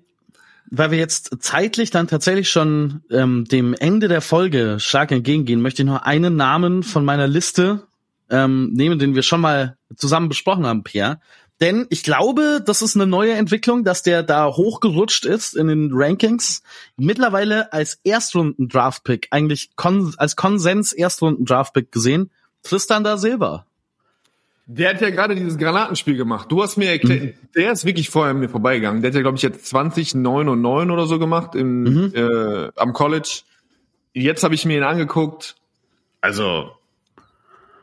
weil 0.70 0.90
wir 0.90 0.98
jetzt 0.98 1.36
zeitlich 1.40 1.90
dann 1.90 2.08
tatsächlich 2.08 2.50
schon 2.50 3.02
ähm, 3.10 3.44
dem 3.46 3.74
Ende 3.74 4.08
der 4.08 4.20
Folge 4.20 4.76
stark 4.80 5.12
entgegengehen, 5.12 5.62
möchte 5.62 5.82
ich 5.82 5.88
noch 5.88 6.02
einen 6.02 6.36
Namen 6.36 6.82
von 6.82 7.04
meiner 7.04 7.26
Liste 7.26 7.86
ähm, 8.30 8.72
nehmen, 8.72 8.98
den 8.98 9.14
wir 9.14 9.22
schon 9.22 9.40
mal 9.40 9.76
zusammen 9.96 10.28
besprochen 10.28 10.66
haben, 10.66 10.84
Pierre. 10.84 11.20
Denn 11.60 11.86
ich 11.90 12.04
glaube, 12.04 12.62
das 12.64 12.82
ist 12.82 12.94
eine 12.94 13.06
neue 13.06 13.32
Entwicklung, 13.32 13.82
dass 13.82 14.02
der 14.02 14.22
da 14.22 14.46
hochgerutscht 14.46 15.24
ist 15.24 15.56
in 15.56 15.66
den 15.66 15.90
Rankings. 15.92 16.62
Mittlerweile 16.96 17.72
als 17.72 17.98
Erstrunden-Draft-Pick, 18.04 19.28
eigentlich 19.30 19.70
kon 19.74 20.14
als 20.18 20.36
Konsens 20.36 20.92
Erstrunden-Draft-Pick 20.92 21.90
gesehen, 21.90 22.30
Tristan 22.62 23.02
da 23.02 23.18
Silva. 23.18 23.66
Der 24.66 24.90
hat 24.90 25.00
ja 25.00 25.10
gerade 25.10 25.34
dieses 25.34 25.56
Granatenspiel 25.56 26.16
gemacht. 26.16 26.52
Du 26.52 26.62
hast 26.62 26.76
mir 26.76 26.90
erklärt, 26.90 27.36
der 27.56 27.72
ist 27.72 27.86
wirklich 27.86 28.10
vorher 28.10 28.32
an 28.32 28.40
mir 28.40 28.50
vorbeigegangen. 28.50 29.00
Der 29.00 29.10
hat 29.10 29.14
ja, 29.16 29.22
glaube 29.22 29.38
ich, 29.38 29.42
jetzt 29.42 29.66
20, 29.66 30.14
9 30.14 30.48
und 30.48 30.60
9 30.60 30.90
oder 30.90 31.06
so 31.06 31.18
gemacht 31.18 31.54
im, 31.54 32.12
äh, 32.14 32.68
am 32.76 32.92
College. 32.92 33.40
Jetzt 34.12 34.44
habe 34.44 34.54
ich 34.54 34.66
mir 34.66 34.76
ihn 34.76 34.84
angeguckt. 34.84 35.56
Also, 36.20 36.70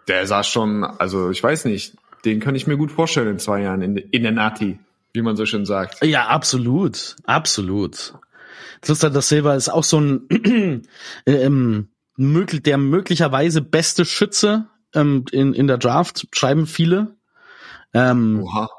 der 0.07 0.27
sah 0.27 0.43
schon, 0.43 0.83
also 0.83 1.29
ich 1.29 1.41
weiß 1.41 1.65
nicht, 1.65 1.95
den 2.25 2.39
kann 2.39 2.55
ich 2.55 2.67
mir 2.67 2.77
gut 2.77 2.91
vorstellen 2.91 3.29
in 3.29 3.39
zwei 3.39 3.61
Jahren 3.61 3.81
in, 3.81 3.97
in 3.97 4.23
der 4.23 4.31
Nati, 4.31 4.79
wie 5.13 5.21
man 5.21 5.35
so 5.35 5.45
schön 5.45 5.65
sagt. 5.65 6.03
Ja, 6.03 6.27
absolut, 6.27 7.15
absolut. 7.25 8.13
Tristan 8.81 9.13
da 9.13 9.21
Silva 9.21 9.55
ist 9.55 9.69
auch 9.69 9.83
so 9.83 9.99
ein 9.99 10.83
ähm, 11.25 11.89
möglich, 12.17 12.63
der 12.63 12.77
möglicherweise 12.77 13.61
beste 13.61 14.05
Schütze 14.05 14.67
ähm, 14.93 15.25
in, 15.31 15.53
in 15.53 15.67
der 15.67 15.77
Draft, 15.77 16.27
schreiben 16.31 16.67
viele. 16.67 17.15
Ähm, 17.93 18.41
Oha. 18.43 18.69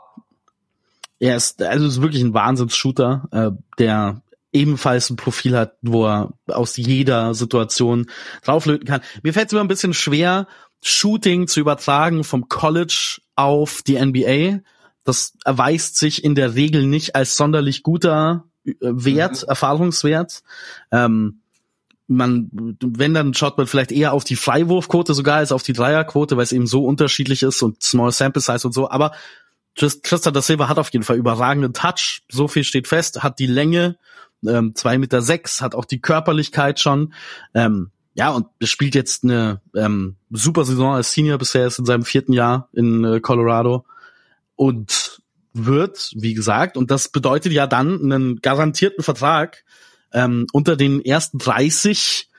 er 1.18 1.36
ist, 1.36 1.62
also 1.62 1.86
ist 1.86 2.02
wirklich 2.02 2.22
ein 2.22 2.34
Wahnsinns-Shooter, 2.34 3.28
äh, 3.32 3.50
der 3.78 4.22
ebenfalls 4.52 5.10
ein 5.10 5.16
Profil 5.16 5.56
hat, 5.56 5.76
wo 5.82 6.06
er 6.06 6.32
aus 6.46 6.76
jeder 6.76 7.34
Situation 7.34 8.06
drauflöten 8.42 8.86
kann. 8.86 9.02
Mir 9.22 9.34
fällt 9.34 9.46
es 9.46 9.52
immer 9.52 9.62
ein 9.62 9.68
bisschen 9.68 9.92
schwer, 9.92 10.46
Shooting 10.82 11.48
zu 11.48 11.60
übertragen 11.60 12.24
vom 12.24 12.48
College 12.48 13.20
auf 13.34 13.82
die 13.82 13.98
NBA. 13.98 14.60
Das 15.04 15.34
erweist 15.44 15.96
sich 15.96 16.24
in 16.24 16.34
der 16.34 16.54
Regel 16.54 16.86
nicht 16.86 17.14
als 17.14 17.36
sonderlich 17.36 17.82
guter 17.82 18.44
äh, 18.64 18.72
Wert, 18.80 19.44
Erfahrungswert. 19.44 20.42
Ähm, 20.90 21.40
man, 22.08 22.50
wenn 22.80 23.14
dann 23.14 23.34
schaut 23.34 23.58
man 23.58 23.66
vielleicht 23.66 23.90
eher 23.90 24.12
auf 24.12 24.24
die 24.24 24.36
Freiwurfquote 24.36 25.12
sogar 25.12 25.38
als 25.38 25.52
auf 25.52 25.62
die 25.62 25.72
Dreierquote, 25.72 26.36
weil 26.36 26.44
es 26.44 26.52
eben 26.52 26.66
so 26.66 26.84
unterschiedlich 26.84 27.42
ist 27.42 27.62
und 27.62 27.82
Small 27.82 28.12
Sample 28.12 28.42
Size 28.42 28.66
und 28.66 28.72
so. 28.72 28.90
Aber 28.90 29.12
Tristan 29.76 30.32
da 30.32 30.40
Silva 30.40 30.68
hat 30.68 30.78
auf 30.78 30.92
jeden 30.92 31.04
Fall 31.04 31.16
überragenden 31.16 31.74
Touch. 31.74 32.22
So 32.30 32.48
viel 32.48 32.64
steht 32.64 32.88
fest. 32.88 33.22
Hat 33.22 33.38
die 33.38 33.46
Länge, 33.46 33.98
ähm, 34.46 34.74
zwei 34.74 34.96
Meter 34.98 35.20
sechs, 35.20 35.60
hat 35.60 35.74
auch 35.74 35.84
die 35.84 36.00
Körperlichkeit 36.00 36.80
schon. 36.80 37.12
Ähm, 37.54 37.90
ja, 38.16 38.30
und 38.30 38.46
spielt 38.62 38.94
jetzt 38.94 39.24
eine 39.24 39.60
ähm, 39.74 40.16
super 40.30 40.64
Saison 40.64 40.94
als 40.94 41.12
Senior 41.12 41.36
bisher, 41.36 41.66
ist 41.66 41.78
in 41.78 41.84
seinem 41.84 42.04
vierten 42.04 42.32
Jahr 42.32 42.68
in 42.72 43.04
äh, 43.04 43.20
Colorado 43.20 43.84
und 44.56 45.20
wird, 45.52 46.12
wie 46.16 46.32
gesagt, 46.32 46.78
und 46.78 46.90
das 46.90 47.08
bedeutet 47.10 47.52
ja 47.52 47.66
dann 47.66 48.02
einen 48.02 48.40
garantierten 48.40 49.04
Vertrag 49.04 49.64
ähm, 50.12 50.46
unter 50.52 50.76
den 50.76 51.04
ersten 51.04 51.38
30 51.38 52.30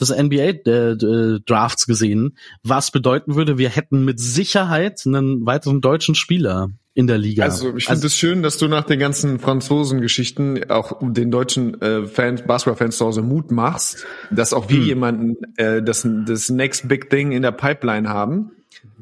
des 0.00 0.10
NBA-Drafts 0.10 1.86
gesehen, 1.86 2.36
was 2.62 2.92
bedeuten 2.92 3.34
würde, 3.34 3.58
wir 3.58 3.70
hätten 3.70 4.04
mit 4.04 4.20
Sicherheit 4.20 5.02
einen 5.04 5.46
weiteren 5.46 5.80
deutschen 5.80 6.14
Spieler 6.14 6.70
in 6.94 7.08
der 7.08 7.18
Liga. 7.18 7.44
Also 7.44 7.76
ich 7.76 7.86
finde 7.86 8.06
es 8.06 8.16
schön, 8.16 8.42
dass 8.42 8.56
du 8.56 8.68
nach 8.68 8.84
den 8.84 9.00
ganzen 9.00 9.40
Franzosen-Geschichten 9.40 10.70
auch 10.70 10.96
den 11.00 11.30
deutschen 11.30 11.80
äh, 11.82 12.06
Fans, 12.06 12.42
Basketball-Fans 12.42 12.96
zu 12.96 13.04
Hause 13.06 13.22
Mut 13.22 13.50
machst, 13.50 14.06
dass 14.30 14.52
auch 14.52 14.68
wir 14.68 14.78
jemanden 14.78 15.36
äh, 15.56 15.82
das, 15.82 16.06
das 16.26 16.48
Next 16.50 16.88
Big 16.88 17.10
Thing 17.10 17.32
in 17.32 17.42
der 17.42 17.50
Pipeline 17.50 18.08
haben. 18.08 18.52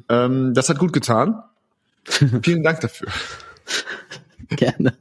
Ähm, 0.09 0.55
das 0.55 0.70
hat 0.70 0.78
gut 0.78 0.95
getan. 0.95 1.43
Vielen 2.43 2.62
Dank 2.62 2.80
dafür. 2.80 3.09
gerne. 4.49 4.95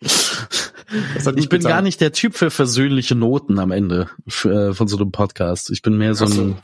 Ich 0.00 1.48
bin 1.48 1.60
getan. 1.60 1.60
gar 1.62 1.82
nicht 1.82 2.00
der 2.02 2.12
Typ 2.12 2.34
für 2.34 2.50
versöhnliche 2.50 3.14
Noten 3.14 3.58
am 3.58 3.70
Ende 3.70 4.08
für, 4.28 4.70
äh, 4.70 4.74
von 4.74 4.86
so 4.86 4.98
einem 4.98 5.12
Podcast. 5.12 5.70
Ich 5.70 5.80
bin 5.80 5.96
mehr 5.96 6.14
so 6.14 6.26
so. 6.26 6.42
ein, 6.42 6.56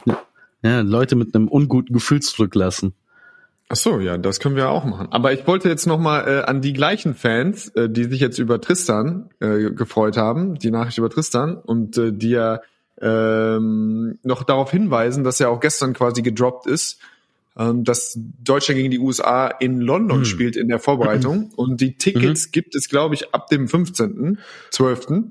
ja, 0.62 0.82
Leute 0.82 1.16
mit 1.16 1.34
einem 1.34 1.48
unguten 1.48 1.94
Gefühl 1.94 2.20
zurücklassen. 2.20 2.92
Ach 3.72 3.76
so, 3.76 4.00
ja, 4.00 4.18
das 4.18 4.40
können 4.40 4.56
wir 4.56 4.68
auch 4.68 4.84
machen. 4.84 5.06
Aber 5.12 5.32
ich 5.32 5.46
wollte 5.46 5.68
jetzt 5.68 5.86
noch 5.86 6.00
mal 6.00 6.26
äh, 6.26 6.42
an 6.42 6.60
die 6.60 6.72
gleichen 6.72 7.14
Fans, 7.14 7.68
äh, 7.76 7.88
die 7.88 8.04
sich 8.04 8.18
jetzt 8.20 8.38
über 8.40 8.60
Tristan 8.60 9.30
äh, 9.38 9.70
gefreut 9.70 10.16
haben, 10.16 10.58
die 10.58 10.72
Nachricht 10.72 10.98
über 10.98 11.08
Tristan 11.08 11.56
und 11.56 11.96
äh, 11.96 12.12
die 12.12 12.30
ja 12.30 12.60
ähm, 13.00 14.18
noch 14.24 14.42
darauf 14.42 14.72
hinweisen, 14.72 15.22
dass 15.22 15.38
er 15.38 15.50
auch 15.50 15.60
gestern 15.60 15.92
quasi 15.94 16.22
gedroppt 16.22 16.66
ist. 16.66 16.98
ähm, 17.58 17.82
dass 17.84 18.16
Deutschland 18.44 18.78
gegen 18.78 18.90
die 18.92 19.00
USA 19.00 19.48
in 19.48 19.80
London 19.80 20.20
Mhm. 20.20 20.24
spielt 20.24 20.56
in 20.56 20.68
der 20.68 20.78
Vorbereitung. 20.78 21.50
Und 21.56 21.80
die 21.80 21.96
Tickets 21.96 22.52
gibt 22.52 22.74
es, 22.76 22.88
glaube 22.88 23.14
ich, 23.16 23.34
ab 23.34 23.48
dem 23.48 23.66
15.12. 23.66 25.24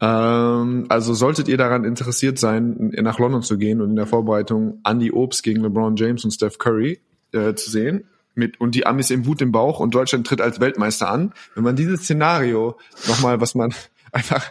Ähm, 0.00 0.86
also 0.88 1.14
solltet 1.14 1.48
ihr 1.48 1.56
daran 1.56 1.84
interessiert 1.84 2.38
sein, 2.38 2.92
nach 3.00 3.18
London 3.18 3.42
zu 3.42 3.56
gehen 3.58 3.80
und 3.80 3.90
in 3.90 3.96
der 3.96 4.06
Vorbereitung 4.06 4.80
Andy 4.86 5.10
Obst 5.10 5.42
gegen 5.42 5.62
LeBron 5.62 5.96
James 5.96 6.24
und 6.24 6.30
Steph 6.32 6.58
Curry 6.58 7.00
äh, 7.32 7.54
zu 7.54 7.70
sehen, 7.70 8.08
mit 8.34 8.60
und 8.60 8.74
die 8.74 8.86
Amis 8.86 9.10
im 9.10 9.26
Wut 9.26 9.40
im 9.42 9.52
Bauch 9.52 9.80
und 9.80 9.94
Deutschland 9.94 10.26
tritt 10.26 10.40
als 10.40 10.60
Weltmeister 10.60 11.10
an. 11.10 11.32
Wenn 11.54 11.64
man 11.64 11.76
dieses 11.76 12.02
Szenario 12.02 12.78
nochmal, 13.08 13.40
was 13.40 13.54
man 13.54 13.74
einfach, 14.12 14.50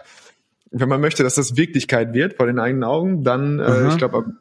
wenn 0.71 0.89
man 0.89 1.01
möchte, 1.01 1.23
dass 1.23 1.35
das 1.35 1.55
Wirklichkeit 1.55 2.13
wird 2.13 2.35
vor 2.37 2.47
den 2.47 2.59
eigenen 2.59 2.83
Augen, 2.83 3.23
dann, 3.23 3.59
äh, 3.59 3.89
ich 3.89 3.97
glaube, 3.97 4.17
am, 4.17 4.39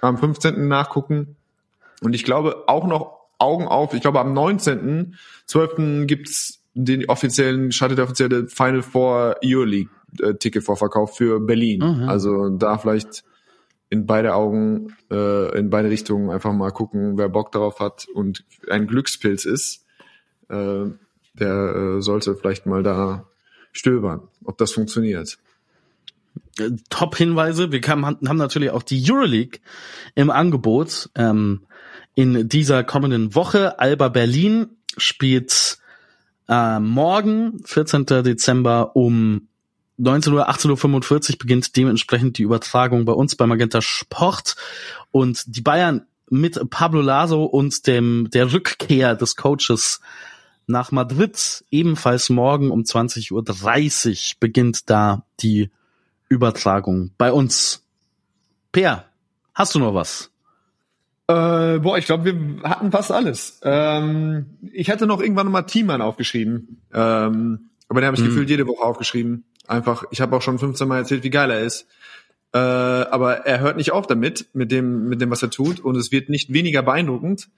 am 0.00 0.18
15. 0.18 0.66
nachgucken. 0.66 1.36
Und 2.00 2.14
ich 2.14 2.24
glaube 2.24 2.64
auch 2.66 2.86
noch 2.86 3.16
Augen 3.38 3.68
auf, 3.68 3.94
ich 3.94 4.00
glaube 4.00 4.20
am 4.20 4.36
19.12. 4.36 6.06
gibt's 6.06 6.62
den 6.74 7.08
offiziellen, 7.08 7.72
startet 7.72 7.98
der 7.98 8.04
offizielle 8.04 8.48
Final 8.48 8.82
Four 8.82 9.36
Euroleague 9.44 9.90
äh, 10.20 10.34
Ticketvorverkauf 10.34 11.16
für 11.16 11.40
Berlin. 11.40 11.80
Mhm. 11.80 12.08
Also 12.08 12.50
da 12.50 12.78
vielleicht 12.78 13.24
in 13.96 14.06
beide 14.06 14.34
Augen, 14.34 14.94
äh, 15.10 15.58
in 15.58 15.70
beide 15.70 15.90
Richtungen 15.90 16.30
einfach 16.30 16.52
mal 16.52 16.70
gucken, 16.70 17.16
wer 17.16 17.28
Bock 17.28 17.52
darauf 17.52 17.80
hat 17.80 18.06
und 18.14 18.44
ein 18.70 18.86
Glückspilz 18.86 19.44
ist, 19.44 19.84
äh, 20.48 20.84
der 21.34 21.74
äh, 21.74 22.02
sollte 22.02 22.34
vielleicht 22.34 22.66
mal 22.66 22.82
da 22.82 23.26
stöbern, 23.72 24.28
ob 24.44 24.58
das 24.58 24.72
funktioniert. 24.72 25.38
Top-Hinweise. 26.90 27.72
Wir 27.72 27.80
kam, 27.80 28.04
haben 28.04 28.36
natürlich 28.36 28.70
auch 28.70 28.82
die 28.82 29.04
Euroleague 29.10 29.60
im 30.14 30.30
Angebot. 30.30 31.10
Ähm, 31.14 31.66
in 32.14 32.48
dieser 32.48 32.82
kommenden 32.82 33.34
Woche. 33.34 33.78
Alba 33.78 34.08
Berlin 34.08 34.68
spielt 34.96 35.78
äh, 36.48 36.80
morgen, 36.80 37.60
14. 37.64 38.06
Dezember 38.06 38.96
um 38.96 39.48
19 39.98 40.32
Uhr, 40.32 40.48
18.45 40.48 41.32
Uhr 41.32 41.38
beginnt 41.38 41.76
dementsprechend 41.76 42.38
die 42.38 42.42
Übertragung 42.42 43.04
bei 43.04 43.12
uns 43.12 43.36
bei 43.36 43.46
Magenta 43.46 43.80
Sport. 43.80 44.56
Und 45.10 45.44
die 45.46 45.62
Bayern 45.62 46.06
mit 46.28 46.58
Pablo 46.70 47.00
Laso 47.00 47.44
und 47.44 47.86
dem 47.86 48.28
der 48.30 48.52
Rückkehr 48.52 49.14
des 49.14 49.36
Coaches 49.36 50.00
nach 50.66 50.90
Madrid 50.90 51.64
ebenfalls 51.70 52.28
morgen 52.28 52.70
um 52.70 52.82
20.30 52.82 53.32
Uhr 54.32 54.36
beginnt 54.40 54.90
da 54.90 55.24
die 55.40 55.70
Übertragung 56.28 57.12
bei 57.16 57.32
uns. 57.32 57.84
Per, 58.72 59.04
hast 59.54 59.74
du 59.74 59.78
noch 59.78 59.94
was? 59.94 60.30
Äh, 61.28 61.78
boah, 61.78 61.98
ich 61.98 62.06
glaube, 62.06 62.24
wir 62.24 62.62
hatten 62.68 62.90
fast 62.90 63.10
alles. 63.12 63.60
Ähm, 63.62 64.46
ich 64.72 64.90
hatte 64.90 65.06
noch 65.06 65.20
irgendwann 65.20 65.50
mal 65.50 65.62
Thiemann 65.62 66.02
aufgeschrieben. 66.02 66.82
Ähm, 66.92 67.70
aber 67.88 68.00
den 68.00 68.06
habe 68.06 68.16
ich 68.16 68.22
Mhm. 68.22 68.26
gefühlt 68.26 68.50
jede 68.50 68.66
Woche 68.66 68.82
aufgeschrieben. 68.82 69.44
Einfach, 69.68 70.04
ich 70.10 70.20
habe 70.20 70.36
auch 70.36 70.42
schon 70.42 70.58
15 70.58 70.86
Mal 70.88 70.98
erzählt, 70.98 71.24
wie 71.24 71.30
geil 71.30 71.50
er 71.50 71.60
ist. 71.60 71.86
Äh, 72.52 72.58
aber 72.58 73.46
er 73.46 73.60
hört 73.60 73.76
nicht 73.76 73.92
auf 73.92 74.06
damit, 74.06 74.46
mit 74.54 74.70
dem, 74.72 75.08
mit 75.08 75.20
dem, 75.20 75.30
was 75.30 75.42
er 75.42 75.50
tut. 75.50 75.80
Und 75.80 75.96
es 75.96 76.12
wird 76.12 76.28
nicht 76.28 76.52
weniger 76.52 76.82
beeindruckend, 76.82 77.48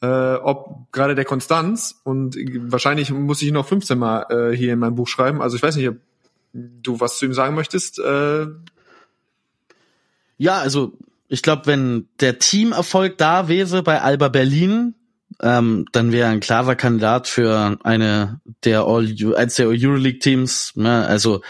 äh, 0.00 0.34
ob 0.34 0.92
gerade 0.92 1.14
der 1.14 1.24
Konstanz. 1.24 2.00
Und 2.04 2.36
wahrscheinlich 2.70 3.10
muss 3.10 3.42
ich 3.42 3.50
noch 3.52 3.66
15 3.66 3.98
Mal 3.98 4.26
äh, 4.30 4.56
hier 4.56 4.72
in 4.72 4.78
mein 4.78 4.94
Buch 4.94 5.08
schreiben. 5.08 5.42
Also 5.42 5.56
ich 5.56 5.62
weiß 5.62 5.76
nicht, 5.76 5.88
ob 5.88 5.96
du 6.52 7.00
was 7.00 7.18
zu 7.18 7.26
ihm 7.26 7.34
sagen 7.34 7.54
möchtest. 7.54 7.98
Äh, 7.98 8.46
Ja, 10.36 10.58
also 10.58 10.92
ich 11.28 11.42
glaube, 11.42 11.66
wenn 11.66 12.08
der 12.20 12.38
Teamerfolg 12.38 13.18
da 13.18 13.48
wäre 13.48 13.82
bei 13.82 14.00
Alba 14.00 14.28
Berlin, 14.28 14.94
ähm, 15.40 15.86
dann 15.92 16.12
wäre 16.12 16.28
ein 16.28 16.40
klarer 16.40 16.74
Kandidat 16.74 17.28
für 17.28 17.78
eine 17.84 18.40
der 18.64 18.82
All 18.82 19.14
eins 19.36 19.54
der 19.54 19.68
Euroleague 19.68 20.18
Teams. 20.18 20.72
Ne? 20.74 21.06
Also 21.06 21.42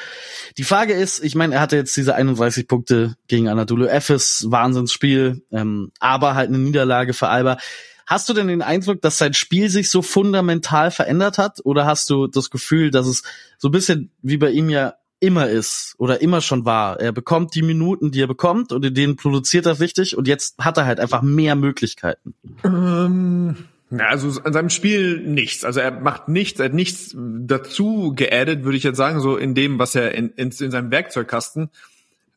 die 0.59 0.65
Frage 0.65 0.93
ist, 0.93 1.23
ich 1.23 1.35
meine, 1.35 1.55
er 1.55 1.61
hatte 1.61 1.77
jetzt 1.77 1.97
diese 1.97 2.15
31 2.15 2.69
Punkte 2.69 3.17
gegen 3.29 3.49
Anadolu 3.49 3.87
Efes, 3.87 4.47
Wahnsinnsspiel, 4.49 5.43
ähm, 5.53 5.91
aber 6.01 6.35
halt 6.35 6.49
eine 6.49 6.59
Niederlage 6.59 7.15
für 7.15 7.29
Alba. 7.29 7.59
Hast 8.07 8.29
du 8.29 8.33
denn 8.33 8.49
den 8.49 8.63
Eindruck, 8.63 9.03
dass 9.03 9.19
sein 9.19 9.35
Spiel 9.35 9.69
sich 9.69 9.91
so 9.91 10.01
fundamental 10.01 10.91
verändert 10.91 11.37
hat? 11.37 11.61
Oder 11.65 11.85
hast 11.85 12.09
du 12.09 12.27
das 12.27 12.49
Gefühl, 12.49 12.91
dass 12.91 13.07
es 13.07 13.23
so 13.59 13.69
ein 13.69 13.73
bisschen 13.73 14.11
wie 14.23 14.39
bei 14.39 14.51
ihm 14.51 14.71
ja 14.71 14.95
immer 15.21 15.49
ist 15.49 15.95
oder 15.99 16.21
immer 16.21 16.41
schon 16.41 16.65
war? 16.65 17.01
Er 17.01 17.13
bekommt 17.13 17.55
die 17.55 17.63
Minuten, 17.63 18.11
die 18.11 18.23
er 18.23 18.27
bekommt 18.27 18.73
und 18.73 18.85
in 18.85 18.95
denen 18.95 19.17
produziert 19.17 19.67
er 19.67 19.81
richtig 19.81 20.17
und 20.17 20.29
jetzt 20.29 20.59
hat 20.59 20.77
er 20.77 20.87
halt 20.87 21.01
einfach 21.01 21.23
mehr 21.23 21.55
Möglichkeiten. 21.57 22.35
Ähm, 22.65 23.57
ja, 23.91 24.09
also 24.09 24.41
an 24.43 24.53
seinem 24.53 24.71
Spiel 24.71 25.21
nichts. 25.21 25.65
Also 25.65 25.81
er 25.81 25.91
macht 25.91 26.29
nichts, 26.29 26.61
er 26.61 26.67
hat 26.67 26.75
nichts 26.75 27.15
dazu 27.17 28.13
geaddet, 28.15 28.65
würde 28.65 28.77
ich 28.77 28.85
jetzt 28.85 28.99
sagen, 28.99 29.21
so 29.21 29.37
in 29.37 29.55
dem, 29.55 29.79
was 29.79 29.95
er 29.95 30.13
in, 30.13 30.31
in, 30.31 30.51
in 30.51 30.71
seinem 30.71 30.91
Werkzeugkasten. 30.91 31.71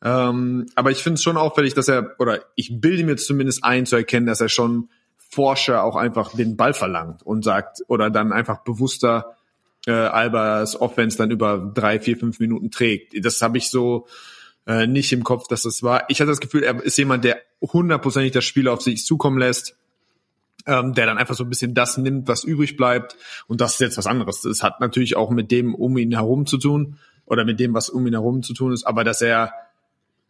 Ähm, 0.02 0.66
aber 0.74 0.90
ich 0.90 1.02
finde 1.02 1.14
es 1.14 1.22
schon 1.22 1.36
auffällig, 1.36 1.74
dass 1.74 1.88
er, 1.88 2.16
oder 2.18 2.40
ich 2.56 2.80
bilde 2.80 3.04
mir 3.04 3.16
zumindest 3.16 3.64
ein 3.64 3.86
zu 3.86 3.96
erkennen, 3.96 4.26
dass 4.26 4.40
er 4.40 4.48
schon 4.48 4.88
Forscher 5.16 5.84
auch 5.84 5.96
einfach 5.96 6.34
den 6.34 6.56
Ball 6.56 6.74
verlangt 6.74 7.22
und 7.22 7.44
sagt, 7.44 7.82
oder 7.86 8.10
dann 8.10 8.32
einfach 8.32 8.64
bewusster 8.64 9.36
äh, 9.86 9.92
Albers 9.92 10.80
Offense 10.80 11.18
dann 11.18 11.30
über 11.30 11.72
drei, 11.74 12.00
vier, 12.00 12.16
fünf 12.16 12.38
Minuten 12.40 12.70
trägt. 12.70 13.14
Das 13.24 13.40
habe 13.42 13.58
ich 13.58 13.70
so 13.70 14.06
äh, 14.66 14.86
nicht 14.86 15.12
im 15.12 15.24
Kopf, 15.24 15.48
dass 15.48 15.62
das 15.62 15.82
war. 15.82 16.04
Ich 16.08 16.20
hatte 16.20 16.30
das 16.30 16.40
Gefühl, 16.40 16.62
er 16.62 16.82
ist 16.82 16.98
jemand, 16.98 17.24
der 17.24 17.40
hundertprozentig 17.60 18.32
das 18.32 18.44
Spiel 18.44 18.68
auf 18.68 18.82
sich 18.82 19.04
zukommen 19.04 19.38
lässt 19.38 19.76
ähm, 20.66 20.94
der 20.94 21.06
dann 21.06 21.18
einfach 21.18 21.34
so 21.34 21.44
ein 21.44 21.50
bisschen 21.50 21.74
das 21.74 21.98
nimmt, 21.98 22.28
was 22.28 22.44
übrig 22.44 22.76
bleibt. 22.76 23.16
Und 23.46 23.60
das 23.60 23.74
ist 23.74 23.80
jetzt 23.80 23.98
was 23.98 24.06
anderes. 24.06 24.42
Das 24.42 24.62
hat 24.62 24.80
natürlich 24.80 25.16
auch 25.16 25.30
mit 25.30 25.50
dem 25.50 25.74
um 25.74 25.96
ihn 25.98 26.12
herum 26.12 26.46
zu 26.46 26.58
tun 26.58 26.98
oder 27.26 27.44
mit 27.44 27.60
dem, 27.60 27.74
was 27.74 27.88
um 27.88 28.06
ihn 28.06 28.14
herum 28.14 28.42
zu 28.42 28.54
tun 28.54 28.72
ist, 28.72 28.84
aber 28.84 29.04
dass 29.04 29.22
er 29.22 29.52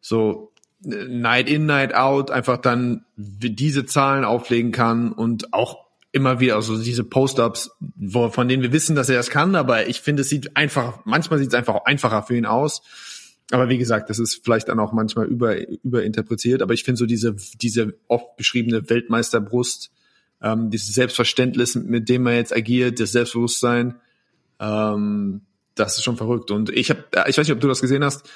so 0.01 0.53
äh, 0.85 1.05
Night 1.09 1.49
in, 1.49 1.67
Night 1.67 1.95
out 1.95 2.31
einfach 2.31 2.59
dann 2.59 3.05
diese 3.17 3.87
Zahlen 3.87 4.25
auflegen 4.25 4.73
kann 4.73 5.13
und 5.13 5.53
auch 5.53 5.82
immer 6.13 6.41
wieder, 6.41 6.57
also 6.57 6.81
diese 6.81 7.05
Post-ups, 7.05 7.71
von 8.31 8.49
denen 8.49 8.63
wir 8.63 8.73
wissen, 8.73 8.95
dass 8.95 9.09
er 9.09 9.17
das 9.17 9.31
kann, 9.31 9.55
aber 9.55 9.89
ich 9.89 10.01
finde, 10.01 10.23
es 10.23 10.29
sieht 10.29 10.57
einfach, 10.57 11.01
manchmal 11.05 11.39
sieht 11.39 11.49
es 11.49 11.55
einfach 11.55 11.85
einfacher 11.87 12.23
für 12.23 12.37
ihn 12.37 12.47
aus. 12.47 12.83
Aber 13.51 13.69
wie 13.69 13.79
gesagt, 13.79 14.09
das 14.09 14.19
ist 14.19 14.41
vielleicht 14.45 14.69
dann 14.69 14.79
auch 14.79 14.93
manchmal 14.93 15.27
über, 15.27 15.57
überinterpretiert, 15.69 16.63
aber 16.63 16.75
ich 16.75 16.85
finde 16.85 16.99
so 16.99 17.07
diese, 17.07 17.35
diese 17.61 17.95
oft 18.09 18.37
beschriebene 18.37 18.89
Weltmeisterbrust, 18.89 19.91
ähm, 20.43 20.71
dieses 20.71 20.95
Selbstverständnis, 20.95 21.75
mit 21.75 22.09
dem 22.09 22.27
er 22.27 22.37
jetzt 22.37 22.55
agiert, 22.55 23.01
das 23.01 23.13
Selbstbewusstsein, 23.13 23.97
ähm, 24.61 25.43
das 25.75 25.97
ist 25.97 26.05
schon 26.05 26.17
verrückt. 26.17 26.51
Und 26.51 26.71
ich 26.71 26.91
habe, 26.91 27.05
ich 27.29 27.39
weiß 27.39 27.47
nicht, 27.47 27.53
ob 27.53 27.61
du 27.61 27.69
das 27.69 27.81
gesehen 27.81 28.05
hast. 28.05 28.29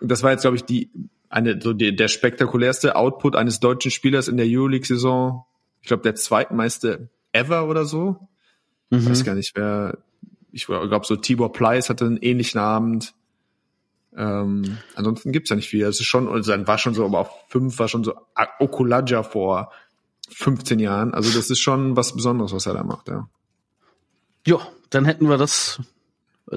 Das 0.00 0.22
war 0.22 0.30
jetzt, 0.30 0.42
glaube 0.42 0.56
ich, 0.56 0.64
die 0.64 0.90
eine 1.30 1.60
so 1.60 1.72
die, 1.72 1.96
der 1.96 2.08
spektakulärste 2.08 2.96
Output 2.96 3.36
eines 3.36 3.60
deutschen 3.60 3.90
Spielers 3.90 4.28
in 4.28 4.36
der 4.36 4.46
Euroleague-Saison. 4.48 5.44
Ich 5.84 5.88
glaube, 5.88 6.02
der 6.02 6.14
zweitmeiste 6.14 7.10
ever 7.32 7.68
oder 7.68 7.84
so. 7.84 8.26
Ich 8.88 9.02
Mhm. 9.04 9.10
weiß 9.10 9.22
gar 9.22 9.34
nicht, 9.34 9.52
wer. 9.54 9.98
Ich 10.50 10.64
glaube, 10.64 11.04
so 11.04 11.14
Tibor 11.14 11.52
Pleiss 11.52 11.90
hatte 11.90 12.06
einen 12.06 12.16
ähnlichen 12.16 12.58
Abend. 12.58 13.12
Ähm, 14.16 14.78
ansonsten 14.94 15.30
gibt's 15.30 15.50
ja 15.50 15.56
nicht 15.56 15.68
viel. 15.68 15.84
Es 15.84 16.00
ist 16.00 16.06
schon, 16.06 16.26
also 16.26 16.52
dann 16.52 16.66
war 16.66 16.78
schon 16.78 16.94
so, 16.94 17.04
aber 17.04 17.18
auf 17.18 17.30
fünf 17.48 17.78
war 17.78 17.88
schon 17.88 18.02
so 18.02 18.14
Okulaja 18.60 19.24
vor 19.24 19.72
15 20.30 20.78
Jahren. 20.78 21.12
Also 21.12 21.36
das 21.36 21.50
ist 21.50 21.58
schon 21.60 21.96
was 21.98 22.14
Besonderes, 22.14 22.54
was 22.54 22.64
er 22.64 22.72
da 22.72 22.82
macht, 22.82 23.08
ja. 23.08 23.28
Ja, 24.46 24.60
dann 24.88 25.04
hätten 25.04 25.28
wir 25.28 25.36
das 25.36 25.80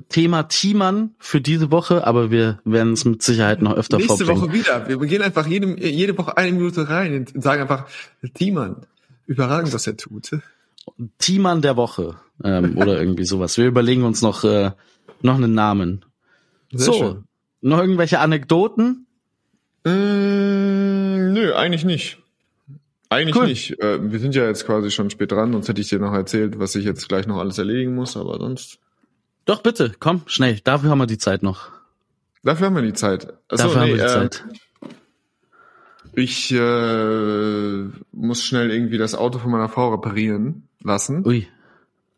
Thema 0.08 0.44
Thiemann 0.44 1.16
für 1.20 1.42
diese 1.42 1.70
Woche, 1.72 2.08
aber 2.08 2.32
wir 2.32 2.60
werden 2.64 2.94
es 2.94 3.04
mit 3.04 3.24
Sicherheit 3.24 3.62
noch 3.62 3.74
öfter 3.74 3.98
Nächste 3.98 4.26
vorbringen. 4.26 4.42
Woche 4.42 4.54
wieder. 4.54 4.88
Wir 4.88 4.98
gehen 5.08 5.22
einfach 5.22 5.48
jede, 5.48 5.78
jede 5.86 6.18
Woche 6.18 6.38
eine 6.38 6.54
Minute 6.54 6.88
rein 6.88 7.14
und 7.34 7.44
sagen 7.44 7.62
einfach, 7.64 7.88
Thiemann, 8.36 8.86
überragend, 9.28 9.74
was 9.74 9.86
er 9.86 9.98
tut. 9.98 10.32
Thiemann 11.20 11.62
der 11.62 11.78
Woche 11.78 12.16
ähm, 12.44 12.78
oder 12.78 13.00
irgendwie 13.00 13.26
sowas. 13.26 13.58
Wir 13.58 13.68
überlegen 13.68 14.04
uns 14.04 14.22
noch 14.22 14.44
äh, 14.44 14.72
noch 15.22 15.36
einen 15.36 15.54
Namen. 15.54 16.06
Sehr 16.72 16.86
so, 16.86 16.94
schön. 16.94 17.24
noch 17.62 17.80
irgendwelche 17.80 18.20
Anekdoten? 18.20 19.06
Mm, 19.84 21.34
nö, 21.34 21.54
eigentlich 21.56 21.86
nicht. 21.86 22.18
Eigentlich 23.10 23.36
Cool. 23.36 23.48
nicht. 23.48 23.80
Äh, 23.82 24.12
wir 24.12 24.20
sind 24.20 24.36
ja 24.36 24.46
jetzt 24.46 24.66
quasi 24.66 24.92
schon 24.92 25.10
spät 25.10 25.32
dran, 25.32 25.54
sonst 25.54 25.70
hätte 25.70 25.80
ich 25.80 25.88
dir 25.88 26.00
noch 26.00 26.14
erzählt, 26.14 26.60
was 26.60 26.76
ich 26.76 26.84
jetzt 26.84 27.08
gleich 27.08 27.26
noch 27.26 27.38
alles 27.38 27.58
erledigen 27.58 27.96
muss, 27.96 28.18
aber 28.18 28.38
sonst. 28.38 28.80
Doch 29.46 29.64
bitte, 29.64 29.94
komm, 29.98 30.24
schnell. 30.26 30.60
Dafür 30.64 30.90
haben 30.90 30.98
wir 30.98 31.08
die 31.08 31.18
Zeit 31.18 31.42
noch. 31.42 31.70
Dafür 32.44 32.68
haben 32.68 32.76
wir 32.76 32.82
die 32.82 32.94
Zeit. 32.94 33.34
Achso, 33.48 33.64
Dafür 33.68 33.82
haben 33.82 33.92
nee, 33.92 33.98
wir 33.98 34.04
die 34.06 34.12
äh, 34.12 34.14
Zeit. 34.14 34.46
Ich 36.18 36.52
äh, 36.52 37.84
muss 38.12 38.44
schnell 38.44 38.72
irgendwie 38.72 38.98
das 38.98 39.14
Auto 39.14 39.38
von 39.38 39.52
meiner 39.52 39.70
Frau 39.70 39.92
reparieren 39.92 40.68
lassen. 40.82 41.24
Ui. 41.24 41.48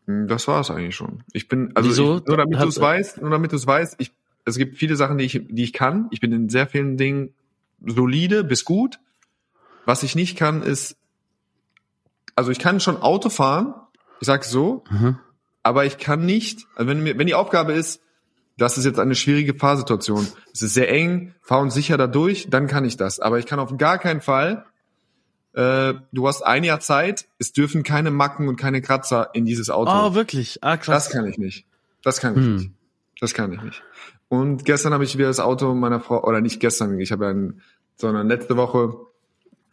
Das 0.07 0.47
war 0.47 0.61
es 0.61 0.71
eigentlich 0.71 0.95
schon. 0.95 1.23
Ich 1.33 1.49
bin, 1.49 1.71
also 1.75 1.89
Wieso? 1.89 2.17
ich, 2.19 2.25
nur 2.25 2.37
damit 2.37 2.61
du 2.61 2.67
es 2.67 2.79
weißt, 2.79 3.21
nur 3.21 3.29
damit 3.29 3.51
du 3.51 3.57
es 3.57 3.67
weißt, 3.67 3.97
ich, 3.99 4.13
es 4.45 4.57
gibt 4.57 4.77
viele 4.77 4.95
Sachen, 4.95 5.17
die 5.17 5.25
ich, 5.25 5.41
die 5.49 5.63
ich 5.63 5.73
kann. 5.73 6.07
Ich 6.11 6.21
bin 6.21 6.31
in 6.31 6.47
sehr 6.47 6.65
vielen 6.65 6.95
Dingen 6.95 7.33
solide 7.85 8.45
bis 8.45 8.63
gut. 8.63 8.99
Was 9.83 10.03
ich 10.03 10.15
nicht 10.15 10.37
kann, 10.37 10.63
ist 10.63 10.95
also 12.37 12.51
ich 12.51 12.59
kann 12.59 12.79
schon 12.79 13.01
Auto 13.01 13.27
fahren, 13.27 13.73
ich 14.21 14.27
sag's 14.27 14.49
so, 14.49 14.85
aber 15.61 15.83
ich 15.83 15.97
kann 15.97 16.25
nicht, 16.25 16.67
also 16.75 16.89
wenn 16.89 17.03
mir, 17.03 17.17
wenn 17.17 17.27
die 17.27 17.35
Aufgabe 17.35 17.73
ist, 17.73 18.01
das 18.59 18.77
ist 18.77 18.85
jetzt 18.85 18.99
eine 18.99 19.15
schwierige 19.15 19.55
Fahrsituation, 19.55 20.27
es 20.53 20.61
ist 20.61 20.73
sehr 20.75 20.89
eng, 20.91 21.33
fahr 21.41 21.61
uns 21.61 21.73
sicher 21.73 21.97
da 21.97 22.07
durch, 22.07 22.47
dann 22.49 22.67
kann 22.67 22.85
ich 22.85 22.97
das. 22.97 23.19
Aber 23.19 23.39
ich 23.39 23.45
kann 23.45 23.59
auf 23.59 23.77
gar 23.77 23.97
keinen 23.97 24.21
Fall, 24.21 24.65
äh, 25.53 25.95
du 26.11 26.27
hast 26.27 26.43
ein 26.43 26.63
Jahr 26.63 26.79
Zeit, 26.79 27.25
es 27.39 27.53
dürfen 27.53 27.83
keine 27.83 28.11
Macken 28.11 28.47
und 28.47 28.55
keine 28.55 28.81
Kratzer 28.81 29.29
in 29.33 29.45
dieses 29.45 29.69
Auto. 29.69 29.91
Oh, 29.91 30.13
wirklich? 30.13 30.59
Ah, 30.63 30.77
krass. 30.77 31.05
Das 31.05 31.13
kann 31.13 31.25
ich 31.25 31.37
nicht. 31.37 31.65
Das 32.03 32.19
kann 32.19 32.33
ich 32.37 32.43
Hm. 32.45 32.55
nicht. 32.55 32.71
Das 33.19 33.33
kann 33.33 33.51
ich 33.51 33.61
nicht. 33.61 33.81
Und 34.29 34.63
gestern 34.63 34.93
habe 34.93 35.03
ich 35.03 35.17
wieder 35.17 35.27
das 35.27 35.39
Auto 35.39 35.73
meiner 35.73 35.99
Frau, 35.99 36.23
oder 36.23 36.39
nicht 36.39 36.59
gestern, 36.59 36.99
ich 36.99 37.11
habe 37.11 37.25
ja 37.25 37.31
ein, 37.31 37.61
sondern 37.95 38.27
letzte 38.27 38.55
Woche 38.55 38.93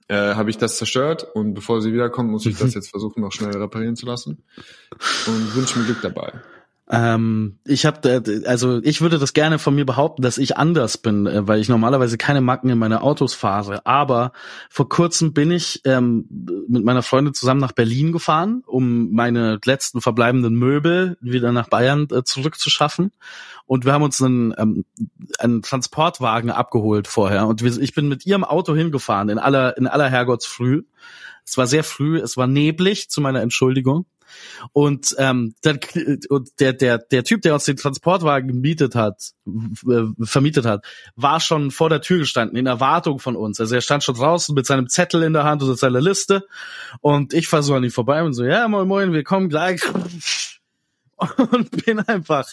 äh, 0.08 0.34
habe 0.34 0.50
ich 0.50 0.58
das 0.58 0.78
zerstört 0.78 1.26
und 1.34 1.54
bevor 1.54 1.82
sie 1.82 1.92
wiederkommt, 1.92 2.30
muss 2.30 2.46
ich 2.46 2.56
das 2.56 2.74
jetzt 2.74 2.90
versuchen, 2.90 3.20
noch 3.20 3.32
schnell 3.32 3.56
reparieren 3.56 3.96
zu 3.96 4.06
lassen. 4.06 4.42
Und 5.26 5.54
wünsche 5.54 5.78
mir 5.78 5.84
Glück 5.84 6.00
dabei. 6.02 6.32
Ähm, 6.88 7.58
ich 7.64 7.84
habe, 7.84 8.22
also 8.46 8.80
ich 8.82 9.00
würde 9.00 9.18
das 9.18 9.32
gerne 9.32 9.58
von 9.58 9.74
mir 9.74 9.84
behaupten, 9.84 10.22
dass 10.22 10.38
ich 10.38 10.56
anders 10.56 10.98
bin, 10.98 11.26
äh, 11.26 11.46
weil 11.46 11.58
ich 11.58 11.68
normalerweise 11.68 12.16
keine 12.16 12.40
Macken 12.40 12.70
in 12.70 12.78
meine 12.78 13.02
Autos 13.02 13.34
fahre. 13.34 13.84
Aber 13.86 14.32
vor 14.70 14.88
kurzem 14.88 15.32
bin 15.32 15.50
ich 15.50 15.80
ähm, 15.84 16.26
mit 16.68 16.84
meiner 16.84 17.02
Freundin 17.02 17.34
zusammen 17.34 17.60
nach 17.60 17.72
Berlin 17.72 18.12
gefahren, 18.12 18.62
um 18.66 19.10
meine 19.12 19.58
letzten 19.64 20.00
verbleibenden 20.00 20.54
Möbel 20.54 21.16
wieder 21.20 21.50
nach 21.50 21.68
Bayern 21.68 22.06
äh, 22.12 22.22
zurückzuschaffen. 22.22 23.10
Und 23.66 23.84
wir 23.84 23.92
haben 23.92 24.04
uns 24.04 24.22
einen, 24.22 24.54
ähm, 24.56 24.84
einen 25.40 25.62
Transportwagen 25.62 26.50
abgeholt 26.50 27.08
vorher. 27.08 27.48
Und 27.48 27.64
wir, 27.64 27.76
ich 27.78 27.94
bin 27.94 28.06
mit 28.06 28.26
ihrem 28.26 28.44
Auto 28.44 28.76
hingefahren 28.76 29.28
in 29.28 29.38
aller 29.38 29.76
in 29.76 29.88
aller 29.88 30.08
Herrgottsfrüh. 30.08 30.82
Es 31.44 31.58
war 31.58 31.66
sehr 31.66 31.82
früh, 31.82 32.18
es 32.18 32.36
war 32.36 32.46
neblig, 32.46 33.10
zu 33.10 33.20
meiner 33.20 33.42
Entschuldigung. 33.42 34.06
Und 34.72 35.14
ähm, 35.18 35.54
dann, 35.62 35.78
und 36.28 36.60
der 36.60 36.72
der 36.72 36.98
der 36.98 37.24
Typ, 37.24 37.42
der 37.42 37.54
uns 37.54 37.64
den 37.64 37.76
Transportwagen 37.76 38.48
gemietet 38.48 38.94
hat, 38.94 39.32
vermietet 40.22 40.66
hat, 40.66 40.84
war 41.14 41.40
schon 41.40 41.70
vor 41.70 41.90
der 41.90 42.00
Tür 42.00 42.18
gestanden 42.18 42.56
in 42.56 42.66
Erwartung 42.66 43.18
von 43.18 43.36
uns. 43.36 43.60
Also 43.60 43.74
er 43.74 43.80
stand 43.80 44.04
schon 44.04 44.14
draußen 44.14 44.54
mit 44.54 44.66
seinem 44.66 44.88
Zettel 44.88 45.22
in 45.22 45.32
der 45.32 45.44
Hand 45.44 45.62
und 45.62 45.78
seiner 45.78 46.00
Liste. 46.00 46.46
Und 47.00 47.34
ich 47.34 47.48
fahr 47.48 47.62
so 47.62 47.74
an 47.74 47.84
ihm 47.84 47.90
vorbei 47.90 48.22
und 48.22 48.34
so, 48.34 48.44
ja 48.44 48.68
moin 48.68 48.88
moin, 48.88 49.12
wir 49.12 49.24
kommen 49.24 49.48
gleich. 49.48 49.82
Und 51.50 51.84
bin 51.86 51.98
einfach 52.00 52.46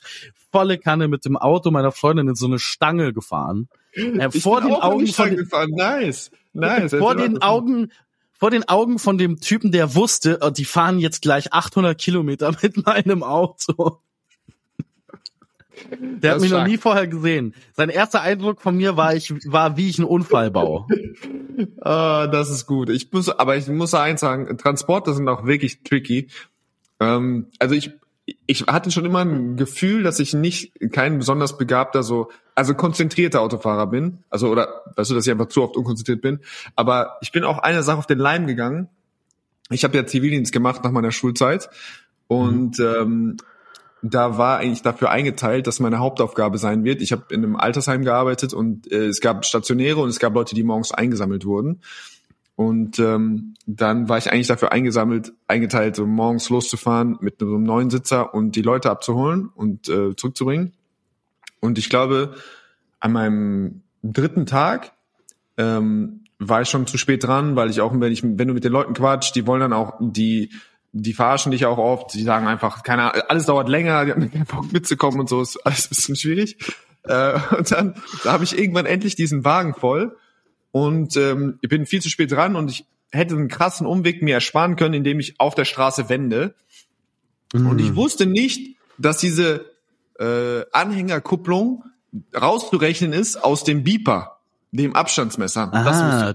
volle 0.51 0.77
Kanne 0.77 1.09
mit 1.09 1.25
dem 1.25 1.35
Auto 1.35 1.69
meiner 1.69 1.91
Freundin 1.91 2.29
in 2.29 2.35
so 2.35 2.45
eine 2.45 2.59
Stange 2.59 3.11
gefahren. 3.11 3.67
Äh, 3.93 4.31
vor 4.31 4.61
den 4.61 4.73
Augen 4.73 5.07
von 5.07 5.35
gefahren. 5.35 5.71
Nice. 5.71 6.31
Nice. 6.55 6.93
vor 6.93 7.15
den 7.15 7.37
weiter. 7.37 7.49
Augen 7.49 7.91
vor 8.43 8.51
den 8.51 8.67
Augen 8.67 8.99
von 8.99 9.17
dem 9.17 9.39
Typen, 9.39 9.71
der 9.71 9.95
wusste, 9.95 10.39
oh, 10.41 10.49
die 10.49 10.65
fahren 10.65 10.99
jetzt 10.99 11.21
gleich 11.21 11.53
800 11.53 11.97
Kilometer 11.97 12.51
mit 12.61 12.85
meinem 12.85 13.23
Auto. 13.23 14.01
Der 15.89 16.19
Das 16.19 16.33
hat 16.33 16.41
mich 16.41 16.51
noch 16.51 16.67
nie 16.67 16.75
vorher 16.75 17.07
gesehen. 17.07 17.55
Sein 17.71 17.87
erster 17.87 18.19
Eindruck 18.19 18.59
von 18.59 18.75
mir 18.75 18.97
war, 18.97 19.15
ich 19.15 19.33
war, 19.49 19.77
wie 19.77 19.89
ich 19.89 19.97
einen 19.97 20.09
Unfall 20.09 20.51
baue. 20.51 20.87
Ah, 21.79 22.27
das 22.27 22.49
ist 22.49 22.65
gut. 22.65 22.89
Ich 22.89 23.11
muss, 23.11 23.29
aber 23.29 23.55
ich 23.55 23.67
muss 23.67 23.93
eins 23.93 24.21
sagen, 24.21 24.57
Transporte 24.57 25.13
sind 25.13 25.29
auch 25.29 25.45
wirklich 25.45 25.83
tricky. 25.83 26.27
Ähm, 26.99 27.47
also 27.59 27.75
ich, 27.75 27.91
ich 28.45 28.67
hatte 28.67 28.91
schon 28.91 29.05
immer 29.05 29.25
ein 29.25 29.57
Gefühl, 29.57 30.03
dass 30.03 30.19
ich 30.19 30.33
nicht 30.33 30.73
kein 30.91 31.19
besonders 31.19 31.57
begabter, 31.57 32.03
so, 32.03 32.29
also 32.55 32.73
konzentrierter 32.73 33.41
Autofahrer 33.41 33.87
bin. 33.87 34.19
Also, 34.29 34.49
oder, 34.49 34.83
weißt 34.95 35.11
du, 35.11 35.15
dass 35.15 35.25
ich 35.25 35.31
einfach 35.31 35.47
zu 35.47 35.63
oft 35.63 35.75
unkonzentriert 35.75 36.21
bin. 36.21 36.39
Aber 36.75 37.17
ich 37.21 37.31
bin 37.31 37.43
auch 37.43 37.59
einer 37.59 37.83
Sache 37.83 37.97
auf 37.97 38.07
den 38.07 38.19
Leim 38.19 38.47
gegangen. 38.47 38.87
Ich 39.69 39.83
habe 39.83 39.97
ja 39.97 40.05
Zivildienst 40.05 40.53
gemacht 40.53 40.83
nach 40.83 40.91
meiner 40.91 41.11
Schulzeit. 41.11 41.69
Und 42.27 42.79
ähm, 42.79 43.37
da 44.01 44.37
war 44.37 44.59
eigentlich 44.59 44.81
dafür 44.81 45.09
eingeteilt, 45.09 45.67
dass 45.67 45.79
meine 45.79 45.99
Hauptaufgabe 45.99 46.57
sein 46.57 46.83
wird. 46.83 47.01
Ich 47.01 47.11
habe 47.11 47.25
in 47.29 47.43
einem 47.43 47.55
Altersheim 47.55 48.03
gearbeitet 48.03 48.53
und 48.53 48.91
äh, 48.91 49.07
es 49.07 49.21
gab 49.21 49.45
Stationäre 49.45 49.99
und 49.99 50.09
es 50.09 50.19
gab 50.19 50.33
Leute, 50.33 50.55
die 50.55 50.63
morgens 50.63 50.91
eingesammelt 50.91 51.45
wurden. 51.45 51.81
Und 52.55 52.99
ähm, 52.99 53.55
dann 53.65 54.09
war 54.09 54.17
ich 54.17 54.31
eigentlich 54.31 54.47
dafür 54.47 54.71
eingesammelt, 54.71 55.33
eingeteilt, 55.47 55.95
so 55.95 56.05
morgens 56.05 56.49
loszufahren 56.49 57.17
mit 57.19 57.39
so 57.39 57.47
einem 57.47 57.63
neuen 57.63 57.89
Sitzer 57.89 58.33
und 58.33 58.55
die 58.55 58.61
Leute 58.61 58.91
abzuholen 58.91 59.49
und 59.55 59.89
äh, 59.89 60.15
zurückzubringen. 60.15 60.73
Und 61.59 61.77
ich 61.77 61.89
glaube, 61.89 62.35
an 62.99 63.11
meinem 63.11 63.81
dritten 64.03 64.45
Tag 64.45 64.91
ähm, 65.57 66.25
war 66.37 66.61
ich 66.61 66.69
schon 66.69 66.85
zu 66.85 66.97
spät 66.97 67.23
dran, 67.23 67.55
weil 67.55 67.69
ich 67.69 67.81
auch, 67.81 67.91
wenn 67.93 68.11
ich, 68.11 68.23
wenn 68.23 68.47
du 68.47 68.53
mit 68.53 68.63
den 68.63 68.71
Leuten 68.71 68.93
quatschst, 68.93 69.35
die 69.35 69.47
wollen 69.47 69.61
dann 69.61 69.73
auch, 69.73 69.93
die, 69.99 70.51
die 70.91 71.13
verarschen 71.13 71.51
dich 71.51 71.65
auch 71.65 71.77
oft, 71.79 72.13
die 72.13 72.23
sagen 72.23 72.45
einfach, 72.45 72.83
keine 72.83 73.13
Ahnung, 73.13 73.23
alles 73.29 73.45
dauert 73.45 73.69
länger, 73.69 74.05
die 74.05 74.11
haben 74.11 74.31
keinen 74.31 74.45
Bock 74.45 74.71
mitzukommen 74.71 75.21
und 75.21 75.29
so, 75.29 75.41
ist 75.41 75.57
alles 75.65 75.85
ein 75.85 75.89
bisschen 75.89 76.15
schwierig. 76.15 76.57
Äh, 77.03 77.39
und 77.57 77.71
dann, 77.71 77.95
da 78.23 78.33
habe 78.33 78.43
ich 78.43 78.57
irgendwann 78.57 78.85
endlich 78.85 79.15
diesen 79.15 79.43
Wagen 79.43 79.73
voll 79.73 80.15
und 80.73 81.15
ähm, 81.17 81.59
ich 81.61 81.69
bin 81.69 81.85
viel 81.85 82.01
zu 82.01 82.09
spät 82.09 82.31
dran 82.31 82.55
und 82.55 82.71
ich 82.71 82.87
hätte 83.11 83.35
einen 83.35 83.47
krassen 83.47 83.85
Umweg 83.85 84.23
mir 84.23 84.33
ersparen 84.33 84.75
können, 84.75 84.95
indem 84.95 85.19
ich 85.19 85.39
auf 85.39 85.53
der 85.53 85.65
Straße 85.65 86.09
wende. 86.09 86.55
Und 87.53 87.79
ich 87.79 87.95
wusste 87.95 88.25
nicht, 88.25 88.75
dass 88.97 89.19
diese 89.19 89.65
äh, 90.19 90.65
Anhängerkupplung 90.71 91.83
rauszurechnen 92.35 93.13
ist 93.13 93.35
aus 93.35 93.63
dem 93.63 93.83
Beeper, 93.83 94.39
dem 94.71 94.95
Abstandsmesser. 94.95 95.69
Ah, 95.71 96.33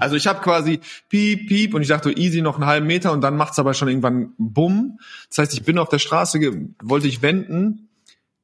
also 0.00 0.16
ich 0.16 0.26
habe 0.26 0.40
quasi 0.40 0.80
piep, 1.08 1.46
piep 1.46 1.72
und 1.72 1.82
ich 1.82 1.88
dachte 1.88 2.10
easy 2.10 2.42
noch 2.42 2.56
einen 2.56 2.66
halben 2.66 2.88
Meter 2.88 3.12
und 3.12 3.20
dann 3.20 3.36
macht's 3.36 3.60
aber 3.60 3.72
schon 3.72 3.86
irgendwann 3.86 4.32
bumm. 4.36 4.98
Das 5.28 5.38
heißt, 5.38 5.52
ich 5.52 5.62
bin 5.62 5.78
auf 5.78 5.90
der 5.90 6.00
Straße, 6.00 6.40
wollte 6.82 7.06
ich 7.06 7.22
wenden, 7.22 7.88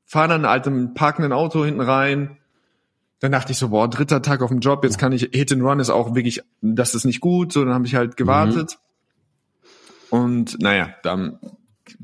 fahre 0.04 0.28
dann 0.28 0.46
halt 0.46 0.68
im 0.68 0.94
parkenden 0.94 1.32
Auto 1.32 1.64
hinten 1.64 1.80
rein. 1.80 2.38
Dann 3.22 3.30
dachte 3.30 3.52
ich 3.52 3.58
so, 3.58 3.68
boah, 3.68 3.88
dritter 3.88 4.20
Tag 4.20 4.42
auf 4.42 4.50
dem 4.50 4.58
Job, 4.58 4.82
jetzt 4.82 4.98
kann 4.98 5.12
ich, 5.12 5.28
Hit 5.32 5.52
and 5.52 5.62
Run 5.62 5.78
ist 5.78 5.90
auch 5.90 6.16
wirklich, 6.16 6.42
das 6.60 6.96
ist 6.96 7.04
nicht 7.04 7.20
gut. 7.20 7.52
So, 7.52 7.64
dann 7.64 7.72
habe 7.72 7.86
ich 7.86 7.94
halt 7.94 8.16
gewartet. 8.16 8.80
Und 10.10 10.60
naja, 10.60 10.92
dann 11.04 11.38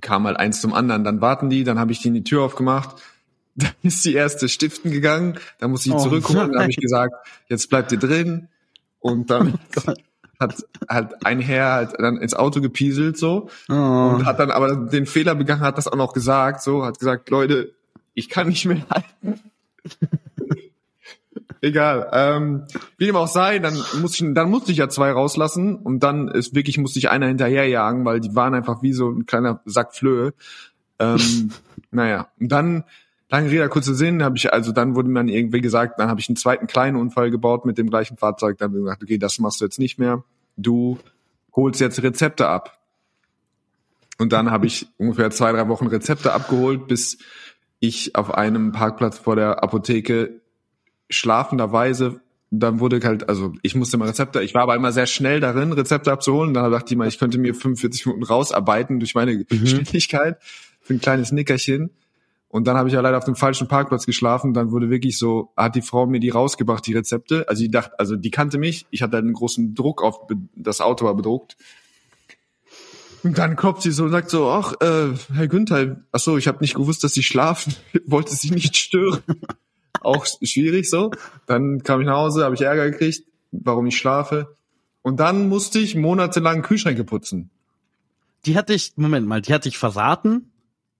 kam 0.00 0.28
halt 0.28 0.36
eins 0.36 0.60
zum 0.60 0.72
anderen. 0.72 1.02
Dann 1.02 1.20
warten 1.20 1.50
die, 1.50 1.64
dann 1.64 1.76
habe 1.76 1.90
ich 1.90 2.00
die 2.02 2.08
in 2.08 2.14
die 2.14 2.22
Tür 2.22 2.44
aufgemacht. 2.44 3.02
Dann 3.56 3.72
ist 3.82 4.04
die 4.04 4.14
erste 4.14 4.48
stiften 4.48 4.92
gegangen. 4.92 5.36
Dann 5.58 5.72
musste 5.72 5.88
ich 5.88 5.96
Oh 5.96 5.98
zurückholen. 5.98 6.52
Dann 6.52 6.60
habe 6.60 6.70
ich 6.70 6.76
gesagt, 6.76 7.12
jetzt 7.48 7.68
bleibt 7.68 7.90
ihr 7.90 7.98
drin. 7.98 8.46
Und 9.00 9.30
dann 9.30 9.58
hat 10.38 10.64
halt 10.88 11.26
ein 11.26 11.40
Herr 11.40 11.72
halt 11.72 11.94
dann 11.98 12.18
ins 12.18 12.34
Auto 12.34 12.60
gepieselt 12.60 13.18
so 13.18 13.50
oh. 13.68 13.72
und 13.72 14.26
hat 14.26 14.38
dann 14.38 14.52
aber 14.52 14.76
den 14.76 15.06
Fehler 15.06 15.34
begangen, 15.34 15.62
hat 15.62 15.76
das 15.76 15.88
auch 15.88 15.96
noch 15.96 16.12
gesagt, 16.12 16.62
so 16.62 16.84
hat 16.84 17.00
gesagt, 17.00 17.30
Leute, 17.30 17.74
ich 18.14 18.28
kann 18.28 18.46
nicht 18.46 18.64
mehr 18.64 18.86
halten. 18.88 19.40
Egal. 21.60 22.08
Ähm, 22.12 22.64
wie 22.96 23.06
dem 23.06 23.16
auch 23.16 23.28
sei, 23.28 23.58
dann 23.58 23.74
muss 24.00 24.20
ich, 24.20 24.34
dann 24.34 24.50
musste 24.50 24.72
ich 24.72 24.78
ja 24.78 24.88
zwei 24.88 25.10
rauslassen 25.10 25.76
und 25.76 26.02
dann 26.02 26.28
ist 26.28 26.54
wirklich 26.54 26.78
musste 26.78 26.98
ich 26.98 27.10
einer 27.10 27.26
hinterherjagen, 27.26 28.04
weil 28.04 28.20
die 28.20 28.34
waren 28.34 28.54
einfach 28.54 28.82
wie 28.82 28.92
so 28.92 29.10
ein 29.10 29.26
kleiner 29.26 29.60
Sack 29.64 29.94
Flöhe. 29.94 30.34
Ähm, 30.98 31.50
naja, 31.90 32.28
und 32.38 32.52
dann 32.52 32.84
lange 33.28 33.50
Rede 33.50 33.68
kurzer 33.68 33.94
Sinn, 33.94 34.22
habe 34.22 34.36
ich 34.36 34.52
also 34.52 34.72
dann 34.72 34.94
wurde 34.94 35.08
mir 35.08 35.20
dann 35.20 35.28
irgendwie 35.28 35.60
gesagt, 35.60 35.98
dann 35.98 36.08
habe 36.08 36.20
ich 36.20 36.28
einen 36.28 36.36
zweiten 36.36 36.66
kleinen 36.66 36.96
Unfall 36.96 37.30
gebaut 37.30 37.64
mit 37.64 37.76
dem 37.78 37.90
gleichen 37.90 38.16
Fahrzeug. 38.16 38.58
Dann 38.58 38.70
habe 38.70 38.78
ich 38.78 38.84
gesagt, 38.84 39.02
okay, 39.02 39.18
das 39.18 39.38
machst 39.38 39.60
du 39.60 39.64
jetzt 39.64 39.78
nicht 39.78 39.98
mehr. 39.98 40.22
Du 40.56 40.98
holst 41.54 41.80
jetzt 41.80 42.02
Rezepte 42.02 42.48
ab. 42.48 42.78
Und 44.18 44.32
dann 44.32 44.50
habe 44.50 44.66
ich 44.66 44.88
ungefähr 44.96 45.30
zwei, 45.30 45.52
drei 45.52 45.68
Wochen 45.68 45.86
Rezepte 45.86 46.32
abgeholt, 46.32 46.88
bis 46.88 47.18
ich 47.78 48.16
auf 48.16 48.34
einem 48.34 48.72
Parkplatz 48.72 49.18
vor 49.18 49.36
der 49.36 49.62
Apotheke 49.62 50.40
schlafenderweise, 51.10 52.20
dann 52.50 52.80
wurde 52.80 53.00
halt, 53.04 53.28
also 53.28 53.52
ich 53.62 53.74
musste 53.74 53.98
mal 53.98 54.08
Rezepte, 54.08 54.42
ich 54.42 54.54
war 54.54 54.62
aber 54.62 54.74
immer 54.74 54.92
sehr 54.92 55.06
schnell 55.06 55.40
darin, 55.40 55.72
Rezepte 55.72 56.10
abzuholen. 56.10 56.54
Dann 56.54 56.70
dachte 56.70 56.94
ich 56.94 56.98
mal, 56.98 57.08
ich 57.08 57.18
könnte 57.18 57.38
mir 57.38 57.54
45 57.54 58.06
Minuten 58.06 58.24
rausarbeiten 58.24 59.00
durch 59.00 59.14
meine 59.14 59.44
Geschwindigkeit 59.44 60.38
für 60.80 60.94
ein 60.94 61.00
kleines 61.00 61.32
Nickerchen. 61.32 61.90
Und 62.50 62.66
dann 62.66 62.78
habe 62.78 62.88
ich 62.88 62.94
ja 62.94 63.02
leider 63.02 63.18
auf 63.18 63.24
dem 63.24 63.36
falschen 63.36 63.68
Parkplatz 63.68 64.06
geschlafen. 64.06 64.54
Dann 64.54 64.70
wurde 64.70 64.88
wirklich 64.88 65.18
so, 65.18 65.52
hat 65.54 65.74
die 65.74 65.82
Frau 65.82 66.06
mir 66.06 66.20
die 66.20 66.30
rausgebracht, 66.30 66.86
die 66.86 66.94
Rezepte. 66.94 67.46
Also 67.46 67.62
die 67.62 67.70
dachte, 67.70 67.98
also 67.98 68.16
die 68.16 68.30
kannte 68.30 68.56
mich. 68.56 68.86
Ich 68.90 69.02
hatte 69.02 69.18
einen 69.18 69.34
großen 69.34 69.74
Druck 69.74 70.02
auf, 70.02 70.20
das 70.56 70.80
Auto 70.80 71.04
war 71.04 71.14
bedruckt. 71.14 71.58
Und 73.22 73.36
dann 73.36 73.56
klopft 73.56 73.82
sie 73.82 73.90
so 73.90 74.04
und 74.04 74.10
sagt 74.10 74.30
so, 74.30 74.48
ach, 74.48 74.74
äh, 74.80 75.08
Herr 75.34 75.48
Günther, 75.48 75.96
ach 76.12 76.20
so, 76.20 76.38
ich 76.38 76.48
habe 76.48 76.60
nicht 76.60 76.74
gewusst, 76.74 77.04
dass 77.04 77.12
Sie 77.12 77.22
schlafen, 77.22 77.74
wollte 78.06 78.34
Sie 78.34 78.50
nicht 78.50 78.76
stören. 78.76 79.22
Auch 80.00 80.26
schwierig 80.26 80.88
so. 80.88 81.10
Dann 81.46 81.82
kam 81.82 82.00
ich 82.00 82.06
nach 82.06 82.16
Hause, 82.16 82.44
habe 82.44 82.54
ich 82.54 82.60
Ärger 82.60 82.90
gekriegt, 82.90 83.24
warum 83.50 83.86
ich 83.86 83.96
schlafe. 83.96 84.54
Und 85.02 85.20
dann 85.20 85.48
musste 85.48 85.78
ich 85.78 85.94
monatelang 85.94 86.62
Kühlschränke 86.62 87.04
putzen. 87.04 87.50
Die 88.46 88.56
hatte 88.56 88.74
ich, 88.74 88.92
Moment 88.96 89.26
mal, 89.26 89.40
die 89.40 89.52
hatte 89.52 89.68
ich 89.68 89.78
verraten, 89.78 90.52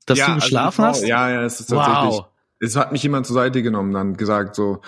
dass 0.07 0.19
du 0.19 0.25
also 0.25 0.35
geschlafen 0.37 0.83
Frau- 0.83 0.89
hast? 0.89 1.07
Ja, 1.07 1.31
ja, 1.31 1.43
es 1.43 1.61
ist 1.61 1.71
tatsächlich. 1.71 2.19
Wow. 2.19 2.27
Es 2.61 2.77
hat 2.77 2.91
mich 2.91 3.03
jemand 3.03 3.27
zur 3.27 3.35
Seite 3.35 3.63
genommen, 3.63 3.93
dann 3.93 4.17
gesagt 4.17 4.57
so, 4.57 4.81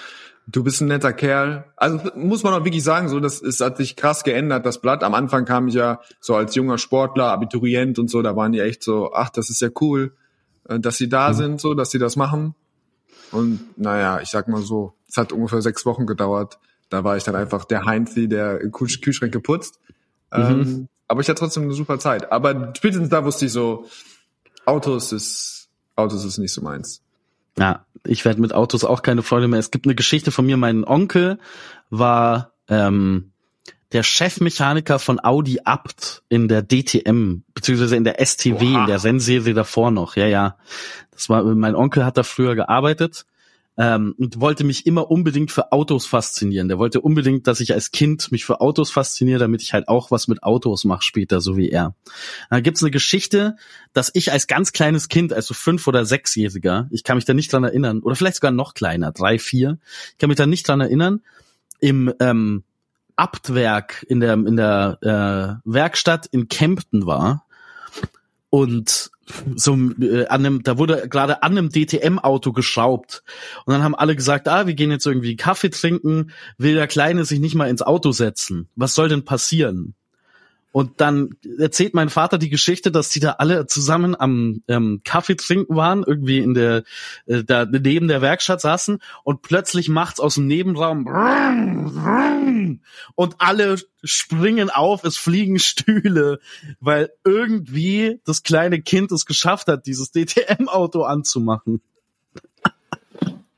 du 0.48 0.64
bist 0.64 0.80
ein 0.80 0.88
netter 0.88 1.12
Kerl. 1.12 1.64
Also 1.76 2.00
muss 2.16 2.42
man 2.42 2.54
auch 2.54 2.64
wirklich 2.64 2.82
sagen, 2.82 3.08
so 3.08 3.20
das 3.20 3.40
ist, 3.40 3.60
hat 3.60 3.76
sich 3.76 3.94
krass 3.94 4.24
geändert. 4.24 4.66
Das 4.66 4.80
Blatt 4.80 5.04
am 5.04 5.14
Anfang 5.14 5.44
kam 5.44 5.68
ich 5.68 5.74
ja 5.74 6.00
so 6.20 6.34
als 6.34 6.54
junger 6.54 6.78
Sportler, 6.78 7.26
Abiturient 7.26 7.98
und 7.98 8.10
so, 8.10 8.22
da 8.22 8.34
waren 8.36 8.52
die 8.52 8.60
echt 8.60 8.82
so, 8.82 9.12
ach, 9.12 9.30
das 9.30 9.50
ist 9.50 9.60
ja 9.60 9.68
cool, 9.80 10.14
äh, 10.68 10.80
dass 10.80 10.96
sie 10.96 11.08
da 11.08 11.28
mhm. 11.28 11.34
sind, 11.34 11.60
so, 11.60 11.74
dass 11.74 11.90
sie 11.90 11.98
das 11.98 12.16
machen. 12.16 12.54
Und 13.32 13.78
naja, 13.78 14.20
ich 14.20 14.28
sag 14.28 14.48
mal 14.48 14.62
so, 14.62 14.94
es 15.08 15.16
hat 15.16 15.32
ungefähr 15.32 15.62
sechs 15.62 15.86
Wochen 15.86 16.06
gedauert. 16.06 16.58
Da 16.88 17.04
war 17.04 17.16
ich 17.16 17.24
dann 17.24 17.36
einfach 17.36 17.64
der 17.64 17.84
Heinzi, 17.84 18.28
der 18.28 18.58
Kühlschränke 18.70 19.40
putzt. 19.40 19.78
Mhm. 20.32 20.40
Ähm, 20.42 20.88
aber 21.08 21.20
ich 21.20 21.28
hatte 21.28 21.40
trotzdem 21.40 21.64
eine 21.64 21.72
super 21.72 21.98
Zeit. 21.98 22.30
Aber 22.32 22.72
spätestens 22.76 23.08
da 23.08 23.24
wusste 23.24 23.46
ich 23.46 23.52
so, 23.52 23.86
Autos 24.64 25.12
ist, 25.12 25.68
Autos 25.96 26.24
ist 26.24 26.38
nicht 26.38 26.52
so 26.52 26.62
meins. 26.62 27.02
Ja, 27.58 27.84
ich 28.04 28.24
werde 28.24 28.40
mit 28.40 28.54
Autos 28.54 28.84
auch 28.84 29.02
keine 29.02 29.22
Freude 29.22 29.48
mehr. 29.48 29.58
Es 29.58 29.70
gibt 29.70 29.86
eine 29.86 29.94
Geschichte 29.94 30.30
von 30.30 30.46
mir, 30.46 30.56
mein 30.56 30.84
Onkel 30.84 31.38
war 31.90 32.52
ähm, 32.68 33.29
der 33.92 34.02
Chefmechaniker 34.02 34.98
von 34.98 35.22
Audi 35.22 35.60
Abt 35.64 36.22
in 36.28 36.48
der 36.48 36.62
DTM, 36.62 37.42
beziehungsweise 37.54 37.96
in 37.96 38.04
der 38.04 38.24
STW, 38.24 38.72
Oha. 38.72 38.80
in 38.80 38.86
der 38.86 39.02
Rennserie 39.02 39.54
davor 39.54 39.90
noch. 39.90 40.16
Ja, 40.16 40.26
ja. 40.26 40.56
Das 41.10 41.28
war, 41.28 41.42
mein 41.42 41.74
Onkel 41.74 42.04
hat 42.04 42.16
da 42.16 42.22
früher 42.22 42.54
gearbeitet 42.54 43.26
ähm, 43.76 44.14
und 44.18 44.40
wollte 44.40 44.62
mich 44.62 44.86
immer 44.86 45.10
unbedingt 45.10 45.50
für 45.50 45.72
Autos 45.72 46.06
faszinieren. 46.06 46.68
Der 46.68 46.78
wollte 46.78 47.00
unbedingt, 47.00 47.46
dass 47.46 47.60
ich 47.60 47.72
als 47.72 47.90
Kind 47.90 48.30
mich 48.30 48.44
für 48.44 48.60
Autos 48.60 48.90
fasziniere, 48.90 49.38
damit 49.38 49.62
ich 49.62 49.72
halt 49.72 49.88
auch 49.88 50.10
was 50.10 50.28
mit 50.28 50.42
Autos 50.42 50.84
mache 50.84 51.02
später, 51.02 51.40
so 51.40 51.56
wie 51.56 51.70
er. 51.70 51.94
Da 52.48 52.60
gibt's 52.60 52.82
eine 52.82 52.90
Geschichte, 52.90 53.56
dass 53.92 54.10
ich 54.14 54.32
als 54.32 54.46
ganz 54.46 54.72
kleines 54.72 55.08
Kind, 55.08 55.32
also 55.32 55.54
fünf 55.54 55.86
oder 55.86 56.04
sechsjähriger, 56.04 56.88
ich 56.90 57.04
kann 57.04 57.16
mich 57.16 57.24
da 57.24 57.34
nicht 57.34 57.52
dran 57.52 57.64
erinnern, 57.64 58.00
oder 58.00 58.14
vielleicht 58.14 58.36
sogar 58.36 58.52
noch 58.52 58.74
kleiner, 58.74 59.12
drei, 59.12 59.38
vier, 59.38 59.78
ich 60.12 60.18
kann 60.18 60.28
mich 60.28 60.36
da 60.36 60.46
nicht 60.46 60.68
dran 60.68 60.80
erinnern, 60.80 61.22
im 61.80 62.12
ähm, 62.20 62.64
Abtwerk 63.20 64.04
in 64.08 64.20
der 64.20 64.32
in 64.32 64.56
der 64.56 65.60
äh, 65.62 65.70
Werkstatt 65.70 66.26
in 66.26 66.48
Kempten 66.48 67.06
war 67.06 67.44
und 68.48 69.10
so 69.54 69.74
äh, 70.00 70.26
an 70.26 70.44
einem, 70.44 70.62
da 70.62 70.78
wurde 70.78 71.08
gerade 71.08 71.42
an 71.42 71.56
einem 71.56 71.70
DTM-Auto 71.70 72.52
geschraubt 72.52 73.22
und 73.64 73.72
dann 73.72 73.82
haben 73.82 73.94
alle 73.94 74.16
gesagt, 74.16 74.48
ah, 74.48 74.66
wir 74.66 74.74
gehen 74.74 74.90
jetzt 74.90 75.06
irgendwie 75.06 75.36
Kaffee 75.36 75.70
trinken, 75.70 76.32
will 76.58 76.74
der 76.74 76.88
Kleine 76.88 77.24
sich 77.24 77.40
nicht 77.40 77.54
mal 77.54 77.68
ins 77.68 77.82
Auto 77.82 78.10
setzen. 78.12 78.68
Was 78.74 78.94
soll 78.94 79.08
denn 79.08 79.24
passieren? 79.24 79.94
Und 80.72 81.00
dann 81.00 81.30
erzählt 81.58 81.94
mein 81.94 82.10
Vater 82.10 82.38
die 82.38 82.48
Geschichte, 82.48 82.92
dass 82.92 83.08
die 83.08 83.18
da 83.18 83.32
alle 83.32 83.66
zusammen 83.66 84.14
am 84.18 84.62
ähm, 84.68 85.00
Kaffee 85.04 85.34
trinken 85.34 85.74
waren, 85.74 86.04
irgendwie 86.06 86.38
in 86.38 86.54
der, 86.54 86.84
äh, 87.26 87.42
da 87.42 87.64
neben 87.66 88.06
der 88.06 88.22
Werkstatt 88.22 88.60
saßen 88.60 89.00
und 89.24 89.42
plötzlich 89.42 89.88
macht's 89.88 90.20
aus 90.20 90.34
dem 90.36 90.46
Nebenraum 90.46 91.06
und 93.14 93.34
alle 93.38 93.76
springen 94.04 94.70
auf, 94.70 95.02
es 95.04 95.16
fliegen 95.16 95.58
Stühle, 95.58 96.38
weil 96.78 97.10
irgendwie 97.24 98.20
das 98.24 98.42
kleine 98.42 98.80
Kind 98.80 99.10
es 99.12 99.26
geschafft 99.26 99.66
hat, 99.66 99.86
dieses 99.86 100.12
DTM-Auto 100.12 101.02
anzumachen. 101.02 101.80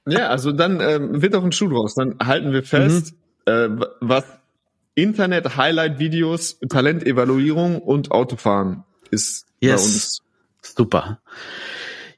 Ja, 0.06 0.28
also 0.28 0.50
dann 0.52 0.80
ähm, 0.80 1.22
wird 1.22 1.34
auch 1.34 1.44
ein 1.44 1.52
Schuh 1.52 1.68
draus. 1.68 1.94
Dann 1.94 2.16
halten 2.22 2.52
wir 2.52 2.64
fest, 2.64 3.14
mhm. 3.46 3.52
äh, 3.52 3.68
was 4.00 4.24
Internet, 4.94 5.56
Highlight-Videos, 5.56 6.58
Talentevaluierung 6.68 7.80
und 7.80 8.10
Autofahren 8.10 8.84
ist 9.10 9.46
yes. 9.60 9.76
bei 9.76 9.82
uns. 9.82 10.22
Super. 10.62 11.20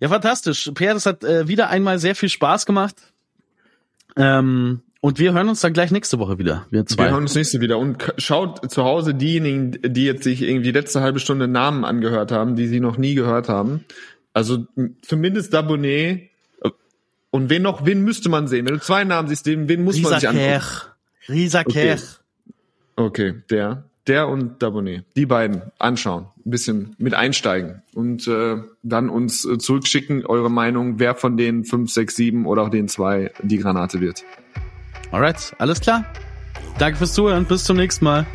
Ja, 0.01 0.09
fantastisch. 0.09 0.70
Pierre, 0.74 0.94
das 0.94 1.06
hat 1.06 1.24
äh, 1.24 1.48
wieder 1.48 1.70
einmal 1.70 1.98
sehr 1.98 2.14
viel 2.14 2.28
Spaß 2.28 2.66
gemacht. 2.66 2.96
Ähm, 4.16 4.82
und 5.01 5.18
wir 5.18 5.34
hören 5.34 5.48
uns 5.48 5.60
dann 5.60 5.72
gleich 5.72 5.90
nächste 5.90 6.18
Woche 6.18 6.38
wieder. 6.38 6.66
Wir, 6.70 6.86
zwei. 6.86 7.05
wir 7.05 7.10
hören 7.10 7.22
uns 7.24 7.34
nächste 7.34 7.60
wieder. 7.60 7.78
Und 7.78 8.14
schaut 8.18 8.70
zu 8.70 8.84
Hause 8.84 9.14
diejenigen, 9.14 9.72
die 9.82 10.05
jetzt 10.05 10.24
sich 10.24 10.42
irgendwie 10.42 10.72
die 10.72 10.78
letzte 10.78 11.01
halbe 11.01 11.20
Stunde 11.20 11.46
Namen 11.46 11.84
angehört 11.84 12.32
haben, 12.32 12.56
die 12.56 12.66
sie 12.66 12.80
noch 12.80 12.96
nie 12.96 13.14
gehört 13.14 13.48
haben. 13.48 13.84
Also 14.32 14.66
zumindest 15.02 15.55
Abonné. 15.55 16.30
Und 17.30 17.51
wen 17.51 17.62
noch, 17.62 17.84
wen 17.84 18.02
müsste 18.02 18.28
man 18.28 18.48
sehen? 18.48 18.66
Wenn 18.66 18.74
du 18.74 18.80
zwei 18.80 19.05
Namen 19.05 19.28
siehst, 19.28 19.46
wen, 19.46 19.68
wen 19.68 19.84
muss 19.84 19.96
Risa 19.96 20.10
man 20.10 20.20
sich 20.20 20.28
angucken? 20.28 20.62
Risa 21.28 21.60
okay. 21.60 21.96
Okay, 22.96 23.34
der, 23.50 23.84
der 24.06 24.28
und 24.28 24.62
Dabonet. 24.62 25.04
Die 25.16 25.26
beiden 25.26 25.62
anschauen, 25.78 26.26
ein 26.44 26.50
bisschen 26.50 26.94
mit 26.98 27.14
einsteigen 27.14 27.82
und 27.94 28.28
äh, 28.28 28.56
dann 28.82 29.08
uns 29.08 29.44
äh, 29.44 29.58
zurückschicken, 29.58 30.26
eure 30.26 30.50
Meinung, 30.50 30.98
wer 30.98 31.14
von 31.14 31.36
den 31.36 31.64
fünf, 31.64 31.90
sechs, 31.90 32.16
sieben 32.16 32.46
oder 32.46 32.62
auch 32.62 32.70
den 32.70 32.88
zwei 32.88 33.32
die 33.42 33.58
Granate 33.58 34.00
wird. 34.00 34.22
Alright, 35.10 35.54
alles 35.58 35.80
klar. 35.80 36.04
Danke 36.78 36.98
fürs 36.98 37.14
Zuhören, 37.14 37.44
bis 37.44 37.64
zum 37.64 37.76
nächsten 37.76 38.04
Mal. 38.04 38.26